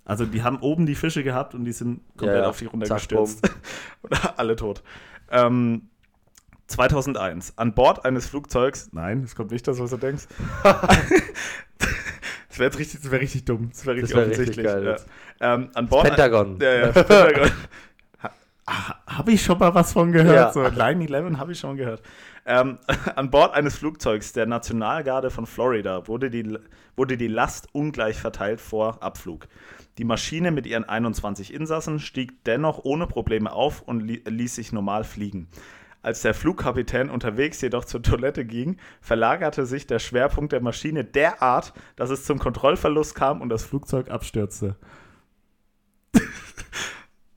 Also 0.03 0.25
die 0.25 0.41
haben 0.41 0.57
oben 0.61 0.87
die 0.87 0.95
Fische 0.95 1.23
gehabt 1.23 1.53
und 1.53 1.63
die 1.63 1.73
sind 1.73 2.01
komplett 2.17 2.41
ja, 2.41 2.49
auf 2.49 2.57
die 2.57 2.65
runtergestürzt. 2.65 3.47
alle 4.37 4.55
tot. 4.55 4.81
Ähm, 5.29 5.89
2001. 6.73 7.53
An 7.57 7.73
Bord 7.73 8.05
eines 8.05 8.27
Flugzeugs. 8.27 8.89
Nein, 8.91 9.23
es 9.23 9.35
kommt 9.35 9.51
nicht 9.51 9.67
das, 9.67 9.79
was 9.79 9.91
du 9.91 9.97
denkst. 9.97 10.25
das 10.63 12.59
wäre 12.59 12.77
richtig, 12.77 13.11
wär 13.11 13.21
richtig 13.21 13.45
dumm. 13.45 13.69
Das 13.71 13.85
wäre 13.85 13.97
richtig 13.97 14.15
wär 14.15 14.23
offensichtlich. 14.23 14.65
Richtig 14.65 14.83
geil, 14.83 14.97
ja. 15.39 15.53
ähm, 15.53 15.69
an 15.73 15.87
Bord 15.87 16.05
Pentagon. 16.05 16.57
Ja, 16.61 16.73
ja, 16.73 16.91
Pentagon. 16.91 17.51
habe 19.07 19.31
ich 19.31 19.43
schon 19.43 19.59
mal 19.59 19.73
was 19.73 19.93
von 19.93 20.11
gehört. 20.11 20.35
Ja. 20.35 20.51
So 20.51 20.61
9-11 20.61 21.37
habe 21.37 21.51
ich 21.51 21.59
schon 21.59 21.77
gehört. 21.77 22.01
Ähm, 22.45 22.79
an 23.15 23.29
Bord 23.29 23.53
eines 23.53 23.75
Flugzeugs 23.75 24.33
der 24.33 24.45
Nationalgarde 24.45 25.29
von 25.29 25.45
Florida 25.45 26.07
wurde 26.07 26.29
die, 26.29 26.57
wurde 26.95 27.17
die 27.17 27.27
Last 27.27 27.67
ungleich 27.73 28.17
verteilt 28.17 28.59
vor 28.59 29.01
Abflug. 29.01 29.47
Die 29.97 30.05
Maschine 30.05 30.51
mit 30.51 30.65
ihren 30.65 30.83
21 30.85 31.53
Insassen 31.53 31.99
stieg 31.99 32.43
dennoch 32.45 32.83
ohne 32.83 33.05
Probleme 33.05 33.51
auf 33.51 33.81
und 33.81 33.99
li 33.99 34.23
ließ 34.25 34.55
sich 34.55 34.71
normal 34.71 35.03
fliegen. 35.03 35.47
Als 36.03 36.21
der 36.21 36.33
Flugkapitän 36.33 37.09
unterwegs 37.09 37.61
jedoch 37.61 37.85
zur 37.85 38.03
Toilette 38.03 38.43
ging, 38.43 38.75
verlagerte 38.99 39.65
sich 39.65 39.87
der 39.87 39.99
Schwerpunkt 39.99 40.51
der 40.51 40.59
Maschine 40.59 41.05
derart, 41.05 41.73
dass 41.95 42.09
es 42.09 42.25
zum 42.25 42.39
Kontrollverlust 42.39 43.15
kam 43.15 43.39
und 43.39 43.47
das 43.47 43.63
Flugzeug 43.63 44.11
abstürzte. 44.11 44.75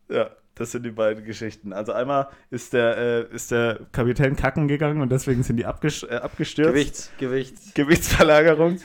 ja, 0.09 0.31
das 0.57 0.73
sind 0.73 0.85
die 0.85 0.91
beiden 0.91 1.25
Geschichten. 1.25 1.73
Also 1.73 1.93
einmal 1.93 2.29
ist 2.51 2.73
der, 2.73 2.99
äh, 2.99 3.35
ist 3.35 3.53
der 3.53 3.79
Kapitän 3.93 4.35
kacken 4.35 4.67
gegangen 4.67 5.01
und 5.01 5.13
deswegen 5.13 5.45
sind 5.45 5.59
die 5.59 5.67
abges 5.67 6.03
äh, 6.03 6.17
abgestürzt. 6.17 6.73
Gewichts, 6.73 7.13
Gewichts. 7.19 7.75
Gewichtsverlagerung. 7.75 8.81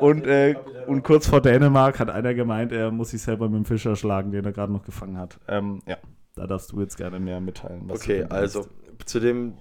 Und, 0.00 0.26
äh, 0.26 0.56
und 0.88 1.04
kurz 1.04 1.28
vor 1.28 1.40
Dänemark 1.40 2.00
hat 2.00 2.10
einer 2.10 2.34
gemeint, 2.34 2.72
er 2.72 2.90
muss 2.90 3.10
sich 3.10 3.22
selber 3.22 3.48
mit 3.48 3.58
dem 3.58 3.64
Fischer 3.64 3.94
schlagen, 3.94 4.32
den 4.32 4.44
er 4.44 4.50
gerade 4.50 4.72
noch 4.72 4.82
gefangen 4.82 5.18
hat. 5.18 5.38
Ähm, 5.46 5.82
ja, 5.86 5.98
da 6.34 6.48
darfst 6.48 6.72
du 6.72 6.80
jetzt 6.80 6.96
gerne 6.96 7.20
mehr 7.20 7.40
mitteilen. 7.40 7.88
okay, 7.92 8.24
also 8.28 8.66
zu 9.10 9.18
dem, 9.18 9.54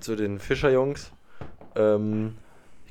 zu 0.00 0.16
den 0.16 0.38
Fischerjungs, 0.38 1.10
ähm, 1.74 2.36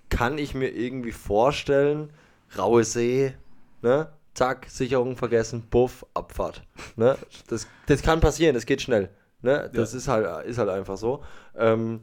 kann 0.10 0.38
ich 0.38 0.56
mir 0.56 0.70
irgendwie 0.70 1.12
vorstellen, 1.12 2.12
raue 2.58 2.84
See, 2.84 3.34
ne? 3.82 4.10
Zack, 4.34 4.66
Sicherung 4.68 5.16
vergessen, 5.16 5.68
Buff, 5.70 6.06
Abfahrt. 6.14 6.64
Ne? 6.98 7.18
Das, 7.48 7.68
das 7.86 8.02
kann 8.02 8.20
passieren, 8.20 8.54
das 8.54 8.66
geht 8.66 8.82
schnell. 8.82 9.10
Ne? 9.42 9.70
Das 9.74 9.94
ja. 9.94 9.98
ist, 9.98 10.08
halt, 10.10 10.46
ist 10.46 10.58
halt 10.58 10.70
einfach 10.70 10.98
so. 10.98 11.24
Ähm, 11.56 12.02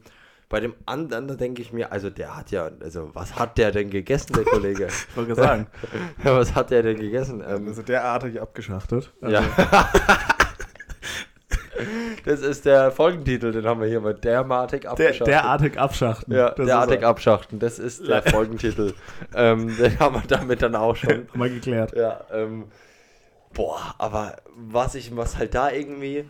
bei 0.49 0.61
dem 0.61 0.75
anderen, 0.87 1.29
da 1.29 1.35
denke 1.35 1.61
ich 1.61 1.73
mir, 1.73 1.93
also 1.93 2.09
der 2.09 2.37
hat 2.37 2.51
ja, 2.51 2.71
also 2.81 3.11
was 3.15 3.39
hat 3.39 3.59
der 3.59 3.73
denn 3.73 3.91
gegessen, 3.91 4.33
der 4.35 4.45
Kollege? 4.45 4.87
ich 5.09 5.17
wollte 5.17 5.35
sagen. 5.35 5.67
was 6.23 6.55
hat 6.55 6.71
der 6.71 6.83
denn 6.83 6.99
gegessen? 7.01 7.43
Ähm, 7.47 7.69
also 7.69 7.83
derartig 7.83 8.41
abgeschachtet. 8.41 9.13
Also. 9.21 9.35
Ja. 9.35 9.43
Das 12.25 12.41
ist 12.41 12.65
der 12.67 12.93
Folgentitel, 12.93 13.53
den 13.53 13.67
haben 13.67 13.81
wir 13.81 13.89
hier 13.89 14.01
mal. 14.01 14.15
Derartig 14.15 14.89
abschachten. 14.89 15.25
Der, 15.25 15.43
derartig 15.43 15.79
abschachten. 15.79 16.35
Ja, 16.35 16.51
das 16.51 16.67
derartig 16.67 17.05
abschachten. 17.05 17.59
Das 17.59 17.79
ist 17.79 18.07
der 18.07 18.23
Folgentitel. 18.23 18.95
ähm, 19.35 19.77
den 19.77 19.99
haben 19.99 20.15
wir 20.17 20.23
damit 20.29 20.63
dann 20.63 20.75
auch 20.77 20.97
schon. 20.97 21.27
mal 21.35 21.51
geklärt. 21.51 21.97
Ja, 21.97 22.21
ähm, 22.33 22.67
boah, 23.53 23.95
aber 23.99 24.37
was 24.57 24.95
ich, 24.95 25.15
was 25.17 25.37
halt 25.39 25.55
da 25.55 25.71
irgendwie, 25.71 26.25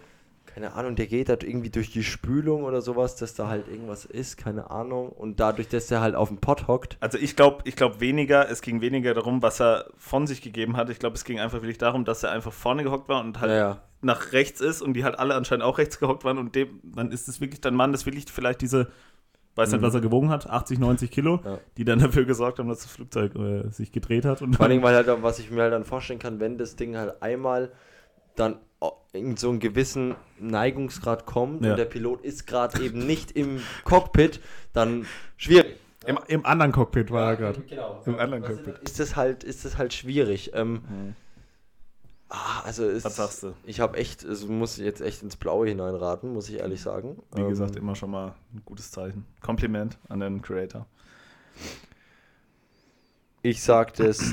keine 0.55 0.75
Ahnung, 0.75 0.97
der 0.97 1.07
geht 1.07 1.29
halt 1.29 1.45
irgendwie 1.45 1.71
durch 1.71 1.91
die 1.91 2.03
Spülung 2.03 2.65
oder 2.65 2.83
sowas, 2.83 3.17
dass 3.17 3.35
da 3.35 3.49
halt 3.49 3.69
irgendwas 3.69 4.05
ist, 4.05 4.37
keine 4.37 4.71
Ahnung. 4.71 5.09
Und 5.09 5.41
dadurch, 5.41 5.69
dass 5.69 5.87
der 5.87 6.01
halt 6.01 6.15
auf 6.15 6.29
dem 6.29 6.39
Pott 6.39 6.69
hockt. 6.69 6.99
Also 7.01 7.17
ich 7.17 7.37
glaube, 7.37 7.63
ich 7.65 7.75
glaube 7.75 8.01
weniger, 8.01 8.51
es 8.51 8.61
ging 8.61 8.81
weniger 8.81 9.15
darum, 9.15 9.43
was 9.43 9.61
er 9.61 9.87
von 9.97 10.27
sich 10.27 10.43
gegeben 10.43 10.77
hat. 10.77 10.91
Ich 10.91 10.99
glaube, 10.99 11.17
es 11.17 11.25
ging 11.25 11.41
einfach 11.41 11.63
wirklich 11.63 11.79
darum, 11.79 12.05
dass 12.05 12.23
er 12.23 12.33
einfach 12.33 12.53
vorne 12.53 12.83
gehockt 12.83 13.09
war 13.09 13.21
und 13.21 13.41
halt 13.41 13.51
ja, 13.51 13.57
ja 13.57 13.83
nach 14.03 14.33
rechts 14.33 14.61
ist 14.61 14.83
und 14.83 14.95
die 14.95 15.05
halt 15.05 15.19
alle 15.19 15.35
anscheinend 15.35 15.65
auch 15.65 15.79
rechts 15.79 15.99
gehockt 15.99 16.25
waren 16.25 16.39
und 16.39 16.55
dem, 16.55 16.81
dann 16.83 17.13
ist 17.13 17.29
es 17.29 17.41
wirklich 17.41 17.61
dein 17.61 17.75
Mann, 17.75 17.93
das 17.93 18.05
wirklich 18.05 18.27
vielleicht 18.31 18.61
diese, 18.61 18.89
weiß 19.55 19.71
nicht, 19.71 19.81
mhm. 19.81 19.87
was 19.87 19.95
er 19.95 20.01
gewogen 20.01 20.29
hat, 20.29 20.51
80, 20.51 20.81
90 20.81 21.11
Kilo, 21.11 21.41
ja. 21.45 21.59
die 21.77 21.85
dann 21.85 22.01
dafür 22.01 22.25
gesorgt 22.25 22.59
haben, 22.59 22.69
dass 22.69 22.83
das 22.83 22.91
Flugzeug 22.91 23.35
äh, 23.37 23.71
sich 23.71 23.93
gedreht 23.93 24.25
hat. 24.25 24.43
Und 24.43 24.57
Vor 24.57 24.67
allem, 24.67 24.83
weil 24.83 24.95
halt, 24.95 25.09
was 25.23 25.39
ich 25.39 25.51
mir 25.51 25.63
halt 25.63 25.73
dann 25.73 25.85
vorstellen 25.85 26.19
kann, 26.19 26.41
wenn 26.41 26.59
das 26.59 26.77
Ding 26.77 26.97
halt 26.97 27.23
einmal 27.23 27.71
dann 28.35 28.57
in 29.13 29.37
so 29.37 29.51
einen 29.51 29.61
gewissen 29.61 30.15
Neigungsgrad 30.39 31.27
kommt 31.27 31.65
ja. 31.65 31.73
und 31.73 31.77
der 31.77 31.85
Pilot 31.85 32.23
ist 32.23 32.47
gerade 32.47 32.83
eben 32.83 33.07
nicht 33.07 33.33
im 33.33 33.61
Cockpit, 33.85 34.41
dann 34.73 35.07
schwierig. 35.37 35.77
Im, 36.05 36.19
Im, 36.27 36.45
anderen 36.45 36.73
Cockpit 36.73 37.11
war 37.11 37.23
ja, 37.23 37.31
er 37.31 37.37
gerade. 37.37 37.61
Genau. 37.61 38.03
Im 38.07 38.19
anderen 38.19 38.43
Cockpit. 38.43 38.79
Ist 38.79 38.99
das 38.99 39.15
halt, 39.15 39.45
ist 39.45 39.65
das 39.65 39.79
halt 39.79 39.95
schwierig. 39.95 40.51
Ähm, 40.55 40.73
mhm. 40.73 41.15
Ah, 42.29 42.63
also 42.65 42.89
ist, 42.89 43.05
Was 43.05 43.17
sagst 43.17 43.43
du? 43.43 43.53
Ich 43.67 43.79
habe 43.79 43.99
echt, 43.99 44.25
also 44.25 44.47
muss 44.47 44.79
jetzt 44.79 45.03
echt 45.03 45.23
ins 45.23 45.37
Blaue 45.37 45.69
hineinraten, 45.69 46.33
muss 46.33 46.49
ich 46.49 46.61
ehrlich 46.61 46.81
sagen. 46.81 47.23
Wie 47.35 47.43
ähm, 47.43 47.51
gesagt, 47.51 47.77
immer 47.77 47.95
schon 47.95 48.11
mal 48.11 48.35
ein 48.55 48.63
gutes 48.65 48.91
Zeichen. 48.91 49.27
Kompliment 49.43 49.99
an 50.09 50.21
den 50.21 50.41
Creator. 50.41 50.87
Ich 53.43 53.63
sag 53.63 53.93
das. 53.95 54.33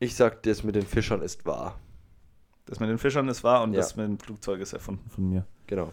ich 0.00 0.16
sag, 0.16 0.42
das 0.42 0.64
mit 0.64 0.74
den 0.74 0.86
Fischern 0.86 1.22
ist 1.22 1.46
wahr. 1.46 1.78
Das 2.66 2.80
mit 2.80 2.88
den 2.88 2.98
Fischern 2.98 3.28
ist 3.28 3.44
wahr 3.44 3.62
und 3.62 3.72
ja. 3.72 3.80
das 3.80 3.96
mit 3.96 4.06
dem 4.06 4.18
Flugzeug 4.18 4.60
ist 4.60 4.72
erfunden 4.72 5.10
von 5.10 5.28
mir. 5.28 5.44
Genau. 5.66 5.92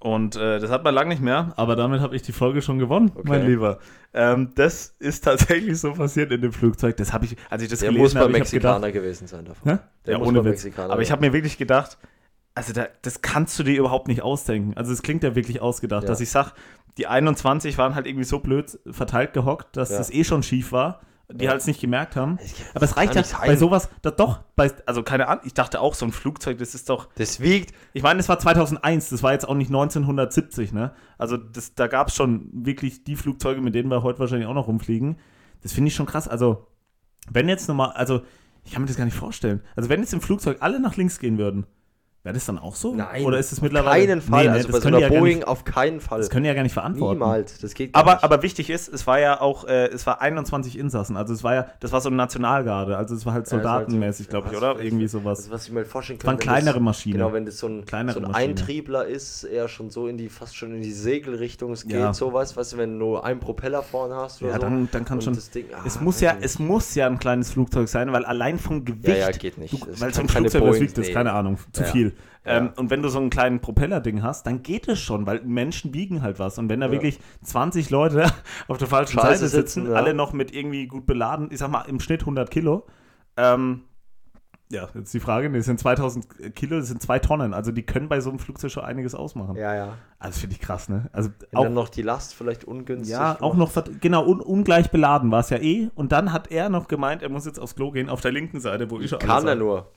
Und 0.00 0.34
äh, 0.36 0.58
das 0.58 0.70
hat 0.70 0.82
man 0.82 0.94
lange 0.94 1.10
nicht 1.10 1.20
mehr, 1.20 1.52
aber 1.56 1.76
damit 1.76 2.00
habe 2.00 2.16
ich 2.16 2.22
die 2.22 2.32
Folge 2.32 2.62
schon 2.62 2.78
gewonnen, 2.78 3.12
okay. 3.14 3.28
mein 3.28 3.46
Lieber. 3.46 3.80
Ähm, 4.14 4.52
das 4.54 4.94
ist 4.98 5.24
tatsächlich 5.24 5.78
so 5.78 5.92
passiert 5.92 6.32
in 6.32 6.40
dem 6.40 6.52
Flugzeug. 6.52 6.96
Das 6.96 7.12
habe 7.12 7.26
ich, 7.26 7.36
als 7.50 7.62
ich 7.62 7.68
das 7.68 7.80
Der 7.80 7.90
gelesen 7.90 8.18
habe, 8.18 8.28
muss 8.28 8.32
bei 8.32 8.38
Mexikaner 8.38 8.86
gedacht, 8.86 8.92
gewesen 8.94 9.26
sein 9.26 9.44
davon. 9.44 9.78
Der 10.06 10.12
ja, 10.12 10.18
muss 10.18 10.28
ohne 10.28 10.38
Witz. 10.38 10.64
Mexikaner 10.64 10.90
aber 10.90 11.02
ich 11.02 11.12
habe 11.12 11.20
mir 11.20 11.34
wirklich 11.34 11.58
gedacht, 11.58 11.98
also 12.54 12.72
da, 12.72 12.88
das 13.02 13.20
kannst 13.20 13.58
du 13.58 13.62
dir 13.62 13.78
überhaupt 13.78 14.08
nicht 14.08 14.22
ausdenken. 14.22 14.72
Also 14.74 14.90
es 14.90 15.02
klingt 15.02 15.22
ja 15.22 15.34
wirklich 15.34 15.60
ausgedacht, 15.60 16.04
ja. 16.04 16.08
dass 16.08 16.20
ich 16.22 16.30
sage, 16.30 16.52
die 16.96 17.06
21 17.06 17.76
waren 17.76 17.94
halt 17.94 18.06
irgendwie 18.06 18.24
so 18.24 18.38
blöd 18.38 18.78
verteilt 18.90 19.34
gehockt, 19.34 19.76
dass 19.76 19.90
ja. 19.90 19.98
das 19.98 20.10
eh 20.10 20.24
schon 20.24 20.42
schief 20.42 20.72
war 20.72 21.00
die 21.32 21.48
halt 21.48 21.60
es 21.60 21.66
nicht 21.66 21.80
gemerkt 21.80 22.16
haben. 22.16 22.38
Aber 22.74 22.84
es 22.84 22.96
reicht 22.96 23.14
ja 23.14 23.22
bei 23.44 23.56
sowas, 23.56 23.88
da, 24.02 24.10
doch, 24.10 24.40
bei, 24.56 24.70
also 24.86 25.02
keine 25.02 25.28
Ahnung, 25.28 25.44
ich 25.46 25.54
dachte 25.54 25.80
auch, 25.80 25.94
so 25.94 26.04
ein 26.06 26.12
Flugzeug, 26.12 26.58
das 26.58 26.74
ist 26.74 26.88
doch. 26.88 27.08
Das 27.16 27.40
wiegt. 27.40 27.74
Ich 27.92 28.02
meine, 28.02 28.18
das 28.18 28.28
war 28.28 28.38
2001, 28.38 29.10
das 29.10 29.22
war 29.22 29.32
jetzt 29.32 29.48
auch 29.48 29.54
nicht 29.54 29.68
1970, 29.68 30.72
ne? 30.72 30.92
Also 31.18 31.36
das, 31.36 31.74
da 31.74 31.86
gab 31.86 32.08
es 32.08 32.14
schon 32.14 32.48
wirklich 32.52 33.04
die 33.04 33.16
Flugzeuge, 33.16 33.60
mit 33.60 33.74
denen 33.74 33.90
wir 33.90 34.02
heute 34.02 34.18
wahrscheinlich 34.18 34.48
auch 34.48 34.54
noch 34.54 34.68
rumfliegen. 34.68 35.16
Das 35.62 35.72
finde 35.72 35.88
ich 35.88 35.94
schon 35.94 36.06
krass. 36.06 36.28
Also, 36.28 36.66
wenn 37.30 37.48
jetzt 37.48 37.68
nochmal, 37.68 37.92
also, 37.92 38.22
ich 38.64 38.72
kann 38.72 38.82
mir 38.82 38.88
das 38.88 38.96
gar 38.96 39.04
nicht 39.04 39.16
vorstellen. 39.16 39.60
Also, 39.76 39.88
wenn 39.88 40.00
jetzt 40.00 40.12
im 40.12 40.20
Flugzeug 40.20 40.58
alle 40.60 40.80
nach 40.80 40.96
links 40.96 41.18
gehen 41.18 41.38
würden, 41.38 41.66
Wäre 42.22 42.34
das 42.34 42.44
dann 42.44 42.58
auch 42.58 42.74
so? 42.74 42.94
Nein. 42.94 43.24
Oder 43.24 43.38
ist 43.38 43.50
es 43.50 43.62
mittlerweile. 43.62 44.02
Auf 44.02 44.08
keinen 44.08 44.20
Fall. 44.20 44.44
Nee, 44.44 44.48
also 44.50 44.68
bei 44.72 44.80
so 44.80 44.88
einer 44.88 45.08
Boeing 45.08 45.36
nicht, 45.36 45.48
auf 45.48 45.64
keinen 45.64 46.00
Fall. 46.00 46.18
Das 46.18 46.28
können 46.28 46.44
die 46.44 46.48
ja 46.48 46.54
gar 46.54 46.62
nicht 46.62 46.74
verantworten. 46.74 47.18
Niemals. 47.18 47.58
Das 47.60 47.72
geht 47.72 47.94
aber, 47.94 48.12
nicht. 48.12 48.24
aber 48.24 48.42
wichtig 48.42 48.68
ist, 48.68 48.88
es 48.88 49.06
war 49.06 49.18
ja 49.18 49.40
auch, 49.40 49.64
äh, 49.64 49.86
es 49.86 50.06
war 50.06 50.20
21 50.20 50.78
Insassen. 50.78 51.16
Also 51.16 51.32
es 51.32 51.42
war 51.42 51.54
ja, 51.54 51.66
das 51.80 51.92
war 51.92 52.02
so 52.02 52.10
eine 52.10 52.16
Nationalgarde. 52.16 52.98
Also 52.98 53.14
es 53.14 53.24
war 53.24 53.32
halt 53.32 53.46
soldatenmäßig, 53.46 54.26
halt 54.26 54.44
so, 54.44 54.50
glaube 54.50 54.54
ich, 54.54 54.56
oder? 54.58 54.84
Irgendwie 54.84 55.08
sowas. 55.08 55.38
Also 55.38 55.50
was 55.50 55.66
ich 55.66 55.72
mir 55.72 55.86
vorstellen 55.86 56.18
kann. 56.18 56.34
Es 56.34 56.46
waren 56.46 56.56
kleinere 56.56 56.74
das, 56.74 56.82
Maschinen. 56.82 57.14
Genau, 57.14 57.32
wenn 57.32 57.46
das 57.46 57.56
so 57.56 57.68
ein, 57.68 57.84
so 57.88 57.96
ein 57.96 58.34
Eintriebler 58.34 59.06
ist, 59.06 59.44
eher 59.44 59.68
schon 59.68 59.88
so 59.88 60.06
in 60.06 60.18
die, 60.18 60.28
fast 60.28 60.54
schon 60.54 60.74
in 60.74 60.82
die 60.82 60.92
Segelrichtung. 60.92 61.72
Es 61.72 61.84
geht 61.84 61.92
ja. 61.92 62.12
sowas, 62.12 62.54
weißt 62.54 62.74
du, 62.74 62.76
wenn 62.76 62.92
du 62.92 62.98
nur 62.98 63.24
einen 63.24 63.40
Propeller 63.40 63.82
vorne 63.82 64.16
hast 64.16 64.42
oder 64.42 64.50
ja, 64.50 64.56
so. 64.56 64.62
dann, 64.62 64.88
dann 64.92 65.06
kann 65.06 65.22
schon. 65.22 65.38
Ding, 65.54 65.64
ah, 65.72 65.80
es, 65.86 65.98
muss 66.02 66.20
ja, 66.20 66.36
es 66.38 66.58
muss 66.58 66.94
ja 66.94 67.06
ein 67.06 67.18
kleines 67.18 67.52
Flugzeug 67.52 67.88
sein, 67.88 68.12
weil 68.12 68.26
allein 68.26 68.58
vom 68.58 68.84
Gewicht. 68.84 69.08
Ja, 69.08 69.30
ja 69.30 69.30
geht 69.30 69.56
nicht. 69.56 69.72
Du, 69.72 69.78
weil 69.98 70.12
so 70.12 70.20
ein 70.20 70.28
Flugzeug, 70.28 70.64
das 70.66 70.80
wiegt, 70.80 70.98
ist 70.98 71.14
keine 71.14 71.32
Ahnung, 71.32 71.56
zu 71.72 71.82
viel. 71.84 72.09
Ähm, 72.44 72.70
und 72.76 72.90
wenn 72.90 73.02
du 73.02 73.08
so 73.08 73.18
einen 73.18 73.30
kleinen 73.30 73.60
Propellerding 73.60 74.22
hast, 74.22 74.46
dann 74.46 74.62
geht 74.62 74.88
es 74.88 74.98
schon, 74.98 75.26
weil 75.26 75.42
Menschen 75.42 75.92
wiegen 75.92 76.22
halt 76.22 76.38
was. 76.38 76.58
Und 76.58 76.68
wenn 76.68 76.80
da 76.80 76.86
ja. 76.86 76.92
wirklich 76.92 77.18
20 77.44 77.90
Leute 77.90 78.26
auf 78.68 78.78
der 78.78 78.88
falschen 78.88 79.18
Scheiße 79.18 79.46
Seite 79.46 79.48
sitzen, 79.48 79.82
sitzen 79.82 79.92
ja. 79.92 79.96
alle 79.96 80.14
noch 80.14 80.32
mit 80.32 80.54
irgendwie 80.54 80.86
gut 80.86 81.06
beladen, 81.06 81.48
ich 81.50 81.58
sag 81.58 81.70
mal 81.70 81.82
im 81.82 82.00
Schnitt 82.00 82.22
100 82.22 82.50
Kilo, 82.50 82.86
ähm, 83.36 83.82
ja, 84.72 84.88
jetzt 84.94 85.12
die 85.12 85.18
Frage, 85.18 85.50
das 85.50 85.64
sind 85.64 85.80
2000 85.80 86.54
Kilo, 86.54 86.78
das 86.78 86.86
sind 86.86 87.02
zwei 87.02 87.18
Tonnen. 87.18 87.54
Also 87.54 87.72
die 87.72 87.82
können 87.82 88.08
bei 88.08 88.20
so 88.20 88.30
einem 88.30 88.38
Flugzeug 88.38 88.70
schon 88.70 88.84
einiges 88.84 89.16
ausmachen. 89.16 89.56
Ja, 89.56 89.74
ja. 89.74 89.94
Also 90.20 90.38
finde 90.38 90.54
ich 90.54 90.60
krass, 90.60 90.88
ne? 90.88 91.10
Also 91.12 91.30
Wenn 91.50 91.58
auch, 91.58 91.64
dann 91.64 91.74
noch 91.74 91.88
die 91.88 92.02
Last 92.02 92.34
vielleicht 92.34 92.64
ungünstig. 92.64 93.10
Ja, 93.10 93.36
auch 93.40 93.56
noch, 93.56 93.72
genau, 94.00 94.24
un, 94.24 94.40
ungleich 94.40 94.90
beladen 94.92 95.32
war 95.32 95.40
es 95.40 95.50
ja 95.50 95.58
eh. 95.58 95.90
Und 95.96 96.12
dann 96.12 96.32
hat 96.32 96.52
er 96.52 96.68
noch 96.68 96.86
gemeint, 96.86 97.22
er 97.22 97.30
muss 97.30 97.46
jetzt 97.46 97.58
aufs 97.58 97.74
Klo 97.74 97.90
gehen, 97.90 98.08
auf 98.08 98.20
der 98.20 98.30
linken 98.30 98.60
Seite, 98.60 98.88
wo 98.92 99.00
ich 99.00 99.10
schon 99.10 99.18
Kann 99.18 99.48
er 99.48 99.56
nur. 99.56 99.90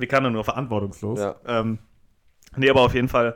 Wie 0.00 0.06
kann 0.06 0.24
er 0.24 0.30
nur 0.30 0.44
verantwortungslos? 0.44 1.18
Ja. 1.20 1.36
Ähm, 1.46 1.78
nee, 2.56 2.70
aber 2.70 2.82
auf 2.82 2.94
jeden 2.94 3.08
Fall 3.08 3.34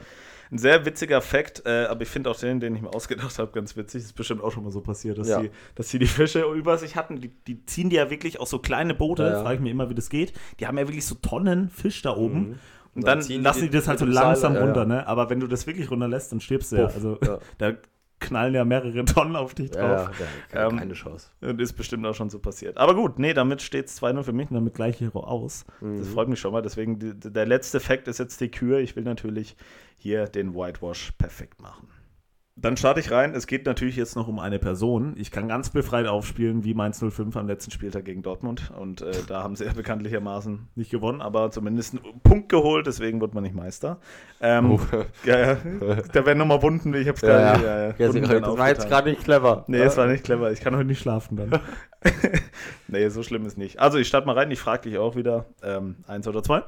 ein 0.52 0.58
sehr 0.58 0.84
witziger 0.84 1.22
Fakt, 1.22 1.62
äh, 1.64 1.86
aber 1.86 2.02
ich 2.02 2.08
finde 2.08 2.30
auch 2.30 2.38
den, 2.38 2.60
den 2.60 2.76
ich 2.76 2.82
mir 2.82 2.92
ausgedacht 2.92 3.38
habe, 3.38 3.52
ganz 3.52 3.74
witzig. 3.74 4.02
Das 4.02 4.10
ist 4.10 4.12
bestimmt 4.12 4.42
auch 4.42 4.52
schon 4.52 4.62
mal 4.62 4.70
so 4.70 4.82
passiert, 4.82 5.16
dass, 5.16 5.28
ja. 5.28 5.40
die, 5.40 5.50
dass 5.74 5.88
die 5.88 5.98
die 5.98 6.06
Fische 6.06 6.42
über 6.42 6.76
sich 6.76 6.94
hatten. 6.94 7.20
Die, 7.20 7.28
die 7.28 7.64
ziehen 7.64 7.88
die 7.88 7.96
ja 7.96 8.10
wirklich 8.10 8.38
auch 8.38 8.46
so 8.46 8.58
kleine 8.58 8.94
Boote, 8.94 9.22
ja, 9.22 9.42
frage 9.42 9.56
ich 9.56 9.60
mich 9.62 9.72
immer, 9.72 9.88
wie 9.88 9.94
das 9.94 10.10
geht. 10.10 10.34
Die 10.60 10.66
haben 10.66 10.76
ja 10.76 10.86
wirklich 10.86 11.06
so 11.06 11.14
Tonnen 11.14 11.70
Fisch 11.70 12.02
da 12.02 12.14
oben. 12.14 12.50
Mhm. 12.50 12.58
Und 12.94 13.06
dann, 13.06 13.26
dann 13.26 13.42
lassen 13.42 13.60
die, 13.60 13.70
die 13.70 13.76
das 13.78 13.88
halt 13.88 13.98
so 13.98 14.04
langsam 14.04 14.52
Seile, 14.52 14.66
runter, 14.66 14.84
ne? 14.84 15.06
Aber 15.06 15.30
wenn 15.30 15.40
du 15.40 15.46
das 15.46 15.66
wirklich 15.66 15.90
runterlässt, 15.90 16.30
dann 16.32 16.40
stirbst 16.40 16.72
du 16.72 16.76
ja. 16.76 16.84
Also 16.84 17.18
da 17.58 17.72
knallen 18.22 18.54
ja 18.54 18.64
mehrere 18.64 19.04
Tonnen 19.04 19.36
auf 19.36 19.54
dich 19.54 19.70
drauf. 19.70 20.10
Ja, 20.52 20.62
ja, 20.62 20.68
keine 20.70 20.82
ähm, 20.82 20.92
Chance. 20.92 21.28
Und 21.40 21.60
ist 21.60 21.74
bestimmt 21.74 22.06
auch 22.06 22.14
schon 22.14 22.30
so 22.30 22.38
passiert. 22.38 22.78
Aber 22.78 22.94
gut, 22.94 23.18
nee, 23.18 23.34
damit 23.34 23.62
steht 23.62 23.86
es 23.86 24.02
2-0 24.02 24.22
für 24.22 24.32
mich 24.32 24.50
und 24.50 24.54
damit 24.54 24.74
gleich 24.74 25.00
Hero 25.00 25.20
aus. 25.20 25.64
Mhm. 25.80 25.98
Das 25.98 26.08
freut 26.08 26.28
mich 26.28 26.40
schon 26.40 26.52
mal. 26.52 26.62
Deswegen, 26.62 26.98
die, 26.98 27.14
der 27.14 27.46
letzte 27.46 27.80
Fakt 27.80 28.08
ist 28.08 28.18
jetzt 28.18 28.40
die 28.40 28.50
Kür. 28.50 28.78
Ich 28.78 28.96
will 28.96 29.04
natürlich 29.04 29.56
hier 29.98 30.26
den 30.26 30.54
Whitewash 30.54 31.12
perfekt 31.18 31.60
machen. 31.60 31.88
Dann 32.54 32.76
starte 32.76 33.00
ich 33.00 33.10
rein. 33.10 33.34
Es 33.34 33.46
geht 33.46 33.64
natürlich 33.64 33.96
jetzt 33.96 34.14
noch 34.14 34.28
um 34.28 34.38
eine 34.38 34.58
Person. 34.58 35.14
Ich 35.16 35.30
kann 35.30 35.48
ganz 35.48 35.70
befreit 35.70 36.06
aufspielen 36.06 36.64
wie 36.64 36.74
Mainz 36.74 37.02
05 37.02 37.34
am 37.34 37.46
letzten 37.46 37.70
Spieltag 37.70 38.04
gegen 38.04 38.22
Dortmund. 38.22 38.70
Und 38.78 39.00
äh, 39.00 39.12
da 39.26 39.42
haben 39.42 39.56
sie 39.56 39.64
ja 39.64 39.72
bekanntlichermaßen 39.76 40.68
nicht 40.74 40.90
gewonnen, 40.90 41.22
aber 41.22 41.50
zumindest 41.50 41.94
einen 41.94 42.20
Punkt 42.20 42.50
geholt. 42.50 42.86
Deswegen 42.86 43.22
wird 43.22 43.32
man 43.32 43.44
nicht 43.44 43.54
Meister. 43.54 44.00
Ähm, 44.40 44.72
oh. 44.72 44.80
ja, 45.24 45.38
ja. 45.38 45.56
Da 46.12 46.26
werden 46.26 46.38
nochmal 46.38 46.60
Wunden. 46.60 46.92
Ich 46.92 47.08
hab's 47.08 47.22
ja, 47.22 47.28
gerade. 47.28 47.64
Ja, 47.64 47.70
ja. 47.70 47.88
ja, 47.88 47.94
ja 47.98 48.40
das 48.40 48.58
war 48.58 48.68
jetzt 48.68 48.86
gerade 48.86 49.08
nicht 49.08 49.24
clever. 49.24 49.64
Nee, 49.66 49.78
es 49.78 49.96
war 49.96 50.06
nicht 50.06 50.22
clever. 50.22 50.52
Ich 50.52 50.60
kann 50.60 50.76
heute 50.76 50.84
nicht 50.84 51.00
schlafen 51.00 51.36
dann. 51.36 51.58
nee, 52.88 53.08
so 53.08 53.22
schlimm 53.22 53.46
ist 53.46 53.56
nicht. 53.56 53.80
Also, 53.80 53.96
ich 53.96 54.08
starte 54.08 54.26
mal 54.26 54.36
rein. 54.36 54.50
Ich 54.50 54.60
frage 54.60 54.90
dich 54.90 54.98
auch 54.98 55.16
wieder. 55.16 55.46
Ähm, 55.62 55.96
eins 56.06 56.28
oder 56.28 56.42
zwei? 56.42 56.64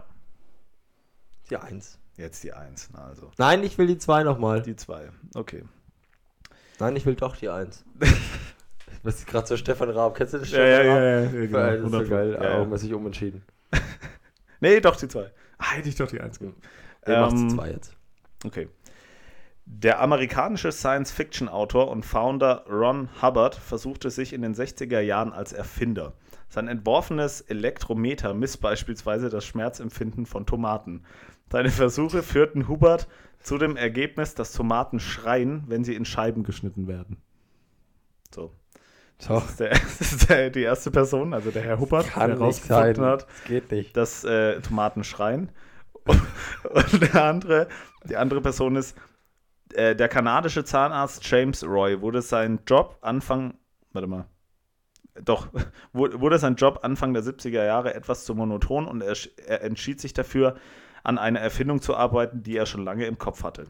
Die 1.50 1.58
Eins. 1.58 1.98
Jetzt 2.16 2.44
die 2.44 2.52
1. 2.52 2.90
Also. 2.94 3.30
Nein, 3.38 3.62
ich 3.64 3.76
will 3.78 3.86
die 3.86 3.98
2 3.98 4.22
nochmal. 4.22 4.62
Die 4.62 4.76
2, 4.76 5.10
okay. 5.34 5.64
Nein, 6.78 6.96
ich 6.96 7.06
will 7.06 7.14
doch 7.14 7.36
die 7.36 7.48
1. 7.48 7.84
Was 9.02 9.16
ist 9.16 9.26
gerade 9.26 9.46
so 9.46 9.56
Stefan 9.56 9.90
Raab? 9.90 10.14
Kennst 10.14 10.34
du 10.34 10.38
das 10.38 10.48
Stefan 10.48 10.66
ja, 10.66 10.82
ja, 10.82 10.92
Raab? 10.92 10.98
Ja, 10.98 11.04
ja, 11.04 11.20
ja, 11.20 11.30
genau. 11.30 11.58
Das 11.58 11.84
ist 11.84 11.90
so 11.90 12.14
geil. 12.14 12.38
Ja, 12.40 12.62
ja. 12.62 12.78
sich 12.78 12.94
umentschieden. 12.94 13.44
nee, 14.60 14.80
doch 14.80 14.96
die 14.96 15.08
2. 15.08 15.30
Ah, 15.58 15.72
hätte 15.72 15.88
ich 15.88 15.96
doch 15.96 16.08
die 16.08 16.20
1 16.20 16.38
gemacht. 16.38 16.56
Er 17.02 17.14
ähm, 17.14 17.20
macht 17.20 17.36
die 17.36 17.48
2 17.48 17.70
jetzt. 17.70 17.96
Okay. 18.44 18.68
Der 19.66 20.00
amerikanische 20.00 20.72
Science-Fiction-Autor 20.72 21.88
und 21.90 22.04
Founder 22.04 22.64
Ron 22.68 23.08
Hubbard 23.22 23.54
versuchte 23.54 24.10
sich 24.10 24.34
in 24.34 24.42
den 24.42 24.54
60er 24.54 25.00
Jahren 25.00 25.32
als 25.32 25.52
Erfinder. 25.54 26.12
Sein 26.48 26.68
entworfenes 26.68 27.40
Elektrometer 27.40 28.34
misst 28.34 28.60
beispielsweise 28.60 29.30
das 29.30 29.44
Schmerzempfinden 29.44 30.26
von 30.26 30.46
Tomaten. 30.46 31.04
Seine 31.54 31.70
Versuche 31.70 32.24
führten 32.24 32.66
Hubert 32.66 33.06
zu 33.38 33.58
dem 33.58 33.76
Ergebnis, 33.76 34.34
dass 34.34 34.50
Tomaten 34.50 34.98
schreien, 34.98 35.62
wenn 35.68 35.84
sie 35.84 35.94
in 35.94 36.04
Scheiben 36.04 36.42
geschnitten 36.42 36.88
werden. 36.88 37.18
So. 38.34 38.50
So. 39.20 39.34
Das 39.34 39.50
ist, 39.50 39.60
der, 39.60 39.68
das 39.70 40.00
ist 40.00 40.28
der, 40.28 40.50
die 40.50 40.62
erste 40.62 40.90
Person, 40.90 41.32
also 41.32 41.52
der 41.52 41.62
Herr 41.62 41.78
Hubbard, 41.78 42.06
der 42.06 42.26
herausgefunden 42.30 43.04
hat, 43.04 43.22
das 43.22 43.44
geht 43.46 43.70
nicht. 43.70 43.96
dass 43.96 44.24
äh, 44.24 44.60
Tomaten 44.62 45.04
schreien. 45.04 45.52
Und, 46.04 46.20
und 46.72 47.00
der 47.00 47.24
andere, 47.24 47.68
die 48.02 48.16
andere 48.16 48.40
Person 48.40 48.74
ist, 48.74 48.98
äh, 49.74 49.94
der 49.94 50.08
kanadische 50.08 50.64
Zahnarzt 50.64 51.24
James 51.24 51.62
Roy 51.62 52.00
wurde 52.00 52.20
sein 52.20 52.62
Job 52.66 52.98
Anfang, 53.00 53.54
warte 53.92 54.08
mal, 54.08 54.26
doch, 55.22 55.46
wurde 55.92 56.40
sein 56.40 56.56
Job 56.56 56.80
Anfang 56.82 57.14
der 57.14 57.22
70er 57.22 57.64
Jahre 57.64 57.94
etwas 57.94 58.24
zu 58.24 58.34
monoton 58.34 58.88
und 58.88 59.02
er, 59.02 59.14
er 59.46 59.62
entschied 59.62 60.00
sich 60.00 60.14
dafür, 60.14 60.56
an 61.04 61.18
einer 61.18 61.40
Erfindung 61.40 61.80
zu 61.80 61.94
arbeiten, 61.94 62.42
die 62.42 62.56
er 62.56 62.66
schon 62.66 62.84
lange 62.84 63.06
im 63.06 63.18
Kopf 63.18 63.44
hatte. 63.44 63.68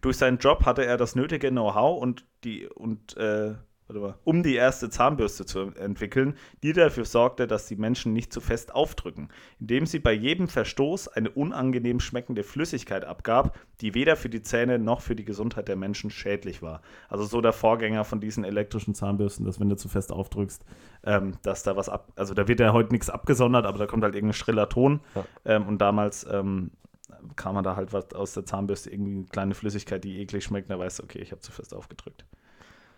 Durch 0.00 0.16
seinen 0.16 0.38
Job 0.38 0.66
hatte 0.66 0.84
er 0.84 0.96
das 0.96 1.14
nötige 1.14 1.50
Know-how 1.50 2.02
und 2.02 2.26
die 2.42 2.66
und 2.66 3.16
äh, 3.16 3.54
mal, 3.88 4.14
um 4.24 4.42
die 4.42 4.54
erste 4.54 4.88
Zahnbürste 4.88 5.44
zu 5.44 5.72
entwickeln, 5.74 6.36
die 6.62 6.72
dafür 6.72 7.04
sorgte, 7.04 7.46
dass 7.46 7.66
die 7.66 7.76
Menschen 7.76 8.12
nicht 8.12 8.32
zu 8.32 8.40
fest 8.40 8.74
aufdrücken, 8.74 9.28
indem 9.60 9.86
sie 9.86 9.98
bei 9.98 10.12
jedem 10.12 10.48
Verstoß 10.48 11.08
eine 11.08 11.30
unangenehm 11.30 12.00
schmeckende 12.00 12.44
Flüssigkeit 12.44 13.04
abgab, 13.04 13.58
die 13.80 13.94
weder 13.94 14.16
für 14.16 14.28
die 14.28 14.42
Zähne 14.42 14.78
noch 14.78 15.00
für 15.00 15.14
die 15.14 15.24
Gesundheit 15.24 15.68
der 15.68 15.76
Menschen 15.76 16.10
schädlich 16.10 16.62
war. 16.62 16.80
Also 17.08 17.24
so 17.24 17.40
der 17.40 17.52
Vorgänger 17.52 18.04
von 18.04 18.20
diesen 18.20 18.44
elektrischen 18.44 18.94
Zahnbürsten, 18.94 19.44
dass 19.44 19.60
wenn 19.60 19.68
du 19.68 19.76
zu 19.76 19.88
fest 19.88 20.12
aufdrückst, 20.12 20.64
ähm, 21.04 21.36
dass 21.42 21.62
da 21.62 21.76
was 21.76 21.88
ab, 21.88 22.12
also 22.16 22.32
da 22.32 22.48
wird 22.48 22.60
ja 22.60 22.72
heute 22.72 22.92
nichts 22.92 23.10
abgesondert, 23.10 23.66
aber 23.66 23.78
da 23.78 23.86
kommt 23.86 24.02
halt 24.02 24.14
irgendein 24.14 24.34
schriller 24.34 24.68
Ton 24.68 25.00
ja. 25.14 25.24
ähm, 25.44 25.66
und 25.66 25.78
damals 25.78 26.26
ähm, 26.30 26.70
kam 27.36 27.54
man 27.54 27.64
da 27.64 27.76
halt 27.76 27.92
was 27.92 28.12
aus 28.14 28.34
der 28.34 28.46
Zahnbürste, 28.46 28.90
irgendwie 28.90 29.12
eine 29.12 29.24
kleine 29.26 29.54
Flüssigkeit, 29.54 30.04
die 30.04 30.20
eklig 30.20 30.44
schmeckt, 30.44 30.70
da 30.70 30.78
weißt 30.78 31.00
du, 31.00 31.04
okay, 31.04 31.18
ich 31.18 31.32
habe 31.32 31.40
zu 31.40 31.52
fest 31.52 31.74
aufgedrückt. 31.74 32.24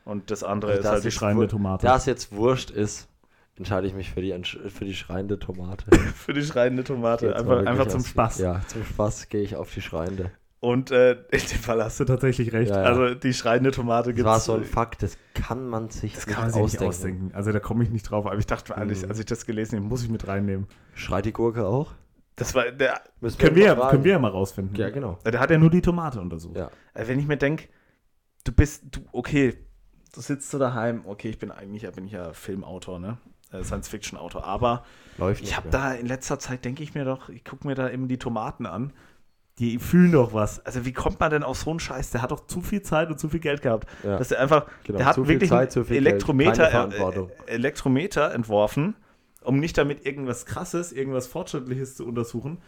Und 0.07 0.31
das 0.31 0.45
andere 0.45 0.71
also 0.71 0.83
ist 0.83 0.89
halt 0.89 1.05
die 1.05 1.11
schreiende 1.11 1.49
Tomate. 1.49 1.85
Da 1.85 1.97
es 1.97 2.07
jetzt 2.07 2.31
wurscht 2.31 2.71
ist, 2.71 3.09
entscheide 3.57 3.89
ich 3.89 3.93
mich 3.93 4.13
für 4.13 4.23
die, 4.23 4.33
für 4.45 4.85
die 4.85 4.95
schreiende 4.95 5.37
Tomate. 5.37 5.91
für 6.15 6.33
die 6.33 6.43
schreiende 6.43 6.85
Tomate. 6.85 7.35
Einfach, 7.35 7.67
einfach 7.67 7.89
zum 7.89 8.05
Spaß. 8.05 8.39
Ja, 8.39 8.61
zum 8.69 8.85
Spaß 8.85 9.29
gehe 9.29 9.43
ich 9.43 9.57
auf 9.57 9.75
die 9.75 9.81
schreiende. 9.81 10.31
Und 10.61 10.93
äh, 10.93 11.13
in 11.31 11.41
dem 11.41 11.59
Fall 11.59 11.83
hast 11.83 11.99
du 11.99 12.05
tatsächlich 12.05 12.53
recht. 12.53 12.71
Ja, 12.71 12.83
ja. 12.83 12.85
Also 12.85 13.17
die 13.17 13.35
schreiende 13.35 13.73
Tomate 13.73 14.15
gibt 14.15 14.21
es. 14.29 14.33
Das 14.33 14.49
war 14.49 14.55
so 14.55 14.55
ein 14.55 14.65
Fakt, 14.65 15.03
das 15.03 15.19
kann 15.35 15.67
man 15.67 15.91
sich 15.91 16.15
das 16.15 16.29
nicht, 16.29 16.39
man 16.39 16.51
sich 16.51 16.63
ausdenken. 16.63 16.85
nicht 16.85 16.89
ausdenken. 16.89 17.31
Also 17.35 17.51
da 17.51 17.59
komme 17.59 17.83
ich 17.83 17.91
nicht 17.91 18.05
drauf. 18.05 18.27
Aber 18.27 18.39
ich 18.39 18.47
dachte, 18.47 18.75
mhm. 18.75 18.91
als 19.09 19.19
ich 19.19 19.27
das 19.27 19.45
gelesen 19.45 19.77
habe, 19.77 19.89
muss 19.89 20.05
ich 20.05 20.09
mit 20.09 20.29
reinnehmen. 20.29 20.69
Schreit 20.95 21.25
die 21.25 21.33
Gurke 21.33 21.67
auch? 21.67 21.95
Das 22.37 22.55
war, 22.55 22.71
der, 22.71 23.01
können, 23.39 23.57
wir, 23.57 23.75
können 23.75 24.05
wir 24.05 24.13
ja 24.13 24.19
mal 24.21 24.31
rausfinden. 24.31 24.77
Ja, 24.77 24.91
genau. 24.91 25.19
Der 25.25 25.41
hat 25.41 25.51
ja 25.51 25.59
nur 25.59 25.71
die 25.71 25.83
Tomate 25.83 26.21
untersucht. 26.21 26.57
Ja. 26.57 26.71
Äh, 26.95 27.09
wenn 27.09 27.19
ich 27.19 27.27
mir 27.27 27.39
denke, 27.39 27.65
du 28.45 28.53
bist, 28.53 28.85
du, 28.93 29.01
okay, 29.11 29.66
du 30.17 30.21
sitzt 30.21 30.51
so 30.51 30.59
daheim, 30.59 31.03
okay, 31.05 31.29
ich 31.29 31.39
bin 31.39 31.51
eigentlich 31.51 31.91
bin 31.93 32.07
ich 32.07 32.13
ja 32.13 32.33
Filmautor, 32.33 32.99
ne? 32.99 33.19
Äh, 33.53 33.63
Science-Fiction-Autor, 33.63 34.45
aber 34.45 34.85
Läuft 35.19 35.43
ich 35.43 35.57
habe 35.57 35.69
da 35.71 35.93
in 35.93 36.07
letzter 36.07 36.39
Zeit, 36.39 36.65
denke 36.65 36.83
ich 36.83 36.95
mir 36.95 37.05
doch, 37.05 37.29
ich 37.29 37.45
gucke 37.45 37.67
mir 37.67 37.75
da 37.75 37.91
eben 37.91 38.09
die 38.09 38.19
Tomaten 38.19 38.67
an. 38.67 38.93
Die 39.59 39.79
fühlen 39.79 40.13
doch 40.13 40.35
was. 40.35 40.65
Also 40.67 40.85
wie 40.85 40.93
kommt 40.93 41.19
man 41.19 41.31
denn 41.31 41.43
auf 41.43 41.59
so 41.59 41.71
einen 41.71 41.81
Scheiß? 41.81 42.11
Der 42.11 42.21
hat 42.21 42.31
doch 42.31 42.47
zu 42.47 42.61
viel 42.61 42.83
Zeit 42.83 43.09
und 43.09 43.19
zu 43.19 43.31
viel 43.31 43.41
Geld 43.41 43.63
gehabt. 43.63 43.89
Ja. 44.03 44.19
Dass 44.19 44.31
er 44.31 44.41
einfach, 44.41 44.67
genau, 44.85 44.99
der 44.99 45.07
hat 45.07 45.17
wirklich 45.17 45.49
Zeit, 45.49 45.75
Elektrometer, 45.77 46.91
äh, 46.91 47.51
Elektrometer 47.51 48.35
entworfen, 48.35 48.97
um 49.43 49.59
nicht 49.59 49.79
damit 49.79 50.05
irgendwas 50.05 50.45
Krasses, 50.45 50.93
irgendwas 50.93 51.27
Fortschrittliches 51.27 51.97
zu 51.97 52.07
untersuchen, 52.07 52.59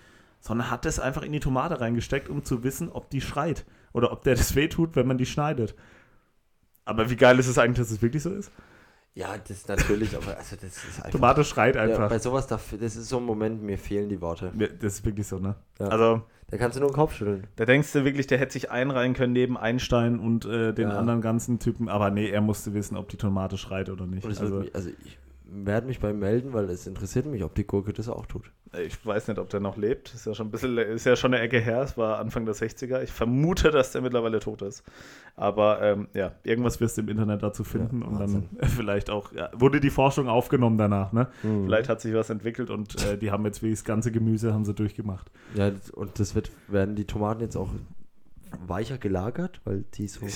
sondern 0.40 0.70
hat 0.70 0.86
es 0.86 0.98
einfach 0.98 1.22
in 1.22 1.32
die 1.32 1.40
Tomate 1.40 1.80
reingesteckt, 1.80 2.30
um 2.30 2.44
zu 2.44 2.62
wissen, 2.62 2.88
ob 2.88 3.10
die 3.10 3.20
schreit 3.20 3.66
oder 3.92 4.12
ob 4.12 4.22
der 4.22 4.36
das 4.36 4.54
wehtut, 4.54 4.96
wenn 4.96 5.06
man 5.06 5.18
die 5.18 5.26
schneidet. 5.26 5.74
Aber 6.88 7.10
wie 7.10 7.16
geil 7.16 7.38
ist 7.38 7.46
es 7.46 7.58
eigentlich, 7.58 7.78
dass 7.78 7.90
es 7.90 8.00
wirklich 8.00 8.22
so 8.22 8.30
ist? 8.30 8.50
Ja, 9.14 9.36
das 9.36 9.50
ist 9.50 9.68
natürlich, 9.68 10.16
aber 10.16 10.38
also 10.38 10.56
das 10.56 10.76
ist 10.76 10.98
einfach. 10.98 11.10
Tomate 11.10 11.44
schreit 11.44 11.76
einfach. 11.76 12.02
Ja, 12.02 12.08
bei 12.08 12.18
sowas, 12.18 12.46
das 12.46 12.72
ist 12.72 13.08
so 13.08 13.18
ein 13.18 13.24
Moment, 13.24 13.62
mir 13.62 13.76
fehlen 13.76 14.08
die 14.08 14.20
Worte. 14.20 14.52
Ja, 14.56 14.68
das 14.68 14.94
ist 14.94 15.04
wirklich 15.04 15.26
so, 15.26 15.38
ne? 15.38 15.56
Ja. 15.78 15.88
Also. 15.88 16.22
Da 16.50 16.56
kannst 16.56 16.76
du 16.76 16.80
nur 16.80 16.88
den 16.90 16.94
Kopf 16.94 17.14
schütteln. 17.14 17.46
Da 17.56 17.66
denkst 17.66 17.92
du 17.92 18.04
wirklich, 18.04 18.26
der 18.26 18.38
hätte 18.38 18.52
sich 18.52 18.70
einreihen 18.70 19.12
können 19.12 19.34
neben 19.34 19.58
Einstein 19.58 20.18
und 20.18 20.46
äh, 20.46 20.72
den 20.72 20.88
anderen 20.88 21.20
ganzen 21.20 21.58
Typen, 21.58 21.90
aber 21.90 22.10
nee, 22.10 22.30
er 22.30 22.40
musste 22.40 22.72
wissen, 22.72 22.96
ob 22.96 23.10
die 23.10 23.18
Tomate 23.18 23.58
schreit 23.58 23.90
oder 23.90 24.06
nicht. 24.06 24.24
Also, 24.24 24.60
mich, 24.60 24.74
also 24.74 24.88
ich, 25.04 25.18
werde 25.50 25.86
mich 25.86 25.98
bei 25.98 26.12
melden, 26.12 26.52
weil 26.52 26.68
es 26.70 26.86
interessiert 26.86 27.26
mich, 27.26 27.42
ob 27.42 27.54
die 27.54 27.66
Gurke 27.66 27.92
das 27.92 28.08
auch 28.08 28.26
tut. 28.26 28.52
Ich 28.78 29.04
weiß 29.04 29.28
nicht, 29.28 29.38
ob 29.38 29.48
der 29.48 29.60
noch 29.60 29.78
lebt. 29.78 30.12
Ist 30.12 30.26
ja 30.26 30.34
schon 30.34 30.48
ein 30.48 30.50
bisschen, 30.50 30.76
ist 30.76 31.06
ja 31.06 31.16
schon 31.16 31.32
eine 31.32 31.42
Ecke 31.42 31.58
her. 31.58 31.80
Es 31.82 31.96
war 31.96 32.18
Anfang 32.18 32.44
der 32.44 32.54
60er. 32.54 33.02
Ich 33.02 33.10
vermute, 33.10 33.70
dass 33.70 33.92
der 33.92 34.02
mittlerweile 34.02 34.40
tot 34.40 34.60
ist. 34.60 34.84
Aber 35.36 35.80
ähm, 35.80 36.08
ja, 36.12 36.32
irgendwas 36.42 36.80
wirst 36.80 36.98
du 36.98 37.02
im 37.02 37.08
Internet 37.08 37.42
dazu 37.42 37.64
finden 37.64 38.02
ja, 38.02 38.06
und 38.06 38.18
dann 38.18 38.48
vielleicht 38.68 39.08
auch, 39.08 39.32
ja, 39.32 39.50
wurde 39.54 39.80
die 39.80 39.90
Forschung 39.90 40.28
aufgenommen 40.28 40.76
danach, 40.76 41.12
ne? 41.12 41.28
Mhm. 41.42 41.64
Vielleicht 41.64 41.88
hat 41.88 42.00
sich 42.00 42.12
was 42.12 42.28
entwickelt 42.28 42.68
und 42.68 43.02
äh, 43.04 43.16
die 43.16 43.30
haben 43.30 43.44
jetzt 43.46 43.62
wie 43.62 43.70
das 43.70 43.84
ganze 43.84 44.12
Gemüse 44.12 44.52
haben 44.52 44.64
sie 44.64 44.74
durchgemacht. 44.74 45.30
Ja, 45.54 45.72
und 45.92 46.18
das 46.18 46.34
wird, 46.34 46.50
werden 46.66 46.94
die 46.94 47.06
Tomaten 47.06 47.40
jetzt 47.40 47.56
auch 47.56 47.70
weicher 48.66 48.98
gelagert, 48.98 49.60
weil 49.64 49.84
die 49.94 50.08
so, 50.08 50.26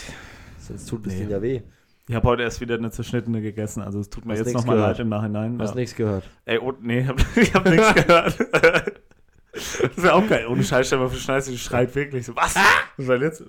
sonst 0.58 0.86
tut 0.86 1.06
es 1.06 1.12
nee. 1.12 1.18
denen 1.20 1.30
ja 1.30 1.42
weh. 1.42 1.62
Ich 2.08 2.14
habe 2.16 2.28
heute 2.28 2.42
erst 2.42 2.60
wieder 2.60 2.74
eine 2.74 2.90
zerschnittene 2.90 3.40
gegessen, 3.40 3.80
also 3.80 4.00
es 4.00 4.10
tut 4.10 4.24
mir 4.24 4.32
Hast 4.32 4.40
jetzt 4.40 4.54
nochmal 4.54 4.76
leid 4.76 4.98
im 4.98 5.08
Nachhinein. 5.08 5.60
Hast 5.60 5.70
ja. 5.70 5.76
nichts 5.76 5.94
gehört? 5.94 6.24
Ey, 6.44 6.58
oh, 6.58 6.72
nee, 6.80 7.04
hab, 7.06 7.16
ich 7.36 7.54
habe 7.54 7.70
nichts 7.70 7.94
gehört. 7.94 8.38
das 9.52 9.96
wäre 9.96 10.14
auch 10.14 10.26
geil. 10.26 10.46
Ohne 10.48 10.64
Scheiß, 10.64 10.86
stell 10.86 10.98
mal 10.98 11.08
für 11.08 11.16
Scheiße, 11.16 11.52
die 11.52 11.58
schreit 11.58 11.94
wirklich 11.94 12.26
so, 12.26 12.34
was? 12.34 12.56
Was 12.96 13.06
war 13.06 13.16
jetzt? 13.22 13.44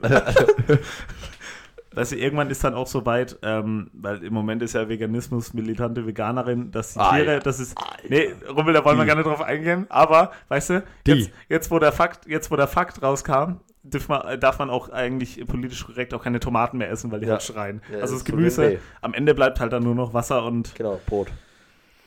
weißt 1.95 2.11
du, 2.11 2.15
irgendwann 2.15 2.49
ist 2.49 2.63
dann 2.63 2.75
auch 2.75 2.87
so 2.87 3.05
weit, 3.05 3.37
ähm, 3.41 3.89
weil 3.93 4.23
im 4.23 4.33
Moment 4.33 4.61
ist 4.61 4.73
ja 4.73 4.87
Veganismus 4.87 5.53
militante 5.53 6.05
Veganerin, 6.05 6.71
dass 6.71 6.93
die 6.93 6.99
ah, 6.99 7.15
Tiere, 7.15 7.33
ja. 7.33 7.39
das 7.39 7.59
ist, 7.59 7.75
nee, 8.07 8.33
Rummel, 8.49 8.73
da 8.73 8.85
wollen 8.85 8.97
die. 8.97 9.03
wir 9.03 9.07
gar 9.07 9.15
nicht 9.15 9.25
drauf 9.25 9.41
eingehen, 9.41 9.87
aber, 9.89 10.31
weißt 10.49 10.69
du, 10.71 10.83
jetzt, 11.07 11.31
jetzt, 11.49 11.71
wo 11.71 11.79
der 11.79 11.91
Fakt, 11.91 12.27
jetzt 12.27 12.51
wo 12.51 12.55
der 12.55 12.67
Fakt 12.67 13.01
rauskam, 13.01 13.59
darf 13.83 14.07
man, 14.07 14.39
darf 14.39 14.59
man 14.59 14.69
auch 14.69 14.89
eigentlich 14.89 15.45
politisch 15.45 15.85
korrekt 15.85 16.13
auch 16.13 16.23
keine 16.23 16.39
Tomaten 16.39 16.77
mehr 16.77 16.89
essen, 16.89 17.11
weil 17.11 17.19
die 17.19 17.27
ja. 17.27 17.33
halt 17.33 17.43
schreien. 17.43 17.81
Ja, 17.91 17.99
also 17.99 18.15
das 18.15 18.23
Gemüse, 18.25 18.79
am 19.01 19.13
Ende 19.13 19.35
bleibt 19.35 19.59
halt 19.59 19.73
dann 19.73 19.83
nur 19.83 19.95
noch 19.95 20.13
Wasser 20.13 20.45
und. 20.45 20.73
Genau, 20.75 20.99
Brot. 21.05 21.27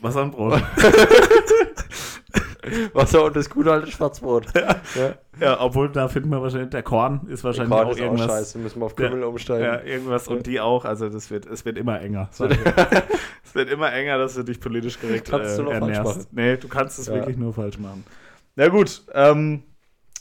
Wasser 0.00 0.22
und 0.22 0.32
Brot. 0.32 0.62
Wasser 2.92 3.24
und 3.24 3.36
das 3.36 3.48
gute 3.48 3.72
alte 3.72 3.90
Schwarzbrot. 3.90 4.46
Ja. 4.54 4.76
ja. 4.94 5.14
ja. 5.40 5.60
obwohl 5.60 5.88
da 5.88 6.08
finden 6.08 6.30
wir 6.30 6.42
wahrscheinlich, 6.42 6.70
der 6.70 6.82
Korn 6.82 7.26
ist 7.28 7.44
wahrscheinlich 7.44 7.70
Korn 7.70 7.86
auch 7.86 7.92
ist 7.92 8.00
irgendwas. 8.00 8.28
Auch 8.28 8.34
scheiße, 8.34 8.58
müssen 8.58 8.80
wir 8.80 8.86
auf 8.86 8.96
Kümmel 8.96 9.20
ja, 9.20 9.26
umsteigen. 9.26 9.64
Ja, 9.64 9.80
irgendwas 9.82 10.26
und 10.28 10.46
die 10.46 10.60
auch. 10.60 10.84
Also 10.84 11.08
das 11.08 11.30
wird, 11.30 11.46
es 11.46 11.64
wird 11.64 11.78
immer 11.78 12.00
enger. 12.00 12.28
es 13.44 13.54
wird 13.54 13.70
immer 13.70 13.92
enger, 13.92 14.18
dass 14.18 14.34
du 14.34 14.42
dich 14.42 14.60
politisch 14.60 15.00
korrekt 15.00 15.30
kannst 15.30 15.54
äh, 15.54 15.56
du 15.58 15.62
noch 15.64 15.72
ernährst. 15.72 16.02
Falsch 16.02 16.16
machen. 16.16 16.26
Nee, 16.32 16.56
du 16.56 16.68
kannst 16.68 16.98
es 16.98 17.08
wirklich 17.08 17.36
nur 17.36 17.54
falsch 17.54 17.78
machen. 17.78 18.04
Na 18.56 18.68
gut, 18.68 19.02
ähm, 19.12 19.62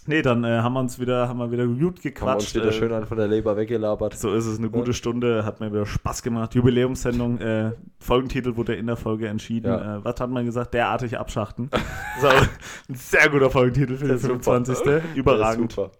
Nee, 0.07 0.21
dann 0.21 0.43
äh, 0.43 0.59
haben 0.59 0.73
wir 0.73 0.81
uns 0.81 0.99
wieder, 0.99 1.27
haben 1.27 1.39
wir 1.39 1.51
wieder 1.51 1.65
gut 1.65 2.01
gequatscht. 2.01 2.21
Haben 2.21 2.39
uns 2.39 2.55
wieder 2.55 2.67
äh, 2.67 2.71
schön 2.73 2.93
an 2.93 3.05
von 3.07 3.17
der 3.17 3.27
Leber 3.27 3.57
weggelabert. 3.57 4.15
So 4.15 4.33
ist 4.33 4.45
es, 4.45 4.59
eine 4.59 4.69
gute. 4.69 4.93
Stunde, 4.93 5.43
hat 5.45 5.59
mir 5.59 5.71
wieder 5.71 5.85
Spaß 5.85 6.21
gemacht. 6.21 6.53
Jubiläumssendung, 6.53 7.39
äh, 7.39 7.71
Folgentitel 7.99 8.55
wurde 8.55 8.75
in 8.75 8.85
der 8.85 8.97
Folge 8.97 9.27
entschieden. 9.27 9.67
Ja. 9.67 9.97
Äh, 9.97 10.05
was 10.05 10.19
hat 10.19 10.29
man 10.29 10.45
gesagt? 10.45 10.75
Derartig 10.75 11.17
abschachten. 11.17 11.71
so, 12.21 12.27
ein 12.27 12.95
sehr 12.95 13.29
guter 13.29 13.49
Folgentitel 13.49 13.95
für 13.97 14.07
den 14.07 14.19
25. 14.19 14.77
Überragend. 15.15 15.71
Super. 15.71 15.91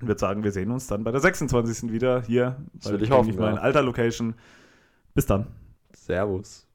Ich 0.00 0.06
würde 0.06 0.20
sagen, 0.20 0.44
wir 0.44 0.52
sehen 0.52 0.70
uns 0.70 0.86
dann 0.86 1.02
bei 1.02 1.10
der 1.10 1.20
26. 1.20 1.90
wieder 1.90 2.22
hier. 2.22 2.56
Das 2.74 2.92
würde 2.92 3.04
ich 3.04 3.10
hoffen. 3.10 3.30
Ich 3.30 3.36
ja. 3.36 3.50
in 3.50 3.58
alter 3.58 3.82
Location. 3.82 4.34
Bis 5.14 5.26
dann. 5.26 5.48
Servus. 5.92 6.67